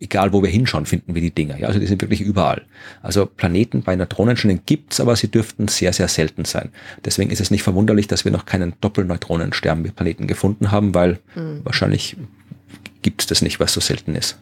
egal 0.04 0.34
wo 0.34 0.44
wir 0.44 0.50
hinschauen, 0.50 0.86
finden 0.86 1.16
wir 1.16 1.22
die 1.22 1.32
Dinger. 1.32 1.58
Ja, 1.58 1.68
also 1.68 1.80
die 1.80 1.88
sind 1.88 2.02
wirklich 2.02 2.22
überall. 2.22 2.64
Also 3.02 3.26
Planeten 3.26 3.82
bei 3.82 3.96
Neutronensternen 3.96 4.62
gibt's, 4.66 5.00
aber 5.00 5.16
sie 5.16 5.30
dürften 5.30 5.68
sehr, 5.68 5.94
sehr 5.94 6.08
selten 6.08 6.46
sein. 6.46 6.70
Deswegen 7.04 7.32
ist 7.32 7.42
es 7.42 7.50
nicht 7.50 7.64
verwunderlich, 7.64 8.08
dass 8.08 8.26
wir 8.26 8.32
noch 8.32 8.46
keinen 8.46 8.74
Doppelneutronenstern 8.82 9.82
mit 9.82 9.96
Planeten 9.96 10.28
gefunden 10.28 10.72
haben, 10.72 10.94
weil 10.94 11.20
mhm. 11.36 11.62
wahrscheinlich 11.64 12.18
gibt's 13.02 13.26
das 13.26 13.42
nicht, 13.42 13.60
was 13.60 13.74
so 13.74 13.80
selten 13.80 14.16
ist. 14.16 14.38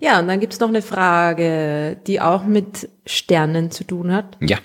Ja, 0.00 0.20
und 0.20 0.28
dann 0.28 0.40
gibt's 0.40 0.60
noch 0.60 0.68
eine 0.68 0.82
Frage, 0.82 1.96
die 2.06 2.20
auch 2.20 2.44
mit 2.44 2.88
Sternen 3.04 3.70
zu 3.70 3.84
tun 3.84 4.12
hat. 4.12 4.36
Ja. 4.40 4.58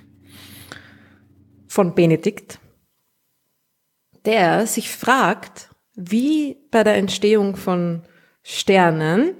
Von 1.67 1.95
Benedikt, 1.95 2.59
der 4.25 4.67
sich 4.67 4.89
fragt, 4.91 5.69
wie 5.95 6.57
bei 6.71 6.83
der 6.83 6.95
Entstehung 6.95 7.55
von 7.55 8.03
Sternen 8.43 9.33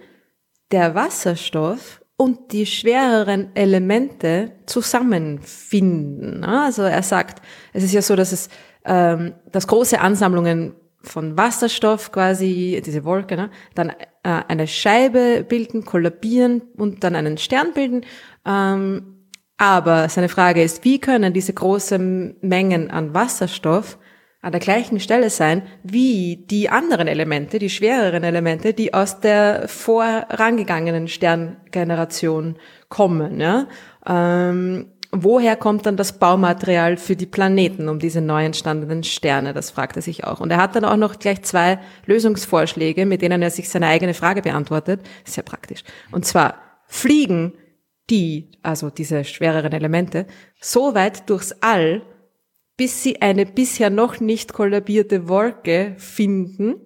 der 0.74 0.94
Wasserstoff 0.96 2.02
und 2.18 2.52
die 2.52 2.66
schwereren 2.66 3.56
Elemente 3.56 4.52
zusammenfinden. 4.66 6.44
Also 6.44 6.82
er 6.82 7.04
sagt, 7.04 7.42
es 7.72 7.84
ist 7.84 7.94
ja 7.94 8.02
so, 8.02 8.16
dass 8.16 8.34
es 8.34 8.50
ähm, 8.86 9.34
dass 9.52 9.68
große 9.68 10.00
Ansammlungen 10.00 10.76
von 11.02 11.38
Wasserstoff 11.38 12.12
quasi, 12.12 12.82
diese 12.86 13.04
Wolke, 13.04 13.36
ne, 13.36 13.50
dann 13.76 13.90
äh, 13.90 13.94
eine 14.24 14.68
Scheibe 14.68 15.46
bilden, 15.48 15.86
kollabieren 15.86 16.62
und 16.78 17.04
dann 17.04 17.16
einen 17.16 17.38
Stern 17.38 17.74
bilden. 17.74 18.06
Ähm, 18.46 19.30
aber 19.58 20.10
seine 20.10 20.30
Frage 20.30 20.64
ist, 20.64 20.84
wie 20.84 21.00
können 21.00 21.34
diese 21.34 21.54
großen 21.54 22.38
Mengen 22.42 22.90
an 22.90 23.14
Wasserstoff 23.14 23.98
an 24.44 24.52
der 24.52 24.60
gleichen 24.60 25.00
Stelle 25.00 25.30
sein 25.30 25.64
wie 25.84 26.46
die 26.50 26.70
anderen 26.70 27.08
Elemente, 27.08 27.60
die 27.60 27.70
schwereren 27.70 28.26
Elemente, 28.26 28.74
die 28.74 28.94
aus 28.94 29.22
der 29.22 29.70
vorangegangenen 29.70 31.08
Sterngeneration 31.08 32.58
kommen. 32.90 33.40
Ja? 33.40 33.68
Ähm, 34.06 34.92
woher 35.12 35.56
kommt 35.56 35.86
dann 35.86 35.96
das 35.96 36.20
Baumaterial 36.20 36.98
für 36.98 37.16
die 37.16 37.26
Planeten 37.26 37.88
um 37.88 38.00
diese 38.00 38.20
neu 38.20 38.44
entstandenen 38.44 39.06
Sterne? 39.06 39.54
Das 39.54 39.72
fragt 39.72 39.96
er 39.96 40.02
sich 40.02 40.26
auch. 40.26 40.42
Und 40.42 40.52
er 40.52 40.58
hat 40.58 40.76
dann 40.76 40.84
auch 40.84 40.98
noch 40.98 41.20
gleich 41.20 41.42
zwei 41.44 41.80
Lösungsvorschläge, 42.06 43.06
mit 43.06 43.22
denen 43.22 43.42
er 43.42 43.50
sich 43.50 43.70
seine 43.70 43.88
eigene 43.88 44.14
Frage 44.14 44.42
beantwortet. 44.42 45.00
Sehr 45.24 45.44
praktisch. 45.44 45.86
Und 46.12 46.26
zwar 46.26 46.56
fliegen 46.88 47.54
die, 48.10 48.52
also 48.62 48.90
diese 48.90 49.24
schwereren 49.24 49.72
Elemente, 49.72 50.28
so 50.60 50.96
weit 50.96 51.30
durchs 51.30 51.54
All, 51.62 52.02
bis 52.84 53.02
sie 53.02 53.22
eine 53.22 53.46
bisher 53.46 53.90
noch 53.90 54.20
nicht 54.20 54.52
kollabierte 54.52 55.30
Wolke 55.30 55.96
finden 55.98 56.82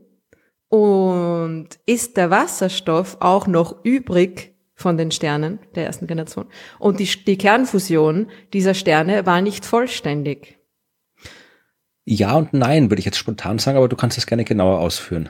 und 0.69 1.69
ist 1.87 2.17
der 2.17 2.29
Wasserstoff 2.29 3.17
auch 3.19 3.47
noch 3.47 3.83
übrig 3.83 4.53
von 4.75 4.95
den 4.95 5.09
Sternen 5.09 5.57
der 5.73 5.87
ersten 5.87 6.05
Generation. 6.05 6.45
Und 6.77 6.99
die, 6.99 7.09
die 7.25 7.39
Kernfusion 7.39 8.29
dieser 8.53 8.75
Sterne 8.75 9.25
war 9.25 9.41
nicht 9.41 9.65
vollständig. 9.65 10.59
Ja 12.05 12.35
und 12.35 12.53
nein, 12.53 12.91
würde 12.91 12.99
ich 12.99 13.05
jetzt 13.05 13.17
spontan 13.17 13.57
sagen, 13.57 13.79
aber 13.79 13.89
du 13.89 13.95
kannst 13.95 14.19
es 14.19 14.27
gerne 14.27 14.43
genauer 14.43 14.79
ausführen. 14.79 15.29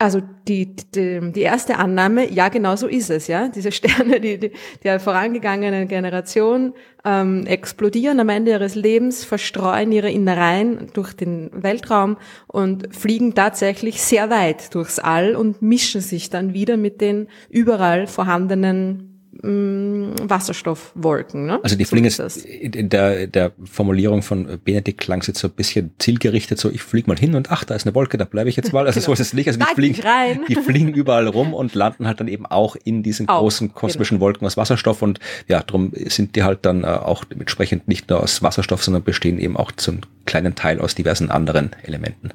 Also 0.00 0.22
die, 0.46 0.76
die, 0.94 1.32
die 1.32 1.40
erste 1.40 1.76
Annahme, 1.76 2.30
ja, 2.30 2.48
genau 2.48 2.76
so 2.76 2.86
ist 2.86 3.10
es, 3.10 3.26
ja. 3.26 3.48
Diese 3.48 3.72
Sterne, 3.72 4.20
die, 4.20 4.38
die 4.38 4.52
der 4.84 5.00
vorangegangenen 5.00 5.88
Generation 5.88 6.72
ähm, 7.04 7.46
explodieren 7.46 8.20
am 8.20 8.28
Ende 8.28 8.52
ihres 8.52 8.76
Lebens, 8.76 9.24
verstreuen 9.24 9.90
ihre 9.90 10.10
Innereien 10.10 10.88
durch 10.92 11.14
den 11.14 11.50
Weltraum 11.52 12.16
und 12.46 12.94
fliegen 12.94 13.34
tatsächlich 13.34 14.00
sehr 14.00 14.30
weit 14.30 14.72
durchs 14.74 15.00
All 15.00 15.34
und 15.34 15.62
mischen 15.62 16.00
sich 16.00 16.30
dann 16.30 16.54
wieder 16.54 16.76
mit 16.76 17.00
den 17.00 17.26
überall 17.50 18.06
vorhandenen 18.06 19.07
Wasserstoffwolken. 19.42 21.46
Ne? 21.46 21.60
Also 21.62 21.76
die 21.76 21.84
so 21.84 21.90
fliegen 21.90 22.06
jetzt 22.06 22.44
in 22.44 22.88
der, 22.88 23.26
der 23.26 23.52
Formulierung 23.64 24.22
von 24.22 24.58
Benedikt 24.64 25.00
klang 25.00 25.20
es 25.20 25.28
jetzt 25.28 25.38
so 25.38 25.48
ein 25.48 25.54
bisschen 25.54 25.92
zielgerichtet, 25.98 26.58
so 26.58 26.70
ich 26.70 26.82
fliege 26.82 27.08
mal 27.08 27.18
hin 27.18 27.34
und 27.34 27.50
ach, 27.50 27.64
da 27.64 27.74
ist 27.74 27.86
eine 27.86 27.94
Wolke, 27.94 28.18
da 28.18 28.24
bleibe 28.24 28.50
ich 28.50 28.56
jetzt 28.56 28.72
mal. 28.72 28.86
Also 28.86 29.00
genau. 29.00 29.06
so 29.06 29.12
ist 29.12 29.20
es 29.20 29.32
nicht. 29.32 29.46
Also 29.46 29.60
die 29.60 29.74
fliegen, 29.74 30.02
rein. 30.02 30.40
die 30.48 30.56
fliegen 30.56 30.88
überall 30.94 31.28
rum 31.28 31.54
und 31.54 31.74
landen 31.74 32.06
halt 32.06 32.20
dann 32.20 32.28
eben 32.28 32.46
auch 32.46 32.76
in 32.84 33.02
diesen 33.02 33.28
auch, 33.28 33.40
großen 33.40 33.74
kosmischen 33.74 34.16
genau. 34.16 34.26
Wolken 34.26 34.46
aus 34.46 34.56
Wasserstoff 34.56 35.02
und 35.02 35.20
ja, 35.46 35.62
darum 35.62 35.92
sind 35.94 36.34
die 36.34 36.42
halt 36.42 36.66
dann 36.66 36.82
äh, 36.82 36.86
auch 36.86 37.24
entsprechend 37.30 37.86
nicht 37.86 38.10
nur 38.10 38.22
aus 38.22 38.42
Wasserstoff, 38.42 38.82
sondern 38.82 39.04
bestehen 39.04 39.38
eben 39.38 39.56
auch 39.56 39.72
zum 39.72 40.00
kleinen 40.26 40.54
Teil 40.54 40.80
aus 40.80 40.94
diversen 40.94 41.30
anderen 41.30 41.70
Elementen. 41.84 42.32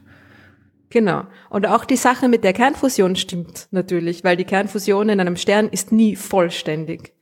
Genau. 0.94 1.24
Und 1.50 1.66
auch 1.66 1.86
die 1.86 1.96
Sache 1.96 2.30
mit 2.30 2.44
der 2.44 2.54
Kernfusion 2.54 3.16
stimmt 3.16 3.68
natürlich, 3.72 4.24
weil 4.24 4.38
die 4.38 4.44
Kernfusion 4.44 5.10
in 5.10 5.20
einem 5.20 5.38
Stern 5.38 5.68
ist 5.68 5.92
nie 5.92 6.16
vollständig. 6.16 7.14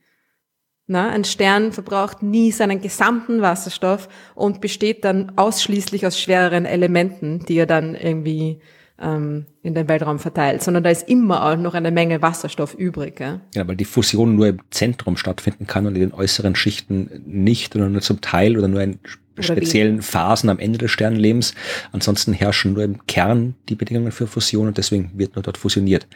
Na, 0.86 1.08
ein 1.08 1.24
Stern 1.24 1.72
verbraucht 1.72 2.22
nie 2.22 2.52
seinen 2.52 2.82
gesamten 2.82 3.40
Wasserstoff 3.40 4.10
und 4.34 4.60
besteht 4.60 5.06
dann 5.06 5.32
ausschließlich 5.36 6.06
aus 6.06 6.20
schwereren 6.20 6.66
Elementen, 6.66 7.46
die 7.46 7.56
er 7.56 7.64
dann 7.64 7.94
irgendwie 7.94 8.60
ähm, 9.00 9.46
in 9.62 9.72
den 9.72 9.88
Weltraum 9.88 10.18
verteilt, 10.18 10.62
sondern 10.62 10.82
da 10.82 10.90
ist 10.90 11.08
immer 11.08 11.42
auch 11.42 11.56
noch 11.56 11.72
eine 11.72 11.92
Menge 11.92 12.20
Wasserstoff 12.20 12.74
übrig. 12.74 13.20
Ja? 13.20 13.40
ja, 13.54 13.66
weil 13.66 13.76
die 13.76 13.86
Fusion 13.86 14.36
nur 14.36 14.48
im 14.48 14.58
Zentrum 14.68 15.16
stattfinden 15.16 15.66
kann 15.66 15.86
und 15.86 15.94
in 15.94 16.02
den 16.02 16.12
äußeren 16.12 16.56
Schichten 16.56 17.22
nicht 17.24 17.74
oder 17.74 17.88
nur 17.88 18.02
zum 18.02 18.20
Teil 18.20 18.58
oder 18.58 18.68
nur 18.68 18.82
in 18.82 18.98
speziellen? 19.38 20.02
Phasen 20.02 20.50
am 20.50 20.58
Ende 20.58 20.78
des 20.78 20.90
Sternenlebens. 20.90 21.54
Ansonsten 21.92 22.32
herrschen 22.32 22.74
nur 22.74 22.84
im 22.84 23.06
Kern 23.06 23.54
die 23.68 23.74
Bedingungen 23.74 24.12
für 24.12 24.26
Fusion 24.26 24.68
und 24.68 24.78
deswegen 24.78 25.12
wird 25.14 25.36
nur 25.36 25.42
dort 25.42 25.58
fusioniert. 25.58 26.06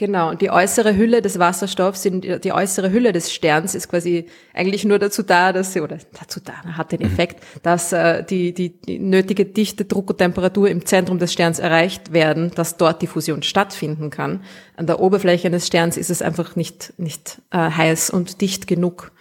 Genau, 0.00 0.30
und 0.30 0.40
die 0.40 0.48
äußere 0.48 0.96
Hülle 0.96 1.20
des 1.20 1.38
Wasserstoffs, 1.38 2.04
die 2.04 2.52
äußere 2.54 2.90
Hülle 2.90 3.12
des 3.12 3.34
Sterns 3.34 3.74
ist 3.74 3.90
quasi 3.90 4.24
eigentlich 4.54 4.86
nur 4.86 4.98
dazu 4.98 5.22
da, 5.22 5.52
dass 5.52 5.74
sie, 5.74 5.82
oder 5.82 5.98
dazu 6.18 6.40
da, 6.42 6.54
hat 6.74 6.92
den 6.92 7.00
mhm. 7.00 7.06
Effekt, 7.08 7.40
mhm. 7.40 7.60
dass 7.64 7.92
äh, 7.92 8.24
die, 8.24 8.54
die, 8.54 8.80
die 8.80 8.98
nötige 8.98 9.44
Dichte, 9.44 9.84
Druck 9.84 10.08
und 10.08 10.16
Temperatur 10.16 10.70
im 10.70 10.86
Zentrum 10.86 11.18
des 11.18 11.34
Sterns 11.34 11.58
erreicht 11.58 12.14
werden, 12.14 12.50
dass 12.54 12.78
dort 12.78 13.02
die 13.02 13.08
Fusion 13.08 13.42
stattfinden 13.42 14.08
kann. 14.08 14.42
An 14.74 14.86
der 14.86 15.00
Oberfläche 15.00 15.48
eines 15.48 15.66
Sterns 15.66 15.98
ist 15.98 16.08
es 16.08 16.22
einfach 16.22 16.56
nicht, 16.56 16.94
nicht 16.96 17.42
äh, 17.50 17.58
heiß 17.58 18.08
und 18.08 18.40
dicht 18.40 18.66
genug 18.66 19.12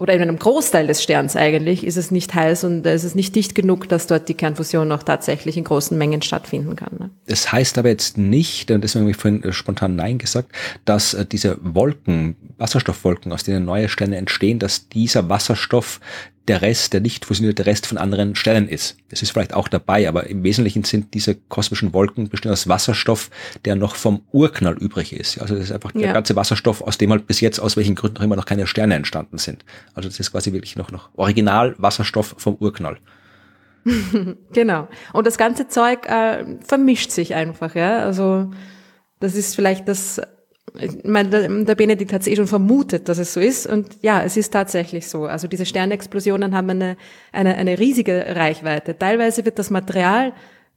oder 0.00 0.14
in 0.14 0.22
einem 0.22 0.38
Großteil 0.38 0.88
des 0.88 1.02
Sterns 1.02 1.36
eigentlich 1.36 1.86
ist 1.86 1.96
es 1.96 2.10
nicht 2.10 2.34
heiß 2.34 2.64
und 2.64 2.84
es 2.84 3.04
ist 3.04 3.14
nicht 3.14 3.36
dicht 3.36 3.54
genug, 3.54 3.88
dass 3.88 4.08
dort 4.08 4.28
die 4.28 4.34
Kernfusion 4.34 4.88
noch 4.88 5.04
tatsächlich 5.04 5.56
in 5.56 5.64
großen 5.64 5.96
Mengen 5.96 6.20
stattfinden 6.20 6.74
kann. 6.74 6.96
Ne? 6.98 7.10
Das 7.26 7.52
heißt 7.52 7.78
aber 7.78 7.90
jetzt 7.90 8.18
nicht, 8.18 8.72
und 8.72 8.82
deswegen 8.82 9.04
habe 9.04 9.12
ich 9.12 9.16
vorhin 9.16 9.44
äh, 9.44 9.52
spontan 9.52 9.94
Nein 9.94 10.18
gesagt, 10.18 10.50
dass 10.84 11.14
äh, 11.14 11.24
diese 11.24 11.58
Wolken, 11.62 12.34
Wasserstoffwolken, 12.58 13.32
aus 13.32 13.44
denen 13.44 13.64
neue 13.64 13.88
Sterne 13.88 14.16
entstehen, 14.16 14.58
dass 14.58 14.88
dieser 14.88 15.28
Wasserstoff 15.28 16.00
der 16.48 16.60
Rest, 16.60 16.92
der 16.92 17.00
nicht 17.00 17.24
fusionierte 17.24 17.64
Rest 17.64 17.86
von 17.86 17.96
anderen 17.96 18.34
Sternen 18.34 18.68
ist. 18.68 18.96
Das 19.08 19.22
ist 19.22 19.30
vielleicht 19.30 19.54
auch 19.54 19.68
dabei, 19.68 20.08
aber 20.08 20.26
im 20.26 20.42
Wesentlichen 20.42 20.84
sind 20.84 21.14
diese 21.14 21.34
kosmischen 21.34 21.92
Wolken 21.94 22.28
bestehen 22.28 22.52
aus 22.52 22.68
Wasserstoff, 22.68 23.30
der 23.64 23.76
noch 23.76 23.96
vom 23.96 24.22
Urknall 24.32 24.76
übrig 24.76 25.14
ist. 25.14 25.38
Also 25.38 25.54
das 25.54 25.64
ist 25.64 25.72
einfach 25.72 25.94
ja. 25.94 26.02
der 26.02 26.12
ganze 26.12 26.36
Wasserstoff, 26.36 26.82
aus 26.82 26.98
dem 26.98 27.10
halt 27.10 27.26
bis 27.26 27.40
jetzt 27.40 27.58
aus 27.58 27.76
welchen 27.76 27.94
Gründen 27.94 28.18
auch 28.18 28.22
immer 28.22 28.36
noch 28.36 28.46
keine 28.46 28.66
Sterne 28.66 28.94
entstanden 28.94 29.38
sind. 29.38 29.64
Also 29.94 30.08
das 30.08 30.20
ist 30.20 30.32
quasi 30.32 30.52
wirklich 30.52 30.76
noch, 30.76 30.90
noch 30.90 31.08
Original 31.16 31.74
Wasserstoff 31.78 32.34
vom 32.38 32.56
Urknall. 32.56 32.98
genau. 34.52 34.88
Und 35.12 35.26
das 35.26 35.38
ganze 35.38 35.68
Zeug 35.68 36.06
äh, 36.06 36.44
vermischt 36.62 37.10
sich 37.10 37.34
einfach, 37.34 37.74
ja. 37.74 38.00
Also 38.00 38.50
das 39.20 39.34
ist 39.34 39.54
vielleicht 39.54 39.88
das 39.88 40.20
meine, 41.04 41.28
der, 41.28 41.48
der 41.48 41.74
Benedikt 41.74 42.12
hat 42.12 42.22
es 42.22 42.26
eh 42.26 42.36
schon 42.36 42.46
vermutet, 42.46 43.08
dass 43.08 43.18
es 43.18 43.32
so 43.32 43.40
ist. 43.40 43.66
Und 43.66 43.96
ja, 44.02 44.22
es 44.22 44.36
ist 44.36 44.52
tatsächlich 44.52 45.06
so. 45.06 45.24
Also 45.24 45.46
diese 45.46 45.66
Sternexplosionen 45.66 46.54
haben 46.54 46.70
eine, 46.70 46.96
eine, 47.32 47.54
eine 47.56 47.78
riesige 47.78 48.24
Reichweite. 48.34 48.98
Teilweise 48.98 49.44
wird 49.44 49.58
das 49.58 49.70
Material 49.70 50.32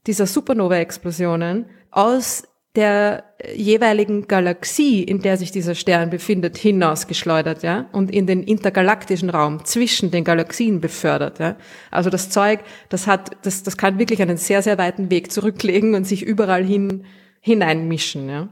dieser 0.06 0.28
Supernova-Explosionen 0.28 1.66
aus 1.92 2.44
der 2.76 3.24
jeweiligen 3.56 4.28
Galaxie, 4.28 5.02
in 5.02 5.20
der 5.20 5.38
sich 5.38 5.52
dieser 5.52 5.74
Stern 5.74 6.12
befindet, 6.12 6.58
hinausgeschleudert, 6.58 7.64
ja, 7.64 7.88
und 7.92 8.12
in 8.12 8.28
den 8.28 8.44
intergalaktischen 8.44 9.32
Raum 9.32 9.66
zwischen 9.66 10.12
den 10.12 10.24
Galaxien 10.24 10.80
befördert, 10.80 11.40
ja. 11.40 11.56
Also 11.90 12.12
das 12.12 12.30
Zeug, 12.30 12.60
das 12.90 13.08
hat, 13.08 13.32
das, 13.42 13.64
das 13.64 13.78
kann 13.78 13.98
wirklich 13.98 14.22
einen 14.22 14.38
sehr, 14.38 14.62
sehr 14.62 14.78
weiten 14.78 15.10
Weg 15.10 15.32
zurücklegen 15.32 15.96
und 15.96 16.06
sich 16.06 16.22
überall 16.22 16.64
hin, 16.64 17.06
hineinmischen, 17.42 18.30
ja. 18.30 18.50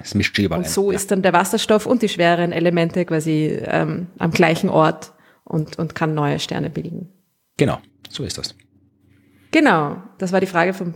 Es 0.00 0.14
mischt 0.14 0.38
überall. 0.38 0.62
Und 0.62 0.68
so 0.68 0.90
ein, 0.90 0.96
ist 0.96 1.10
dann 1.10 1.22
der 1.22 1.32
Wasserstoff 1.32 1.86
und 1.86 2.02
die 2.02 2.08
schweren 2.08 2.52
Elemente 2.52 3.04
quasi 3.04 3.58
ähm, 3.64 4.08
am 4.18 4.30
gleichen 4.30 4.68
Ort 4.68 5.12
und, 5.44 5.78
und 5.78 5.94
kann 5.94 6.14
neue 6.14 6.38
Sterne 6.38 6.70
bilden. 6.70 7.08
Genau, 7.56 7.78
so 8.08 8.24
ist 8.24 8.38
das. 8.38 8.54
Genau, 9.52 10.02
das 10.18 10.32
war 10.32 10.40
die 10.40 10.46
Frage 10.46 10.74
von 10.74 10.94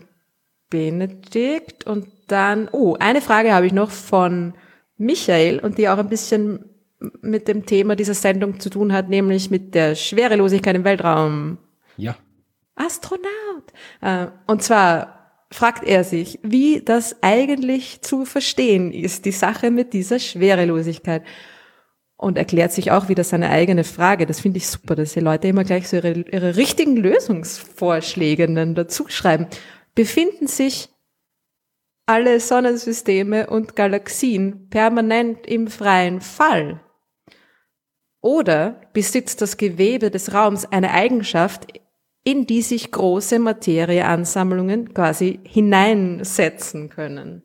Benedikt. 0.69 1.87
Und 1.87 2.09
dann, 2.27 2.69
oh, 2.73 2.97
eine 2.99 3.21
Frage 3.21 3.53
habe 3.53 3.67
ich 3.67 3.73
noch 3.73 3.91
von 3.91 4.55
Michael 4.99 5.59
und 5.61 5.79
die 5.79 5.89
auch 5.89 5.99
ein 5.99 6.09
bisschen 6.09 6.67
mit 7.23 7.49
dem 7.49 7.65
Thema 7.65 7.97
dieser 7.97 8.15
Sendung 8.15 8.61
zu 8.61 8.69
tun 8.69 8.93
hat, 8.93 9.09
nämlich 9.09 9.51
mit 9.51 9.75
der 9.75 9.95
Schwerelosigkeit 9.95 10.77
im 10.77 10.85
Weltraum. 10.85 11.59
Ja. 11.97 12.17
Astronaut. 12.75 13.73
Äh, 14.03 14.27
und 14.47 14.63
zwar 14.63 15.20
fragt 15.53 15.85
er 15.85 16.05
sich, 16.05 16.39
wie 16.43 16.81
das 16.81 17.17
eigentlich 17.23 18.03
zu 18.03 18.25
verstehen 18.25 18.93
ist, 18.93 19.25
die 19.25 19.33
Sache 19.33 19.71
mit 19.71 19.93
dieser 19.93 20.19
Schwerelosigkeit. 20.19 21.23
Und 22.17 22.37
erklärt 22.37 22.71
sich 22.71 22.91
auch 22.91 23.09
wieder 23.09 23.25
seine 23.25 23.49
eigene 23.49 23.83
Frage. 23.83 24.27
Das 24.27 24.41
finde 24.41 24.59
ich 24.59 24.69
super, 24.69 24.95
dass 24.95 25.15
die 25.15 25.21
Leute 25.21 25.49
immer 25.49 25.65
gleich 25.65 25.89
so 25.89 25.97
ihre, 25.97 26.13
ihre 26.13 26.57
richtigen 26.57 26.97
Lösungsvorschläge 26.97 28.47
dann 28.53 28.75
dazu 28.75 29.09
schreiben. 29.09 29.47
Befinden 29.95 30.47
sich 30.47 30.91
alle 32.05 32.41
Sonnensysteme 32.41 33.49
und 33.49 33.75
Galaxien 33.75 34.69
permanent 34.69 35.47
im 35.47 35.69
freien 35.69 36.21
Fall? 36.21 36.81
Oder 38.21 38.83
besitzt 38.93 39.41
das 39.41 39.57
Gewebe 39.57 40.11
des 40.11 40.35
Raums 40.35 40.67
eine 40.67 40.91
Eigenschaft, 40.91 41.69
in 42.23 42.47
die 42.47 42.61
sich 42.61 42.91
große 42.91 43.39
Materieansammlungen 43.39 44.93
quasi 44.93 45.41
hineinsetzen 45.43 46.91
können. 46.91 47.43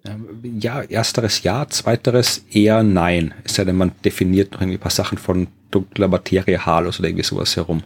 Ja, 0.59 0.81
ersteres 0.81 1.43
ja, 1.43 1.65
zweiteres 1.69 2.45
eher 2.51 2.83
nein. 2.83 3.33
Es 3.45 3.55
sei 3.55 3.63
denn, 3.63 3.77
man 3.77 3.93
definiert 4.03 4.51
noch 4.51 4.61
irgendwie 4.61 4.77
ein 4.77 4.81
paar 4.81 4.91
Sachen 4.91 5.17
von 5.17 5.47
dunkler 5.71 6.09
Materie, 6.09 6.65
Halos 6.65 6.99
oder 6.99 7.07
irgendwie 7.07 7.23
sowas 7.23 7.55
herum. 7.55 7.83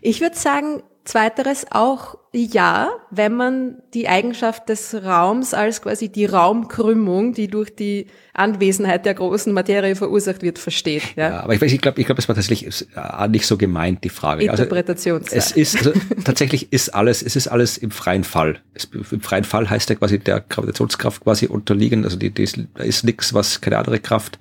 Ich 0.00 0.20
würde 0.20 0.36
sagen, 0.36 0.82
zweiteres 1.04 1.66
auch 1.70 2.16
ja, 2.34 2.90
wenn 3.10 3.34
man 3.34 3.76
die 3.92 4.08
Eigenschaft 4.08 4.70
des 4.70 4.94
Raums 4.94 5.52
als 5.52 5.82
quasi 5.82 6.08
die 6.08 6.24
Raumkrümmung, 6.24 7.34
die 7.34 7.48
durch 7.48 7.74
die 7.74 8.06
Anwesenheit 8.32 9.04
der 9.04 9.12
großen 9.12 9.52
Materie 9.52 9.94
verursacht 9.94 10.40
wird, 10.40 10.58
versteht. 10.58 11.02
Ja, 11.16 11.28
ja 11.28 11.40
aber 11.40 11.54
ich 11.54 11.60
weiß, 11.60 11.70
ich 11.70 11.80
glaube, 11.82 12.00
ich 12.00 12.06
glaube, 12.06 12.22
es 12.22 12.28
war 12.28 12.34
tatsächlich 12.34 12.66
äh, 12.96 13.28
nicht 13.28 13.46
so 13.46 13.58
gemeint 13.58 14.02
die 14.04 14.08
Frage. 14.08 14.44
Interpretationssache. 14.44 15.36
Also, 15.36 15.60
es 15.60 15.74
ist 15.74 15.86
also, 15.86 15.92
tatsächlich 16.24 16.72
ist 16.72 16.94
alles, 16.94 17.22
es 17.22 17.36
ist 17.36 17.48
alles 17.48 17.76
im 17.76 17.90
freien 17.90 18.24
Fall. 18.24 18.60
Es, 18.72 18.88
Im 19.10 19.20
freien 19.20 19.44
Fall 19.44 19.68
heißt 19.68 19.90
ja 19.90 19.96
quasi 19.96 20.18
der 20.18 20.40
Gravitationskraft 20.40 21.22
quasi 21.22 21.46
unterliegen. 21.46 22.04
Also 22.04 22.16
die, 22.16 22.30
die 22.30 22.44
ist, 22.44 22.58
da 22.74 22.82
ist 22.82 23.04
nichts, 23.04 23.34
was 23.34 23.60
keine 23.60 23.76
andere 23.76 24.00
Kraft 24.00 24.38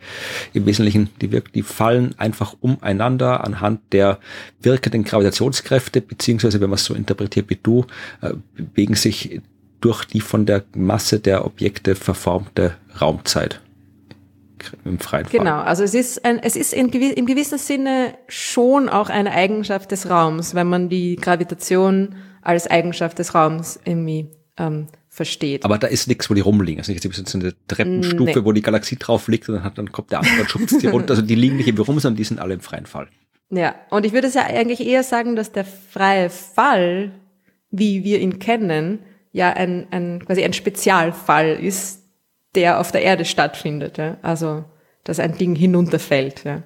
im 0.54 0.66
Wesentlichen 0.66 1.10
die 1.20 1.34
wirkt. 1.34 1.56
Die 1.56 1.64
fallen 1.64 2.16
einfach 2.18 2.56
umeinander 2.62 3.44
anhand 3.44 3.82
der 3.92 4.20
wirkenden 4.62 5.04
Gravitationskräfte 5.04 6.00
beziehungsweise 6.00 6.62
wenn 6.62 6.70
man 6.70 6.78
es 6.78 6.86
so 6.86 6.94
interpretiert 6.94 7.50
wie 7.50 7.60
du 7.62 7.81
äh, 8.22 8.34
bewegen 8.56 8.95
sich 8.95 9.41
durch 9.80 10.06
die 10.06 10.22
von 10.22 10.45
der 10.45 10.64
Masse 10.76 11.20
der 11.20 11.45
Objekte 11.45 11.95
verformte 11.95 12.76
Raumzeit 12.99 13.62
im 14.86 14.99
freien 14.99 15.26
Fall. 15.26 15.40
Genau, 15.40 15.60
also 15.60 15.84
es 15.84 15.94
ist, 15.94 16.24
ein, 16.24 16.40
es 16.40 16.56
ist 16.56 16.74
in, 16.74 16.91
gewiss, 16.91 17.14
im 17.14 17.26
gewissen 17.26 17.58
Sinne 17.58 18.14
schon 18.28 18.90
auch 18.90 19.10
eine 19.10 19.32
Eigenschaft 19.32 19.91
des 19.91 20.10
Raums, 20.10 20.53
wenn 20.53 20.68
man 20.68 20.90
die 20.90 21.16
Gravitation 21.16 22.16
als 22.41 22.68
Eigenschaft 22.68 23.20
des 23.20 23.34
Raums 23.34 23.80
irgendwie 23.86 24.30
ähm, 24.58 24.88
versteht. 25.10 25.66
Aber 25.66 25.78
da 25.78 25.88
ist 25.88 26.08
nichts, 26.08 26.30
wo 26.30 26.34
die 26.34 26.41
rumliegen. 26.41 26.80
Also 26.80 26.91
nicht 26.91 27.03
so 27.03 27.38
eine 27.38 27.53
Treppenstufe, 27.68 28.40
nee. 28.40 28.45
wo 28.45 28.52
die 28.52 28.62
Galaxie 28.62 28.98
drauf 28.98 29.28
liegt 29.28 29.49
und 29.49 29.56
dann, 29.56 29.64
hat, 29.64 29.78
dann 29.78 29.91
kommt 29.91 30.12
der 30.12 30.20
andere 30.20 30.48
schubst 30.48 30.82
die 30.82 30.88
runter. 30.88 31.12
Also 31.12 31.22
die 31.22 31.36
liegen 31.36 31.58
nicht 31.58 31.68
im 31.68 31.78
rum, 31.78 31.99
sondern 31.99 32.18
die 32.18 32.24
sind 32.24 32.40
alle 32.40 32.53
im 32.53 32.62
freien 32.62 32.86
Fall. 32.86 33.08
Ja, 33.49 33.76
und 33.90 34.06
ich 34.06 34.14
würde 34.14 34.28
es 34.28 34.34
ja 34.34 34.45
eigentlich 34.45 34.86
eher 34.86 35.03
sagen, 35.03 35.36
dass 35.36 35.52
der 35.52 35.66
freie 35.66 36.30
Fall 36.30 37.12
wie 37.72 38.03
wir 38.03 38.19
ihn 38.19 38.39
kennen, 38.39 38.99
ja 39.31 39.52
ein, 39.52 39.88
ein 39.91 40.23
quasi 40.26 40.43
ein 40.43 40.53
Spezialfall 40.53 41.53
ist, 41.53 42.03
der 42.56 42.80
auf 42.80 42.91
der 42.91 43.02
Erde 43.02 43.26
stattfindet. 43.26 43.98
Ja? 43.98 44.18
Also 44.22 44.65
dass 45.03 45.19
ein 45.19 45.38
Ding 45.38 45.56
hinunterfällt. 45.56 46.43
Ja? 46.43 46.64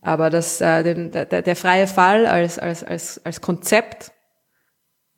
Aber 0.00 0.30
das, 0.30 0.60
äh, 0.60 0.82
den, 0.82 1.10
der, 1.10 1.26
der 1.26 1.56
freie 1.56 1.86
Fall 1.86 2.26
als, 2.26 2.58
als, 2.58 2.84
als, 2.84 3.24
als 3.24 3.40
Konzept 3.40 4.12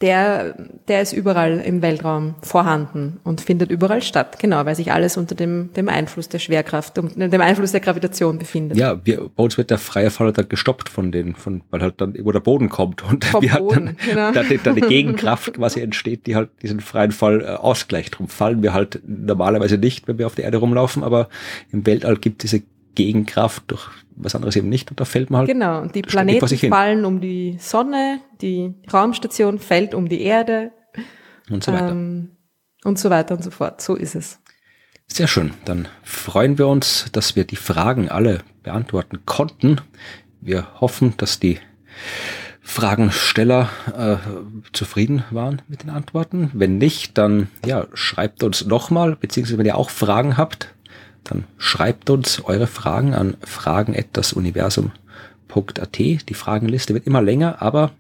der, 0.04 0.54
der 0.86 1.00
ist 1.00 1.14
überall 1.14 1.60
im 1.60 1.80
Weltraum 1.80 2.34
vorhanden 2.42 3.20
und 3.24 3.40
findet 3.40 3.70
überall 3.70 4.02
statt. 4.02 4.38
Genau, 4.38 4.66
weil 4.66 4.74
sich 4.74 4.92
alles 4.92 5.16
unter 5.16 5.34
dem, 5.34 5.72
dem 5.72 5.88
Einfluss 5.88 6.28
der 6.28 6.40
Schwerkraft 6.40 6.98
und 6.98 7.16
dem 7.16 7.40
Einfluss 7.40 7.72
der 7.72 7.80
Gravitation 7.80 8.38
befindet. 8.38 8.76
Ja, 8.76 9.00
wir, 9.02 9.30
bei 9.34 9.42
uns 9.42 9.56
wird 9.56 9.70
der 9.70 9.78
freie 9.78 10.10
Fall 10.10 10.34
dann 10.34 10.46
gestoppt 10.50 10.90
von 10.90 11.10
den, 11.10 11.34
von, 11.34 11.62
weil 11.70 11.80
halt 11.80 12.02
dann, 12.02 12.14
wo 12.22 12.32
der 12.32 12.40
Boden 12.40 12.68
kommt 12.68 13.02
und 13.02 13.24
Vom 13.24 13.40
wir 13.42 13.54
halt 13.54 13.72
dann, 13.72 13.96
genau. 14.04 14.32
dann, 14.32 14.46
dann 14.62 14.76
eine 14.76 14.86
Gegenkraft 14.86 15.54
quasi 15.54 15.80
entsteht, 15.80 16.26
die 16.26 16.36
halt 16.36 16.50
diesen 16.60 16.80
freien 16.80 17.12
Fall 17.12 17.40
äh, 17.40 17.46
ausgleicht. 17.46 18.18
Drum 18.18 18.28
fallen 18.28 18.62
wir 18.62 18.74
halt 18.74 19.00
normalerweise 19.06 19.78
nicht, 19.78 20.06
wenn 20.06 20.18
wir 20.18 20.26
auf 20.26 20.34
der 20.34 20.44
Erde 20.44 20.58
rumlaufen, 20.58 21.02
aber 21.02 21.30
im 21.72 21.86
Weltall 21.86 22.18
gibt 22.18 22.42
diese 22.42 22.62
Gegenkraft 22.94 23.64
durch 23.68 23.88
was 24.16 24.34
anderes 24.34 24.56
eben 24.56 24.68
nicht 24.68 24.90
und 24.90 25.00
da 25.00 25.04
fällt 25.04 25.30
man 25.30 25.40
halt. 25.40 25.48
Genau, 25.48 25.80
und 25.80 25.94
die 25.94 26.02
Planeten 26.02 26.46
fallen 26.70 27.04
um 27.04 27.20
die 27.20 27.56
Sonne, 27.60 28.20
die 28.40 28.74
Raumstation 28.92 29.58
fällt 29.58 29.94
um 29.94 30.08
die 30.08 30.22
Erde. 30.22 30.72
Und 31.50 31.64
so 31.64 31.72
weiter. 31.72 31.90
Ähm, 31.90 32.30
und 32.84 32.98
so 32.98 33.10
weiter 33.10 33.34
und 33.34 33.42
so 33.42 33.50
fort. 33.50 33.80
So 33.80 33.94
ist 33.94 34.14
es. 34.14 34.38
Sehr 35.06 35.26
schön. 35.26 35.52
Dann 35.64 35.88
freuen 36.02 36.58
wir 36.58 36.68
uns, 36.68 37.06
dass 37.12 37.36
wir 37.36 37.44
die 37.44 37.56
Fragen 37.56 38.08
alle 38.08 38.40
beantworten 38.62 39.24
konnten. 39.26 39.80
Wir 40.40 40.80
hoffen, 40.80 41.14
dass 41.16 41.40
die 41.40 41.58
Fragensteller 42.60 43.68
äh, 43.96 44.16
zufrieden 44.72 45.24
waren 45.30 45.62
mit 45.68 45.82
den 45.82 45.90
Antworten. 45.90 46.50
Wenn 46.54 46.78
nicht, 46.78 47.18
dann 47.18 47.48
ja, 47.64 47.86
schreibt 47.92 48.42
uns 48.42 48.64
nochmal, 48.64 49.16
beziehungsweise 49.16 49.58
wenn 49.58 49.66
ihr 49.66 49.76
auch 49.76 49.90
Fragen 49.90 50.36
habt, 50.36 50.73
dann 51.24 51.44
schreibt 51.58 52.08
uns 52.10 52.42
eure 52.44 52.66
Fragen 52.66 53.14
an 53.14 53.36
fragen.dasuniversum.at. 53.42 55.98
Die 55.98 56.34
Fragenliste 56.34 56.94
wird 56.94 57.06
immer 57.06 57.22
länger, 57.22 57.62
aber 57.62 57.92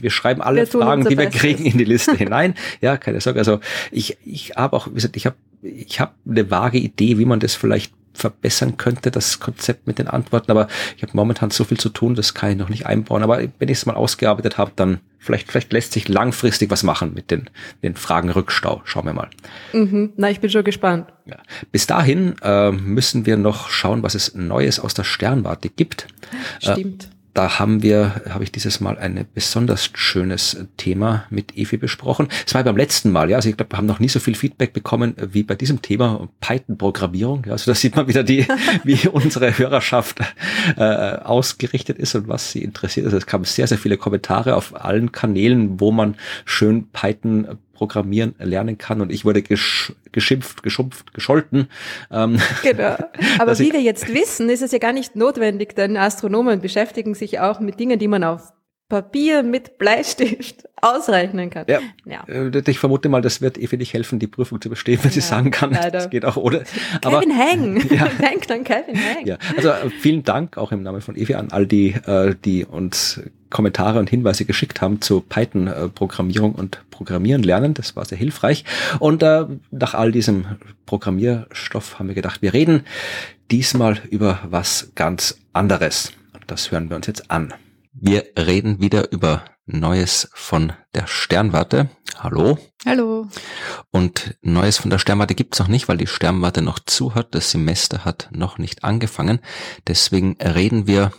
wir 0.00 0.10
schreiben 0.10 0.40
alle 0.40 0.60
wir 0.60 0.66
Fragen, 0.66 1.04
die 1.04 1.18
wir 1.18 1.26
Bestes. 1.26 1.40
kriegen, 1.40 1.66
in 1.66 1.78
die 1.78 1.84
Liste 1.84 2.16
hinein. 2.16 2.54
Ja, 2.80 2.96
keine 2.96 3.20
Sorge. 3.20 3.40
Also 3.40 3.60
ich, 3.90 4.16
ich 4.24 4.52
habe 4.56 4.76
auch, 4.76 4.86
wie 4.88 4.94
gesagt, 4.94 5.16
ich 5.16 5.26
habe 5.26 5.36
ich 5.62 6.00
hab 6.00 6.14
eine 6.28 6.50
vage 6.50 6.78
Idee, 6.78 7.18
wie 7.18 7.24
man 7.24 7.40
das 7.40 7.54
vielleicht 7.54 7.92
verbessern 8.14 8.76
könnte, 8.76 9.10
das 9.10 9.40
Konzept 9.40 9.86
mit 9.86 9.98
den 9.98 10.08
Antworten. 10.08 10.50
Aber 10.50 10.68
ich 10.96 11.02
habe 11.02 11.12
momentan 11.14 11.50
so 11.50 11.64
viel 11.64 11.78
zu 11.78 11.88
tun, 11.88 12.14
das 12.14 12.32
kann 12.34 12.52
ich 12.52 12.56
noch 12.56 12.68
nicht 12.68 12.86
einbauen. 12.86 13.22
Aber 13.22 13.40
wenn 13.40 13.68
ich 13.68 13.78
es 13.78 13.86
mal 13.86 13.94
ausgearbeitet 13.94 14.56
habe, 14.56 14.72
dann 14.76 15.00
vielleicht, 15.18 15.50
vielleicht 15.50 15.72
lässt 15.72 15.92
sich 15.92 16.08
langfristig 16.08 16.70
was 16.70 16.82
machen 16.82 17.12
mit 17.14 17.30
den, 17.30 17.50
den 17.82 17.96
Fragen 17.96 18.30
Rückstau. 18.30 18.82
Schauen 18.84 19.06
wir 19.06 19.12
mal. 19.12 19.28
Mhm. 19.72 20.12
Na, 20.16 20.30
ich 20.30 20.40
bin 20.40 20.50
schon 20.50 20.64
gespannt. 20.64 21.12
Ja. 21.26 21.38
Bis 21.72 21.86
dahin 21.86 22.36
äh, 22.42 22.70
müssen 22.70 23.26
wir 23.26 23.36
noch 23.36 23.68
schauen, 23.68 24.02
was 24.02 24.14
es 24.14 24.34
Neues 24.34 24.78
aus 24.78 24.94
der 24.94 25.04
Sternwarte 25.04 25.68
gibt. 25.68 26.06
Stimmt. 26.60 27.04
Äh, 27.04 27.08
da 27.34 27.58
haben 27.58 27.82
wir, 27.82 28.22
habe 28.30 28.44
ich 28.44 28.52
dieses 28.52 28.80
Mal 28.80 28.96
ein 28.96 29.26
besonders 29.34 29.90
schönes 29.94 30.56
Thema 30.76 31.24
mit 31.30 31.56
Evi 31.56 31.76
besprochen. 31.76 32.28
Es 32.46 32.54
war 32.54 32.62
beim 32.62 32.76
letzten 32.76 33.10
Mal, 33.10 33.28
ja, 33.28 33.36
also 33.36 33.48
ich 33.48 33.56
glaube, 33.56 33.72
wir 33.72 33.78
haben 33.78 33.86
noch 33.86 33.98
nie 33.98 34.08
so 34.08 34.20
viel 34.20 34.36
Feedback 34.36 34.72
bekommen 34.72 35.16
wie 35.18 35.42
bei 35.42 35.56
diesem 35.56 35.82
Thema 35.82 36.28
Python-Programmierung. 36.40 37.42
Ja, 37.46 37.52
also 37.52 37.70
da 37.70 37.74
sieht 37.74 37.96
man 37.96 38.06
wieder 38.06 38.22
die, 38.22 38.46
wie 38.84 39.08
unsere 39.08 39.58
Hörerschaft 39.58 40.20
äh, 40.76 40.82
ausgerichtet 40.82 41.98
ist 41.98 42.14
und 42.14 42.28
was 42.28 42.52
sie 42.52 42.62
interessiert. 42.62 43.06
Also 43.06 43.16
es 43.16 43.26
kamen 43.26 43.44
sehr, 43.44 43.66
sehr 43.66 43.78
viele 43.78 43.96
Kommentare 43.96 44.54
auf 44.54 44.84
allen 44.84 45.10
Kanälen, 45.10 45.80
wo 45.80 45.90
man 45.90 46.14
schön 46.44 46.88
Python 46.92 47.58
Programmieren 47.74 48.34
lernen 48.38 48.78
kann 48.78 49.00
und 49.00 49.12
ich 49.12 49.24
wurde 49.24 49.42
gesch 49.42 49.92
geschimpft, 50.12 50.62
geschumpft, 50.62 51.12
gescholten. 51.12 51.68
Ähm, 52.10 52.38
genau. 52.62 52.96
Aber 53.38 53.58
wie 53.58 53.72
wir 53.72 53.82
jetzt 53.82 54.12
wissen, 54.12 54.48
ist 54.48 54.62
es 54.62 54.72
ja 54.72 54.78
gar 54.78 54.92
nicht 54.92 55.16
notwendig, 55.16 55.74
denn 55.74 55.96
Astronomen 55.96 56.60
beschäftigen 56.60 57.14
sich 57.14 57.40
auch 57.40 57.60
mit 57.60 57.78
Dingen, 57.80 57.98
die 57.98 58.08
man 58.08 58.24
auf 58.24 58.52
Papier 58.88 59.42
mit 59.42 59.78
Bleistift 59.78 60.68
ausrechnen 60.82 61.50
kann. 61.50 61.64
Ja. 61.68 61.80
ja. 62.04 62.24
Äh, 62.28 62.62
ich 62.66 62.78
vermute 62.78 63.08
mal, 63.08 63.22
das 63.22 63.40
wird 63.40 63.56
Evi 63.58 63.76
nicht 63.76 63.94
helfen, 63.94 64.18
die 64.18 64.26
Prüfung 64.26 64.60
zu 64.60 64.68
bestehen, 64.68 64.98
wenn 65.02 65.10
ja, 65.10 65.14
sie 65.14 65.20
sagen 65.20 65.50
kann, 65.50 65.72
leider. 65.72 65.90
das 65.90 66.10
geht 66.10 66.24
auch 66.24 66.36
ohne. 66.36 66.64
Aber, 67.02 67.20
Kevin 67.20 67.36
Hang. 67.36 67.90
Ja. 67.90 68.08
Denkt 68.20 68.50
an 68.50 68.62
Kevin 68.62 68.96
Hang. 68.96 69.26
Ja. 69.26 69.38
Also 69.56 69.70
äh, 69.70 69.90
vielen 69.90 70.22
Dank 70.22 70.58
auch 70.58 70.70
im 70.70 70.82
Namen 70.82 71.00
von 71.00 71.16
Evi 71.16 71.34
an 71.34 71.50
all 71.50 71.66
die, 71.66 71.94
äh, 72.06 72.34
die 72.44 72.64
uns 72.64 73.20
Kommentare 73.54 74.00
und 74.00 74.10
Hinweise 74.10 74.44
geschickt 74.44 74.80
haben 74.80 75.00
zu 75.00 75.20
Python-Programmierung 75.20 76.56
und 76.56 76.80
Programmieren 76.90 77.44
lernen. 77.44 77.72
Das 77.72 77.94
war 77.94 78.04
sehr 78.04 78.18
hilfreich. 78.18 78.64
Und 78.98 79.22
äh, 79.22 79.46
nach 79.70 79.94
all 79.94 80.10
diesem 80.10 80.58
Programmierstoff 80.86 82.00
haben 82.00 82.08
wir 82.08 82.16
gedacht, 82.16 82.42
wir 82.42 82.52
reden 82.52 82.84
diesmal 83.52 84.00
über 84.10 84.40
was 84.50 84.90
ganz 84.96 85.38
anderes. 85.52 86.12
Und 86.32 86.42
das 86.48 86.72
hören 86.72 86.90
wir 86.90 86.96
uns 86.96 87.06
jetzt 87.06 87.30
an. 87.30 87.54
Wir 87.92 88.24
reden 88.36 88.80
wieder 88.80 89.12
über 89.12 89.44
Neues 89.66 90.28
von 90.34 90.72
der 90.94 91.06
Sternwarte. 91.06 91.88
Hallo. 92.18 92.58
Hallo. 92.84 93.28
Und 93.92 94.36
Neues 94.42 94.78
von 94.78 94.90
der 94.90 94.98
Sternwarte 94.98 95.34
gibt's 95.34 95.58
noch 95.58 95.68
nicht, 95.68 95.88
weil 95.88 95.96
die 95.96 96.06
Sternwarte 96.08 96.60
noch 96.60 96.80
zu 96.80 97.14
hat. 97.14 97.34
Das 97.36 97.52
Semester 97.52 98.04
hat 98.04 98.28
noch 98.32 98.58
nicht 98.58 98.82
angefangen. 98.82 99.38
Deswegen 99.86 100.36
reden 100.42 100.86
wir, 100.86 101.12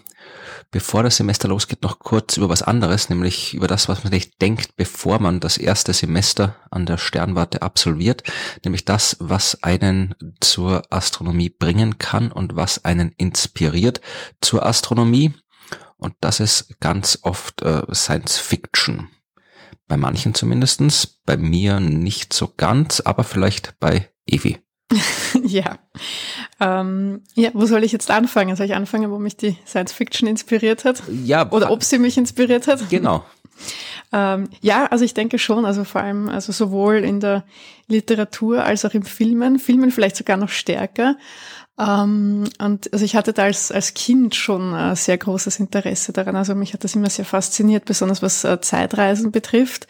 bevor 0.71 1.03
das 1.03 1.17
Semester 1.17 1.47
losgeht, 1.47 1.83
noch 1.83 1.99
kurz 1.99 2.37
über 2.37 2.49
was 2.49 2.61
anderes, 2.61 3.09
nämlich 3.09 3.53
über 3.53 3.67
das, 3.67 3.87
was 3.87 4.03
man 4.03 4.11
sich 4.11 4.37
denkt, 4.37 4.75
bevor 4.75 5.19
man 5.19 5.39
das 5.39 5.57
erste 5.57 5.93
Semester 5.93 6.55
an 6.71 6.85
der 6.85 6.97
Sternwarte 6.97 7.61
absolviert, 7.61 8.23
nämlich 8.63 8.85
das, 8.85 9.17
was 9.19 9.63
einen 9.63 10.15
zur 10.41 10.83
Astronomie 10.91 11.49
bringen 11.49 11.97
kann 11.97 12.31
und 12.31 12.55
was 12.55 12.83
einen 12.85 13.11
inspiriert 13.17 14.01
zur 14.41 14.65
Astronomie. 14.65 15.33
Und 15.97 16.15
das 16.21 16.39
ist 16.39 16.79
ganz 16.79 17.19
oft 17.21 17.61
äh, 17.61 17.83
Science 17.93 18.37
Fiction. 18.37 19.09
Bei 19.87 19.97
manchen 19.97 20.33
zumindestens, 20.33 21.21
bei 21.25 21.37
mir 21.37 21.79
nicht 21.79 22.33
so 22.33 22.51
ganz, 22.55 22.99
aber 22.99 23.23
vielleicht 23.23 23.79
bei 23.79 24.09
Evi. 24.25 24.64
ja. 25.43 25.77
Ähm, 26.59 27.21
ja, 27.33 27.49
wo 27.53 27.65
soll 27.65 27.83
ich 27.83 27.91
jetzt 27.91 28.11
anfangen? 28.11 28.55
Soll 28.55 28.67
ich 28.67 28.75
anfangen, 28.75 29.11
wo 29.11 29.17
mich 29.17 29.35
die 29.37 29.57
Science 29.65 29.91
Fiction 29.91 30.27
inspiriert 30.27 30.85
hat? 30.85 31.01
Ja. 31.09 31.49
Oder 31.51 31.71
ob 31.71 31.83
sie 31.83 31.99
mich 31.99 32.17
inspiriert 32.17 32.67
hat? 32.67 32.89
Genau. 32.89 33.25
ähm, 34.13 34.49
ja, 34.61 34.85
also 34.87 35.03
ich 35.03 35.13
denke 35.13 35.39
schon, 35.39 35.65
also 35.65 35.83
vor 35.83 36.01
allem, 36.01 36.29
also 36.29 36.51
sowohl 36.51 36.97
in 36.97 37.19
der 37.19 37.43
Literatur 37.87 38.63
als 38.63 38.85
auch 38.85 38.93
im 38.93 39.03
Filmen, 39.03 39.59
Filmen 39.59 39.91
vielleicht 39.91 40.15
sogar 40.15 40.37
noch 40.37 40.49
stärker. 40.49 41.17
Ähm, 41.77 42.45
und 42.59 42.93
also 42.93 43.03
ich 43.03 43.15
hatte 43.15 43.33
da 43.33 43.43
als, 43.43 43.71
als 43.71 43.93
Kind 43.93 44.35
schon 44.35 44.73
äh, 44.73 44.95
sehr 44.95 45.17
großes 45.17 45.59
Interesse 45.59 46.13
daran. 46.13 46.35
Also 46.35 46.55
mich 46.55 46.73
hat 46.73 46.83
das 46.83 46.95
immer 46.95 47.09
sehr 47.09 47.25
fasziniert, 47.25 47.85
besonders 47.85 48.21
was 48.21 48.43
äh, 48.43 48.61
Zeitreisen 48.61 49.31
betrifft. 49.31 49.87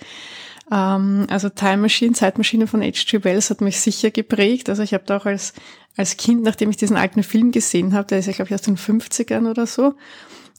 Ähm, 0.72 1.28
also 1.30 1.50
Time 1.50 1.78
Machine, 1.78 2.14
Zeitmaschine 2.14 2.68
von 2.68 2.82
H.G. 2.82 3.24
Wells 3.24 3.50
hat 3.50 3.62
mich 3.62 3.80
sicher 3.80 4.12
geprägt. 4.12 4.70
Also 4.70 4.84
ich 4.84 4.94
habe 4.94 5.04
da 5.06 5.18
auch 5.18 5.26
als, 5.26 5.54
als 5.96 6.18
Kind, 6.18 6.44
nachdem 6.44 6.70
ich 6.70 6.78
diesen 6.78 6.98
alten 6.98 7.24
Film 7.24 7.52
gesehen 7.52 7.94
habe, 7.94 8.08
der 8.08 8.20
ist 8.20 8.26
ja 8.28 8.34
glaube 8.34 8.50
ich 8.50 8.56
aus 8.56 8.62
den 8.62 8.78
50ern 8.78 9.50
oder 9.50 9.68
so, 9.68 9.96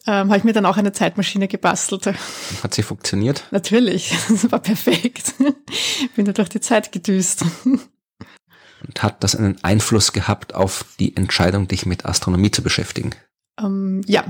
ähm, 0.06 0.28
habe 0.28 0.38
ich 0.38 0.44
mir 0.44 0.52
dann 0.52 0.66
auch 0.66 0.76
eine 0.76 0.92
Zeitmaschine 0.92 1.48
gebastelt. 1.48 2.06
Hat 2.62 2.74
sie 2.74 2.82
funktioniert? 2.82 3.44
Natürlich, 3.50 4.14
das 4.28 4.50
war 4.50 4.60
perfekt. 4.60 5.34
Bin 6.14 6.24
da 6.24 6.32
durch 6.32 6.48
die 6.48 6.60
Zeit 6.60 6.92
gedüst. 6.92 7.44
Und 7.64 9.02
hat 9.02 9.24
das 9.24 9.34
einen 9.34 9.56
Einfluss 9.64 10.12
gehabt 10.12 10.54
auf 10.54 10.84
die 11.00 11.16
Entscheidung, 11.16 11.66
dich 11.66 11.86
mit 11.86 12.04
Astronomie 12.04 12.50
zu 12.50 12.62
beschäftigen? 12.62 13.14
Ähm, 13.58 14.02
ja, 14.06 14.24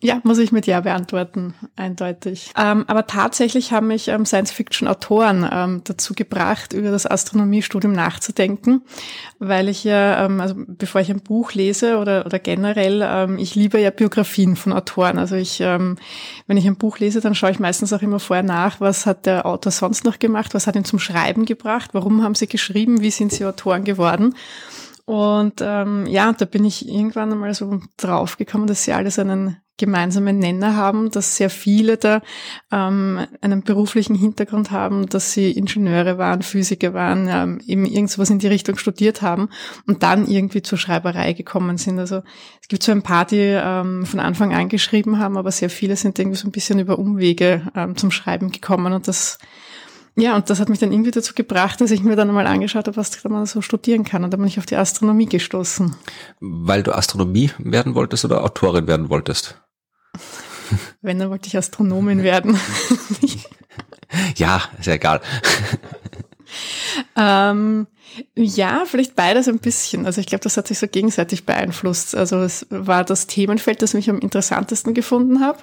ja, 0.00 0.20
muss 0.24 0.38
ich 0.38 0.50
mit 0.50 0.66
Ja 0.66 0.80
beantworten, 0.80 1.54
eindeutig. 1.76 2.52
Ähm, 2.56 2.84
aber 2.86 3.06
tatsächlich 3.06 3.70
haben 3.70 3.88
mich 3.88 4.08
ähm, 4.08 4.24
Science-Fiction-Autoren 4.24 5.46
ähm, 5.52 5.80
dazu 5.84 6.14
gebracht, 6.14 6.72
über 6.72 6.90
das 6.90 7.06
Astronomiestudium 7.06 7.92
nachzudenken, 7.92 8.82
weil 9.38 9.68
ich 9.68 9.84
ja, 9.84 10.24
ähm, 10.24 10.40
also 10.40 10.54
bevor 10.56 11.02
ich 11.02 11.10
ein 11.10 11.20
Buch 11.20 11.52
lese 11.52 11.98
oder, 11.98 12.24
oder 12.24 12.38
generell, 12.38 13.02
ähm, 13.04 13.38
ich 13.38 13.54
liebe 13.54 13.78
ja 13.78 13.90
Biografien 13.90 14.56
von 14.56 14.72
Autoren. 14.72 15.18
Also 15.18 15.36
ich, 15.36 15.60
wenn 15.60 15.98
ich 16.56 16.66
ein 16.66 16.76
Buch 16.76 16.98
lese, 16.98 17.20
dann 17.20 17.34
schaue 17.34 17.50
ich 17.50 17.58
meistens 17.58 17.92
auch 17.92 18.02
immer 18.02 18.20
vorher 18.20 18.42
nach, 18.42 18.80
was 18.80 19.06
hat 19.06 19.26
der 19.26 19.46
Autor 19.46 19.70
sonst 19.70 20.04
noch 20.04 20.18
gemacht, 20.18 20.54
was 20.54 20.66
hat 20.66 20.76
ihn 20.76 20.84
zum 20.84 20.98
Schreiben 20.98 21.44
gebracht, 21.44 21.90
warum 21.92 22.22
haben 22.22 22.34
sie 22.34 22.46
geschrieben, 22.46 23.02
wie 23.02 23.10
sind 23.10 23.32
sie 23.32 23.44
Autoren 23.44 23.84
geworden. 23.84 24.34
Und 25.12 25.60
ähm, 25.60 26.06
ja, 26.06 26.32
da 26.32 26.46
bin 26.46 26.64
ich 26.64 26.88
irgendwann 26.88 27.30
einmal 27.30 27.52
so 27.52 27.80
draufgekommen, 27.98 28.66
dass 28.66 28.84
sie 28.84 28.94
alles 28.94 29.18
einen 29.18 29.58
gemeinsamen 29.76 30.38
Nenner 30.38 30.74
haben, 30.74 31.10
dass 31.10 31.36
sehr 31.36 31.50
viele 31.50 31.98
da 31.98 32.22
ähm, 32.72 33.20
einen 33.42 33.62
beruflichen 33.62 34.14
Hintergrund 34.14 34.70
haben, 34.70 35.06
dass 35.10 35.32
sie 35.32 35.50
Ingenieure 35.50 36.16
waren, 36.16 36.40
Physiker 36.40 36.94
waren, 36.94 37.28
ähm, 37.30 37.60
eben 37.66 37.84
irgendwas 37.84 38.30
in 38.30 38.38
die 38.38 38.46
Richtung 38.46 38.78
studiert 38.78 39.20
haben 39.20 39.50
und 39.86 40.02
dann 40.02 40.26
irgendwie 40.26 40.62
zur 40.62 40.78
Schreiberei 40.78 41.34
gekommen 41.34 41.76
sind. 41.76 41.98
Also 41.98 42.22
es 42.62 42.68
gibt 42.68 42.82
so 42.82 42.92
ein 42.92 43.02
paar, 43.02 43.26
die 43.26 43.36
ähm, 43.54 44.06
von 44.06 44.18
Anfang 44.18 44.54
an 44.54 44.70
geschrieben 44.70 45.18
haben, 45.18 45.36
aber 45.36 45.50
sehr 45.50 45.68
viele 45.68 45.96
sind 45.96 46.18
irgendwie 46.18 46.38
so 46.38 46.48
ein 46.48 46.52
bisschen 46.52 46.78
über 46.78 46.98
Umwege 46.98 47.70
ähm, 47.74 47.98
zum 47.98 48.10
Schreiben 48.10 48.50
gekommen 48.50 48.94
und 48.94 49.08
das 49.08 49.36
ja, 50.14 50.36
und 50.36 50.50
das 50.50 50.60
hat 50.60 50.68
mich 50.68 50.78
dann 50.78 50.92
irgendwie 50.92 51.10
dazu 51.10 51.32
gebracht, 51.34 51.80
dass 51.80 51.90
ich 51.90 52.02
mir 52.02 52.16
dann 52.16 52.32
mal 52.32 52.46
angeschaut 52.46 52.86
habe, 52.86 52.96
was 52.98 53.24
man 53.24 53.46
so 53.46 53.62
studieren 53.62 54.04
kann. 54.04 54.24
Und 54.24 54.30
dann 54.30 54.40
bin 54.40 54.48
ich 54.48 54.58
auf 54.58 54.66
die 54.66 54.76
Astronomie 54.76 55.26
gestoßen. 55.26 55.96
Weil 56.40 56.82
du 56.82 56.94
Astronomie 56.94 57.50
werden 57.58 57.94
wolltest 57.94 58.24
oder 58.26 58.44
Autorin 58.44 58.86
werden 58.86 59.08
wolltest? 59.08 59.60
Wenn, 61.00 61.18
dann 61.18 61.30
wollte 61.30 61.48
ich 61.48 61.56
Astronomin 61.56 62.22
werden. 62.22 62.58
ja, 64.36 64.62
ist 64.78 64.86
ja 64.86 64.94
egal. 64.94 65.22
ähm, 67.16 67.86
ja, 68.36 68.84
vielleicht 68.86 69.16
beides 69.16 69.48
ein 69.48 69.58
bisschen. 69.58 70.04
Also 70.04 70.20
ich 70.20 70.26
glaube, 70.26 70.44
das 70.44 70.58
hat 70.58 70.68
sich 70.68 70.78
so 70.78 70.88
gegenseitig 70.88 71.46
beeinflusst. 71.46 72.14
Also 72.14 72.38
es 72.40 72.66
war 72.68 73.04
das 73.04 73.26
Themenfeld, 73.26 73.80
das 73.80 73.94
mich 73.94 74.10
am 74.10 74.18
interessantesten 74.18 74.92
gefunden 74.92 75.40
habe. 75.40 75.58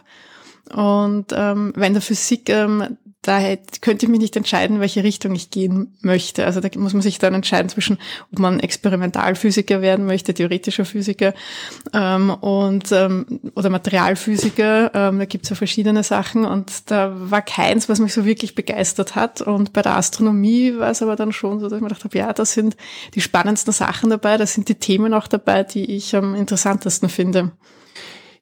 Und 0.74 1.28
ähm, 1.34 1.74
wenn 1.76 1.94
der 1.94 2.02
Physik 2.02 2.50
ähm, 2.50 2.98
da 3.22 3.42
könnte 3.82 4.06
ich 4.06 4.10
mich 4.10 4.22
nicht 4.22 4.38
entscheiden, 4.38 4.80
welche 4.80 5.04
Richtung 5.04 5.36
ich 5.36 5.52
gehen 5.52 5.98
möchte. 6.00 6.46
Also 6.46 6.62
da 6.62 6.70
muss 6.78 6.94
man 6.94 7.02
sich 7.02 7.20
dann 7.20 7.34
entscheiden 7.34 7.68
zwischen, 7.68 7.98
ob 8.32 8.40
man 8.40 8.62
Experimentalphysiker 8.62 9.82
werden 9.82 10.06
möchte, 10.06 10.34
theoretischer 10.34 10.86
Physiker 10.86 11.34
ähm, 11.94 12.30
und 12.30 12.94
ähm, 12.94 13.42
oder 13.56 13.70
Materialphysiker. 13.70 14.92
Ähm, 14.94 15.20
da 15.20 15.26
gibt 15.26 15.44
es 15.44 15.50
ja 15.50 15.58
verschiedene 15.58 16.04
Sachen 16.04 16.46
und 16.46 16.90
da 16.92 17.14
war 17.14 17.42
keins, 17.42 17.90
was 17.90 18.00
mich 18.00 18.14
so 18.14 18.24
wirklich 18.24 18.56
begeistert 18.56 19.16
hat. 19.16 19.42
Und 19.42 19.74
bei 19.74 19.82
der 19.82 19.98
Astronomie 19.98 20.78
war 20.78 20.92
es 20.92 21.02
aber 21.02 21.18
dann 21.18 21.34
schon 21.34 21.60
so, 21.60 21.68
dass 21.68 21.76
ich 21.76 21.82
mir 21.82 21.90
gedacht 21.90 22.06
habe, 22.06 22.18
ja, 22.18 22.32
das 22.32 22.54
sind 22.54 22.78
die 23.16 23.22
spannendsten 23.22 23.74
Sachen 23.74 24.10
dabei, 24.10 24.38
da 24.38 24.46
sind 24.46 24.70
die 24.70 24.76
Themen 24.76 25.14
auch 25.14 25.28
dabei, 25.28 25.64
die 25.64 25.94
ich 25.94 26.16
am 26.16 26.36
interessantesten 26.36 27.10
finde. 27.10 27.52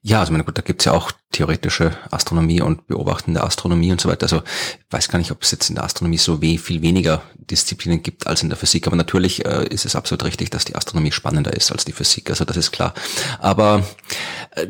Ja, 0.02 0.20
also 0.20 0.32
meine 0.32 0.44
gut, 0.44 0.56
da 0.56 0.62
gibt's 0.62 0.84
ja 0.84 0.92
auch 0.92 1.10
theoretische 1.32 1.96
Astronomie 2.10 2.60
und 2.60 2.86
beobachtende 2.86 3.42
Astronomie 3.42 3.90
und 3.90 4.00
so 4.00 4.08
weiter. 4.08 4.24
Also 4.24 4.42
ich 4.78 4.92
weiß 4.92 5.08
gar 5.08 5.18
nicht, 5.18 5.32
ob 5.32 5.42
es 5.42 5.50
jetzt 5.50 5.68
in 5.68 5.74
der 5.74 5.84
Astronomie 5.84 6.18
so 6.18 6.40
weh, 6.40 6.56
viel 6.56 6.82
weniger 6.82 7.22
Disziplinen 7.34 8.02
gibt 8.02 8.26
als 8.26 8.42
in 8.42 8.48
der 8.48 8.58
Physik. 8.58 8.86
Aber 8.86 8.96
natürlich 8.96 9.44
äh, 9.44 9.66
ist 9.68 9.84
es 9.84 9.96
absolut 9.96 10.24
richtig, 10.24 10.50
dass 10.50 10.64
die 10.64 10.76
Astronomie 10.76 11.12
spannender 11.12 11.52
ist 11.52 11.72
als 11.72 11.84
die 11.84 11.92
Physik. 11.92 12.30
Also 12.30 12.44
das 12.44 12.56
ist 12.56 12.70
klar. 12.70 12.94
Aber 13.40 13.84
äh, 14.52 14.68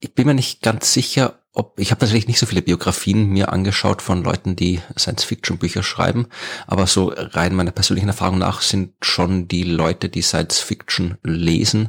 ich 0.00 0.14
bin 0.14 0.26
mir 0.26 0.34
nicht 0.34 0.62
ganz 0.62 0.92
sicher, 0.92 1.40
ob 1.58 1.80
ich 1.80 1.90
habe 1.90 2.04
natürlich 2.04 2.28
nicht 2.28 2.38
so 2.38 2.46
viele 2.46 2.62
Biografien 2.62 3.30
mir 3.30 3.52
angeschaut 3.52 4.00
von 4.00 4.22
Leuten, 4.22 4.54
die 4.54 4.80
Science-Fiction-Bücher 4.96 5.82
schreiben, 5.82 6.28
aber 6.68 6.86
so 6.86 7.12
rein 7.16 7.54
meiner 7.54 7.72
persönlichen 7.72 8.08
Erfahrung 8.08 8.38
nach 8.38 8.62
sind 8.62 8.92
schon 9.00 9.48
die 9.48 9.64
Leute, 9.64 10.08
die 10.08 10.22
Science-Fiction 10.22 11.18
lesen, 11.24 11.88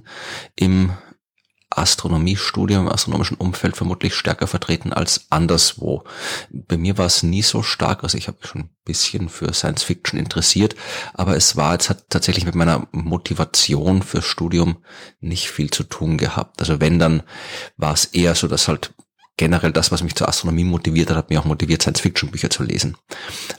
im 0.56 0.92
Astronomiestudium, 1.70 2.88
im 2.88 2.92
astronomischen 2.92 3.38
Umfeld 3.38 3.78
vermutlich 3.78 4.16
stärker 4.16 4.48
vertreten 4.48 4.92
als 4.92 5.28
anderswo. 5.30 6.04
Bei 6.52 6.78
mir 6.78 6.98
war 6.98 7.06
es 7.06 7.22
nie 7.22 7.44
so 7.44 7.62
stark, 7.62 8.04
also 8.04 8.18
ich 8.18 8.28
habe 8.28 8.38
schon 8.46 8.62
ein 8.62 8.70
bisschen 8.86 9.30
für 9.30 9.54
Science 9.54 9.84
Fiction 9.84 10.20
interessiert, 10.20 10.76
aber 11.14 11.36
es 11.36 11.56
war 11.56 11.74
jetzt 11.74 11.90
hat 11.90 12.10
tatsächlich 12.10 12.46
mit 12.46 12.56
meiner 12.56 12.88
Motivation 12.92 14.02
fürs 14.02 14.26
Studium 14.26 14.84
nicht 15.20 15.52
viel 15.52 15.70
zu 15.70 15.84
tun 15.84 16.18
gehabt. 16.18 16.60
Also 16.60 16.82
wenn, 16.82 16.98
dann 16.98 17.24
war 17.78 17.94
es 17.94 18.06
eher 18.06 18.34
so, 18.34 18.48
dass 18.48 18.68
halt 18.68 18.94
generell 19.38 19.72
das, 19.72 19.92
was 19.92 20.04
mich 20.04 20.16
zur 20.16 20.28
Astronomie 20.28 20.64
motiviert 20.64 21.10
hat, 21.10 21.18
hat 21.18 21.30
mich 21.30 21.40
auch 21.40 21.46
motiviert, 21.46 21.82
Science 21.82 22.02
Fiction 22.02 22.32
Bücher 22.32 22.50
zu 22.50 22.64
lesen. 22.64 22.98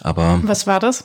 Aber. 0.02 0.40
Was 0.42 0.66
war 0.66 0.80
das? 0.80 1.04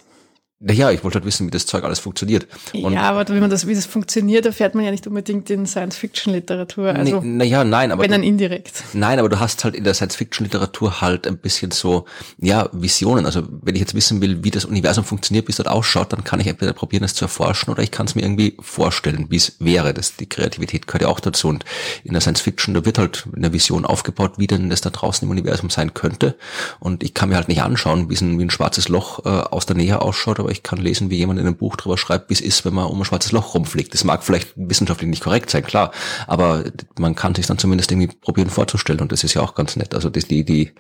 Naja, 0.59 0.89
ich 0.89 1.03
wollte 1.03 1.15
halt 1.15 1.25
wissen, 1.25 1.45
wie 1.45 1.51
das 1.51 1.65
Zeug 1.65 1.83
alles 1.83 1.99
funktioniert. 1.99 2.47
Und 2.73 2.93
ja, 2.93 3.01
aber 3.01 3.27
wie 3.35 3.41
man 3.41 3.49
das, 3.49 3.67
wie 3.67 3.75
das 3.75 3.85
funktioniert, 3.85 4.45
erfährt 4.45 4.73
man 4.73 4.85
ja 4.85 4.91
nicht 4.91 5.05
unbedingt 5.05 5.49
in 5.49 5.65
Science-Fiction-Literatur. 5.65 6.95
Also, 6.95 7.19
naja, 7.21 7.65
na 7.65 7.69
nein, 7.69 7.91
aber. 7.91 8.03
Wenn 8.03 8.11
dann 8.11 8.23
indirekt. 8.23 8.81
Nein, 8.93 9.19
aber 9.19 9.27
du 9.27 9.37
hast 9.37 9.65
halt 9.65 9.75
in 9.75 9.83
der 9.83 9.93
Science-Fiction-Literatur 9.93 11.01
halt 11.01 11.27
ein 11.27 11.37
bisschen 11.37 11.71
so, 11.71 12.05
ja, 12.37 12.69
Visionen. 12.71 13.25
Also, 13.25 13.43
wenn 13.63 13.75
ich 13.75 13.81
jetzt 13.81 13.95
wissen 13.95 14.21
will, 14.21 14.45
wie 14.45 14.51
das 14.51 14.63
Universum 14.63 15.03
funktioniert, 15.03 15.45
wie 15.49 15.51
es 15.51 15.57
dort 15.57 15.67
ausschaut, 15.67 16.13
dann 16.13 16.23
kann 16.23 16.39
ich 16.39 16.47
entweder 16.47 16.71
probieren, 16.71 17.03
es 17.03 17.15
zu 17.15 17.25
erforschen 17.25 17.69
oder 17.69 17.83
ich 17.83 17.91
kann 17.91 18.05
es 18.05 18.15
mir 18.15 18.21
irgendwie 18.21 18.55
vorstellen, 18.61 19.27
wie 19.29 19.35
es 19.35 19.57
wäre. 19.59 19.93
Das, 19.93 20.15
die 20.15 20.29
Kreativität 20.29 20.87
gehört 20.87 21.01
ja 21.01 21.09
auch 21.09 21.19
dazu. 21.19 21.49
Und 21.49 21.65
in 22.05 22.13
der 22.13 22.21
Science-Fiction, 22.21 22.73
da 22.73 22.85
wird 22.85 22.97
halt 22.97 23.27
eine 23.35 23.51
Vision 23.51 23.85
aufgebaut, 23.85 24.35
wie 24.37 24.47
denn 24.47 24.69
das 24.69 24.79
da 24.79 24.89
draußen 24.89 25.25
im 25.25 25.31
Universum 25.31 25.69
sein 25.69 25.93
könnte. 25.93 26.37
Und 26.79 27.03
ich 27.03 27.13
kann 27.13 27.27
mir 27.27 27.35
halt 27.35 27.49
nicht 27.49 27.61
anschauen, 27.61 28.09
wie 28.09 28.15
ein, 28.15 28.39
wie 28.39 28.43
ein 28.43 28.49
schwarzes 28.49 28.87
Loch 28.87 29.25
äh, 29.25 29.29
aus 29.29 29.65
der 29.65 29.75
Nähe 29.75 30.01
ausschaut, 30.01 30.39
aber 30.45 30.51
ich 30.51 30.63
kann 30.63 30.77
lesen, 30.77 31.09
wie 31.09 31.17
jemand 31.17 31.39
in 31.39 31.47
einem 31.47 31.57
Buch 31.57 31.75
drüber 31.75 31.97
schreibt, 31.97 32.29
wie 32.29 32.33
es 32.33 32.41
ist, 32.41 32.65
wenn 32.65 32.73
man 32.73 32.85
um 32.85 33.01
ein 33.01 33.05
schwarzes 33.05 33.31
Loch 33.31 33.55
rumfliegt. 33.55 33.93
Das 33.93 34.03
mag 34.03 34.23
vielleicht 34.23 34.53
wissenschaftlich 34.55 35.09
nicht 35.09 35.23
korrekt 35.23 35.49
sein, 35.49 35.63
klar, 35.63 35.91
aber 36.27 36.63
man 36.97 37.15
kann 37.15 37.35
sich 37.35 37.47
dann 37.47 37.57
zumindest 37.57 37.91
irgendwie 37.91 38.15
probieren 38.15 38.49
vorzustellen 38.49 39.01
und 39.01 39.11
das 39.11 39.23
ist 39.23 39.33
ja 39.33 39.41
auch 39.41 39.55
ganz 39.55 39.75
nett. 39.75 39.95
Also 39.95 40.09
die, 40.09 40.45
die, 40.45 40.71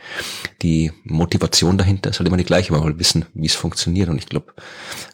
die 0.61 0.91
Motivation 1.03 1.77
dahinter 1.77 2.11
ist 2.11 2.19
halt 2.19 2.27
immer 2.27 2.37
die 2.37 2.45
gleiche, 2.45 2.71
man 2.73 2.83
will 2.83 2.99
wissen, 2.99 3.25
wie 3.33 3.47
es 3.47 3.55
funktioniert 3.55 4.09
und 4.09 4.17
ich 4.17 4.27
glaube, 4.27 4.53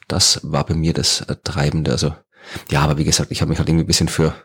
das 0.07 0.41
war 0.43 0.65
bei 0.65 0.75
mir 0.75 0.93
das 0.93 1.25
Treibende. 1.43 1.91
Also 1.91 2.13
ja, 2.69 2.81
aber 2.81 2.97
wie 2.97 3.03
gesagt, 3.03 3.31
ich 3.31 3.41
habe 3.41 3.49
mich 3.49 3.59
halt 3.59 3.69
irgendwie 3.69 3.85
ein 3.85 3.87
bisschen 3.87 4.09
für 4.09 4.35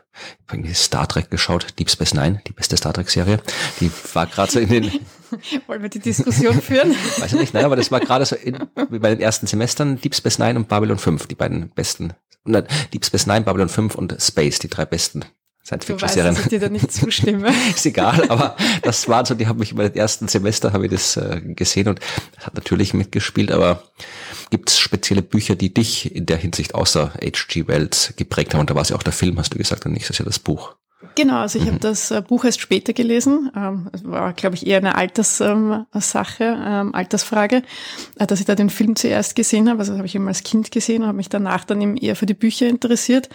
Star 0.73 1.07
Trek 1.07 1.29
geschaut, 1.29 1.67
Deep 1.77 1.89
Space 1.89 2.13
Nine, 2.13 2.41
die 2.47 2.53
beste 2.53 2.77
Star 2.77 2.93
Trek 2.93 3.09
Serie. 3.09 3.41
Die 3.81 3.91
war 4.13 4.27
gerade 4.27 4.51
so 4.51 4.59
in 4.59 4.69
den 4.69 4.91
Wollen 5.67 5.81
wir 5.81 5.89
die 5.89 5.99
Diskussion 5.99 6.61
führen? 6.61 6.91
Weiß 7.17 7.33
ich 7.33 7.39
nicht, 7.39 7.53
nein, 7.53 7.65
aber 7.65 7.75
das 7.75 7.91
war 7.91 7.99
gerade 7.99 8.25
so 8.25 8.35
in, 8.35 8.57
bei 8.75 9.09
den 9.09 9.19
ersten 9.19 9.47
Semestern 9.47 9.99
Deep 9.99 10.15
Space 10.15 10.39
Nine 10.39 10.55
und 10.59 10.67
Babylon 10.67 10.97
5, 10.97 11.27
die 11.27 11.35
beiden 11.35 11.69
besten. 11.69 12.13
Deep 12.45 13.05
Space 13.05 13.27
Nine, 13.27 13.41
Babylon 13.41 13.69
5 13.69 13.95
und 13.95 14.15
Space, 14.21 14.59
die 14.59 14.69
drei 14.69 14.85
besten 14.85 15.25
Science-Fiction-Serien. 15.67 16.37
ich 16.39 16.47
dir 16.47 16.59
da 16.61 16.69
nicht 16.69 16.91
zustimme. 16.91 17.53
ist 17.75 17.85
egal, 17.85 18.29
aber 18.29 18.55
das 18.83 19.07
waren 19.09 19.25
so, 19.25 19.35
die 19.35 19.47
haben 19.47 19.59
mich 19.59 19.75
bei 19.75 19.89
den 19.89 19.97
ersten 19.97 20.29
Semester 20.29 20.71
habe 20.71 20.85
ich 20.85 20.91
das 20.91 21.17
äh, 21.17 21.41
gesehen 21.43 21.89
und 21.89 21.99
hat 22.39 22.55
natürlich 22.55 22.93
mitgespielt, 22.93 23.51
aber 23.51 23.83
gibt 24.49 24.69
es 24.69 24.79
spezielle 24.79 25.21
Bücher, 25.21 25.55
die 25.55 25.73
dich 25.73 26.15
in 26.15 26.25
der 26.25 26.37
Hinsicht 26.37 26.73
außer 26.73 27.13
H.G. 27.15 27.67
Wells 27.67 28.13
geprägt 28.15 28.53
haben? 28.53 28.61
Und 28.61 28.69
da 28.69 28.75
war 28.75 28.81
es 28.81 28.89
ja 28.89 28.95
auch 28.95 29.03
der 29.03 29.11
Film, 29.11 29.37
hast 29.37 29.53
du 29.53 29.57
gesagt, 29.57 29.85
und 29.85 29.91
nicht 29.91 30.07
so 30.07 30.13
sehr 30.13 30.25
das 30.25 30.39
Buch. 30.39 30.76
Genau, 31.13 31.41
also 31.41 31.59
ich 31.59 31.65
mhm. 31.65 31.69
habe 31.69 31.79
das 31.79 32.09
äh, 32.09 32.23
Buch 32.27 32.43
erst 32.43 32.59
später 32.59 32.91
gelesen. 32.91 33.51
Ähm, 33.55 33.87
es 33.93 34.03
war, 34.03 34.33
glaube 34.33 34.55
ich, 34.55 34.65
eher 34.65 34.77
eine 34.77 34.95
Alterssache, 34.95 35.85
ähm, 36.41 36.95
Altersfrage, 36.95 37.61
äh, 38.17 38.25
dass 38.25 38.39
ich 38.39 38.47
da 38.47 38.55
den 38.55 38.71
Film 38.71 38.95
zuerst 38.95 39.35
gesehen 39.35 39.69
habe. 39.69 39.79
Also 39.79 39.95
habe 39.95 40.07
ich 40.07 40.15
ihn 40.15 40.27
als 40.27 40.41
Kind 40.41 40.71
gesehen 40.71 41.03
und 41.03 41.09
habe 41.09 41.17
mich 41.17 41.29
danach 41.29 41.65
dann 41.65 41.81
eben 41.81 41.97
eher 41.97 42.15
für 42.15 42.25
die 42.25 42.33
Bücher 42.33 42.67
interessiert. 42.67 43.29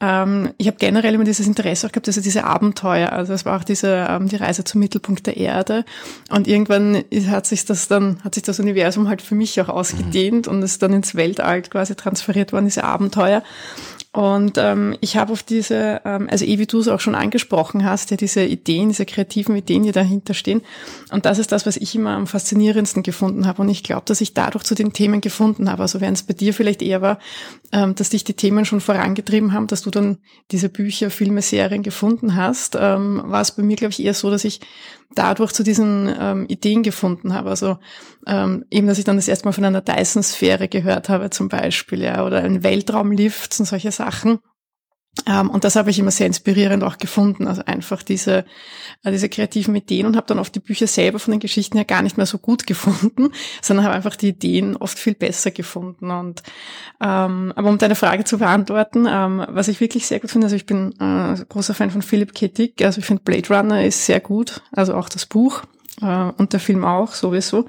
Ähm, 0.00 0.50
ich 0.58 0.66
habe 0.66 0.76
generell 0.76 1.14
immer 1.14 1.22
dieses 1.22 1.46
Interesse 1.46 1.86
auch 1.86 1.92
gehabt, 1.92 2.08
also 2.08 2.20
diese 2.20 2.42
Abenteuer. 2.42 3.12
Also 3.12 3.32
es 3.32 3.44
war 3.44 3.58
auch 3.58 3.64
diese 3.64 4.06
ähm, 4.08 4.28
die 4.28 4.36
Reise 4.36 4.64
zum 4.64 4.80
Mittelpunkt 4.80 5.24
der 5.28 5.36
Erde. 5.36 5.84
Und 6.30 6.48
irgendwann 6.48 7.04
hat 7.28 7.46
sich 7.46 7.64
das 7.64 7.86
dann 7.86 8.22
hat 8.24 8.34
sich 8.34 8.42
das 8.42 8.58
Universum 8.58 9.08
halt 9.08 9.22
für 9.22 9.36
mich 9.36 9.60
auch 9.60 9.68
ausgedehnt 9.68 10.46
mhm. 10.46 10.52
und 10.52 10.62
ist 10.62 10.82
dann 10.82 10.92
ins 10.92 11.14
Weltall 11.14 11.62
quasi 11.62 11.94
transferiert 11.94 12.52
worden, 12.52 12.66
diese 12.66 12.82
Abenteuer. 12.82 13.44
Und 14.10 14.56
ähm, 14.56 14.96
ich 15.02 15.18
habe 15.18 15.32
auf 15.32 15.42
diese, 15.42 16.00
ähm, 16.06 16.28
also 16.30 16.44
eh 16.44 16.58
wie 16.58 16.66
du 16.66 16.78
es 16.80 16.88
auch 16.88 17.00
schon 17.00 17.14
angesprochen 17.14 17.84
hast, 17.84 18.10
ja 18.10 18.16
diese 18.16 18.42
Ideen, 18.42 18.88
diese 18.88 19.04
kreativen 19.04 19.54
Ideen, 19.54 19.82
die 19.82 19.92
dahinter 19.92 20.32
stehen. 20.32 20.62
Und 21.10 21.26
das 21.26 21.38
ist 21.38 21.52
das, 21.52 21.66
was 21.66 21.76
ich 21.76 21.94
immer 21.94 22.10
am 22.10 22.26
faszinierendsten 22.26 23.02
gefunden 23.02 23.46
habe. 23.46 23.60
Und 23.60 23.68
ich 23.68 23.82
glaube, 23.82 24.04
dass 24.06 24.22
ich 24.22 24.32
dadurch 24.32 24.64
zu 24.64 24.74
den 24.74 24.94
Themen 24.94 25.20
gefunden 25.20 25.70
habe. 25.70 25.82
Also 25.82 26.00
während 26.00 26.16
es 26.16 26.22
bei 26.22 26.32
dir 26.32 26.54
vielleicht 26.54 26.80
eher 26.80 27.02
war, 27.02 27.18
ähm, 27.70 27.94
dass 27.94 28.08
dich 28.08 28.24
die 28.24 28.34
Themen 28.34 28.64
schon 28.64 28.80
vorangetrieben 28.80 29.52
haben, 29.52 29.66
dass 29.66 29.82
du 29.82 29.90
dann 29.90 30.18
diese 30.52 30.70
Bücher, 30.70 31.10
Filme, 31.10 31.42
Serien 31.42 31.82
gefunden 31.82 32.34
hast, 32.34 32.76
ähm, 32.80 33.22
war 33.26 33.42
es 33.42 33.52
bei 33.52 33.62
mir, 33.62 33.76
glaube 33.76 33.92
ich, 33.92 34.02
eher 34.02 34.14
so, 34.14 34.30
dass 34.30 34.44
ich 34.44 34.60
dadurch 35.14 35.52
zu 35.52 35.62
diesen 35.62 36.14
ähm, 36.18 36.46
Ideen 36.48 36.82
gefunden 36.82 37.34
habe. 37.34 37.50
Also 37.50 37.78
ähm, 38.26 38.64
eben, 38.70 38.86
dass 38.86 38.98
ich 38.98 39.04
dann 39.04 39.16
das 39.16 39.28
erste 39.28 39.46
Mal 39.46 39.52
von 39.52 39.64
einer 39.64 39.80
Dyson-Sphäre 39.80 40.68
gehört 40.68 41.08
habe 41.08 41.30
zum 41.30 41.48
Beispiel, 41.48 42.02
ja, 42.02 42.24
oder 42.24 42.42
ein 42.42 42.62
Weltraumlift 42.62 43.58
und 43.58 43.66
solche 43.66 43.92
Sachen. 43.92 44.38
Ähm, 45.26 45.50
und 45.50 45.64
das 45.64 45.76
habe 45.76 45.90
ich 45.90 45.98
immer 45.98 46.10
sehr 46.10 46.26
inspirierend 46.26 46.84
auch 46.84 46.98
gefunden. 46.98 47.46
Also 47.46 47.62
einfach 47.64 48.02
diese, 48.02 48.44
äh, 49.04 49.10
diese 49.10 49.28
kreativen 49.28 49.74
Ideen 49.74 50.06
und 50.06 50.16
habe 50.16 50.26
dann 50.26 50.38
oft 50.38 50.54
die 50.54 50.60
Bücher 50.60 50.86
selber 50.86 51.18
von 51.18 51.32
den 51.32 51.40
Geschichten 51.40 51.76
her 51.76 51.84
gar 51.84 52.02
nicht 52.02 52.16
mehr 52.16 52.26
so 52.26 52.38
gut 52.38 52.66
gefunden, 52.66 53.30
sondern 53.62 53.86
habe 53.86 53.94
einfach 53.94 54.16
die 54.16 54.28
Ideen 54.28 54.76
oft 54.76 54.98
viel 54.98 55.14
besser 55.14 55.50
gefunden. 55.50 56.10
Und 56.10 56.42
ähm, 57.00 57.52
aber 57.56 57.68
um 57.68 57.78
deine 57.78 57.94
Frage 57.94 58.24
zu 58.24 58.38
beantworten, 58.38 59.06
ähm, 59.08 59.44
was 59.48 59.68
ich 59.68 59.80
wirklich 59.80 60.06
sehr 60.06 60.20
gut 60.20 60.30
finde, 60.30 60.46
also 60.46 60.56
ich 60.56 60.66
bin 60.66 60.92
äh, 61.00 61.44
großer 61.48 61.74
Fan 61.74 61.90
von 61.90 62.02
Philip 62.02 62.34
K. 62.34 62.48
Dick, 62.48 62.82
also 62.82 62.98
ich 62.98 63.06
finde 63.06 63.22
Blade 63.22 63.48
Runner 63.48 63.84
ist 63.84 64.06
sehr 64.06 64.20
gut, 64.20 64.62
also 64.72 64.94
auch 64.94 65.08
das 65.08 65.26
Buch 65.26 65.62
äh, 66.02 66.30
und 66.36 66.52
der 66.52 66.60
Film 66.60 66.84
auch 66.84 67.12
sowieso. 67.12 67.66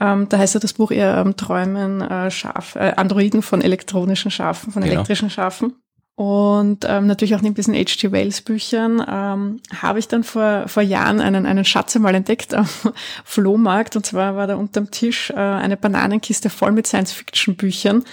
Ähm, 0.00 0.28
da 0.28 0.38
heißt 0.38 0.54
ja 0.54 0.60
das 0.60 0.72
Buch 0.72 0.90
eher 0.90 1.18
ähm, 1.18 1.36
Träumen 1.36 2.00
äh, 2.00 2.30
Schaf, 2.30 2.76
äh, 2.76 2.92
Androiden 2.96 3.42
von 3.42 3.62
elektronischen 3.62 4.30
Schafen, 4.30 4.72
von 4.72 4.82
genau. 4.82 4.94
elektrischen 4.94 5.30
Schafen. 5.30 5.74
Und 6.16 6.84
ähm, 6.88 7.08
natürlich 7.08 7.34
auch 7.34 7.40
neben 7.40 7.56
diesen 7.56 7.74
H.G. 7.74 8.12
Wells 8.12 8.40
Büchern 8.40 9.04
ähm, 9.06 9.60
habe 9.82 9.98
ich 9.98 10.06
dann 10.06 10.22
vor, 10.22 10.68
vor 10.68 10.82
Jahren 10.82 11.20
einen, 11.20 11.44
einen 11.44 11.64
Schatz 11.64 11.96
einmal 11.96 12.14
entdeckt 12.14 12.54
am 12.54 12.68
Flohmarkt. 13.24 13.96
Und 13.96 14.06
zwar 14.06 14.36
war 14.36 14.46
da 14.46 14.54
unterm 14.54 14.92
Tisch 14.92 15.30
äh, 15.30 15.34
eine 15.34 15.76
Bananenkiste 15.76 16.50
voll 16.50 16.70
mit 16.70 16.86
Science-Fiction-Büchern. 16.86 18.04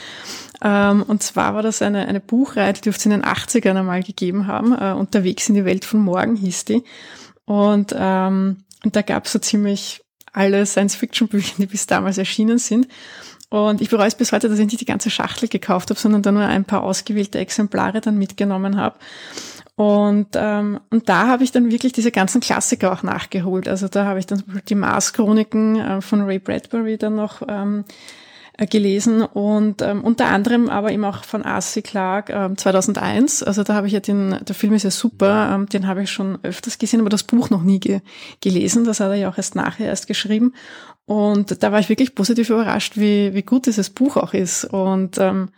Ähm, 0.63 1.03
und 1.03 1.21
zwar 1.21 1.53
war 1.53 1.61
das 1.61 1.83
eine, 1.83 2.07
eine 2.07 2.19
Buchreihe, 2.19 2.73
die 2.73 2.81
dürfte 2.81 3.01
es 3.01 3.05
in 3.05 3.11
den 3.11 3.23
80ern 3.23 3.77
einmal 3.77 4.01
gegeben 4.01 4.47
haben. 4.47 4.73
Äh, 4.73 4.93
Unterwegs 4.93 5.47
in 5.49 5.55
die 5.55 5.65
Welt 5.65 5.85
von 5.85 5.99
morgen 5.99 6.35
hieß 6.35 6.65
die. 6.65 6.83
Und, 7.45 7.93
ähm, 7.95 8.63
und 8.83 8.95
da 8.95 9.03
gab 9.03 9.25
es 9.25 9.33
so 9.33 9.39
ziemlich 9.39 10.01
alle 10.33 10.65
Science-Fiction-Bücher, 10.65 11.55
die 11.59 11.67
bis 11.67 11.85
damals 11.85 12.17
erschienen 12.17 12.57
sind. 12.57 12.87
Und 13.51 13.81
ich 13.81 13.89
bereue 13.89 14.07
es 14.07 14.15
bis 14.15 14.31
heute, 14.31 14.47
dass 14.47 14.59
ich 14.59 14.65
nicht 14.65 14.79
die 14.79 14.85
ganze 14.85 15.09
Schachtel 15.09 15.49
gekauft 15.49 15.89
habe, 15.89 15.99
sondern 15.99 16.21
dann 16.21 16.35
nur 16.35 16.45
ein 16.45 16.63
paar 16.63 16.83
ausgewählte 16.83 17.37
Exemplare 17.37 17.99
dann 17.99 18.17
mitgenommen 18.17 18.77
habe. 18.77 18.95
Und, 19.75 20.27
ähm, 20.35 20.79
und 20.89 21.09
da 21.09 21.27
habe 21.27 21.43
ich 21.43 21.51
dann 21.51 21.69
wirklich 21.69 21.91
diese 21.91 22.11
ganzen 22.11 22.39
Klassiker 22.39 22.93
auch 22.93 23.03
nachgeholt. 23.03 23.67
Also 23.67 23.89
da 23.89 24.05
habe 24.05 24.19
ich 24.19 24.25
dann 24.25 24.41
die 24.69 24.75
Mars-Chroniken 24.75 25.75
äh, 25.75 26.01
von 26.01 26.21
Ray 26.21 26.39
Bradbury 26.39 26.97
dann 26.97 27.15
noch 27.15 27.41
ähm, 27.45 27.83
äh, 28.57 28.67
gelesen 28.67 29.21
und 29.21 29.81
ähm, 29.81 30.03
unter 30.03 30.27
anderem 30.27 30.69
aber 30.69 30.91
eben 30.91 31.05
auch 31.05 31.23
von 31.23 31.43
Arcee 31.43 31.81
Clarke 31.81 32.33
ähm, 32.33 32.57
2001. 32.57 33.43
Also 33.43 33.63
da 33.63 33.75
habe 33.75 33.87
ich 33.87 33.93
ja 33.93 33.99
den, 33.99 34.37
der 34.41 34.55
Film 34.55 34.73
ist 34.73 34.83
ja 34.83 34.91
super, 34.91 35.51
ähm, 35.53 35.67
den 35.67 35.87
habe 35.87 36.03
ich 36.03 36.11
schon 36.11 36.39
öfters 36.43 36.77
gesehen, 36.77 36.99
aber 36.99 37.09
das 37.09 37.23
Buch 37.23 37.49
noch 37.49 37.63
nie 37.63 37.79
ge 37.79 38.01
gelesen. 38.41 38.83
Das 38.83 38.99
hat 38.99 39.09
er 39.09 39.15
ja 39.15 39.29
auch 39.29 39.37
erst 39.37 39.55
nachher 39.55 39.87
erst 39.87 40.07
geschrieben. 40.07 40.53
Und 41.05 41.63
da 41.63 41.71
war 41.71 41.79
ich 41.79 41.89
wirklich 41.89 42.15
positiv 42.15 42.49
überrascht, 42.49 42.97
wie, 42.97 43.33
wie 43.33 43.41
gut 43.41 43.65
dieses 43.65 43.89
Buch 43.89 44.17
auch 44.17 44.33
ist. 44.33 44.65
Und 44.65 45.17
ähm, 45.17 45.49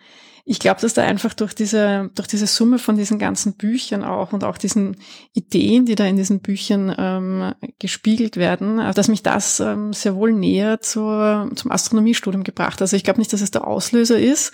ich 0.46 0.60
glaube, 0.60 0.82
dass 0.82 0.94
da 0.94 1.04
einfach 1.04 1.34
durch 1.34 1.54
diese, 1.54 2.12
durch 2.16 2.28
diese 2.28 2.48
Summe 2.48 2.78
von 2.78 2.98
diesen 2.98 3.18
ganzen 3.18 3.56
Büchern 3.56 4.04
auch 4.04 4.34
und 4.34 4.44
auch 4.44 4.58
diesen 4.58 4.98
Ideen, 5.34 5.86
die 5.86 5.96
da 5.96 6.06
in 6.06 6.18
diesen 6.18 6.42
Büchern 6.42 6.94
ähm, 6.98 7.54
gespiegelt 7.80 8.36
werden, 8.36 8.80
äh, 8.80 8.94
dass 8.94 9.08
mich 9.08 9.24
das 9.24 9.62
ähm, 9.62 9.94
sehr 9.94 10.16
wohl 10.16 10.34
näher 10.34 10.82
zur, 10.82 11.50
zum 11.56 11.72
Astronomiestudium 11.72 12.44
gebracht. 12.44 12.82
Also 12.82 12.98
ich 12.98 13.06
glaube 13.06 13.20
nicht, 13.20 13.32
dass 13.32 13.42
es 13.42 13.52
der 13.52 13.66
Auslöser 13.66 14.20
ist, 14.20 14.52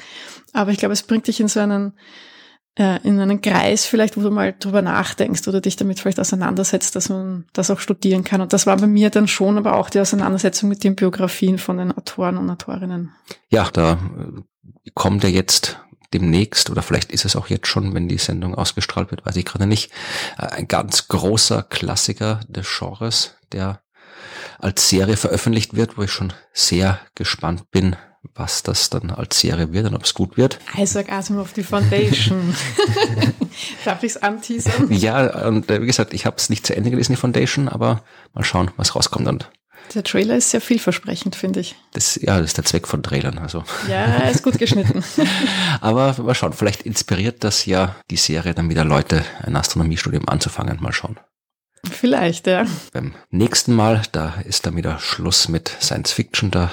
aber 0.53 0.71
ich 0.71 0.77
glaube, 0.77 0.93
es 0.93 1.03
bringt 1.03 1.27
dich 1.27 1.39
in 1.39 1.47
so 1.47 1.59
einen 1.59 1.93
äh, 2.75 2.99
in 3.03 3.19
einen 3.19 3.41
Kreis 3.41 3.85
vielleicht, 3.85 4.15
wo 4.15 4.21
du 4.21 4.29
mal 4.29 4.55
drüber 4.57 4.83
nachdenkst 4.83 5.47
oder 5.47 5.59
dich 5.59 5.75
damit 5.75 5.99
vielleicht 5.99 6.19
auseinandersetzt, 6.19 6.95
dass 6.95 7.09
man 7.09 7.45
das 7.51 7.71
auch 7.71 7.79
studieren 7.79 8.23
kann. 8.23 8.41
Und 8.41 8.53
das 8.53 8.67
war 8.67 8.77
bei 8.77 8.85
mir 8.85 9.09
dann 9.09 9.27
schon 9.27 9.57
aber 9.57 9.75
auch 9.75 9.89
die 9.89 9.99
Auseinandersetzung 9.99 10.69
mit 10.69 10.83
den 10.83 10.95
Biografien 10.95 11.57
von 11.57 11.77
den 11.77 11.91
Autoren 11.91 12.37
und 12.37 12.49
Autorinnen. 12.49 13.11
Ja, 13.49 13.69
da 13.73 13.97
kommt 14.93 15.23
ja 15.23 15.29
jetzt 15.29 15.79
demnächst 16.13 16.69
oder 16.69 16.81
vielleicht 16.81 17.11
ist 17.11 17.25
es 17.25 17.35
auch 17.35 17.47
jetzt 17.47 17.67
schon, 17.67 17.93
wenn 17.93 18.07
die 18.07 18.17
Sendung 18.17 18.55
ausgestrahlt 18.55 19.11
wird, 19.11 19.25
weiß 19.25 19.35
ich 19.35 19.45
gerade 19.45 19.67
nicht, 19.67 19.91
äh, 20.37 20.47
ein 20.47 20.67
ganz 20.67 21.07
großer 21.07 21.63
Klassiker 21.63 22.39
des 22.47 22.67
Genres, 22.67 23.35
der 23.51 23.81
als 24.59 24.89
Serie 24.89 25.17
veröffentlicht 25.17 25.75
wird, 25.75 25.97
wo 25.97 26.03
ich 26.03 26.11
schon 26.11 26.33
sehr 26.53 26.99
gespannt 27.15 27.71
bin, 27.71 27.95
was 28.35 28.63
das 28.63 28.89
dann 28.89 29.11
als 29.11 29.39
Serie 29.39 29.71
wird 29.71 29.87
und 29.87 29.95
ob 29.95 30.03
es 30.03 30.13
gut 30.13 30.35
wird. 30.35 30.59
Isaac 30.77 31.11
Asimov, 31.11 31.53
die 31.53 31.63
Foundation. 31.63 32.55
Darf 33.85 34.03
ich 34.03 34.11
es 34.11 34.17
anteasern? 34.17 34.91
Ja, 34.91 35.47
und 35.47 35.69
äh, 35.69 35.81
wie 35.81 35.85
gesagt, 35.85 36.13
ich 36.13 36.25
habe 36.25 36.35
es 36.37 36.49
nicht 36.49 36.65
zu 36.65 36.75
Ende 36.75 36.89
gelesen, 36.89 37.13
die 37.13 37.17
Foundation, 37.17 37.69
aber 37.69 38.03
mal 38.33 38.43
schauen, 38.43 38.71
was 38.75 38.95
rauskommt. 38.95 39.27
Und 39.27 39.49
der 39.95 40.03
Trailer 40.03 40.35
ist 40.35 40.51
sehr 40.51 40.61
vielversprechend, 40.61 41.35
finde 41.35 41.59
ich. 41.59 41.75
Das, 41.93 42.15
ja, 42.15 42.37
das 42.37 42.47
ist 42.47 42.57
der 42.57 42.65
Zweck 42.65 42.87
von 42.87 43.03
Trailern. 43.03 43.37
Also. 43.37 43.63
Ja, 43.87 44.27
ist 44.29 44.43
gut 44.43 44.57
geschnitten. 44.57 45.03
aber 45.81 46.15
mal 46.21 46.35
schauen, 46.35 46.53
vielleicht 46.53 46.83
inspiriert 46.83 47.43
das 47.43 47.65
ja 47.65 47.95
die 48.09 48.17
Serie 48.17 48.53
dann 48.53 48.69
wieder 48.69 48.85
Leute, 48.85 49.23
ein 49.43 49.55
Astronomiestudium 49.55 50.27
anzufangen. 50.27 50.77
Mal 50.81 50.93
schauen. 50.93 51.19
Vielleicht, 51.89 52.47
ja. 52.47 52.65
Beim 52.93 53.15
nächsten 53.29 53.73
Mal, 53.73 54.01
da 54.11 54.35
ist 54.45 54.65
dann 54.65 54.75
wieder 54.75 54.99
Schluss 54.99 55.47
mit 55.47 55.75
Science 55.79 56.11
Fiction. 56.11 56.51
Da 56.51 56.71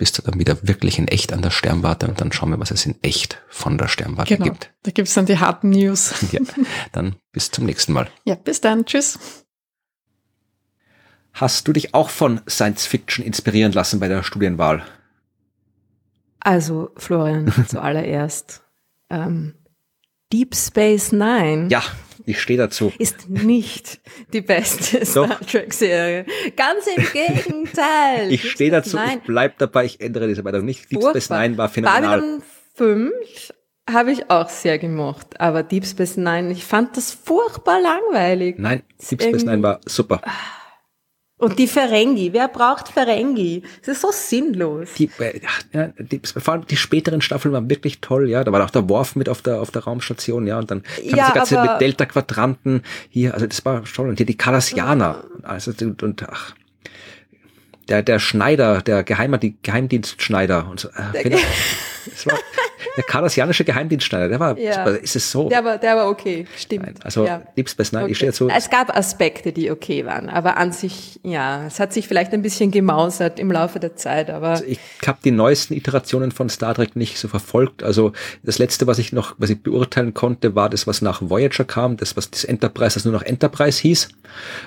bist 0.00 0.16
du 0.16 0.22
dann 0.22 0.38
wieder 0.40 0.66
wirklich 0.66 0.98
in 0.98 1.08
echt 1.08 1.32
an 1.32 1.42
der 1.42 1.50
Sternwarte 1.50 2.08
und 2.08 2.20
dann 2.20 2.32
schauen 2.32 2.50
wir, 2.50 2.58
was 2.58 2.70
es 2.70 2.86
in 2.86 2.96
echt 3.02 3.42
von 3.48 3.76
der 3.76 3.86
Sternwarte 3.86 4.34
genau. 4.34 4.50
gibt. 4.50 4.72
Da 4.82 4.90
gibt's 4.90 5.14
dann 5.14 5.26
die 5.26 5.38
harten 5.38 5.70
News. 5.70 6.14
Ja, 6.32 6.40
dann 6.92 7.16
bis 7.32 7.50
zum 7.50 7.66
nächsten 7.66 7.92
Mal. 7.92 8.08
Ja, 8.24 8.34
bis 8.34 8.60
dann. 8.60 8.86
Tschüss. 8.86 9.18
Hast 11.32 11.68
du 11.68 11.72
dich 11.72 11.94
auch 11.94 12.10
von 12.10 12.40
Science 12.48 12.86
Fiction 12.86 13.24
inspirieren 13.24 13.72
lassen 13.72 14.00
bei 14.00 14.08
der 14.08 14.22
Studienwahl? 14.22 14.82
Also, 16.40 16.90
Florian, 16.96 17.52
zuallererst. 17.68 18.62
Ähm, 19.10 19.54
Deep 20.32 20.54
Space 20.54 21.12
Nine. 21.12 21.68
Ja, 21.70 21.82
ich 22.24 22.40
stehe 22.40 22.58
dazu. 22.58 22.92
Ist 22.98 23.28
nicht 23.28 24.00
die 24.32 24.40
beste 24.40 25.04
Star 25.06 25.40
Trek-Serie. 25.40 26.26
Ganz 26.56 26.86
im 26.86 27.04
Gegenteil. 27.12 28.32
ich 28.32 28.50
stehe 28.50 28.70
dazu, 28.70 28.96
Nine. 28.96 29.16
ich 29.16 29.22
bleib 29.22 29.58
dabei, 29.58 29.84
ich 29.84 30.00
ändere 30.00 30.28
diese 30.28 30.42
Meinung 30.42 30.64
nicht. 30.64 30.90
Deep 30.90 31.02
Space 31.02 31.30
Nine 31.30 31.58
war 31.58 31.68
phänomenal. 31.68 32.20
Babylon 32.20 32.42
5 32.74 33.52
habe 33.90 34.12
ich 34.12 34.30
auch 34.30 34.48
sehr 34.48 34.78
gemocht, 34.78 35.40
aber 35.40 35.62
Deep 35.62 35.84
Space 35.84 36.16
Nine, 36.16 36.52
ich 36.52 36.64
fand 36.64 36.96
das 36.96 37.12
furchtbar 37.12 37.80
langweilig. 37.80 38.56
Nein, 38.58 38.82
Deep 39.10 39.22
Space 39.22 39.44
Nine 39.44 39.62
war 39.62 39.80
super. 39.84 40.22
Und 41.40 41.58
die 41.58 41.66
Ferengi, 41.66 42.34
wer 42.34 42.48
braucht 42.48 42.88
Ferengi? 42.88 43.62
Das 43.80 43.96
ist 43.96 44.02
so 44.02 44.10
sinnlos. 44.12 44.88
Die, 44.98 45.10
äh, 45.18 45.40
ja, 45.72 45.88
die, 45.98 46.20
vor 46.22 46.52
allem 46.52 46.66
die 46.66 46.76
späteren 46.76 47.22
Staffeln 47.22 47.54
waren 47.54 47.70
wirklich 47.70 48.00
toll, 48.02 48.28
ja. 48.28 48.44
Da 48.44 48.52
war 48.52 48.62
auch 48.62 48.70
der 48.70 48.88
Worf 48.90 49.16
mit 49.16 49.28
auf 49.30 49.40
der, 49.40 49.60
auf 49.60 49.70
der 49.70 49.84
Raumstation, 49.84 50.46
ja. 50.46 50.58
Und 50.58 50.70
dann 50.70 50.82
kam 50.82 51.18
ja, 51.18 51.30
ganze 51.30 51.60
mit 51.62 51.80
Delta-Quadranten 51.80 52.82
hier, 53.08 53.32
also 53.32 53.46
das 53.46 53.64
war 53.64 53.82
toll. 53.84 54.10
Und 54.10 54.18
hier 54.18 54.26
die 54.26 54.36
Kardassianer, 54.36 55.24
also, 55.42 55.72
und, 55.80 56.02
und 56.02 56.28
ach, 56.28 56.54
der, 57.88 58.02
der 58.02 58.18
Schneider, 58.18 58.82
der 58.82 59.02
Geheimer, 59.02 59.38
die 59.38 59.56
Geheimdienstschneider 59.62 60.68
und 60.68 60.80
so. 60.80 60.88
Äh, 60.88 61.30
das 62.04 62.26
war, 62.26 62.38
der 62.96 63.04
kardassianische 63.04 63.64
Geheimdienstschneider, 63.64 64.28
der 64.28 64.40
war, 64.40 64.58
ja. 64.58 64.84
ist 64.84 65.16
es 65.16 65.30
so? 65.30 65.48
Der 65.48 65.64
war, 65.64 65.78
der 65.78 65.96
war 65.96 66.08
okay, 66.08 66.46
stimmt. 66.56 66.84
Nein, 66.86 66.94
also 67.02 67.26
ja. 67.26 67.42
Deep 67.56 67.68
Space 67.68 67.92
Nine, 67.92 68.04
okay. 68.04 68.12
ich 68.12 68.18
stehe 68.18 68.32
dazu. 68.32 68.48
Es 68.48 68.70
gab 68.70 68.96
Aspekte, 68.96 69.52
die 69.52 69.70
okay 69.70 70.04
waren, 70.04 70.28
aber 70.28 70.56
an 70.56 70.72
sich, 70.72 71.20
ja, 71.22 71.66
es 71.66 71.80
hat 71.80 71.92
sich 71.92 72.08
vielleicht 72.08 72.32
ein 72.32 72.42
bisschen 72.42 72.70
gemausert 72.70 73.38
im 73.38 73.50
Laufe 73.50 73.80
der 73.80 73.96
Zeit, 73.96 74.30
aber. 74.30 74.48
Also 74.48 74.64
ich 74.64 74.78
habe 75.06 75.18
die 75.24 75.30
neuesten 75.30 75.74
Iterationen 75.74 76.32
von 76.32 76.48
Star 76.48 76.74
Trek 76.74 76.96
nicht 76.96 77.18
so 77.18 77.28
verfolgt. 77.28 77.82
Also 77.82 78.12
das 78.42 78.58
letzte, 78.58 78.86
was 78.86 78.98
ich 78.98 79.12
noch, 79.12 79.34
was 79.38 79.50
ich 79.50 79.62
beurteilen 79.62 80.14
konnte, 80.14 80.54
war 80.54 80.68
das, 80.68 80.86
was 80.86 81.02
nach 81.02 81.22
Voyager 81.22 81.64
kam, 81.64 81.96
das, 81.96 82.16
was 82.16 82.30
das 82.30 82.44
Enterprise, 82.44 82.94
das 82.94 83.04
nur 83.04 83.14
noch 83.14 83.22
Enterprise 83.22 83.80
hieß. 83.80 84.08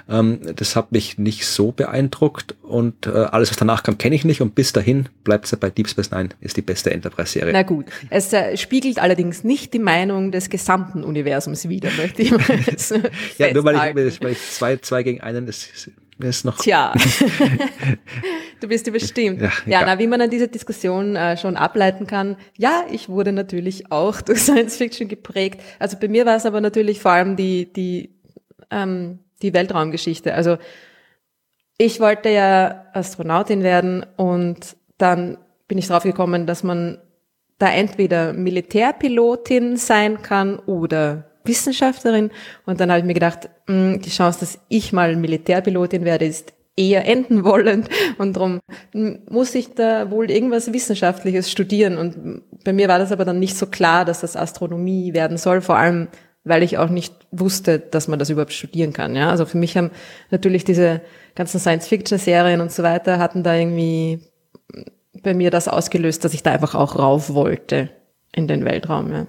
Ähm, 0.10 0.40
das 0.56 0.76
hat 0.76 0.92
mich 0.92 1.18
nicht 1.18 1.46
so 1.46 1.72
beeindruckt 1.72 2.56
und 2.62 3.08
äh, 3.08 3.12
alles, 3.12 3.50
was 3.50 3.58
danach 3.58 3.84
kam, 3.84 3.98
kenne 3.98 4.16
ich 4.16 4.26
nicht 4.26 4.42
und 4.42 4.56
bis 4.56 4.74
dahin 4.74 5.10
bleibt 5.24 5.46
es 5.46 5.56
bei 5.56 5.70
Deep 5.70 5.88
Space 5.88 6.12
Nine, 6.12 6.30
ist 6.42 6.58
die 6.58 6.62
beste 6.62 6.92
Enterprise-Serie. 6.92 7.54
Na 7.54 7.64
gut, 7.64 7.86
es 8.10 8.32
äh, 8.34 8.58
spiegelt 8.58 9.00
allerdings 9.00 9.44
nicht 9.44 9.74
die 9.74 9.80
Meinung 9.80 10.32
des 10.32 10.50
gesamten 10.50 11.04
Universums 11.04 11.68
wider, 11.70 11.90
möchte 11.98 12.22
ich 12.22 12.32
mal 12.32 12.42
Ja, 13.38 13.54
nur 13.54 13.64
weil 13.64 14.08
ich, 14.08 14.22
weil 14.22 14.32
ich 14.32 14.52
zwei, 14.52 14.78
zwei 14.78 15.04
gegen 15.04 15.22
einen, 15.22 15.46
das 15.46 15.70
Wer 16.18 16.30
ist 16.30 16.46
noch? 16.46 16.58
Tja, 16.58 16.94
du 18.60 18.68
bist 18.68 18.88
überstimmt. 18.88 19.42
Ja, 19.42 19.52
ja, 19.66 19.80
ja, 19.80 19.86
na, 19.86 20.00
wie 20.00 20.08
man 20.08 20.22
an 20.22 20.30
dieser 20.30 20.48
Diskussion 20.48 21.16
äh, 21.16 21.38
schon 21.38 21.58
ableiten 21.58 22.06
kann, 22.08 22.38
ja, 22.56 22.86
ich 22.92 23.10
wurde 23.10 23.32
natürlich 23.32 23.92
auch 23.92 24.22
durch 24.22 24.40
Science 24.40 24.78
Fiction 24.78 25.08
geprägt. 25.08 25.62
Also 25.80 25.98
bei 26.00 26.08
mir 26.08 26.26
war 26.26 26.36
es 26.36 26.46
aber 26.46 26.62
natürlich 26.62 27.00
vor 27.00 27.12
allem 27.12 27.36
die, 27.36 27.72
die, 27.74 28.16
ähm, 28.70 29.20
die 29.42 29.54
Weltraumgeschichte. 29.54 30.34
Also 30.34 30.58
ich 31.78 32.00
wollte 32.00 32.30
ja 32.30 32.86
Astronautin 32.94 33.64
werden 33.64 34.06
und 34.16 34.78
dann 34.98 35.38
bin 35.68 35.78
ich 35.78 35.88
drauf 35.88 36.04
gekommen, 36.04 36.46
dass 36.46 36.64
man 36.64 37.00
da 37.60 37.70
entweder 37.70 38.34
Militärpilotin 38.34 39.78
sein 39.78 40.22
kann 40.22 40.60
oder 40.60 41.26
Wissenschaftlerin. 41.46 42.32
Und 42.66 42.80
dann 42.80 42.90
habe 42.90 43.00
ich 43.00 43.06
mir 43.06 43.14
gedacht, 43.14 43.50
mh, 43.68 43.94
hm, 43.94 44.02
die 44.02 44.10
Chance, 44.10 44.40
dass 44.42 44.60
ich 44.70 44.94
mal 44.94 45.16
Militärpilotin 45.16 46.06
werde, 46.06 46.26
ist 46.26 46.54
eher 46.76 47.08
enden 47.08 47.44
wollend. 47.44 47.90
Und 48.18 48.36
darum 48.36 48.60
muss 49.30 49.56
ich 49.56 49.74
da 49.74 50.10
wohl 50.12 50.32
irgendwas 50.32 50.74
Wissenschaftliches 50.74 51.52
studieren. 51.52 51.98
Und 51.98 52.44
bei 52.64 52.74
mir 52.74 52.88
war 52.88 53.00
das 53.00 53.12
aber 53.12 53.26
dann 53.26 53.40
nicht 53.40 53.58
so 53.58 53.68
klar, 53.68 54.06
dass 54.06 54.22
das 54.22 54.36
Astronomie 54.36 55.14
werden 55.14 55.38
soll, 55.38 55.62
vor 55.62 55.78
allem 55.78 56.08
weil 56.46 56.64
ich 56.64 56.78
auch 56.78 56.90
nicht 56.90 57.14
wusste, 57.32 57.80
dass 57.80 58.08
man 58.08 58.20
das 58.20 58.30
überhaupt 58.30 58.54
studieren 58.54 58.92
kann. 58.92 59.16
Ja, 59.16 59.30
also 59.30 59.46
für 59.46 59.58
mich 59.58 59.78
haben 59.78 59.92
natürlich 60.30 60.66
diese 60.66 61.02
ganzen 61.36 61.60
Science-Fiction-Serien 61.60 62.60
und 62.60 62.72
so 62.72 62.84
weiter 62.84 63.18
hatten 63.18 63.44
da 63.44 63.56
irgendwie 63.56 64.20
bei 65.22 65.34
mir 65.34 65.52
das 65.52 65.68
ausgelöst, 65.68 66.24
dass 66.26 66.34
ich 66.34 66.44
da 66.44 66.52
einfach 66.52 66.76
auch 66.76 66.98
rauf 66.98 67.34
wollte 67.34 67.90
in 68.32 68.48
den 68.48 68.66
Weltraum. 68.66 69.12
Ja. 69.12 69.28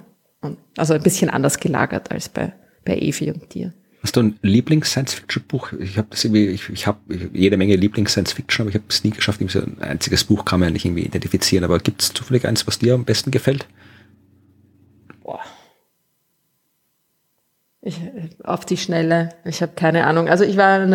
Also 0.77 0.93
ein 0.93 1.03
bisschen 1.03 1.29
anders 1.29 1.59
gelagert 1.59 2.11
als 2.11 2.29
bei, 2.29 2.53
bei 2.83 2.97
Evi 2.97 3.31
und 3.31 3.53
dir. 3.53 3.73
Hast 4.01 4.15
du 4.15 4.21
ein 4.21 4.39
Lieblings-Science-Fiction-Buch? 4.41 5.73
Ich 5.79 5.97
habe 5.97 6.07
das 6.11 6.23
irgendwie, 6.23 6.47
ich, 6.47 6.69
ich 6.69 6.85
habe 6.85 6.99
jede 7.33 7.57
Menge 7.57 7.75
Lieblings-Science-Fiction, 7.75 8.63
aber 8.63 8.69
ich 8.69 8.75
habe 8.75 8.85
es 8.87 9.03
nie 9.03 9.09
geschafft. 9.11 9.41
So 9.47 9.59
ein 9.59 9.81
einziges 9.81 10.23
Buch 10.23 10.45
kann 10.45 10.59
man 10.59 10.69
ja 10.69 10.73
nicht 10.73 10.85
irgendwie 10.85 11.05
identifizieren. 11.05 11.63
Aber 11.63 11.79
gibt 11.79 12.01
es 12.01 12.13
zufällig 12.13 12.45
eins, 12.45 12.67
was 12.67 12.77
dir 12.77 12.93
am 12.93 13.05
besten 13.05 13.31
gefällt? 13.31 13.67
Boah. 15.23 15.39
Ich, 17.81 17.99
auf 18.43 18.65
die 18.65 18.77
Schnelle. 18.77 19.29
Ich 19.43 19.63
habe 19.63 19.73
keine 19.75 20.05
Ahnung. 20.05 20.29
Also 20.29 20.43
ich 20.43 20.57
war 20.57 20.87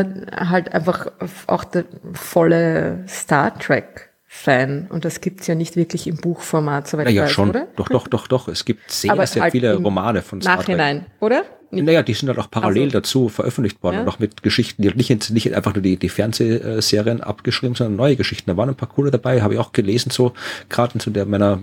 halt 0.48 0.72
einfach 0.72 1.10
auch 1.48 1.64
der 1.64 1.84
volle 2.12 3.04
Star 3.08 3.58
Trek 3.58 4.09
Fan 4.32 4.86
und 4.88 5.04
das 5.04 5.20
gibt's 5.20 5.48
ja 5.48 5.56
nicht 5.56 5.74
wirklich 5.74 6.06
im 6.06 6.16
Buchformat, 6.16 6.86
soweit 6.86 7.06
naja, 7.06 7.22
ich 7.22 7.26
weiß, 7.26 7.32
schon. 7.32 7.50
oder? 7.50 7.66
Doch, 7.74 7.88
doch, 7.88 8.06
doch, 8.06 8.28
doch. 8.28 8.46
Es 8.46 8.64
gibt 8.64 8.88
sehr, 8.92 9.10
Aber 9.10 9.26
sehr 9.26 9.42
halt 9.42 9.50
viele 9.50 9.74
Romane 9.74 10.22
von 10.22 10.40
Star 10.40 10.58
Nachhinein, 10.58 11.00
Trek. 11.00 11.08
oder? 11.18 11.42
Naja, 11.72 12.04
die 12.04 12.14
sind 12.14 12.28
halt 12.28 12.38
auch 12.38 12.48
parallel 12.48 12.84
also, 12.84 12.98
dazu 13.00 13.28
veröffentlicht 13.28 13.82
worden 13.82 13.96
ja? 13.96 14.02
und 14.02 14.08
auch 14.08 14.20
mit 14.20 14.44
Geschichten, 14.44 14.82
die 14.82 14.94
nicht, 14.94 15.30
nicht 15.30 15.52
einfach 15.52 15.74
nur 15.74 15.82
die, 15.82 15.96
die 15.96 16.08
Fernsehserien 16.08 17.22
abgeschrieben, 17.22 17.74
sondern 17.74 17.96
neue 17.96 18.14
Geschichten. 18.14 18.48
Da 18.48 18.56
waren 18.56 18.68
ein 18.68 18.76
paar 18.76 18.88
coole 18.88 19.10
dabei, 19.10 19.42
habe 19.42 19.54
ich 19.54 19.60
auch 19.60 19.72
gelesen, 19.72 20.10
so 20.10 20.32
gerade 20.68 20.96
zu 21.00 21.10
der 21.10 21.26
meiner 21.26 21.60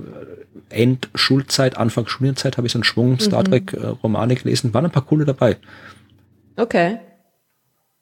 Endschulzeit, 0.69 1.77
Anfang 1.77 2.07
Studienzeit 2.07 2.57
habe 2.57 2.67
ich 2.67 2.73
so 2.73 2.79
einen 2.79 2.83
Schwung 2.83 3.11
mhm. 3.11 3.19
Star 3.21 3.45
Trek 3.45 3.71
äh, 3.71 3.87
Romane 3.87 4.35
gelesen, 4.35 4.73
waren 4.73 4.83
ein 4.83 4.91
paar 4.91 5.05
coole 5.05 5.23
dabei. 5.23 5.55
Okay. 6.57 6.99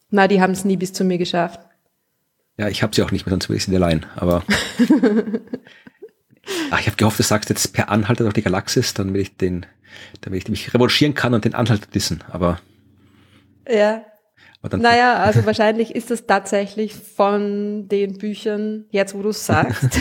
Na, 0.09 0.27
die 0.27 0.41
haben 0.41 0.53
es 0.53 0.65
nie 0.65 0.77
bis 0.77 0.91
zu 0.91 1.03
mir 1.03 1.19
geschafft. 1.19 1.59
Ja, 2.57 2.69
ich 2.69 2.83
habe 2.83 2.95
sie 2.95 3.03
auch 3.03 3.11
nicht 3.11 3.25
mehr, 3.25 3.31
sonst 3.31 3.49
will 3.49 3.57
ich 3.57 3.65
sie 3.65 3.75
allein. 3.75 4.05
Aber 4.15 4.43
Ach, 6.71 6.79
ich 6.79 6.87
habe 6.87 6.97
gehofft, 6.97 7.19
du 7.19 7.23
sagst 7.23 7.49
jetzt 7.49 7.73
per 7.73 7.89
Anhalter 7.89 8.23
durch 8.23 8.33
die 8.33 8.41
Galaxis, 8.41 8.93
dann 8.93 9.13
will 9.13 9.21
ich 9.21 9.37
den, 9.37 9.65
damit 10.21 10.43
ich 10.43 10.49
mich 10.49 10.73
revanchieren 10.73 11.13
kann 11.13 11.33
und 11.33 11.45
den 11.45 11.55
Anhalter 11.55 11.87
dissen. 11.87 12.23
Aber 12.29 12.59
ja. 13.67 14.05
Aber 14.61 14.77
naja, 14.77 15.15
also 15.23 15.45
wahrscheinlich 15.45 15.95
ist 15.95 16.11
es 16.11 16.25
tatsächlich 16.25 16.93
von 16.93 17.87
den 17.87 18.17
Büchern, 18.17 18.85
jetzt 18.91 19.15
wo 19.15 19.21
du 19.21 19.29
es 19.29 19.45
sagst. 19.45 19.83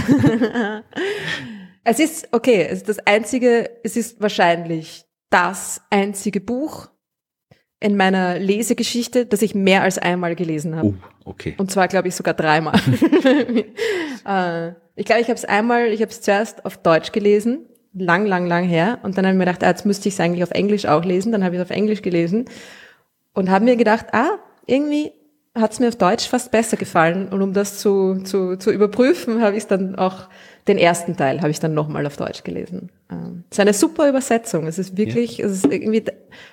es 1.85 1.99
ist, 1.99 2.29
okay, 2.33 2.67
es 2.69 2.79
ist 2.79 2.89
das 2.89 2.99
einzige, 3.01 3.71
es 3.83 3.97
ist 3.97 4.21
wahrscheinlich 4.21 5.05
das 5.31 5.81
einzige 5.91 6.41
Buch, 6.41 6.89
in 7.85 7.99
meiner 7.99 8.39
Lesegeschichte, 8.39 9.27
das 9.27 9.43
ich 9.43 9.55
mehr 9.55 9.83
als 9.83 9.99
einmal 9.99 10.35
gelesen 10.35 10.75
habe. 10.75 10.95
Oh, 11.25 11.31
okay. 11.31 11.55
Und 11.59 11.71
zwar, 11.71 11.87
glaube 11.87 12.09
ich, 12.09 12.15
sogar 12.15 12.33
dreimal. 12.33 12.73
äh, 14.27 14.69
ich 14.97 15.05
glaube, 15.05 15.21
ich 15.21 15.29
habe 15.29 15.35
es 15.35 15.45
einmal, 15.45 15.89
ich 15.89 16.01
habe 16.01 16.11
es 16.11 16.23
zuerst 16.23 16.65
auf 16.65 16.79
Deutsch 16.79 17.13
gelesen, 17.13 17.67
lang, 17.93 18.25
lang, 18.25 18.47
lang 18.47 18.65
her. 18.65 19.01
Und 19.03 19.19
dann 19.19 19.27
habe 19.27 19.35
ich 19.35 19.39
mir 19.39 19.45
gedacht, 19.45 19.63
ah, 19.63 19.69
jetzt 19.69 19.85
müsste 19.85 20.09
ich 20.09 20.15
es 20.15 20.21
eigentlich 20.21 20.43
auf 20.43 20.53
Englisch 20.53 20.87
auch 20.87 21.05
lesen. 21.05 21.31
Dann 21.31 21.45
habe 21.45 21.57
ich 21.57 21.61
es 21.61 21.67
auf 21.67 21.77
Englisch 21.77 22.01
gelesen 22.01 22.47
und 23.35 23.51
habe 23.51 23.67
mir 23.67 23.77
gedacht, 23.77 24.07
ah, 24.13 24.39
irgendwie 24.65 25.13
hat 25.55 25.73
es 25.73 25.81
mir 25.81 25.89
auf 25.89 25.97
Deutsch 25.97 26.29
fast 26.29 26.51
besser 26.51 26.77
gefallen. 26.77 27.29
Und 27.29 27.41
um 27.41 27.53
das 27.53 27.79
zu, 27.79 28.21
zu, 28.25 28.57
zu 28.57 28.73
überprüfen, 28.73 29.41
habe 29.41 29.57
ich 29.57 29.67
dann 29.67 29.95
auch, 29.95 30.29
den 30.67 30.79
ersten 30.79 31.17
Teil 31.17 31.41
habe 31.41 31.51
ich 31.51 31.61
dann 31.61 31.75
nochmal 31.75 32.07
auf 32.07 32.17
Deutsch 32.17 32.43
gelesen. 32.43 32.91
Ähm, 33.11 33.45
es 33.51 33.57
ist 33.57 33.61
eine 33.61 33.75
super 33.75 34.09
Übersetzung. 34.09 34.67
Es 34.67 34.79
ist 34.79 34.97
wirklich, 34.97 35.39
ja. 35.39 35.47
es 35.47 35.53
ist 35.53 35.67
irgendwie 35.67 36.05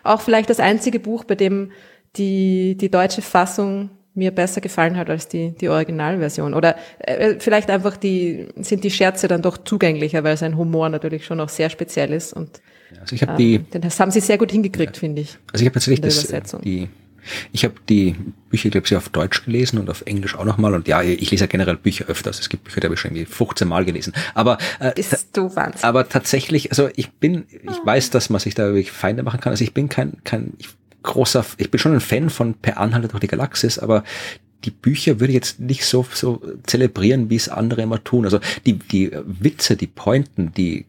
auch 0.03 0.21
vielleicht 0.21 0.49
das 0.49 0.59
einzige 0.59 0.99
Buch, 0.99 1.23
bei 1.23 1.35
dem 1.35 1.71
die, 2.17 2.77
die 2.79 2.91
deutsche 2.91 3.21
Fassung 3.21 3.89
mir 4.13 4.31
besser 4.31 4.59
gefallen 4.59 4.97
hat 4.97 5.09
als 5.09 5.27
die, 5.27 5.51
die 5.51 5.69
Originalversion. 5.69 6.53
Oder 6.53 6.75
äh, 6.99 7.35
vielleicht 7.39 7.69
einfach 7.69 7.97
die, 7.97 8.49
sind 8.57 8.83
die 8.83 8.91
Scherze 8.91 9.27
dann 9.27 9.41
doch 9.41 9.57
zugänglicher, 9.57 10.23
weil 10.23 10.37
sein 10.37 10.57
Humor 10.57 10.89
natürlich 10.89 11.25
schon 11.25 11.39
auch 11.39 11.49
sehr 11.49 11.69
speziell 11.69 12.11
ist. 12.11 12.33
Und 12.33 12.61
also 12.99 13.15
ich 13.15 13.21
habe 13.21 13.41
ähm, 13.41 13.65
die, 13.71 13.79
das 13.79 13.99
haben 13.99 14.11
sie 14.11 14.19
sehr 14.19 14.37
gut 14.37 14.51
hingekriegt, 14.51 14.97
ja. 14.97 14.99
finde 14.99 15.21
ich. 15.21 15.37
Also 15.53 15.63
ich 15.63 15.67
habe 15.67 15.73
tatsächlich 15.73 16.01
das, 16.01 16.27
die 16.61 16.89
ich 17.51 17.63
habe 17.63 17.75
die 17.89 18.15
Bücher, 18.49 18.69
glaube 18.69 18.87
ich, 18.87 18.95
auf 18.95 19.09
Deutsch 19.09 19.45
gelesen 19.45 19.79
und 19.79 19.89
auf 19.89 20.03
Englisch 20.05 20.35
auch 20.35 20.45
nochmal. 20.45 20.73
Und 20.73 20.87
ja, 20.87 21.01
ich 21.01 21.31
lese 21.31 21.43
ja 21.43 21.47
generell 21.47 21.77
Bücher 21.77 22.05
öfters. 22.05 22.39
Es 22.39 22.49
gibt 22.49 22.63
Bücher, 22.65 22.81
die 22.81 22.85
habe 22.85 22.95
ich 22.95 22.99
schon 22.99 23.11
irgendwie 23.11 23.31
15 23.31 23.67
Mal 23.67 23.85
gelesen. 23.85 24.13
Aber, 24.33 24.57
äh, 24.79 24.91
Bist 24.93 25.29
du 25.33 25.55
Wahnsinn. 25.55 25.83
aber 25.83 26.09
tatsächlich, 26.09 26.71
also 26.71 26.89
ich 26.95 27.11
bin, 27.11 27.45
ich 27.49 27.69
ah. 27.69 27.85
weiß, 27.85 28.09
dass 28.09 28.29
man 28.29 28.39
sich 28.39 28.55
da 28.55 28.67
wirklich 28.67 28.91
Feinde 28.91 29.23
machen 29.23 29.39
kann. 29.39 29.51
Also 29.51 29.63
ich 29.63 29.73
bin 29.73 29.89
kein, 29.89 30.23
kein 30.23 30.53
großer, 31.03 31.45
ich 31.57 31.71
bin 31.71 31.79
schon 31.79 31.93
ein 31.93 32.01
Fan 32.01 32.29
von 32.29 32.53
Per 32.53 32.77
Anhalter 32.77 33.07
durch 33.07 33.21
die 33.21 33.27
Galaxis, 33.27 33.79
aber 33.79 34.03
die 34.63 34.71
Bücher 34.71 35.19
würde 35.19 35.31
ich 35.31 35.35
jetzt 35.35 35.59
nicht 35.59 35.85
so, 35.85 36.05
so 36.13 36.41
zelebrieren, 36.63 37.29
wie 37.29 37.35
es 37.35 37.49
andere 37.49 37.81
immer 37.81 38.03
tun. 38.03 38.25
Also 38.25 38.39
die, 38.65 38.73
die 38.73 39.11
Witze, 39.25 39.75
die 39.75 39.87
Pointen, 39.87 40.53
die 40.53 40.85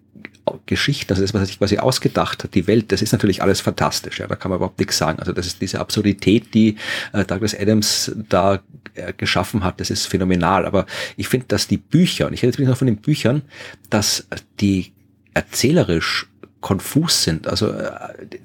Geschichte, 0.66 1.14
also 1.14 1.22
das, 1.22 1.34
was 1.34 1.42
er 1.42 1.46
sich 1.46 1.58
quasi 1.58 1.78
ausgedacht 1.78 2.42
hat, 2.42 2.54
die 2.54 2.66
Welt, 2.66 2.90
das 2.90 3.02
ist 3.02 3.12
natürlich 3.12 3.42
alles 3.42 3.60
fantastisch, 3.60 4.18
ja, 4.18 4.26
da 4.26 4.34
kann 4.34 4.50
man 4.50 4.56
überhaupt 4.56 4.78
nichts 4.78 4.98
sagen. 4.98 5.18
Also 5.20 5.32
das 5.32 5.46
ist 5.46 5.60
diese 5.60 5.78
Absurdität, 5.78 6.52
die 6.54 6.76
äh, 7.12 7.24
Douglas 7.24 7.58
Adams 7.58 8.12
da 8.28 8.60
äh, 8.94 9.12
geschaffen 9.12 9.64
hat, 9.64 9.80
das 9.80 9.90
ist 9.90 10.06
phänomenal. 10.06 10.66
Aber 10.66 10.86
ich 11.16 11.28
finde, 11.28 11.46
dass 11.46 11.68
die 11.68 11.76
Bücher, 11.76 12.26
und 12.26 12.32
ich 12.32 12.42
rede 12.42 12.58
jetzt 12.58 12.68
noch 12.68 12.76
von 12.76 12.86
den 12.86 12.96
Büchern, 12.96 13.42
dass 13.88 14.26
die 14.60 14.92
erzählerisch 15.34 16.26
konfus 16.62 17.24
sind. 17.24 17.46
Also 17.46 17.68
äh, 17.68 17.90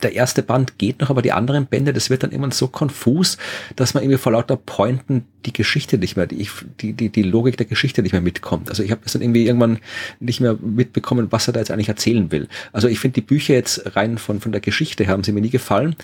der 0.02 0.14
erste 0.14 0.44
Band 0.44 0.78
geht 0.78 1.00
noch, 1.00 1.10
aber 1.10 1.22
die 1.22 1.32
anderen 1.32 1.68
Bände, 1.68 1.94
das 1.94 2.10
wird 2.10 2.24
dann 2.24 2.32
immer 2.32 2.52
so 2.52 2.68
konfus, 2.68 3.38
dass 3.78 3.94
man 3.94 4.04
irgendwie 4.04 4.18
vor 4.18 4.34
lauter 4.34 4.58
Pointen 4.58 5.24
die 5.46 5.54
Geschichte 5.54 5.98
nicht 5.98 6.18
mehr, 6.18 6.28
die, 6.28 6.50
die, 6.82 6.92
die, 6.92 7.10
die 7.10 7.24
Logik 7.24 7.56
der 7.56 7.66
Geschichte 7.66 8.02
nicht 8.02 8.12
mehr 8.12 8.22
mitkommt. 8.22 8.70
Also 8.70 8.84
ich 8.84 8.92
habe 8.92 9.02
das 9.04 9.14
dann 9.14 9.22
irgendwie 9.22 9.46
irgendwann 9.46 9.80
nicht 10.20 10.42
mehr 10.42 10.58
mitbekommen, 10.60 11.28
was 11.30 11.48
er 11.48 11.54
da 11.54 11.62
jetzt 11.62 11.72
eigentlich 11.72 11.88
erzählen 11.88 12.32
will. 12.32 12.50
Also 12.74 12.90
ich 12.90 13.00
finde 13.00 13.16
die 13.16 13.22
Bücher 13.22 13.54
jetzt 13.54 13.96
rein 13.96 14.18
von, 14.18 14.42
von 14.42 14.52
der 14.52 14.62
Geschichte 14.62 15.08
haben 15.08 15.24
sie 15.24 15.32
mir 15.32 15.42
nie 15.42 15.50
gefallen, 15.50 15.96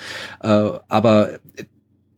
äh, 0.42 0.70
aber 0.88 1.40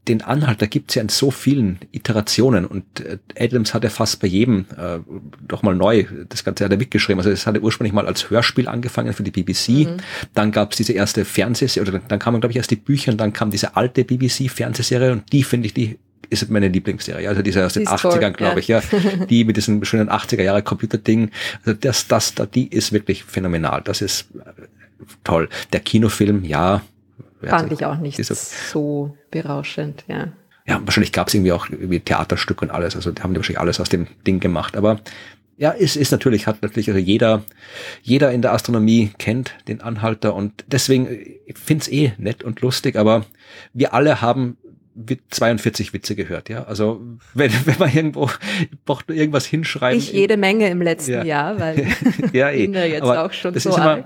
den 0.08 0.22
Anhalter 0.22 0.68
gibt 0.68 0.92
es 0.92 0.96
ja 0.96 1.02
in 1.02 1.10
so 1.10 1.32
vielen 1.32 1.80
Iterationen 1.92 2.66
und 2.66 2.84
äh, 3.00 3.18
Adams 3.38 3.74
hat 3.74 3.84
ja 3.84 3.90
fast 3.90 4.20
bei 4.20 4.28
jedem 4.28 4.66
äh, 4.78 5.00
doch 5.48 5.64
mal 5.64 5.76
neu 5.76 6.06
das 6.30 6.44
Ganze 6.44 6.66
hat 6.66 6.72
er 6.72 6.78
mitgeschrieben. 6.78 7.20
Also 7.20 7.32
es 7.32 7.48
hatte 7.48 7.62
ursprünglich 7.62 7.94
mal 7.94 8.08
als 8.08 8.30
Hörspiel 8.30 8.68
angefangen 8.68 9.14
für 9.14 9.24
die 9.24 9.32
BBC, 9.32 9.70
mhm. 9.70 9.98
dann 10.34 10.52
gab 10.52 10.72
es 10.72 10.78
diese 10.78 10.94
erste 10.94 11.26
Fernsehserie, 11.26 11.90
oder 11.90 12.00
dann 12.00 12.20
kamen 12.20 12.40
glaube 12.40 12.52
ich 12.52 12.58
erst 12.58 12.72
die 12.72 12.76
Bücher 12.76 13.12
und 13.12 13.18
dann 13.18 13.34
kam 13.34 13.52
diese 13.52 13.76
alte 13.76 14.04
BBC-Fernsehserie 14.04 15.12
und 15.12 15.32
die 15.32 15.44
finde 15.44 15.68
ich, 15.68 15.74
die 15.74 15.98
ist 16.30 16.50
meine 16.50 16.68
Lieblingsserie. 16.68 17.28
Also 17.30 17.42
diese 17.42 17.66
aus 17.66 17.74
den 17.74 17.88
80ern, 17.88 18.32
glaube 18.32 18.60
ich, 18.60 18.68
ja. 18.68 18.82
Die 19.30 19.44
mit 19.44 19.58
diesem 19.58 19.84
schönen 19.86 20.10
80er 20.10 20.42
Jahre 20.42 20.64
Computerding. 20.64 21.32
Also 21.64 21.78
das, 21.80 22.08
das, 22.08 22.34
da, 22.34 22.46
die 22.46 22.68
ist 22.68 22.92
wirklich 22.92 23.24
phänomenal. 23.24 23.82
Das 23.84 24.02
ist 24.02 24.28
äh, 24.36 24.64
toll. 25.24 25.50
Der 25.74 25.82
Kinofilm, 25.82 26.44
ja, 26.44 26.82
Fand 27.50 27.72
ich 27.72 27.86
auch 27.86 27.98
nicht 27.98 28.24
so 28.24 29.18
berauschend, 29.32 30.04
ja. 30.08 30.30
Ja, 30.68 30.82
wahrscheinlich 30.84 31.12
gab 31.12 31.28
es 31.28 31.34
irgendwie 31.36 31.52
auch 31.52 31.70
irgendwie 31.70 32.00
Theaterstück 32.00 32.62
und 32.64 32.72
alles. 32.72 32.96
Also 32.96 33.12
die 33.12 33.22
haben 33.22 33.34
die 33.34 33.38
wahrscheinlich 33.38 33.60
alles 33.60 33.80
aus 33.80 33.90
dem 33.90 34.08
Ding 34.26 34.40
gemacht. 34.40 34.76
Aber 34.76 35.00
ja, 35.58 35.70
ist, 35.72 35.96
ist 35.96 36.12
natürlich, 36.12 36.48
hat 36.48 36.62
natürlich, 36.62 36.90
also 36.90 37.00
jeder, 37.00 37.44
jeder 38.02 38.32
in 38.32 38.42
der 38.42 38.54
Astronomie 38.54 39.12
kennt 39.18 39.54
den 39.68 39.82
Anhalter 39.82 40.36
und 40.36 40.66
deswegen, 40.68 41.08
ich 41.46 41.58
finde 41.58 41.84
es 41.84 41.92
eh 41.92 42.14
nett 42.18 42.44
und 42.44 42.62
lustig, 42.62 42.96
aber 42.98 43.26
wir 43.74 43.94
alle 43.94 44.22
haben 44.22 44.58
42 45.30 45.94
Witze 45.94 46.16
gehört, 46.16 46.48
ja. 46.50 46.64
Also 46.64 47.02
wenn, 47.34 47.52
wenn 47.66 47.78
man 47.80 47.94
irgendwo 47.94 48.30
braucht 48.86 49.10
nur 49.10 49.18
irgendwas 49.18 49.46
hinschreiben. 49.46 50.00
Ich 50.00 50.14
jede 50.14 50.38
Menge 50.38 50.70
im 50.70 50.82
letzten 50.82 51.12
ja. 51.12 51.24
Jahr, 51.24 51.60
weil 51.60 51.88
ja, 52.34 52.50
eh. 52.50 52.70
ja 52.72 52.86
jetzt 52.86 53.04
Aber 53.04 53.26
auch 53.26 53.34
schon 53.34 53.54
das 53.54 53.64
so 53.64 53.70
ist 53.70 53.78
immer, 53.78 53.90
alt. 53.90 54.06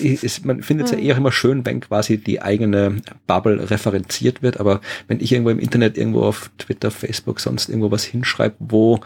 Ist, 0.00 0.44
man 0.44 0.62
findet 0.62 0.86
es 0.86 0.92
ja 0.92 0.98
eher 0.98 1.16
immer 1.16 1.32
schön, 1.32 1.64
wenn 1.64 1.80
quasi 1.80 2.18
die 2.18 2.42
eigene 2.42 2.96
Bubble 3.26 3.70
referenziert 3.70 4.42
wird. 4.42 4.60
Aber 4.60 4.80
wenn 5.06 5.20
ich 5.20 5.32
irgendwo 5.32 5.50
im 5.50 5.58
Internet, 5.58 5.96
irgendwo 5.96 6.22
auf 6.22 6.50
Twitter, 6.58 6.90
Facebook, 6.90 7.40
sonst 7.40 7.68
irgendwo 7.68 7.90
was 7.90 8.04
hinschreibe, 8.04 8.56
wo 8.58 9.00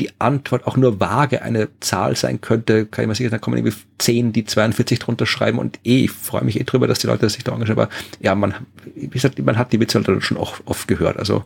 die 0.00 0.10
Antwort 0.18 0.66
auch 0.66 0.76
nur 0.76 1.00
vage 1.00 1.42
eine 1.42 1.68
Zahl 1.80 2.16
sein 2.16 2.40
könnte, 2.40 2.86
kann 2.86 3.02
ich 3.04 3.08
mir 3.08 3.14
sicher, 3.14 3.30
dann 3.30 3.40
kommen 3.40 3.56
irgendwie 3.56 3.76
10, 3.98 4.32
die 4.32 4.44
42 4.44 4.98
drunter 4.98 5.26
schreiben 5.26 5.58
und 5.58 5.78
eh, 5.84 6.04
ich 6.04 6.10
freue 6.10 6.44
mich 6.44 6.60
eh 6.60 6.64
drüber, 6.64 6.86
dass 6.86 7.00
die 7.00 7.06
Leute 7.06 7.28
sich 7.28 7.44
da 7.44 7.52
engagieren, 7.52 7.80
aber 7.80 7.90
ja, 8.20 8.34
man, 8.34 8.54
wie 8.94 9.08
gesagt, 9.08 9.38
man 9.38 9.58
hat 9.58 9.72
die 9.72 9.80
Witze 9.80 10.02
halt 10.02 10.22
schon 10.22 10.36
auch 10.36 10.54
oft 10.64 10.88
gehört, 10.88 11.16
also 11.18 11.44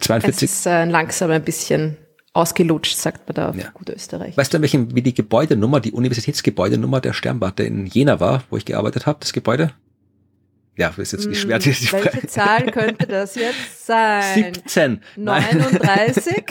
42. 0.00 0.42
Es 0.42 0.56
ist 0.56 0.66
äh, 0.66 0.84
langsam 0.84 1.30
ein 1.30 1.42
bisschen 1.42 1.96
ausgelutscht, 2.32 2.96
sagt 2.96 3.28
man 3.28 3.34
da 3.34 3.50
auf 3.50 3.56
Ja. 3.56 3.70
gut 3.74 3.90
Österreich. 3.90 4.36
Weißt 4.36 4.52
du, 4.52 4.56
in 4.56 4.62
welchem, 4.62 4.94
wie 4.94 5.02
die 5.02 5.14
Gebäudenummer, 5.14 5.80
die 5.80 5.92
Universitätsgebäudenummer 5.92 7.00
der 7.00 7.12
Sternwarte 7.12 7.62
in 7.62 7.86
Jena 7.86 8.20
war, 8.20 8.44
wo 8.50 8.56
ich 8.56 8.64
gearbeitet 8.64 9.06
habe, 9.06 9.18
das 9.20 9.32
Gebäude? 9.32 9.72
Ja, 10.76 10.92
ist 10.96 11.12
jetzt 11.12 11.26
nicht 11.28 11.40
schwer, 11.40 11.58
die 11.58 11.70
Hm, 11.72 11.92
Welche 11.92 12.10
Frage. 12.10 12.26
Zahl 12.26 12.62
könnte 12.70 13.06
das 13.06 13.34
jetzt 13.34 13.86
sein? 13.86 14.54
17. 14.54 15.00
Nein, 15.16 15.44
39? 15.58 16.44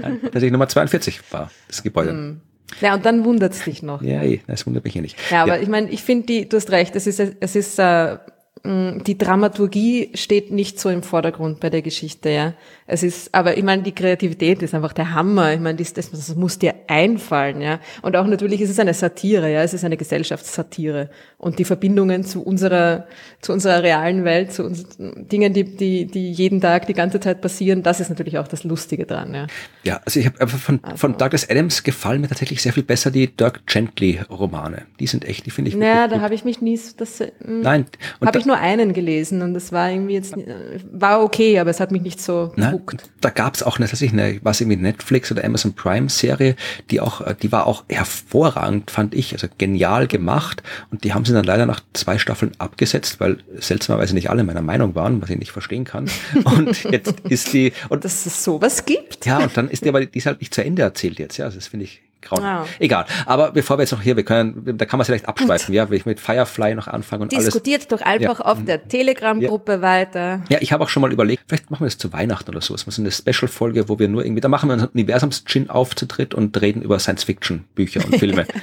Nein, 0.00 0.20
tatsächlich 0.22 0.52
Nummer 0.52 0.68
42 0.68 1.20
war 1.32 1.50
das 1.66 1.82
Gebäude. 1.82 2.10
Hm. 2.10 2.40
ja, 2.80 2.94
und 2.94 3.04
dann 3.04 3.24
wundert 3.24 3.52
es 3.52 3.64
dich 3.64 3.82
noch. 3.82 4.00
Ja, 4.02 4.22
das 4.46 4.66
wundert 4.66 4.84
mich 4.84 4.92
hier 4.92 5.02
nicht. 5.02 5.18
Ja, 5.30 5.42
aber 5.42 5.60
ich 5.60 5.68
meine, 5.68 5.90
ich 5.90 6.02
finde, 6.02 6.26
die, 6.26 6.48
du 6.48 6.56
hast 6.56 6.70
recht, 6.70 6.94
es 6.94 7.06
ist, 7.08 7.18
es 7.18 7.56
ist, 7.56 7.78
äh, 7.80 8.16
mh, 8.62 9.02
die 9.04 9.18
Dramaturgie 9.18 10.10
steht 10.14 10.52
nicht 10.52 10.78
so 10.78 10.88
im 10.88 11.02
Vordergrund 11.02 11.58
bei 11.60 11.68
der 11.70 11.82
Geschichte, 11.82 12.30
ja. 12.30 12.54
Es 12.86 13.02
ist, 13.02 13.34
aber 13.34 13.56
ich 13.56 13.64
meine, 13.64 13.82
die 13.82 13.92
Kreativität 13.92 14.62
ist 14.62 14.74
einfach 14.74 14.92
der 14.92 15.14
Hammer. 15.14 15.54
Ich 15.54 15.60
meine, 15.60 15.78
das, 15.78 15.94
das, 15.94 16.10
das 16.10 16.34
muss 16.36 16.58
dir 16.58 16.74
einfallen, 16.86 17.62
ja. 17.62 17.80
Und 18.02 18.14
auch 18.14 18.26
natürlich 18.26 18.60
ist 18.60 18.68
es 18.68 18.78
eine 18.78 18.92
Satire, 18.92 19.50
ja. 19.50 19.62
Es 19.62 19.72
ist 19.72 19.84
eine 19.84 19.96
Gesellschaftssatire. 19.96 21.08
Und 21.38 21.58
die 21.58 21.64
Verbindungen 21.64 22.24
zu 22.24 22.42
unserer, 22.42 23.06
zu 23.40 23.52
unserer 23.52 23.82
realen 23.82 24.24
Welt, 24.24 24.52
zu 24.52 24.64
uns, 24.64 24.84
Dingen, 24.98 25.54
die, 25.54 25.64
die, 25.64 26.04
die 26.06 26.32
jeden 26.32 26.60
Tag 26.60 26.86
die 26.86 26.92
ganze 26.92 27.20
Zeit 27.20 27.40
passieren, 27.40 27.82
das 27.82 28.00
ist 28.00 28.10
natürlich 28.10 28.36
auch 28.36 28.48
das 28.48 28.64
Lustige 28.64 29.06
dran, 29.06 29.32
ja. 29.32 29.46
Ja, 29.82 30.00
also 30.04 30.20
ich 30.20 30.26
habe 30.26 30.40
einfach 30.42 30.58
von, 30.58 30.80
Also. 30.82 30.96
von 30.98 31.16
Douglas 31.16 31.48
Adams 31.48 31.84
gefallen 31.84 32.20
mir 32.20 32.28
tatsächlich 32.28 32.60
sehr 32.60 32.74
viel 32.74 32.82
besser 32.82 33.10
die 33.10 33.34
Dirk 33.34 33.66
Gently 33.66 34.20
Romane. 34.28 34.82
Die 35.00 35.06
sind 35.06 35.24
echt, 35.24 35.46
die 35.46 35.50
finde 35.50 35.70
ich 35.70 35.76
Naja, 35.76 36.06
da 36.08 36.20
habe 36.20 36.34
ich 36.34 36.44
mich 36.44 36.60
nie, 36.60 36.78
das, 36.98 37.20
mh, 37.20 37.28
Nein, 37.62 37.86
und 38.20 38.26
habe 38.26 38.32
da, 38.32 38.38
ich 38.38 38.46
nur 38.46 38.58
einen 38.58 38.92
gelesen 38.92 39.40
und 39.40 39.54
das 39.54 39.72
war 39.72 39.90
irgendwie 39.90 40.14
jetzt, 40.14 40.36
äh, 40.36 40.54
war 40.92 41.22
okay, 41.22 41.58
aber 41.58 41.70
es 41.70 41.80
hat 41.80 41.90
mich 41.90 42.02
nicht 42.02 42.20
so 42.20 42.52
Nein, 42.56 42.73
gehuckt. 42.74 43.02
und 43.02 43.10
da 43.20 43.30
gab 43.30 43.54
es 43.54 43.62
auch 43.62 43.78
eine, 43.78 43.86
tatsächlich 43.86 44.20
eine, 44.20 44.40
was 44.42 44.60
irgendwie 44.60 44.76
Netflix 44.76 45.30
oder 45.30 45.44
Amazon 45.44 45.74
Prime 45.74 46.08
Serie, 46.08 46.56
die 46.90 47.00
auch, 47.00 47.20
äh, 47.20 47.34
die 47.40 47.52
war 47.52 47.66
auch 47.66 47.84
hervorragend, 47.88 48.90
fand 48.90 49.14
ich, 49.14 49.32
also 49.32 49.46
genial 49.58 50.06
gemacht. 50.06 50.62
Und 50.90 51.04
die 51.04 51.14
haben 51.14 51.24
sie 51.24 51.32
dann 51.32 51.44
leider 51.44 51.66
nach 51.66 51.80
zwei 51.92 52.18
Staffeln 52.18 52.52
abgesetzt, 52.58 53.20
weil 53.20 53.38
seltsamerweise 53.58 54.14
nicht 54.14 54.30
alle 54.30 54.44
meiner 54.44 54.62
Meinung 54.62 54.94
waren, 54.94 55.22
was 55.22 55.30
ich 55.30 55.38
nicht 55.38 55.52
verstehen 55.52 55.84
kann. 55.84 56.10
Und 56.44 56.84
jetzt 56.84 57.20
ist 57.28 57.52
die, 57.52 57.72
und 57.88 58.04
dass 58.04 58.26
es 58.26 58.44
sowas 58.44 58.84
gibt. 58.84 59.26
ja, 59.26 59.38
und 59.38 59.56
dann 59.56 59.68
ist 59.68 59.84
die 59.84 59.88
aber, 59.88 60.04
die 60.04 60.18
ist 60.18 60.26
halt 60.26 60.40
nicht 60.40 60.54
zu 60.54 60.64
Ende 60.64 60.82
erzählt 60.82 61.18
jetzt, 61.18 61.36
ja, 61.36 61.46
also 61.46 61.56
das 61.56 61.68
finde 61.68 61.84
ich 61.84 62.02
grauenhaft. 62.24 62.70
Ah. 62.70 62.76
Egal. 62.78 63.06
Aber 63.26 63.52
bevor 63.52 63.78
wir 63.78 63.82
jetzt 63.82 63.92
noch 63.92 64.02
hier, 64.02 64.16
wir 64.16 64.24
können, 64.24 64.76
da 64.76 64.84
kann 64.84 64.98
man 64.98 65.04
vielleicht 65.04 65.28
abschweifen, 65.28 65.74
ja, 65.74 65.88
will 65.90 65.98
ich 65.98 66.06
mit 66.06 66.20
Firefly 66.20 66.74
noch 66.74 66.88
anfangen 66.88 67.22
und 67.22 67.32
alles. 67.32 67.46
Diskutiert 67.46 67.90
doch 67.92 68.00
einfach 68.00 68.40
auf 68.40 68.64
der 68.64 68.88
Telegram-Gruppe 68.88 69.82
weiter. 69.82 70.42
Ja, 70.48 70.58
ich 70.60 70.72
habe 70.72 70.84
auch 70.84 70.88
schon 70.88 71.00
mal 71.00 71.12
überlegt, 71.12 71.44
vielleicht 71.48 71.70
machen 71.70 71.82
wir 71.82 71.86
das 71.86 71.98
zu 71.98 72.12
Weihnachten 72.12 72.50
oder 72.50 72.60
so. 72.60 72.74
Es 72.74 72.86
muss 72.86 72.98
eine 72.98 73.10
Special-Folge, 73.10 73.88
wo 73.88 73.98
wir 73.98 74.08
nur 74.08 74.24
irgendwie, 74.24 74.40
da 74.40 74.48
machen 74.48 74.68
wir 74.68 74.74
einen 74.74 74.86
Universums-Gin 74.86 75.70
auf 75.70 75.94
zu 75.94 76.06
dritt 76.06 76.34
und 76.34 76.60
reden 76.60 76.82
über 76.82 76.98
Science-Fiction-Bücher 76.98 78.04
und 78.04 78.18
Filme. 78.18 78.46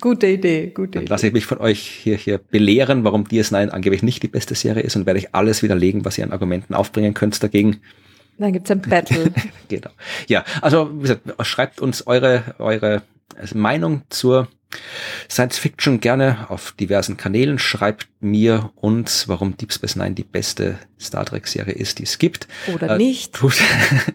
Gute 0.00 0.26
Idee, 0.26 0.68
gute 0.68 0.92
Dann 0.92 1.02
Idee. 1.02 1.10
lasse 1.10 1.26
ich 1.28 1.32
mich 1.32 1.46
von 1.46 1.58
euch 1.58 1.80
hier, 1.80 2.16
hier 2.16 2.38
belehren, 2.38 3.04
warum 3.04 3.24
DS9 3.24 3.68
angeblich 3.70 4.02
nicht 4.02 4.22
die 4.22 4.28
beste 4.28 4.54
Serie 4.54 4.82
ist 4.82 4.96
und 4.96 5.06
werde 5.06 5.18
ich 5.18 5.34
alles 5.34 5.62
widerlegen, 5.62 6.04
was 6.04 6.18
ihr 6.18 6.24
an 6.24 6.32
Argumenten 6.32 6.74
aufbringen 6.74 7.14
könnt 7.14 7.42
dagegen. 7.42 7.80
Dann 8.38 8.52
gibt's 8.52 8.70
ein 8.70 8.80
Battle. 8.80 9.32
Genau. 9.68 9.90
Ja, 10.28 10.44
also 10.62 10.90
wie 10.94 11.02
gesagt, 11.02 11.22
schreibt 11.42 11.80
uns 11.80 12.06
eure, 12.06 12.54
eure 12.58 13.02
Meinung 13.52 14.00
zur 14.08 14.48
Science 15.30 15.58
Fiction 15.58 16.00
gerne 16.00 16.46
auf 16.48 16.72
diversen 16.72 17.16
Kanälen. 17.16 17.58
Schreibt 17.58 18.08
mir 18.20 18.70
uns, 18.76 19.28
warum 19.28 19.56
Deep 19.56 19.72
Space 19.72 19.96
Nine 19.96 20.14
die 20.14 20.24
beste 20.24 20.78
Star 21.00 21.24
Trek 21.24 21.46
Serie 21.46 21.74
ist, 21.74 21.98
die 22.00 22.02
es 22.02 22.18
gibt. 22.18 22.48
Oder 22.74 22.90
Äh, 22.90 22.98
nicht. 22.98 23.34
Tut, 23.34 23.54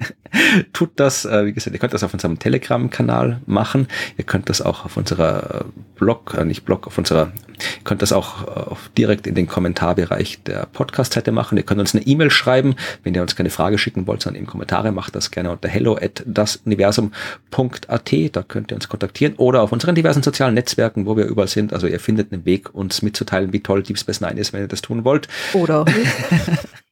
tut 0.73 0.91
das, 0.97 1.25
äh, 1.25 1.45
wie 1.45 1.53
gesagt, 1.53 1.73
ihr 1.73 1.79
könnt 1.79 1.93
das 1.93 2.03
auf 2.03 2.13
unserem 2.13 2.37
Telegram-Kanal 2.39 3.41
machen. 3.45 3.87
Ihr 4.17 4.25
könnt 4.25 4.49
das 4.49 4.61
auch 4.61 4.83
auf 4.83 4.97
unserer 4.97 5.61
äh, 5.61 5.63
Blog, 5.95 6.35
äh, 6.37 6.43
nicht 6.43 6.65
Blog, 6.65 6.87
auf 6.87 6.97
unserer, 6.97 7.31
ihr 7.77 7.83
könnt 7.85 8.01
das 8.01 8.11
auch 8.11 8.43
äh, 8.43 8.49
auf, 8.71 8.89
direkt 8.97 9.27
in 9.27 9.35
den 9.35 9.47
Kommentarbereich 9.47 10.43
der 10.43 10.65
Podcast-Seite 10.65 11.31
machen. 11.31 11.57
Ihr 11.57 11.63
könnt 11.63 11.79
uns 11.79 11.95
eine 11.95 12.05
E-Mail 12.05 12.31
schreiben. 12.31 12.75
Wenn 13.03 13.15
ihr 13.15 13.21
uns 13.21 13.37
keine 13.37 13.49
Frage 13.49 13.77
schicken 13.77 14.05
wollt, 14.05 14.21
sondern 14.21 14.41
eben 14.41 14.51
Kommentare, 14.51 14.91
macht 14.91 15.15
das 15.15 15.31
gerne 15.31 15.51
unter 15.51 15.69
hello 15.69 15.95
at 15.95 16.23
dasuniversum.at. 16.25 18.11
Da 18.33 18.43
könnt 18.43 18.71
ihr 18.71 18.75
uns 18.75 18.89
kontaktieren 18.89 19.35
oder 19.37 19.61
auf 19.61 19.71
unseren 19.71 19.95
diversen 19.95 20.21
sozialen 20.21 20.42
Netzwerken, 20.51 21.05
wo 21.05 21.17
wir 21.17 21.25
überall 21.25 21.47
sind. 21.47 21.73
Also 21.73 21.87
ihr 21.87 21.99
findet 21.99 22.31
einen 22.31 22.45
Weg, 22.45 22.73
uns 22.73 23.01
mitzuteilen, 23.01 23.53
wie 23.53 23.61
toll 23.61 23.83
Deep 23.83 23.97
Space 23.97 24.21
Nine 24.21 24.39
ist, 24.39 24.53
wenn 24.53 24.61
ihr 24.61 24.67
das 24.67 24.81
tun 24.81 25.03
wollt. 25.03 25.27
Oder 25.53 25.81
auch 25.81 25.85
nicht. 25.85 25.97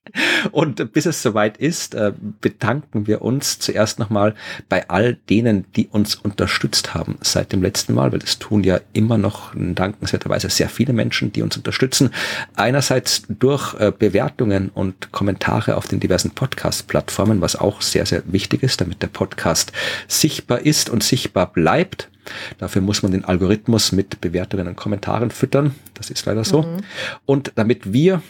Und 0.52 0.92
bis 0.94 1.06
es 1.06 1.22
soweit 1.22 1.58
ist, 1.58 1.96
äh, 1.96 2.14
bedanken 2.42 3.08
wir 3.08 3.22
uns 3.22 3.60
zuerst 3.60 4.00
nochmal 4.00 4.36
bei 4.70 4.90
all 4.90 5.16
denen, 5.30 5.66
die 5.76 5.88
uns 5.88 6.16
unterstützt 6.16 6.94
haben 6.94 7.18
seit 7.22 7.54
dem 7.54 7.62
letzten 7.62 7.94
Mal, 7.94 8.12
weil 8.12 8.20
das 8.20 8.40
tun 8.40 8.64
ja 8.64 8.80
immer 8.94 9.18
noch 9.18 9.54
dankenswerterweise 9.56 10.50
sehr 10.50 10.70
viele 10.70 10.94
Menschen, 10.94 11.32
die 11.32 11.42
uns 11.42 11.58
unterstützen. 11.58 12.12
Einerseits 12.56 13.24
durch 13.30 13.74
äh, 13.80 13.92
Bewertungen 13.98 14.70
und 14.70 15.12
Kommentare 15.12 15.78
auf 15.78 15.88
den 15.88 16.00
diversen 16.00 16.32
Podcast-Plattformen, 16.32 17.42
was 17.42 17.56
auch 17.56 17.82
sehr, 17.82 18.06
sehr 18.06 18.24
wichtig 18.26 18.64
ist, 18.64 18.82
damit 18.82 19.02
der 19.02 19.08
Podcast 19.08 19.72
sichtbar 20.08 20.60
ist 20.60 20.90
und 20.90 21.04
sichtbar 21.04 21.52
bleibt. 21.52 22.10
Dafür 22.58 22.82
muss 22.82 23.04
man 23.04 23.12
den 23.12 23.26
Algorithmus 23.26 23.92
mit 23.92 24.22
Bewertungen 24.22 24.68
und 24.68 24.76
Kommentaren 24.76 25.32
füttern. 25.32 25.76
Das 25.96 26.10
ist 26.10 26.26
leider 26.26 26.44
so. 26.44 26.78
Und 27.26 27.52
damit 27.56 27.94
wir 27.94 28.22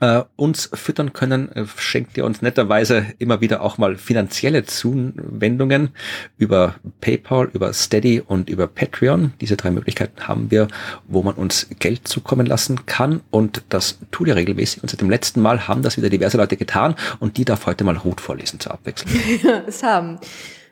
äh, 0.00 0.22
uns 0.36 0.70
füttern 0.72 1.12
können, 1.12 1.50
äh, 1.52 1.64
schenkt 1.76 2.16
ihr 2.16 2.24
uns 2.24 2.42
netterweise 2.42 3.06
immer 3.18 3.40
wieder 3.40 3.62
auch 3.62 3.78
mal 3.78 3.96
finanzielle 3.96 4.64
Zuwendungen 4.64 5.90
über 6.36 6.76
PayPal, 7.00 7.50
über 7.52 7.72
Steady 7.72 8.20
und 8.20 8.50
über 8.50 8.66
Patreon. 8.66 9.32
Diese 9.40 9.56
drei 9.56 9.70
Möglichkeiten 9.70 10.26
haben 10.26 10.50
wir, 10.50 10.68
wo 11.06 11.22
man 11.22 11.34
uns 11.34 11.68
Geld 11.78 12.08
zukommen 12.08 12.46
lassen 12.46 12.86
kann 12.86 13.20
und 13.30 13.62
das 13.68 13.98
tut 14.10 14.28
ihr 14.28 14.36
regelmäßig. 14.36 14.82
Und 14.82 14.90
seit 14.90 15.00
dem 15.00 15.10
letzten 15.10 15.40
Mal 15.40 15.68
haben 15.68 15.82
das 15.82 15.96
wieder 15.96 16.10
diverse 16.10 16.36
Leute 16.36 16.56
getan 16.56 16.94
und 17.20 17.36
die 17.36 17.44
darf 17.44 17.66
heute 17.66 17.84
mal 17.84 17.96
Ruth 17.96 18.20
vorlesen 18.20 18.60
zur 18.60 18.72
Abwechslung. 18.72 19.12
Es 19.66 19.82
haben 19.82 20.18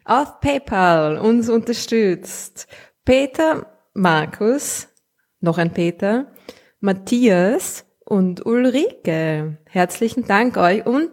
auf 0.04 0.40
PayPal 0.40 1.18
uns 1.18 1.48
unterstützt 1.48 2.66
Peter, 3.04 3.66
Markus, 3.94 4.88
noch 5.40 5.58
ein 5.58 5.72
Peter, 5.72 6.32
Matthias 6.80 7.84
und 8.12 8.44
Ulrike. 8.44 9.56
Herzlichen 9.70 10.26
Dank 10.26 10.58
euch 10.58 10.84
und 10.84 11.08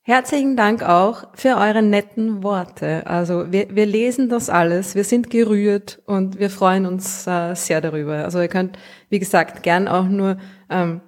herzlichen 0.00 0.56
Dank 0.56 0.82
auch 0.82 1.24
für 1.34 1.56
eure 1.58 1.82
netten 1.82 2.42
Worte. 2.42 3.06
Also 3.06 3.52
wir, 3.52 3.66
wir 3.76 3.84
lesen 3.84 4.30
das 4.30 4.48
alles, 4.48 4.94
wir 4.94 5.04
sind 5.04 5.28
gerührt 5.28 6.00
und 6.06 6.38
wir 6.38 6.48
freuen 6.48 6.86
uns 6.86 7.26
äh, 7.26 7.54
sehr 7.54 7.82
darüber. 7.82 8.24
Also 8.24 8.40
ihr 8.40 8.48
könnt, 8.48 8.78
wie 9.10 9.18
gesagt, 9.18 9.62
gern 9.62 9.86
auch 9.86 10.08
nur 10.08 10.38
ähm, 10.70 11.02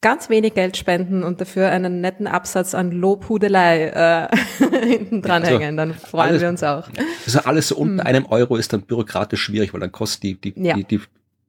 ganz 0.00 0.30
wenig 0.30 0.54
Geld 0.54 0.78
spenden 0.78 1.24
und 1.24 1.42
dafür 1.42 1.68
einen 1.68 2.00
netten 2.00 2.26
Absatz 2.26 2.74
an 2.74 2.90
Lobhudelei 2.90 4.28
äh, 4.30 4.36
hinten 4.86 5.20
dranhängen. 5.20 5.76
Dann 5.76 5.92
freuen 5.92 6.30
alles- 6.30 6.40
wir 6.40 6.48
uns 6.48 6.62
auch. 6.62 6.88
Also 7.26 7.40
alles 7.40 7.68
so 7.68 7.76
unter 7.76 8.06
einem 8.06 8.24
Euro 8.24 8.56
ist 8.56 8.72
dann 8.72 8.80
byrokratisch 8.80 9.42
schwierig, 9.42 9.74
weil 9.74 9.80
dann 9.80 9.92
kostet 9.92 10.22
die, 10.22 10.40
die, 10.40 10.54
Ja. 10.56 10.72
die, 10.74 10.84
die 10.84 11.00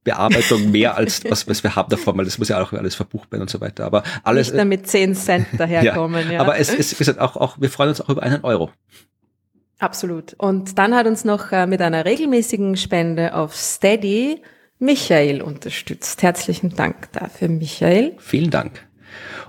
Bearbeitung 0.04 0.70
mehr 0.70 0.96
als 0.96 1.22
was, 1.28 1.48
was 1.48 1.62
wir 1.62 1.76
haben 1.76 1.90
davon, 1.90 2.16
weil 2.16 2.24
das 2.24 2.38
muss 2.38 2.48
ja 2.48 2.60
auch 2.60 2.72
alles 2.72 2.94
verbucht 2.94 3.30
werden 3.32 3.42
und 3.42 3.50
so 3.50 3.60
weiter. 3.60 3.84
Aber 3.84 4.02
alles, 4.22 4.48
Nicht 4.48 4.58
damit 4.58 4.86
10 4.86 5.14
Cent 5.14 5.46
daherkommen. 5.58 6.30
Ja, 6.30 6.40
aber 6.40 6.58
es 6.58 6.70
ist, 6.70 6.92
wie 6.92 6.98
gesagt, 6.98 7.18
auch, 7.18 7.36
auch, 7.36 7.60
wir 7.60 7.70
freuen 7.70 7.90
uns 7.90 8.00
auch 8.00 8.08
über 8.08 8.22
einen 8.22 8.44
Euro. 8.44 8.70
Absolut. 9.78 10.34
Und 10.34 10.78
dann 10.78 10.94
hat 10.94 11.06
uns 11.06 11.24
noch 11.24 11.50
äh, 11.50 11.66
mit 11.66 11.80
einer 11.80 12.04
regelmäßigen 12.04 12.76
Spende 12.76 13.34
auf 13.34 13.56
Steady 13.56 14.40
Michael 14.78 15.42
unterstützt. 15.42 16.22
Herzlichen 16.22 16.70
Dank 16.76 17.10
dafür, 17.12 17.48
Michael. 17.48 18.14
Vielen 18.18 18.50
Dank. 18.50 18.86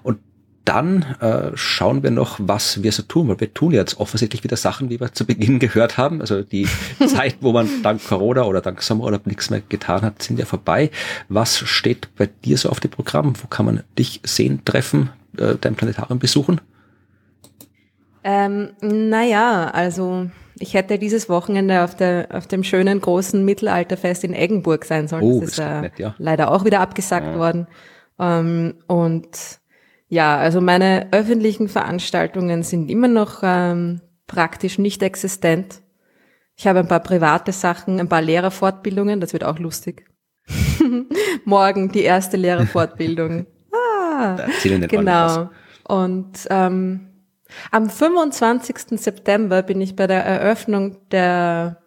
Und 0.02 0.20
dann 0.66 1.04
äh, 1.20 1.52
schauen 1.56 2.04
wir 2.04 2.12
noch, 2.12 2.40
was 2.42 2.84
wir 2.84 2.92
so 2.92 3.04
tun, 3.04 3.28
weil 3.28 3.40
wir 3.40 3.54
tun 3.54 3.74
jetzt 3.74 4.00
offensichtlich 4.00 4.44
wieder 4.44 4.56
Sachen, 4.56 4.90
wie 4.90 5.00
wir 5.00 5.12
zu 5.12 5.26
Beginn 5.26 5.60
gehört 5.60 5.98
haben. 5.98 6.22
Also 6.22 6.42
die 6.42 6.68
Zeit, 7.08 7.38
wo 7.42 7.52
man 7.52 7.68
dank 7.84 8.04
Corona 8.06 8.44
oder 8.44 8.62
dank 8.62 8.82
Sommerurlaub 8.82 9.28
nichts 9.28 9.50
mehr 9.50 9.62
getan 9.68 10.02
hat, 10.02 10.24
sind 10.24 10.40
ja 10.40 10.46
vorbei. 10.46 10.90
Was 11.28 11.58
steht 11.58 12.16
bei 12.16 12.30
dir 12.46 12.58
so 12.58 12.70
auf 12.70 12.80
dem 12.80 12.92
Programm? 12.92 13.34
Wo 13.42 13.48
kann 13.48 13.66
man 13.66 13.84
dich 13.98 14.22
sehen, 14.24 14.62
treffen, 14.64 15.10
äh, 15.38 15.56
dein 15.60 15.76
Planetarium 15.76 16.20
besuchen? 16.20 16.62
Ähm, 18.24 18.70
naja, 18.82 19.70
also 19.74 20.30
ich 20.60 20.74
hätte 20.76 20.98
dieses 20.98 21.28
Wochenende 21.28 21.84
auf, 21.84 21.96
der, 21.96 22.30
auf 22.32 22.48
dem 22.48 22.64
schönen 22.64 23.02
großen 23.02 23.44
Mittelalterfest 23.44 24.24
in 24.24 24.34
Eggenburg 24.34 24.86
sein 24.86 25.10
sollen. 25.10 25.24
Oh, 25.24 25.42
das 25.42 25.50
ist 25.50 25.60
ist 25.60 25.66
äh, 25.66 25.82
nett, 25.82 26.00
ja. 26.00 26.16
leider 26.20 26.52
auch 26.52 26.64
wieder 26.64 26.80
abgesagt 26.80 27.28
Ja. 27.28 27.38
worden. 27.38 27.68
Ähm, 28.18 28.76
und 28.88 29.28
ja, 30.14 30.38
also 30.38 30.62
meine 30.62 31.08
öffentlichen 31.12 31.68
Veranstaltungen 31.68 32.62
sind 32.62 32.92
immer 32.92 33.08
noch 33.08 33.40
ähm, 33.42 34.00
praktisch 34.28 34.78
nicht 34.78 35.02
existent. 35.02 35.82
Ich 36.56 36.68
habe 36.68 36.80
ein 36.80 36.88
paar 36.88 37.00
private 37.00 37.52
Sachen, 37.52 38.00
ein 38.00 38.08
paar 38.08 38.22
Lehrerfortbildungen, 38.22 39.20
das 39.20 39.34
wird 39.34 39.44
auch 39.44 39.58
lustig. 39.58 40.06
Morgen 41.46 41.92
die 41.92 42.04
erste 42.04 42.38
Lehrerfortbildung. 42.38 43.48
Ah, 44.16 44.38
genau. 44.88 45.50
Und 45.88 46.48
ähm, 46.52 47.08
am 47.72 47.90
25. 47.90 49.00
September 49.00 49.64
bin 49.64 49.82
ich 49.82 49.96
bei 49.96 50.06
der 50.06 50.24
Eröffnung 50.24 50.98
der 51.10 51.82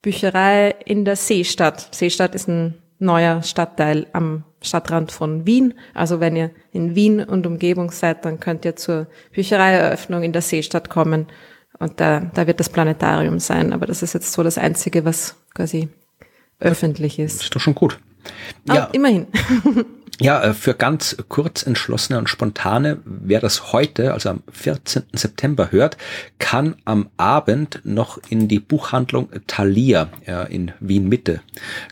Bücherei 0.00 0.76
in 0.84 1.04
der 1.04 1.16
Seestadt. 1.16 1.88
Seestadt 1.92 2.36
ist 2.36 2.46
ein 2.48 2.80
neuer 3.00 3.42
Stadtteil 3.42 4.06
am 4.12 4.44
Stadtrand 4.64 5.12
von 5.12 5.46
Wien. 5.46 5.74
Also 5.94 6.20
wenn 6.20 6.36
ihr 6.36 6.50
in 6.72 6.94
Wien 6.94 7.20
und 7.20 7.46
Umgebung 7.46 7.90
seid, 7.90 8.24
dann 8.24 8.40
könnt 8.40 8.64
ihr 8.64 8.76
zur 8.76 9.06
Büchereieröffnung 9.32 10.22
in 10.22 10.32
der 10.32 10.42
Seestadt 10.42 10.90
kommen. 10.90 11.26
Und 11.78 12.00
da, 12.00 12.20
da 12.34 12.46
wird 12.46 12.60
das 12.60 12.68
Planetarium 12.68 13.40
sein. 13.40 13.72
Aber 13.72 13.86
das 13.86 14.02
ist 14.02 14.12
jetzt 14.14 14.32
so 14.32 14.42
das 14.42 14.58
Einzige, 14.58 15.04
was 15.04 15.36
quasi 15.54 15.88
öffentlich 16.60 17.18
ist. 17.18 17.42
Ist 17.42 17.54
doch 17.54 17.60
schon 17.60 17.74
gut. 17.74 17.98
Aber 18.68 18.78
Ja, 18.78 18.84
immerhin. 18.92 19.26
Ja, 20.20 20.42
äh, 20.42 20.54
für 20.54 20.74
ganz 20.74 21.16
kurz 21.28 21.64
entschlossene 21.64 22.18
und 22.18 22.28
spontane, 22.28 22.98
wer 23.04 23.40
das 23.40 23.72
heute, 23.72 24.12
also 24.12 24.30
am 24.30 24.42
14. 24.52 25.02
September 25.12 25.72
hört, 25.72 25.96
kann 26.38 26.76
am 26.84 27.08
Abend 27.16 27.80
noch 27.84 28.18
in 28.28 28.46
die 28.46 28.60
Buchhandlung 28.60 29.28
Thalia 29.48 30.08
äh, 30.26 30.54
in 30.54 30.72
Wien 30.78 31.08
Mitte 31.08 31.40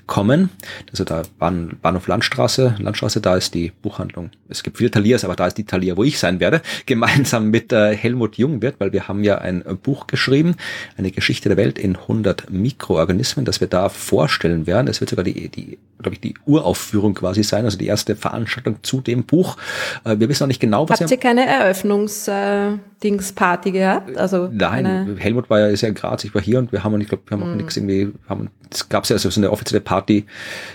kommen. 0.07 0.51
Also 0.90 1.03
da 1.03 1.23
Bahn, 1.39 1.78
Bahnhof 1.82 2.07
Landstraße, 2.07 2.77
Landstraße, 2.78 3.20
da 3.20 3.36
ist 3.36 3.55
die 3.55 3.73
Buchhandlung. 3.82 4.31
Es 4.49 4.62
gibt 4.62 4.78
viele 4.78 4.90
Thalias, 4.90 5.24
aber 5.24 5.35
da 5.35 5.49
ist 5.49 5.59
die 5.59 5.65
Thalia, 5.65 5.97
wo 5.97 6.05
ich 6.05 6.20
sein 6.20 6.39
werde, 6.39 6.62
gemeinsam 6.86 7.51
mit 7.51 7.73
äh, 7.73 7.97
Helmut 7.97 8.36
Jungwirth, 8.36 8.77
weil 8.78 8.93
wir 8.93 9.09
haben 9.09 9.24
ja 9.24 9.39
ein 9.39 9.66
äh, 9.66 9.74
Buch 9.74 10.07
geschrieben, 10.07 10.55
eine 10.97 11.11
Geschichte 11.11 11.49
der 11.49 11.59
Welt 11.59 11.77
in 11.77 11.97
100 11.97 12.51
Mikroorganismen, 12.51 13.44
das 13.44 13.61
wir 13.61 13.69
da 13.69 13.89
vorstellen 13.89 14.69
werden. 14.69 14.86
Es 14.86 15.01
wird 15.01 15.11
sogar 15.11 15.24
die, 15.24 15.49
die 15.49 15.78
glaube 16.03 16.15
ich, 16.15 16.20
die 16.20 16.35
Uraufführung 16.44 17.15
quasi 17.15 17.43
sein, 17.43 17.65
also 17.65 17.78
die 17.78 17.86
erste 17.86 18.11
Veranstaltung 18.16 18.76
zu 18.82 19.01
dem 19.01 19.24
Buch. 19.24 19.56
Äh, 20.05 20.18
Wir 20.18 20.28
wissen 20.28 20.43
noch 20.44 20.48
nicht 20.48 20.60
genau, 20.60 20.89
was 20.89 21.01
Habt 21.01 21.10
ihr 21.10 21.16
keine 21.18 21.47
Eröffnungs-Dings-Party 21.47 23.72
gehabt? 23.72 24.16
Also 24.16 24.48
Nein, 24.52 25.16
Helmut 25.18 25.51
war 25.51 25.60
ja 25.60 25.66
ist 25.68 25.80
ja 25.82 25.89
in 25.89 25.94
Graz, 25.94 26.24
ich 26.24 26.34
war 26.34 26.43
hier 26.43 26.59
und 26.59 26.72
wir 26.72 26.84
haben, 26.84 27.01
ich 27.01 27.09
glaube, 27.09 27.22
wir 27.26 27.39
haben 27.39 27.51
auch 27.51 27.55
nichts 27.56 27.76
irgendwie, 27.76 28.12
haben, 28.28 28.51
es 28.70 28.89
gab 28.89 29.06
ja 29.06 29.14
also 29.14 29.30
so 29.30 29.40
eine 29.40 29.51
offizielle 29.51 29.80
Party, 29.80 30.26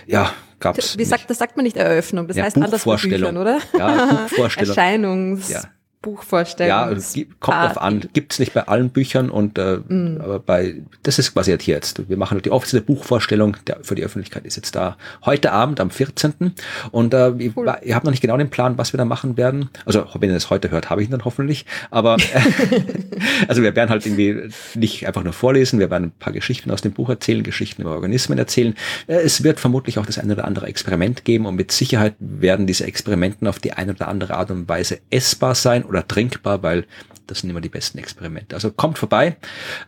ja, 0.06 0.30
gab's. 0.60 0.98
wie 0.98 1.04
sagt, 1.04 1.28
das 1.30 1.38
sagt 1.38 1.56
man 1.56 1.64
nicht 1.64 1.76
Eröffnung, 1.76 2.26
das 2.28 2.36
Ja, 2.36 2.44
heißt 2.44 2.56
anders. 2.56 2.84
Büchern, 2.84 3.36
oder? 3.36 3.58
Ja, 3.78 4.24
Buchvorstellung. 4.28 4.76
Erscheinungs, 4.76 5.48
Ja. 5.50 5.62
Buchvorstellung. 6.02 6.68
Ja, 6.68 6.90
es 6.90 7.12
gibt- 7.14 7.40
kommt 7.40 7.56
drauf 7.58 7.80
an. 7.80 8.08
Gibt's 8.12 8.38
nicht 8.38 8.54
bei 8.54 8.68
allen 8.68 8.90
Büchern 8.90 9.30
und 9.30 9.58
äh, 9.58 9.78
Mm. 9.88 10.20
aber 10.20 10.38
bei 10.38 10.76
das 11.02 11.18
ist 11.18 11.32
quasi 11.34 11.50
halt 11.50 11.62
hier 11.62 11.74
jetzt. 11.74 12.08
Wir 12.08 12.16
machen 12.16 12.40
die 12.42 12.50
offizielle 12.50 12.82
Buchvorstellung 12.82 13.56
der, 13.66 13.78
für 13.82 13.94
die 13.94 14.04
Öffentlichkeit 14.04 14.44
ist 14.46 14.56
jetzt 14.56 14.74
da 14.76 14.96
heute 15.24 15.52
Abend 15.52 15.80
am 15.80 15.90
14. 15.90 16.54
Und 16.90 17.14
äh, 17.14 17.30
ich, 17.38 17.56
Cool. 17.56 17.72
ihr 17.82 17.94
habt 17.94 18.04
noch 18.04 18.12
nicht 18.12 18.20
genau 18.20 18.36
den 18.36 18.50
Plan, 18.50 18.78
was 18.78 18.92
wir 18.92 18.98
da 18.98 19.04
machen 19.04 19.36
werden. 19.36 19.70
Also 19.86 20.06
wenn 20.18 20.30
ihr 20.30 20.34
das 20.34 20.50
heute 20.50 20.70
hört, 20.70 20.90
habe 20.90 21.02
ich 21.02 21.08
ihn 21.08 21.12
dann 21.12 21.24
hoffentlich. 21.24 21.66
Aber 21.90 22.16
also 23.48 23.62
wir 23.62 23.74
werden 23.74 23.90
halt 23.90 24.06
irgendwie 24.06 24.50
nicht 24.74 25.06
einfach 25.06 25.24
nur 25.24 25.32
vorlesen, 25.32 25.78
wir 25.78 25.90
werden 25.90 26.04
ein 26.08 26.12
paar 26.18 26.32
Geschichten 26.32 26.70
aus 26.70 26.82
dem 26.82 26.92
Buch 26.92 27.08
erzählen, 27.08 27.42
Geschichten 27.42 27.82
über 27.82 27.92
Organismen 27.92 28.38
erzählen. 28.38 28.74
Äh, 29.06 29.16
Es 29.18 29.42
wird 29.42 29.60
vermutlich 29.60 29.98
auch 29.98 30.06
das 30.06 30.18
eine 30.18 30.32
oder 30.34 30.44
andere 30.44 30.66
Experiment 30.66 31.24
geben 31.24 31.46
und 31.46 31.56
mit 31.56 31.72
Sicherheit 31.72 32.14
werden 32.18 32.66
diese 32.66 32.84
Experimenten 32.86 33.46
auf 33.46 33.58
die 33.58 33.72
eine 33.72 33.92
oder 33.92 34.08
andere 34.08 34.34
Art 34.36 34.50
und 34.50 34.68
Weise 34.68 34.98
essbar 35.10 35.54
sein 35.54 35.84
oder 35.88 36.06
trinkbar, 36.06 36.62
weil 36.62 36.86
das 37.26 37.40
sind 37.40 37.50
immer 37.50 37.60
die 37.60 37.68
besten 37.68 37.98
Experimente. 37.98 38.54
Also 38.54 38.70
kommt 38.70 38.98
vorbei, 38.98 39.36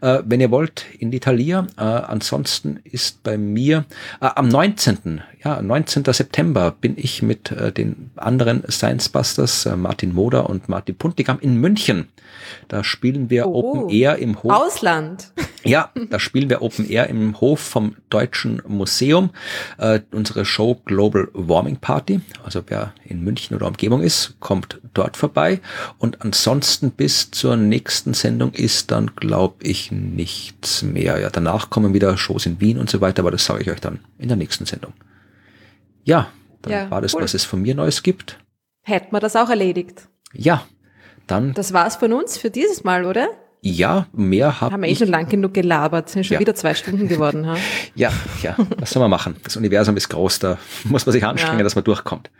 äh, 0.03 0.23
wenn 0.25 0.41
ihr 0.41 0.51
wollt, 0.51 0.85
in 0.99 1.11
die 1.11 1.21
Thalia. 1.21 1.67
Äh, 1.79 1.83
ansonsten 1.83 2.81
ist 2.85 3.23
bei 3.23 3.39
mir 3.39 3.87
äh, 4.21 4.29
am 4.35 4.49
19. 4.49 5.23
Ja, 5.43 5.63
19. 5.63 6.05
September 6.05 6.71
bin 6.71 6.95
ich 6.99 7.23
mit 7.23 7.51
äh, 7.51 7.73
den 7.73 8.11
anderen 8.17 8.63
Science 8.71 9.09
Busters, 9.09 9.65
äh, 9.65 9.75
Martin 9.75 10.13
Moder 10.13 10.51
und 10.51 10.69
Martin 10.69 10.97
Puntigam 10.97 11.39
in 11.41 11.57
München. 11.57 12.09
Da 12.69 12.85
spielen 12.85 13.31
wir 13.31 13.47
Oh. 13.47 13.55
Open 13.55 13.89
Air 13.91 14.17
im 14.19 14.43
Hof. 14.43 14.53
Ausland. 14.53 15.33
Ja, 15.63 15.91
da 16.09 16.19
spielen 16.19 16.49
wir 16.49 16.63
Open 16.63 16.89
Air 16.89 17.09
im 17.09 17.39
Hof 17.41 17.61
vom 17.61 17.97
Deutschen 18.09 18.63
Museum. 18.67 19.31
Äh, 19.79 20.01
unsere 20.11 20.45
Show 20.47 20.81
Global 20.87 21.29
Warming 21.35 21.77
Party. 21.77 22.21
Also 22.43 22.63
wer 22.69 22.95
in 23.05 23.23
München 23.23 23.55
oder 23.55 23.67
Umgebung 23.67 24.03
ist, 24.03 24.37
kommt 24.41 24.81
dort 24.95 25.17
vorbei. 25.19 25.61
Und 25.99 26.23
ansonsten 26.23 26.91
bis 26.93 27.31
zur 27.31 27.57
nächsten 27.57 28.15
Sendung 28.15 28.53
ist 28.55 28.91
dann, 28.91 29.15
glaube 29.17 29.57
ich, 29.65 29.93
nichts 29.93 30.83
mehr. 30.83 31.19
Ja, 31.21 31.29
danach 31.31 31.69
kommen 31.69 31.93
wieder 31.93 32.17
Shows 32.17 32.47
in 32.47 32.61
Wien 32.61 32.79
und 32.79 32.89
so 32.89 33.01
weiter, 33.03 33.21
aber 33.23 33.31
das 33.31 33.45
sage 33.45 33.63
ich 33.63 33.71
euch 33.71 33.81
dann 33.81 34.01
in 34.19 34.29
der 34.29 34.37
nächsten 34.39 34.65
Sendung. 34.65 34.95
Ja, 36.05 36.31
dann 36.63 36.73
Ja, 36.73 36.91
war 36.91 37.03
das, 37.03 37.15
cool. 37.15 37.23
was 37.23 37.35
es 37.35 37.45
von 37.45 37.61
mir 37.61 37.75
Neues 37.75 38.03
gibt. 38.03 38.39
Hätten 38.83 39.13
wir 39.15 39.21
das 39.21 39.37
auch 39.37 39.51
erledigt. 39.51 40.09
Ja, 40.33 40.65
dann, 41.27 41.53
Das 41.55 41.73
war's 41.73 41.97
von 41.97 42.13
uns 42.15 42.39
für 42.39 42.51
dieses 42.51 42.83
Mal, 42.83 43.05
oder? 43.05 43.29
Ja, 43.63 44.07
mehr 44.13 44.61
habe 44.61 44.73
Haben 44.73 44.83
wir 44.83 44.89
eh 44.89 44.97
schon 44.97 45.09
lang 45.09 45.29
genug 45.29 45.53
gelabert, 45.55 46.09
sind 46.09 46.25
schon 46.25 46.35
Ja. 46.35 46.41
wieder 46.41 46.55
zwei 46.55 46.75
Stunden 46.75 47.09
geworden. 47.09 47.47
Ha? 47.47 47.57
Ja, 47.95 48.11
ja, 48.43 48.57
was 48.79 48.91
soll 48.91 49.01
man 49.01 49.11
machen? 49.11 49.37
Das 49.45 49.57
Universum 49.57 49.97
ist 49.97 50.09
groß, 50.09 50.39
da 50.39 50.59
muss 50.85 51.05
man 51.07 51.13
sich 51.13 51.25
anstrengen, 51.25 51.59
Ja. 51.59 51.65
dass 51.65 51.75
man 51.75 51.85
durchkommt. 51.85 52.31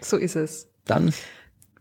So 0.00 0.16
ist 0.16 0.36
es. 0.36 0.68
Dann 0.86 1.12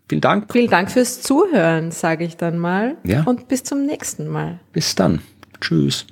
vielen 0.10 0.22
Dank, 0.22 0.52
Vielen 0.52 0.70
Dank 0.70 0.92
fürs 0.92 1.22
Zuhören, 1.22 1.92
sage 1.92 2.26
ich 2.26 2.36
dann 2.38 2.58
mal. 2.58 2.98
Ja. 3.06 3.24
Und 3.24 3.48
bis 3.48 3.64
zum 3.64 3.86
nächsten 3.86 4.28
Mal. 4.28 4.60
bis 4.74 4.96
dann. 4.96 5.22
Tschüss. 5.62 6.06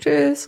Tschüss. 0.00 0.46